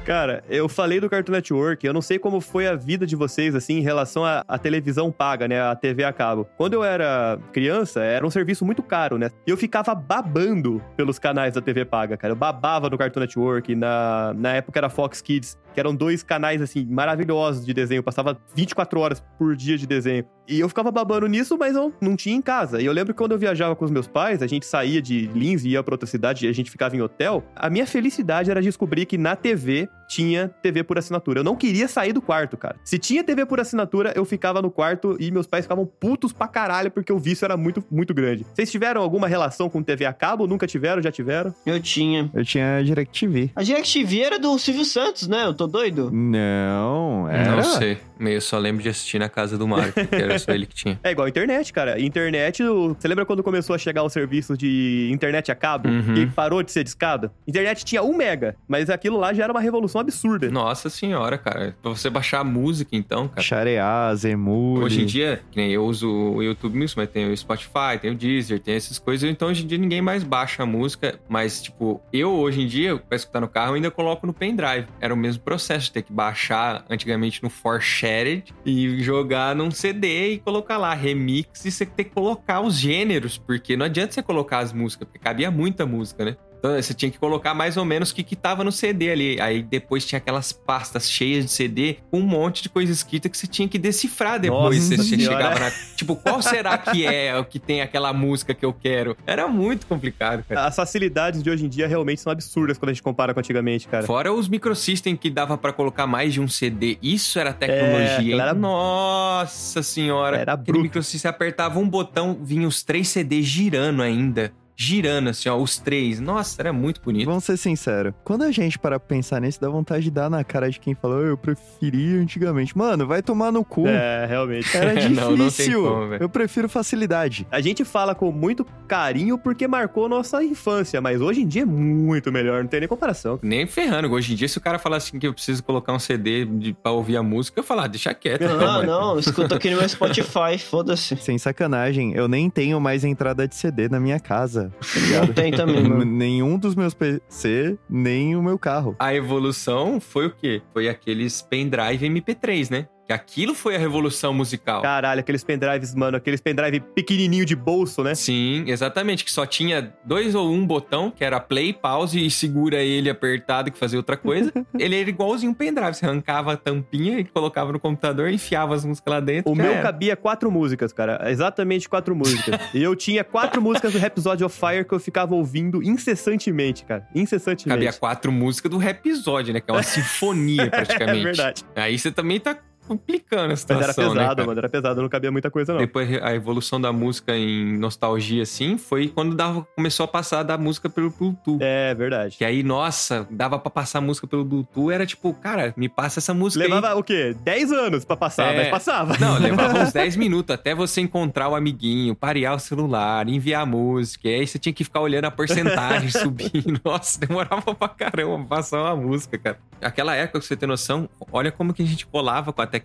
Cara, 0.09 0.43
eu 0.49 0.67
falei 0.67 0.99
do 0.99 1.07
Cartoon 1.07 1.33
Network, 1.33 1.85
eu 1.85 1.93
não 1.93 2.01
sei 2.01 2.17
como 2.17 2.41
foi 2.41 2.65
a 2.65 2.73
vida 2.73 3.05
de 3.05 3.15
vocês, 3.15 3.53
assim, 3.53 3.77
em 3.77 3.81
relação 3.81 4.25
à, 4.25 4.43
à 4.47 4.57
televisão 4.57 5.11
paga, 5.11 5.47
né? 5.47 5.61
A 5.61 5.75
TV 5.75 6.03
a 6.03 6.11
cabo. 6.11 6.49
Quando 6.57 6.73
eu 6.73 6.83
era 6.83 7.37
criança, 7.53 8.01
era 8.01 8.25
um 8.25 8.29
serviço 8.31 8.65
muito 8.65 8.81
caro, 8.81 9.19
né? 9.19 9.29
E 9.45 9.51
eu 9.51 9.55
ficava 9.55 9.93
babando 9.93 10.81
pelos 10.97 11.19
canais 11.19 11.53
da 11.53 11.61
TV 11.61 11.85
paga, 11.85 12.17
cara. 12.17 12.31
Eu 12.31 12.35
babava 12.35 12.89
no 12.89 12.97
Cartoon 12.97 13.19
Network, 13.19 13.75
na, 13.75 14.33
na 14.35 14.53
época 14.53 14.79
era 14.79 14.89
Fox 14.89 15.21
Kids, 15.21 15.55
que 15.75 15.79
eram 15.79 15.93
dois 15.93 16.23
canais, 16.23 16.59
assim, 16.59 16.87
maravilhosos 16.89 17.63
de 17.63 17.71
desenho. 17.71 17.99
Eu 17.99 18.03
passava 18.03 18.35
24 18.55 18.99
horas 18.99 19.23
por 19.37 19.55
dia 19.55 19.77
de 19.77 19.85
desenho. 19.85 20.25
E 20.47 20.59
eu 20.59 20.67
ficava 20.67 20.91
babando 20.91 21.27
nisso, 21.27 21.55
mas 21.55 21.75
eu 21.75 21.93
não 22.01 22.15
tinha 22.15 22.35
em 22.35 22.41
casa. 22.41 22.81
E 22.81 22.85
eu 22.87 22.91
lembro 22.91 23.13
que 23.13 23.17
quando 23.19 23.33
eu 23.33 23.37
viajava 23.37 23.75
com 23.75 23.85
os 23.85 23.91
meus 23.91 24.07
pais, 24.07 24.41
a 24.41 24.47
gente 24.47 24.65
saía 24.65 24.99
de 24.99 25.27
Lins 25.27 25.63
e 25.63 25.69
ia 25.69 25.83
pra 25.83 25.93
outra 25.93 26.07
cidade 26.07 26.47
e 26.47 26.49
a 26.49 26.51
gente 26.51 26.71
ficava 26.71 26.97
em 26.97 27.01
hotel. 27.01 27.43
A 27.55 27.69
minha 27.69 27.85
felicidade 27.85 28.49
era 28.49 28.59
descobrir 28.59 29.05
que 29.05 29.15
na 29.15 29.35
TV 29.35 29.87
tinha 30.09 30.49
TV 30.61 30.83
por 30.83 30.97
assinatura. 30.97 31.39
Eu 31.39 31.43
não 31.43 31.55
queria 31.55 31.87
sair 31.87 32.11
do 32.11 32.21
quarto, 32.21 32.57
cara. 32.57 32.75
Se 32.83 32.97
tinha 32.97 33.23
TV 33.23 33.45
por 33.45 33.59
assinatura, 33.59 34.11
eu 34.15 34.25
ficava 34.25 34.61
no 34.61 34.71
quarto 34.71 35.15
e 35.19 35.29
meus 35.31 35.45
pais 35.45 35.63
ficavam 35.63 35.85
putos 35.85 36.33
pra 36.33 36.47
caralho 36.47 36.89
porque 36.89 37.13
o 37.13 37.19
vício 37.19 37.45
era 37.45 37.55
muito, 37.55 37.83
muito 37.91 38.13
grande. 38.13 38.45
Vocês 38.53 38.71
tiveram 38.71 39.01
alguma 39.01 39.27
relação 39.27 39.69
com 39.69 39.83
TV 39.83 40.05
a 40.05 40.13
cabo? 40.13 40.47
Nunca 40.47 40.65
tiveram? 40.65 41.01
Já 41.01 41.11
tiveram? 41.11 41.53
Eu 41.63 41.79
tinha. 41.79 42.29
Eu 42.33 42.43
tinha 42.43 42.81
DirecTV. 42.83 43.51
A 43.55 43.61
DirecTV 43.61 44.21
era 44.21 44.39
do 44.39 44.57
Silvio 44.57 44.83
Santos, 44.83 45.27
né? 45.27 45.45
Eu 45.45 45.53
tô 45.53 45.67
doido? 45.67 46.09
Não, 46.11 47.29
era. 47.29 47.55
Não 47.55 47.63
sei. 47.63 47.99
Eu 48.19 48.41
só 48.41 48.57
lembro 48.57 48.83
de 48.83 48.89
assistir 48.89 49.19
na 49.19 49.29
casa 49.29 49.57
do 49.57 49.65
Mário, 49.67 49.93
que 49.93 50.15
era 50.15 50.37
só 50.39 50.51
ele 50.51 50.65
que 50.65 50.75
tinha. 50.75 50.99
É 51.03 51.11
igual 51.11 51.25
a 51.25 51.29
internet, 51.29 51.71
cara. 51.71 51.99
Internet, 52.01 52.61
você 52.63 53.07
lembra 53.07 53.25
quando 53.25 53.41
começou 53.41 53.73
a 53.75 53.77
chegar 53.77 54.03
os 54.03 54.11
serviços 54.11 54.57
de 54.57 55.09
internet 55.13 55.51
a 55.51 55.55
cabo? 55.55 55.87
Uhum. 55.87 56.13
Que 56.13 56.27
parou 56.27 56.61
de 56.61 56.71
ser 56.71 56.83
discado? 56.83 57.31
Internet 57.47 57.85
tinha 57.85 58.03
um 58.03 58.15
mega, 58.15 58.55
mas 58.67 58.89
aquilo 58.89 59.17
lá 59.17 59.33
já 59.33 59.43
era 59.43 59.53
uma 59.53 59.61
revolução 59.61 59.98
absurda. 59.99 60.49
Nossa 60.49 60.89
senhora, 60.89 61.37
cara. 61.37 61.75
Pra 61.81 61.91
você 61.91 62.09
baixar 62.09 62.39
a 62.39 62.43
música, 62.43 62.95
então, 62.95 63.27
cara. 63.27 63.41
Sharear, 63.41 64.15
Zemuri. 64.15 64.83
Hoje 64.83 65.01
em 65.01 65.05
dia, 65.05 65.41
nem 65.55 65.71
eu 65.71 65.85
uso 65.85 66.09
o 66.09 66.43
YouTube 66.43 66.77
Music, 66.77 66.97
mas 66.97 67.09
tem 67.09 67.29
o 67.31 67.35
Spotify, 67.35 67.97
tem 68.01 68.11
o 68.11 68.15
Deezer, 68.15 68.59
tem 68.59 68.75
essas 68.75 68.99
coisas. 68.99 69.29
Então, 69.29 69.49
hoje 69.49 69.63
em 69.63 69.67
dia, 69.67 69.77
ninguém 69.77 70.01
mais 70.01 70.23
baixa 70.23 70.63
a 70.63 70.65
música. 70.65 71.19
Mas, 71.27 71.61
tipo, 71.61 72.01
eu, 72.11 72.31
hoje 72.31 72.61
em 72.61 72.67
dia, 72.67 72.97
pra 72.97 73.15
escutar 73.15 73.41
no 73.41 73.47
carro, 73.47 73.71
eu 73.71 73.75
ainda 73.75 73.91
coloco 73.91 74.25
no 74.25 74.33
pendrive. 74.33 74.87
Era 74.99 75.13
o 75.13 75.17
mesmo 75.17 75.43
processo, 75.43 75.85
de 75.85 75.93
ter 75.93 76.01
que 76.03 76.13
baixar 76.13 76.85
antigamente 76.89 77.41
no 77.43 77.49
Forshared 77.49 78.53
e 78.65 79.01
jogar 79.01 79.55
num 79.55 79.71
CD 79.71 80.33
e 80.33 80.39
colocar 80.39 80.77
lá 80.77 80.93
remix. 80.93 81.65
E 81.65 81.71
você 81.71 81.85
ter 81.85 82.05
que 82.05 82.11
colocar 82.11 82.61
os 82.61 82.75
gêneros, 82.75 83.37
porque 83.37 83.75
não 83.75 83.85
adianta 83.85 84.13
você 84.13 84.23
colocar 84.23 84.59
as 84.59 84.73
músicas, 84.73 85.07
porque 85.07 85.19
cabia 85.19 85.51
muita 85.51 85.85
música, 85.85 86.25
né? 86.25 86.37
Então 86.59 86.75
você 86.75 86.93
tinha 86.93 87.09
que 87.09 87.17
colocar 87.17 87.53
mais 87.53 87.77
ou 87.77 87.85
menos 87.85 88.11
o 88.11 88.15
que, 88.15 88.21
que 88.23 88.35
tava 88.35 88.63
no 88.63 88.71
CD 88.71 89.11
ali. 89.11 89.41
Aí 89.41 89.63
depois 89.63 90.05
tinha 90.05 90.17
aquelas 90.17 90.51
pastas 90.51 91.09
cheias 91.09 91.45
de 91.45 91.51
CD 91.51 91.97
com 92.11 92.19
um 92.19 92.23
monte 92.23 92.61
de 92.61 92.69
coisa 92.69 92.91
escrita 92.91 93.29
que 93.29 93.37
você 93.37 93.47
tinha 93.47 93.67
que 93.67 93.79
decifrar 93.79 94.39
depois. 94.39 94.89
Nossa 94.89 95.01
você 95.03 95.15
Senhora. 95.17 95.37
chegava 95.37 95.59
na. 95.59 95.71
Tipo, 95.95 96.15
qual 96.17 96.41
será 96.41 96.77
que 96.77 97.05
é 97.05 97.37
o 97.37 97.45
que 97.45 97.59
tem 97.59 97.81
aquela 97.81 98.11
música 98.13 98.53
que 98.53 98.65
eu 98.65 98.73
quero? 98.73 99.15
Era 99.25 99.47
muito 99.47 99.87
complicado, 99.87 100.43
cara. 100.47 100.65
As 100.67 100.75
facilidades 100.75 101.41
de 101.41 101.49
hoje 101.49 101.65
em 101.65 101.69
dia 101.69 101.87
realmente 101.87 102.19
são 102.21 102.31
absurdas 102.31 102.77
quando 102.77 102.89
a 102.89 102.93
gente 102.93 103.03
compara 103.03 103.33
com 103.33 103.39
antigamente, 103.39 103.87
cara. 103.87 104.05
Fora 104.05 104.33
os 104.33 104.47
microsystem 104.49 105.15
que 105.15 105.29
dava 105.29 105.57
pra 105.57 105.71
colocar 105.71 106.05
mais 106.07 106.33
de 106.33 106.41
um 106.41 106.47
CD. 106.47 106.97
Isso 107.01 107.39
era 107.39 107.53
tecnologia. 107.53 108.33
hein? 108.35 108.39
era- 108.39 108.53
Nossa 108.53 109.81
senhora. 109.81 110.37
Era 110.37 110.55
bruto. 110.55 110.81
microsystem 110.81 111.29
apertava 111.29 111.79
um 111.79 111.87
botão, 111.87 112.37
vinha 112.41 112.67
os 112.67 112.83
três 112.83 113.07
CDs 113.07 113.45
girando 113.45 114.01
ainda. 114.01 114.51
Girando, 114.81 115.29
assim, 115.29 115.49
ó, 115.49 115.57
os 115.57 115.77
três. 115.77 116.21
Nossa, 116.21 116.55
era 116.61 116.71
muito 116.71 117.01
bonito. 117.01 117.25
Vamos 117.25 117.43
ser 117.43 117.57
sinceros. 117.57 118.13
Quando 118.23 118.43
a 118.43 118.51
gente 118.51 118.79
para 118.79 118.97
pensar 118.97 119.41
nisso, 119.41 119.59
dá 119.59 119.67
vontade 119.67 120.05
de 120.05 120.11
dar 120.11 120.29
na 120.29 120.41
cara 120.41 120.69
de 120.71 120.79
quem 120.79 120.95
falou, 120.95 121.19
eu 121.21 121.37
preferia 121.37 122.17
antigamente. 122.17 122.77
Mano, 122.77 123.05
vai 123.05 123.21
tomar 123.21 123.51
no 123.51 123.65
cu. 123.65 123.85
É, 123.87 124.25
realmente. 124.25 124.75
Era 124.75 124.93
difícil. 124.95 125.09
Não, 125.19 125.35
não 125.35 125.49
tem 125.51 125.73
como, 125.73 126.13
eu 126.15 126.29
prefiro 126.29 126.69
facilidade. 126.69 127.45
A 127.51 127.59
gente 127.59 127.83
fala 127.83 128.15
com 128.15 128.31
muito 128.31 128.65
carinho 128.87 129.37
porque 129.37 129.67
marcou 129.67 130.07
nossa 130.07 130.41
infância, 130.43 131.01
mas 131.01 131.19
hoje 131.19 131.41
em 131.41 131.47
dia 131.47 131.63
é 131.63 131.65
muito 131.65 132.31
melhor, 132.31 132.61
não 132.63 132.69
tem 132.69 132.79
nem 132.79 132.87
comparação. 132.87 133.37
Nem 133.41 133.67
ferrando. 133.67 134.09
Hoje 134.11 134.31
em 134.33 134.35
dia, 134.35 134.47
se 134.47 134.57
o 134.57 134.61
cara 134.61 134.79
falar 134.79 134.97
assim 134.97 135.19
que 135.19 135.27
eu 135.27 135.33
preciso 135.33 135.61
colocar 135.63 135.91
um 135.93 135.99
CD 135.99 136.45
de, 136.45 136.73
pra 136.73 136.91
ouvir 136.91 137.17
a 137.17 137.23
música, 137.23 137.59
eu 137.59 137.63
falo, 137.63 137.81
ah, 137.81 137.87
deixa 137.87 138.13
quieto. 138.13 138.43
então, 138.43 138.57
Não, 138.57 138.65
mano. 138.65 138.87
não, 138.87 139.19
escuta 139.19 139.55
aqui 139.55 139.69
no 139.71 139.77
meu 139.77 139.89
Spotify, 139.89 140.57
foda-se. 140.57 141.17
Sem 141.17 141.37
sacanagem, 141.37 142.13
eu 142.13 142.27
nem 142.27 142.49
tenho 142.49 142.79
mais 142.79 143.03
entrada 143.03 143.47
de 143.47 143.55
CD 143.55 143.89
na 143.89 143.99
minha 143.99 144.19
casa. 144.19 144.68
Tá 144.69 145.25
Não 145.25 145.33
tem 145.33 145.51
também, 145.51 145.77
N- 145.81 145.89
mano. 145.89 146.05
Nenhum 146.19 146.57
dos 146.57 146.75
meus 146.75 146.93
PC, 146.93 147.77
nem 147.89 148.35
o 148.35 148.41
meu 148.43 148.57
carro. 148.57 148.95
A 148.99 149.13
evolução 149.13 149.99
foi 149.99 150.27
o 150.27 150.31
quê? 150.31 150.61
Foi 150.73 150.87
aqueles 150.89 151.41
pendrive 151.41 152.07
MP3, 152.07 152.69
né? 152.71 152.87
Aquilo 153.13 153.53
foi 153.53 153.75
a 153.75 153.79
revolução 153.79 154.33
musical. 154.33 154.81
Caralho, 154.81 155.19
aqueles 155.19 155.43
pendrives, 155.43 155.95
mano, 155.95 156.17
aqueles 156.17 156.41
pendrive 156.41 156.79
pequenininho 156.79 157.45
de 157.45 157.55
bolso, 157.55 158.03
né? 158.03 158.15
Sim, 158.15 158.63
exatamente. 158.67 159.25
Que 159.25 159.31
só 159.31 159.45
tinha 159.45 159.93
dois 160.05 160.35
ou 160.35 160.51
um 160.51 160.65
botão, 160.65 161.11
que 161.11 161.23
era 161.23 161.39
play, 161.39 161.73
pause 161.73 162.23
e 162.23 162.29
segura 162.29 162.77
ele 162.77 163.09
apertado 163.09 163.71
que 163.71 163.77
fazia 163.77 163.97
outra 163.97 164.15
coisa. 164.15 164.51
ele 164.77 164.99
era 164.99 165.09
igualzinho 165.09 165.51
um 165.51 165.55
pendrive. 165.55 165.93
Você 165.93 166.05
arrancava 166.05 166.53
a 166.53 166.57
tampinha 166.57 167.19
e 167.19 167.23
colocava 167.25 167.71
no 167.71 167.79
computador, 167.79 168.29
enfiava 168.29 168.75
as 168.75 168.85
músicas 168.85 169.13
lá 169.13 169.19
dentro. 169.19 169.51
O 169.51 169.55
meu 169.55 169.71
era. 169.71 169.81
cabia 169.81 170.15
quatro 170.15 170.51
músicas, 170.51 170.93
cara. 170.93 171.29
Exatamente 171.29 171.89
quatro 171.89 172.15
músicas. 172.15 172.59
e 172.73 172.81
eu 172.81 172.95
tinha 172.95 173.23
quatro 173.23 173.61
músicas 173.61 173.93
do 173.93 173.99
Rhapsody 173.99 174.43
of 174.43 174.57
Fire 174.57 174.85
que 174.85 174.93
eu 174.93 174.99
ficava 174.99 175.35
ouvindo 175.35 175.81
incessantemente, 175.83 176.85
cara. 176.85 177.07
Incessantemente. 177.13 177.85
Cabia 177.85 177.93
quatro 177.93 178.31
músicas 178.31 178.71
do 178.71 178.81
episódio, 178.81 179.53
né? 179.53 179.59
Que 179.59 179.71
é 179.71 179.73
uma 179.73 179.83
sinfonia, 179.83 180.69
praticamente. 180.69 181.19
É 181.19 181.23
verdade. 181.23 181.65
Aí 181.75 181.97
você 181.97 182.11
também 182.11 182.39
tá 182.39 182.57
complicando 182.89 183.43
a 183.43 183.47
Mas 183.49 183.59
situação, 183.59 183.83
era 183.83 183.93
pesado, 183.93 184.41
né, 184.41 184.47
mano. 184.47 184.59
Era 184.59 184.69
pesado, 184.69 185.01
não 185.01 185.09
cabia 185.09 185.31
muita 185.31 185.49
coisa, 185.51 185.73
não. 185.73 185.79
Depois 185.79 186.09
a 186.21 186.33
evolução 186.33 186.81
da 186.81 186.91
música 186.91 187.35
em 187.37 187.77
nostalgia, 187.77 188.43
assim, 188.43 188.77
foi 188.77 189.07
quando 189.07 189.35
dava, 189.35 189.65
começou 189.75 190.03
a 190.03 190.07
passar 190.07 190.43
da 190.43 190.57
música 190.57 190.89
pelo 190.89 191.09
Bluetooth. 191.11 191.59
É, 191.61 191.93
verdade. 191.93 192.37
Que 192.37 192.43
aí, 192.45 192.63
nossa, 192.63 193.27
dava 193.29 193.59
pra 193.59 193.69
passar 193.69 193.99
a 193.99 194.01
música 194.01 194.25
pelo 194.27 194.43
Bluetooth, 194.43 194.91
era 194.91 195.05
tipo, 195.05 195.33
cara, 195.35 195.73
me 195.77 195.87
passa 195.87 196.19
essa 196.19 196.33
música 196.33 196.63
aí. 196.65 196.69
Levava 196.71 196.99
o 196.99 197.03
quê? 197.03 197.35
10 197.43 197.71
anos 197.71 198.03
pra 198.05 198.17
passar, 198.17 198.53
É. 198.53 198.57
mas 198.57 198.69
passava. 198.69 199.15
Não, 199.19 199.37
levava 199.39 199.79
uns 199.79 199.91
10 199.93 200.15
minutos 200.15 200.53
até 200.53 200.73
você 200.73 201.01
encontrar 201.01 201.47
o 201.49 201.55
amiguinho, 201.55 202.15
parear 202.15 202.55
o 202.55 202.59
celular, 202.59 203.27
enviar 203.29 203.61
a 203.63 203.65
música. 203.65 204.27
E 204.27 204.35
aí 204.35 204.47
você 204.47 204.57
tinha 204.57 204.73
que 204.73 204.83
ficar 204.83 204.99
olhando 205.01 205.25
a 205.25 205.31
porcentagem 205.31 206.09
subindo. 206.11 206.81
Nossa, 206.83 207.19
demorava 207.19 207.75
pra 207.75 207.87
caramba 207.89 208.45
passar 208.47 208.81
uma 208.81 208.95
música, 208.95 209.37
cara. 209.37 209.59
Aquela 209.81 210.15
época, 210.15 210.39
pra 210.39 210.47
você 210.47 210.55
ter 210.57 210.65
noção, 210.65 211.07
olha 211.31 211.51
como 211.51 211.73
que 211.73 211.81
a 211.81 211.85
gente 211.85 212.05
colava 212.05 212.51
com 212.51 212.61
a 212.61 212.67
tecnologia 212.67 212.78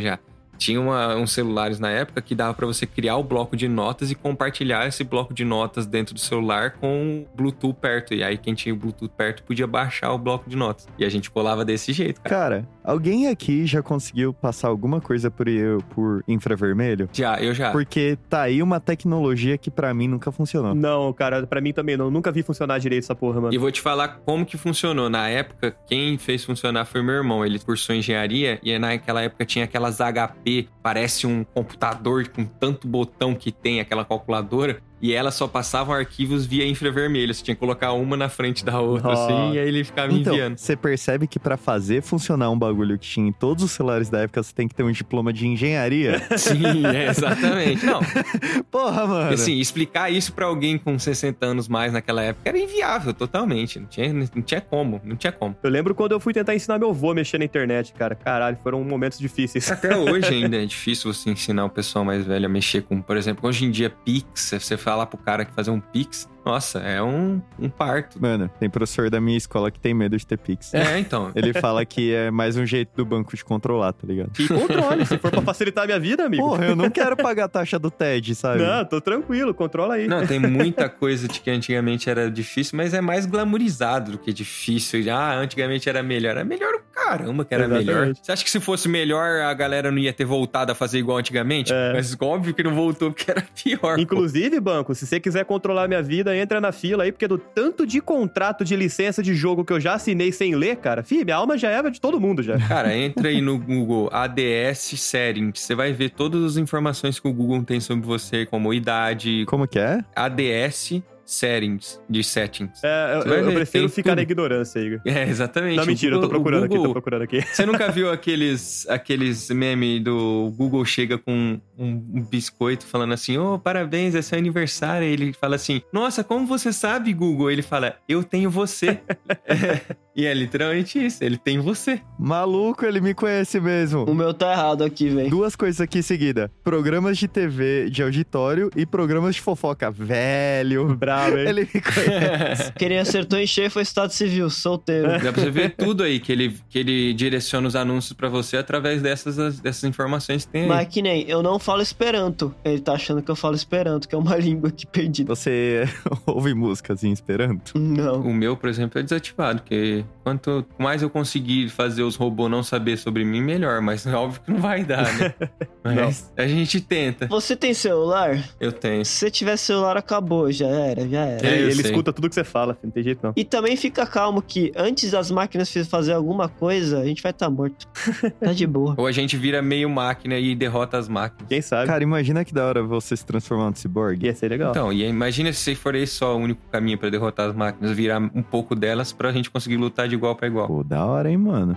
já. 0.00 0.18
Tinha 0.58 0.80
uma- 0.80 1.14
uns 1.16 1.32
celulares 1.32 1.78
na 1.78 1.90
época 1.90 2.20
que 2.22 2.34
dava 2.34 2.54
pra 2.54 2.66
você 2.66 2.86
criar 2.86 3.16
o 3.16 3.22
bloco 3.22 3.56
de 3.56 3.68
notas 3.68 4.10
e 4.10 4.14
compartilhar 4.14 4.86
esse 4.86 5.04
bloco 5.04 5.32
de 5.34 5.44
notas 5.44 5.86
dentro 5.86 6.14
do 6.14 6.20
celular 6.20 6.72
com 6.72 7.24
o 7.24 7.36
Bluetooth 7.36 7.74
perto. 7.80 8.14
E 8.14 8.22
aí 8.22 8.36
quem 8.38 8.54
tinha 8.54 8.74
o 8.74 8.78
Bluetooth 8.78 9.12
perto 9.16 9.42
podia 9.42 9.66
baixar 9.66 10.12
o 10.12 10.18
bloco 10.18 10.48
de 10.48 10.56
notas. 10.56 10.86
E 10.98 11.04
a 11.04 11.08
gente 11.08 11.30
colava 11.30 11.64
desse 11.64 11.92
jeito, 11.92 12.20
cara. 12.20 12.36
Cara, 12.36 12.68
alguém 12.84 13.28
aqui 13.28 13.66
já 13.66 13.82
conseguiu 13.82 14.32
passar 14.32 14.68
alguma 14.68 15.00
coisa 15.00 15.30
por, 15.30 15.48
eu- 15.48 15.80
por 15.94 16.22
infravermelho? 16.28 17.08
Já, 17.12 17.40
eu 17.40 17.52
já. 17.54 17.70
Porque 17.72 18.16
tá 18.28 18.42
aí 18.42 18.62
uma 18.62 18.78
tecnologia 18.80 19.58
que 19.58 19.70
pra 19.70 19.92
mim 19.92 20.08
nunca 20.08 20.30
funcionou. 20.30 20.74
Não, 20.74 21.12
cara, 21.12 21.46
pra 21.46 21.60
mim 21.60 21.72
também 21.72 21.96
não. 21.96 22.10
Nunca 22.10 22.30
vi 22.30 22.42
funcionar 22.42 22.78
direito 22.78 23.04
essa 23.04 23.14
porra, 23.14 23.40
mano. 23.40 23.54
E 23.54 23.58
vou 23.58 23.70
te 23.72 23.80
falar 23.80 24.20
como 24.24 24.44
que 24.46 24.56
funcionou. 24.56 25.08
Na 25.10 25.28
época, 25.28 25.74
quem 25.86 26.16
fez 26.18 26.44
funcionar 26.44 26.84
foi 26.84 27.02
meu 27.02 27.14
irmão. 27.14 27.44
Ele 27.44 27.58
cursou 27.58 27.94
engenharia 27.94 28.58
e 28.62 28.78
naquela 28.78 29.22
época 29.22 29.44
tinha 29.44 29.64
aquelas 29.64 29.98
HP, 30.00 30.45
parece 30.82 31.26
um 31.26 31.44
computador 31.44 32.28
com 32.28 32.44
tanto 32.44 32.86
botão 32.86 33.34
que 33.34 33.50
tem 33.50 33.80
aquela 33.80 34.04
calculadora. 34.04 34.80
E 35.00 35.12
elas 35.12 35.34
só 35.34 35.46
passavam 35.46 35.94
arquivos 35.94 36.46
via 36.46 36.66
infravermelho. 36.66 37.32
Você 37.34 37.42
tinha 37.42 37.54
que 37.54 37.60
colocar 37.60 37.92
uma 37.92 38.16
na 38.16 38.28
frente 38.28 38.64
da 38.64 38.80
outra, 38.80 39.10
Nossa. 39.10 39.24
assim, 39.26 39.52
e 39.54 39.58
aí 39.58 39.68
ele 39.68 39.84
ficava 39.84 40.12
Então, 40.12 40.32
enviando. 40.32 40.56
você 40.58 40.74
percebe 40.74 41.26
que 41.26 41.38
pra 41.38 41.56
fazer 41.56 42.02
funcionar 42.02 42.50
um 42.50 42.58
bagulho 42.58 42.98
que 42.98 43.06
tinha 43.06 43.28
em 43.28 43.32
todos 43.32 43.62
os 43.64 43.72
celulares 43.72 44.08
da 44.08 44.20
época, 44.20 44.42
você 44.42 44.54
tem 44.54 44.66
que 44.66 44.74
ter 44.74 44.82
um 44.82 44.90
diploma 44.90 45.32
de 45.32 45.46
engenharia? 45.46 46.22
Sim, 46.38 46.86
é, 46.86 47.08
exatamente. 47.10 47.84
Não, 47.84 48.00
Porra, 48.70 49.06
mano. 49.06 49.34
assim, 49.34 49.58
explicar 49.58 50.10
isso 50.10 50.32
pra 50.32 50.46
alguém 50.46 50.78
com 50.78 50.98
60 50.98 51.44
anos 51.44 51.68
mais 51.68 51.92
naquela 51.92 52.22
época 52.22 52.48
era 52.48 52.58
inviável, 52.58 53.12
totalmente. 53.12 53.78
Não 53.78 53.86
tinha, 53.86 54.12
não 54.12 54.42
tinha 54.42 54.60
como, 54.60 55.00
não 55.04 55.16
tinha 55.16 55.32
como. 55.32 55.56
Eu 55.62 55.70
lembro 55.70 55.94
quando 55.94 56.12
eu 56.12 56.20
fui 56.20 56.32
tentar 56.32 56.54
ensinar 56.54 56.78
meu 56.78 56.90
avô 56.90 57.10
a 57.10 57.14
mexer 57.14 57.38
na 57.38 57.44
internet, 57.44 57.92
cara. 57.92 58.14
Caralho, 58.14 58.56
foram 58.62 58.82
momentos 58.82 59.18
difíceis. 59.18 59.70
Até 59.70 59.96
hoje 59.96 60.26
ainda 60.32 60.56
é 60.56 60.64
difícil 60.64 61.12
você 61.12 61.30
ensinar 61.30 61.64
o 61.64 61.70
pessoal 61.70 62.04
mais 62.04 62.24
velho 62.24 62.46
a 62.46 62.48
mexer 62.48 62.82
com, 62.82 63.00
por 63.02 63.16
exemplo, 63.16 63.48
hoje 63.48 63.64
em 63.64 63.70
dia 63.70 63.90
Pix, 63.90 64.54
você 64.60 64.76
falar 64.86 65.06
pro 65.06 65.18
cara 65.18 65.44
que 65.44 65.52
fazer 65.52 65.72
um 65.72 65.80
Pix, 65.80 66.28
nossa, 66.46 66.78
é 66.78 67.02
um, 67.02 67.42
um 67.58 67.68
parto. 67.68 68.22
Mano, 68.22 68.48
tem 68.60 68.70
professor 68.70 69.10
da 69.10 69.20
minha 69.20 69.36
escola 69.36 69.68
que 69.68 69.80
tem 69.80 69.92
medo 69.92 70.16
de 70.16 70.24
ter 70.24 70.38
Pix. 70.38 70.72
É, 70.72 70.96
então. 70.96 71.32
Ele 71.34 71.52
fala 71.52 71.84
que 71.84 72.14
é 72.14 72.30
mais 72.30 72.56
um 72.56 72.64
jeito 72.64 72.90
do 72.94 73.04
banco 73.04 73.34
de 73.34 73.44
controlar, 73.44 73.92
tá 73.92 74.06
ligado? 74.06 74.30
E 74.38 74.46
controle, 74.46 75.04
se 75.04 75.18
for 75.18 75.32
pra 75.32 75.42
facilitar 75.42 75.82
a 75.82 75.86
minha 75.88 75.98
vida, 75.98 76.24
amigo. 76.24 76.44
Porra, 76.44 76.66
eu 76.66 76.76
não 76.76 76.88
quero 76.88 77.16
pagar 77.16 77.46
a 77.46 77.48
taxa 77.48 77.80
do 77.80 77.90
TED, 77.90 78.36
sabe? 78.36 78.62
Não, 78.62 78.84
tô 78.84 79.00
tranquilo, 79.00 79.52
controla 79.52 79.94
aí. 79.94 80.06
Não, 80.06 80.24
tem 80.24 80.38
muita 80.38 80.88
coisa 80.88 81.26
de 81.26 81.40
que 81.40 81.50
antigamente 81.50 82.08
era 82.08 82.30
difícil, 82.30 82.76
mas 82.76 82.94
é 82.94 83.00
mais 83.00 83.26
glamourizado 83.26 84.12
do 84.12 84.18
que 84.18 84.32
difícil. 84.32 85.00
Ah, 85.12 85.34
antigamente 85.34 85.88
era 85.88 86.00
melhor. 86.00 86.30
Era 86.30 86.44
melhor 86.44 86.74
o 86.74 86.80
caramba 86.94 87.44
que 87.44 87.54
era 87.54 87.64
Exatamente. 87.64 87.86
melhor. 87.86 88.14
Você 88.14 88.30
acha 88.30 88.44
que 88.44 88.50
se 88.50 88.60
fosse 88.60 88.88
melhor, 88.88 89.40
a 89.40 89.54
galera 89.54 89.90
não 89.90 89.98
ia 89.98 90.12
ter 90.12 90.24
voltado 90.24 90.70
a 90.70 90.74
fazer 90.76 90.98
igual 90.98 91.18
antigamente? 91.18 91.72
É. 91.72 91.92
Mas 91.92 92.16
óbvio 92.20 92.54
que 92.54 92.62
não 92.62 92.74
voltou 92.74 93.10
porque 93.10 93.30
era 93.30 93.42
pior. 93.64 93.96
pô. 93.96 94.00
Inclusive, 94.00 94.60
banco, 94.60 94.94
se 94.94 95.06
você 95.06 95.18
quiser 95.18 95.44
controlar 95.44 95.88
minha 95.88 96.02
vida, 96.02 96.35
entra 96.36 96.60
na 96.60 96.72
fila 96.72 97.04
aí, 97.04 97.12
porque 97.12 97.26
do 97.26 97.38
tanto 97.38 97.86
de 97.86 98.00
contrato 98.00 98.64
de 98.64 98.76
licença 98.76 99.22
de 99.22 99.34
jogo 99.34 99.64
que 99.64 99.72
eu 99.72 99.80
já 99.80 99.94
assinei 99.94 100.32
sem 100.32 100.54
ler, 100.54 100.76
cara, 100.76 101.02
fi, 101.02 101.24
minha 101.24 101.36
alma 101.36 101.56
já 101.56 101.70
era 101.70 101.90
de 101.90 102.00
todo 102.00 102.20
mundo 102.20 102.42
já. 102.42 102.56
Cara, 102.66 102.94
entra 102.96 103.28
aí 103.28 103.40
no 103.40 103.58
Google 103.58 104.08
ADS 104.12 104.98
Settings. 104.98 105.60
Você 105.60 105.74
vai 105.74 105.92
ver 105.92 106.10
todas 106.10 106.42
as 106.44 106.56
informações 106.56 107.18
que 107.20 107.28
o 107.28 107.32
Google 107.32 107.62
tem 107.62 107.80
sobre 107.80 108.06
você, 108.06 108.44
como 108.44 108.74
idade, 108.74 109.44
Como 109.46 109.66
que 109.66 109.78
é? 109.78 110.00
ADS 110.14 111.02
Settings, 111.26 112.00
de 112.08 112.22
settings. 112.22 112.82
É, 112.84 113.16
eu, 113.26 113.34
eu 113.34 113.52
prefiro 113.52 113.88
ficar 113.88 114.10
tudo. 114.10 114.16
na 114.16 114.22
ignorância, 114.22 114.78
Igor. 114.78 115.00
É, 115.04 115.28
exatamente. 115.28 115.76
Não, 115.76 115.84
mentira, 115.84 116.14
eu 116.14 116.20
tô 116.20 116.26
Google- 116.28 116.30
procurando 116.40 116.64
aqui, 116.64 116.74
tô 116.74 116.78
Google- 116.78 116.92
procurando 116.94 117.22
aqui. 117.22 117.42
Você 117.42 117.66
nunca 117.66 117.90
viu 117.92 118.10
aqueles, 118.10 118.88
aqueles 118.88 119.50
memes 119.50 120.02
do 120.04 120.52
Google 120.56 120.84
chega 120.84 121.18
com 121.18 121.60
um, 121.76 121.96
biscoito 122.30 122.86
falando 122.86 123.12
assim, 123.14 123.36
ô, 123.38 123.58
parabéns, 123.58 124.14
é 124.14 124.22
seu 124.22 124.38
aniversário. 124.38 125.06
Aí 125.06 125.12
ele 125.12 125.32
fala 125.32 125.56
assim, 125.56 125.82
nossa, 125.92 126.22
como 126.22 126.46
você 126.46 126.72
sabe, 126.72 127.12
Google? 127.12 127.50
Ele 127.50 127.62
fala, 127.62 127.96
eu 128.08 128.22
tenho 128.22 128.48
você. 128.48 129.00
É, 129.46 129.80
e 130.14 130.24
é 130.26 130.32
literalmente 130.32 131.04
isso, 131.04 131.24
ele 131.24 131.36
tem 131.36 131.58
você. 131.58 132.00
Maluco, 132.18 132.84
ele 132.86 133.00
me 133.00 133.14
conhece 133.14 133.58
mesmo. 133.60 134.04
O 134.04 134.14
meu 134.14 134.32
tá 134.32 134.52
errado 134.52 134.84
aqui, 134.84 135.08
velho. 135.08 135.28
Duas 135.28 135.56
coisas 135.56 135.80
aqui 135.80 135.98
em 135.98 136.02
seguida: 136.02 136.50
programas 136.62 137.18
de 137.18 137.26
TV 137.26 137.90
de 137.90 138.02
auditório 138.02 138.70
e 138.76 138.86
programas 138.86 139.34
de 139.34 139.40
fofoca. 139.40 139.90
Velho. 139.90 140.94
Bravo, 141.16 141.38
hein? 141.38 141.48
Ele 141.48 141.60
me 141.72 141.80
conhece. 141.80 142.72
Quem 142.76 142.98
acertou 142.98 143.38
em 143.38 143.46
cheio 143.46 143.70
foi 143.70 143.82
Estado 143.82 144.12
Civil, 144.12 144.50
solteiro. 144.50 145.08
Dá 145.08 145.32
pra 145.32 145.42
você 145.42 145.50
ver 145.50 145.70
tudo 145.70 146.02
aí, 146.02 146.20
que 146.20 146.30
ele, 146.30 146.56
que 146.68 146.78
ele 146.78 147.14
direciona 147.14 147.66
os 147.66 147.76
anúncios 147.76 148.12
pra 148.12 148.28
você 148.28 148.56
através 148.56 149.00
dessas, 149.02 149.58
dessas 149.60 149.84
informações 149.84 150.44
que 150.44 150.52
tem 150.52 150.62
aí. 150.62 150.68
Mas 150.68 150.88
que 150.88 151.02
nem, 151.02 151.28
eu 151.28 151.42
não 151.42 151.58
falo 151.58 151.82
Esperanto. 151.82 152.54
Ele 152.64 152.80
tá 152.80 152.92
achando 152.92 153.22
que 153.22 153.30
eu 153.30 153.36
falo 153.36 153.54
Esperanto, 153.54 154.08
que 154.08 154.14
é 154.14 154.18
uma 154.18 154.36
língua 154.36 154.68
aqui 154.68 154.86
perdida. 154.86 155.34
Você 155.34 155.88
ouve 156.26 156.54
músicas 156.54 157.02
em 157.04 157.12
Esperanto? 157.12 157.78
Não. 157.78 158.20
O 158.20 158.34
meu, 158.34 158.56
por 158.56 158.68
exemplo, 158.68 158.98
é 159.00 159.02
desativado, 159.02 159.62
porque 159.62 160.04
quanto 160.22 160.66
mais 160.78 161.02
eu 161.02 161.10
conseguir 161.10 161.68
fazer 161.70 162.02
os 162.02 162.16
robôs 162.16 162.50
não 162.50 162.62
saber 162.62 162.96
sobre 162.96 163.24
mim, 163.24 163.42
melhor. 163.42 163.80
Mas 163.80 164.06
é 164.06 164.14
óbvio 164.14 164.40
que 164.42 164.50
não 164.50 164.60
vai 164.60 164.84
dar, 164.84 165.12
né? 165.16 165.34
Mas 165.82 166.32
a 166.36 166.46
gente 166.46 166.80
tenta. 166.80 167.26
Você 167.28 167.56
tem 167.56 167.72
celular? 167.72 168.42
Eu 168.60 168.72
tenho. 168.72 169.04
Se 169.04 169.12
você 169.12 169.30
tiver 169.30 169.56
celular, 169.56 169.96
acabou. 169.96 170.50
Já 170.50 170.66
era, 170.66 171.05
já 171.08 171.24
era. 171.24 171.46
É, 171.46 171.60
ele 171.60 171.80
escuta 171.80 172.12
tudo 172.12 172.28
que 172.28 172.34
você 172.34 172.44
fala, 172.44 172.74
filho, 172.74 172.86
não 172.86 172.90
tem 172.90 173.02
jeito 173.02 173.20
não. 173.22 173.32
E 173.36 173.44
também 173.44 173.76
fica 173.76 174.06
calmo 174.06 174.42
que 174.42 174.72
antes 174.76 175.10
das 175.10 175.30
máquinas 175.30 175.72
fazer 175.88 176.12
alguma 176.12 176.48
coisa, 176.48 177.00
a 177.00 177.04
gente 177.04 177.22
vai 177.22 177.30
estar 177.30 177.50
morto. 177.50 177.86
Tá 178.40 178.52
de 178.52 178.66
boa. 178.66 178.94
Ou 178.98 179.06
a 179.06 179.12
gente 179.12 179.36
vira 179.36 179.62
meio 179.62 179.88
máquina 179.88 180.38
e 180.38 180.54
derrota 180.54 180.98
as 180.98 181.08
máquinas. 181.08 181.48
Quem 181.48 181.60
sabe? 181.62 181.86
Cara, 181.86 182.02
imagina 182.02 182.44
que 182.44 182.52
da 182.52 182.66
hora 182.66 182.82
você 182.82 183.16
se 183.16 183.24
transformar 183.24 183.66
num 183.66 183.74
cyborg. 183.74 184.24
Ia 184.24 184.34
ser 184.34 184.48
legal. 184.48 184.70
Então, 184.70 184.92
e 184.92 185.04
imagina 185.04 185.52
se 185.52 185.74
for 185.74 185.94
esse 185.94 186.14
só 186.14 186.36
o 186.36 186.38
único 186.38 186.60
caminho 186.70 186.98
pra 186.98 187.08
derrotar 187.08 187.48
as 187.48 187.54
máquinas, 187.54 187.92
virar 187.92 188.20
um 188.20 188.42
pouco 188.42 188.74
delas 188.74 189.12
pra 189.12 189.32
gente 189.32 189.50
conseguir 189.50 189.76
lutar 189.76 190.08
de 190.08 190.14
igual 190.14 190.34
pra 190.34 190.46
igual. 190.46 190.66
Pô, 190.66 190.84
da 190.84 191.04
hora, 191.04 191.30
hein, 191.30 191.36
mano? 191.38 191.76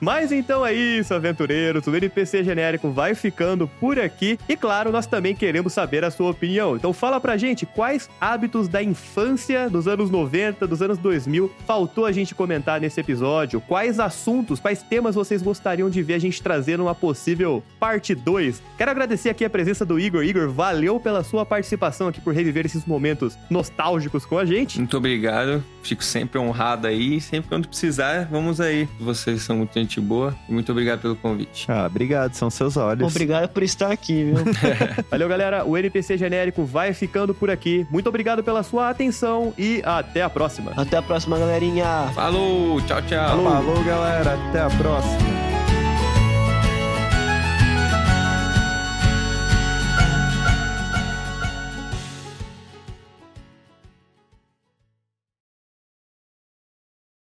Mas 0.00 0.32
então 0.32 0.64
é 0.64 0.72
isso, 0.72 1.12
aventureiros. 1.12 1.86
O 1.86 1.94
NPC 1.94 2.42
genérico 2.44 2.90
vai 2.90 3.14
ficando 3.14 3.66
por 3.66 3.98
aqui. 3.98 4.38
E 4.48 4.56
claro, 4.56 4.90
nós 4.90 5.06
também 5.06 5.34
queremos 5.34 5.72
saber 5.72 6.04
a 6.04 6.10
sua 6.10 6.30
opinião. 6.30 6.76
Então 6.76 6.92
fala 6.92 7.20
pra 7.20 7.36
gente 7.36 7.66
quais 7.66 8.08
hábitos 8.20 8.68
da 8.68 8.82
infância 8.82 9.68
dos 9.68 9.86
anos 9.86 10.10
90, 10.10 10.66
dos 10.66 10.82
anos 10.82 10.98
2000 10.98 11.50
faltou 11.66 12.06
a 12.06 12.12
gente 12.12 12.34
comentar 12.34 12.80
nesse 12.80 13.00
episódio. 13.00 13.60
Quais 13.60 14.00
assuntos, 14.00 14.60
quais 14.60 14.82
temas 14.82 15.14
vocês 15.14 15.42
gostariam 15.42 15.90
de 15.90 16.02
ver 16.02 16.14
a 16.14 16.18
gente 16.18 16.42
trazer 16.42 16.78
numa 16.78 16.94
possível 16.94 17.62
parte 17.78 18.14
2. 18.14 18.62
Quero 18.76 18.90
agradecer 18.90 19.30
aqui 19.30 19.44
a 19.44 19.50
presença 19.50 19.84
do 19.84 19.98
Igor. 19.98 20.24
Igor, 20.24 20.48
valeu 20.48 20.98
pela 20.98 21.22
sua 21.22 21.44
participação 21.44 22.08
aqui 22.08 22.20
por 22.20 22.34
reviver 22.34 22.66
esses 22.66 22.84
momentos 22.84 23.36
nostálgicos 23.48 24.24
com 24.24 24.38
a 24.38 24.44
gente. 24.44 24.78
Muito 24.78 24.96
obrigado. 24.96 25.62
Fico 25.82 26.04
sempre 26.04 26.38
honrado 26.38 26.86
aí. 26.86 27.20
Sempre 27.20 27.48
quando 27.48 27.68
precisar, 27.68 28.26
vamos 28.30 28.60
aí. 28.60 28.88
Vocês 28.98 29.42
são 29.42 29.56
muito 29.56 29.72
gente 29.74 30.00
boa. 30.00 30.34
E 30.48 30.52
muito 30.52 30.70
obrigado 30.72 31.00
pelo 31.00 31.16
convite. 31.16 31.66
Ah, 31.70 31.86
obrigado, 31.86 32.34
são 32.34 32.50
seus 32.50 32.76
olhos. 32.76 33.10
Obrigado 33.10 33.48
por 33.48 33.62
estar 33.62 33.90
aqui, 33.90 34.24
viu? 34.24 34.36
Valeu, 35.10 35.28
galera. 35.28 35.64
O 35.64 35.76
NPC 35.76 36.16
genérico 36.16 36.64
vai 36.64 36.92
ficando 36.92 37.34
por 37.34 37.50
aqui. 37.50 37.86
Muito 37.90 38.08
obrigado 38.08 38.42
pela 38.42 38.62
sua 38.62 38.90
atenção 38.90 39.52
e 39.56 39.82
até 39.84 40.22
a 40.22 40.30
próxima. 40.30 40.72
Até 40.76 40.96
a 40.96 41.02
próxima, 41.02 41.38
galerinha. 41.38 42.10
Falou, 42.14 42.80
tchau, 42.82 43.02
tchau. 43.02 43.42
Falou, 43.42 43.84
galera. 43.84 44.34
Até 44.48 44.60
a 44.60 44.70
próxima. 44.70 45.59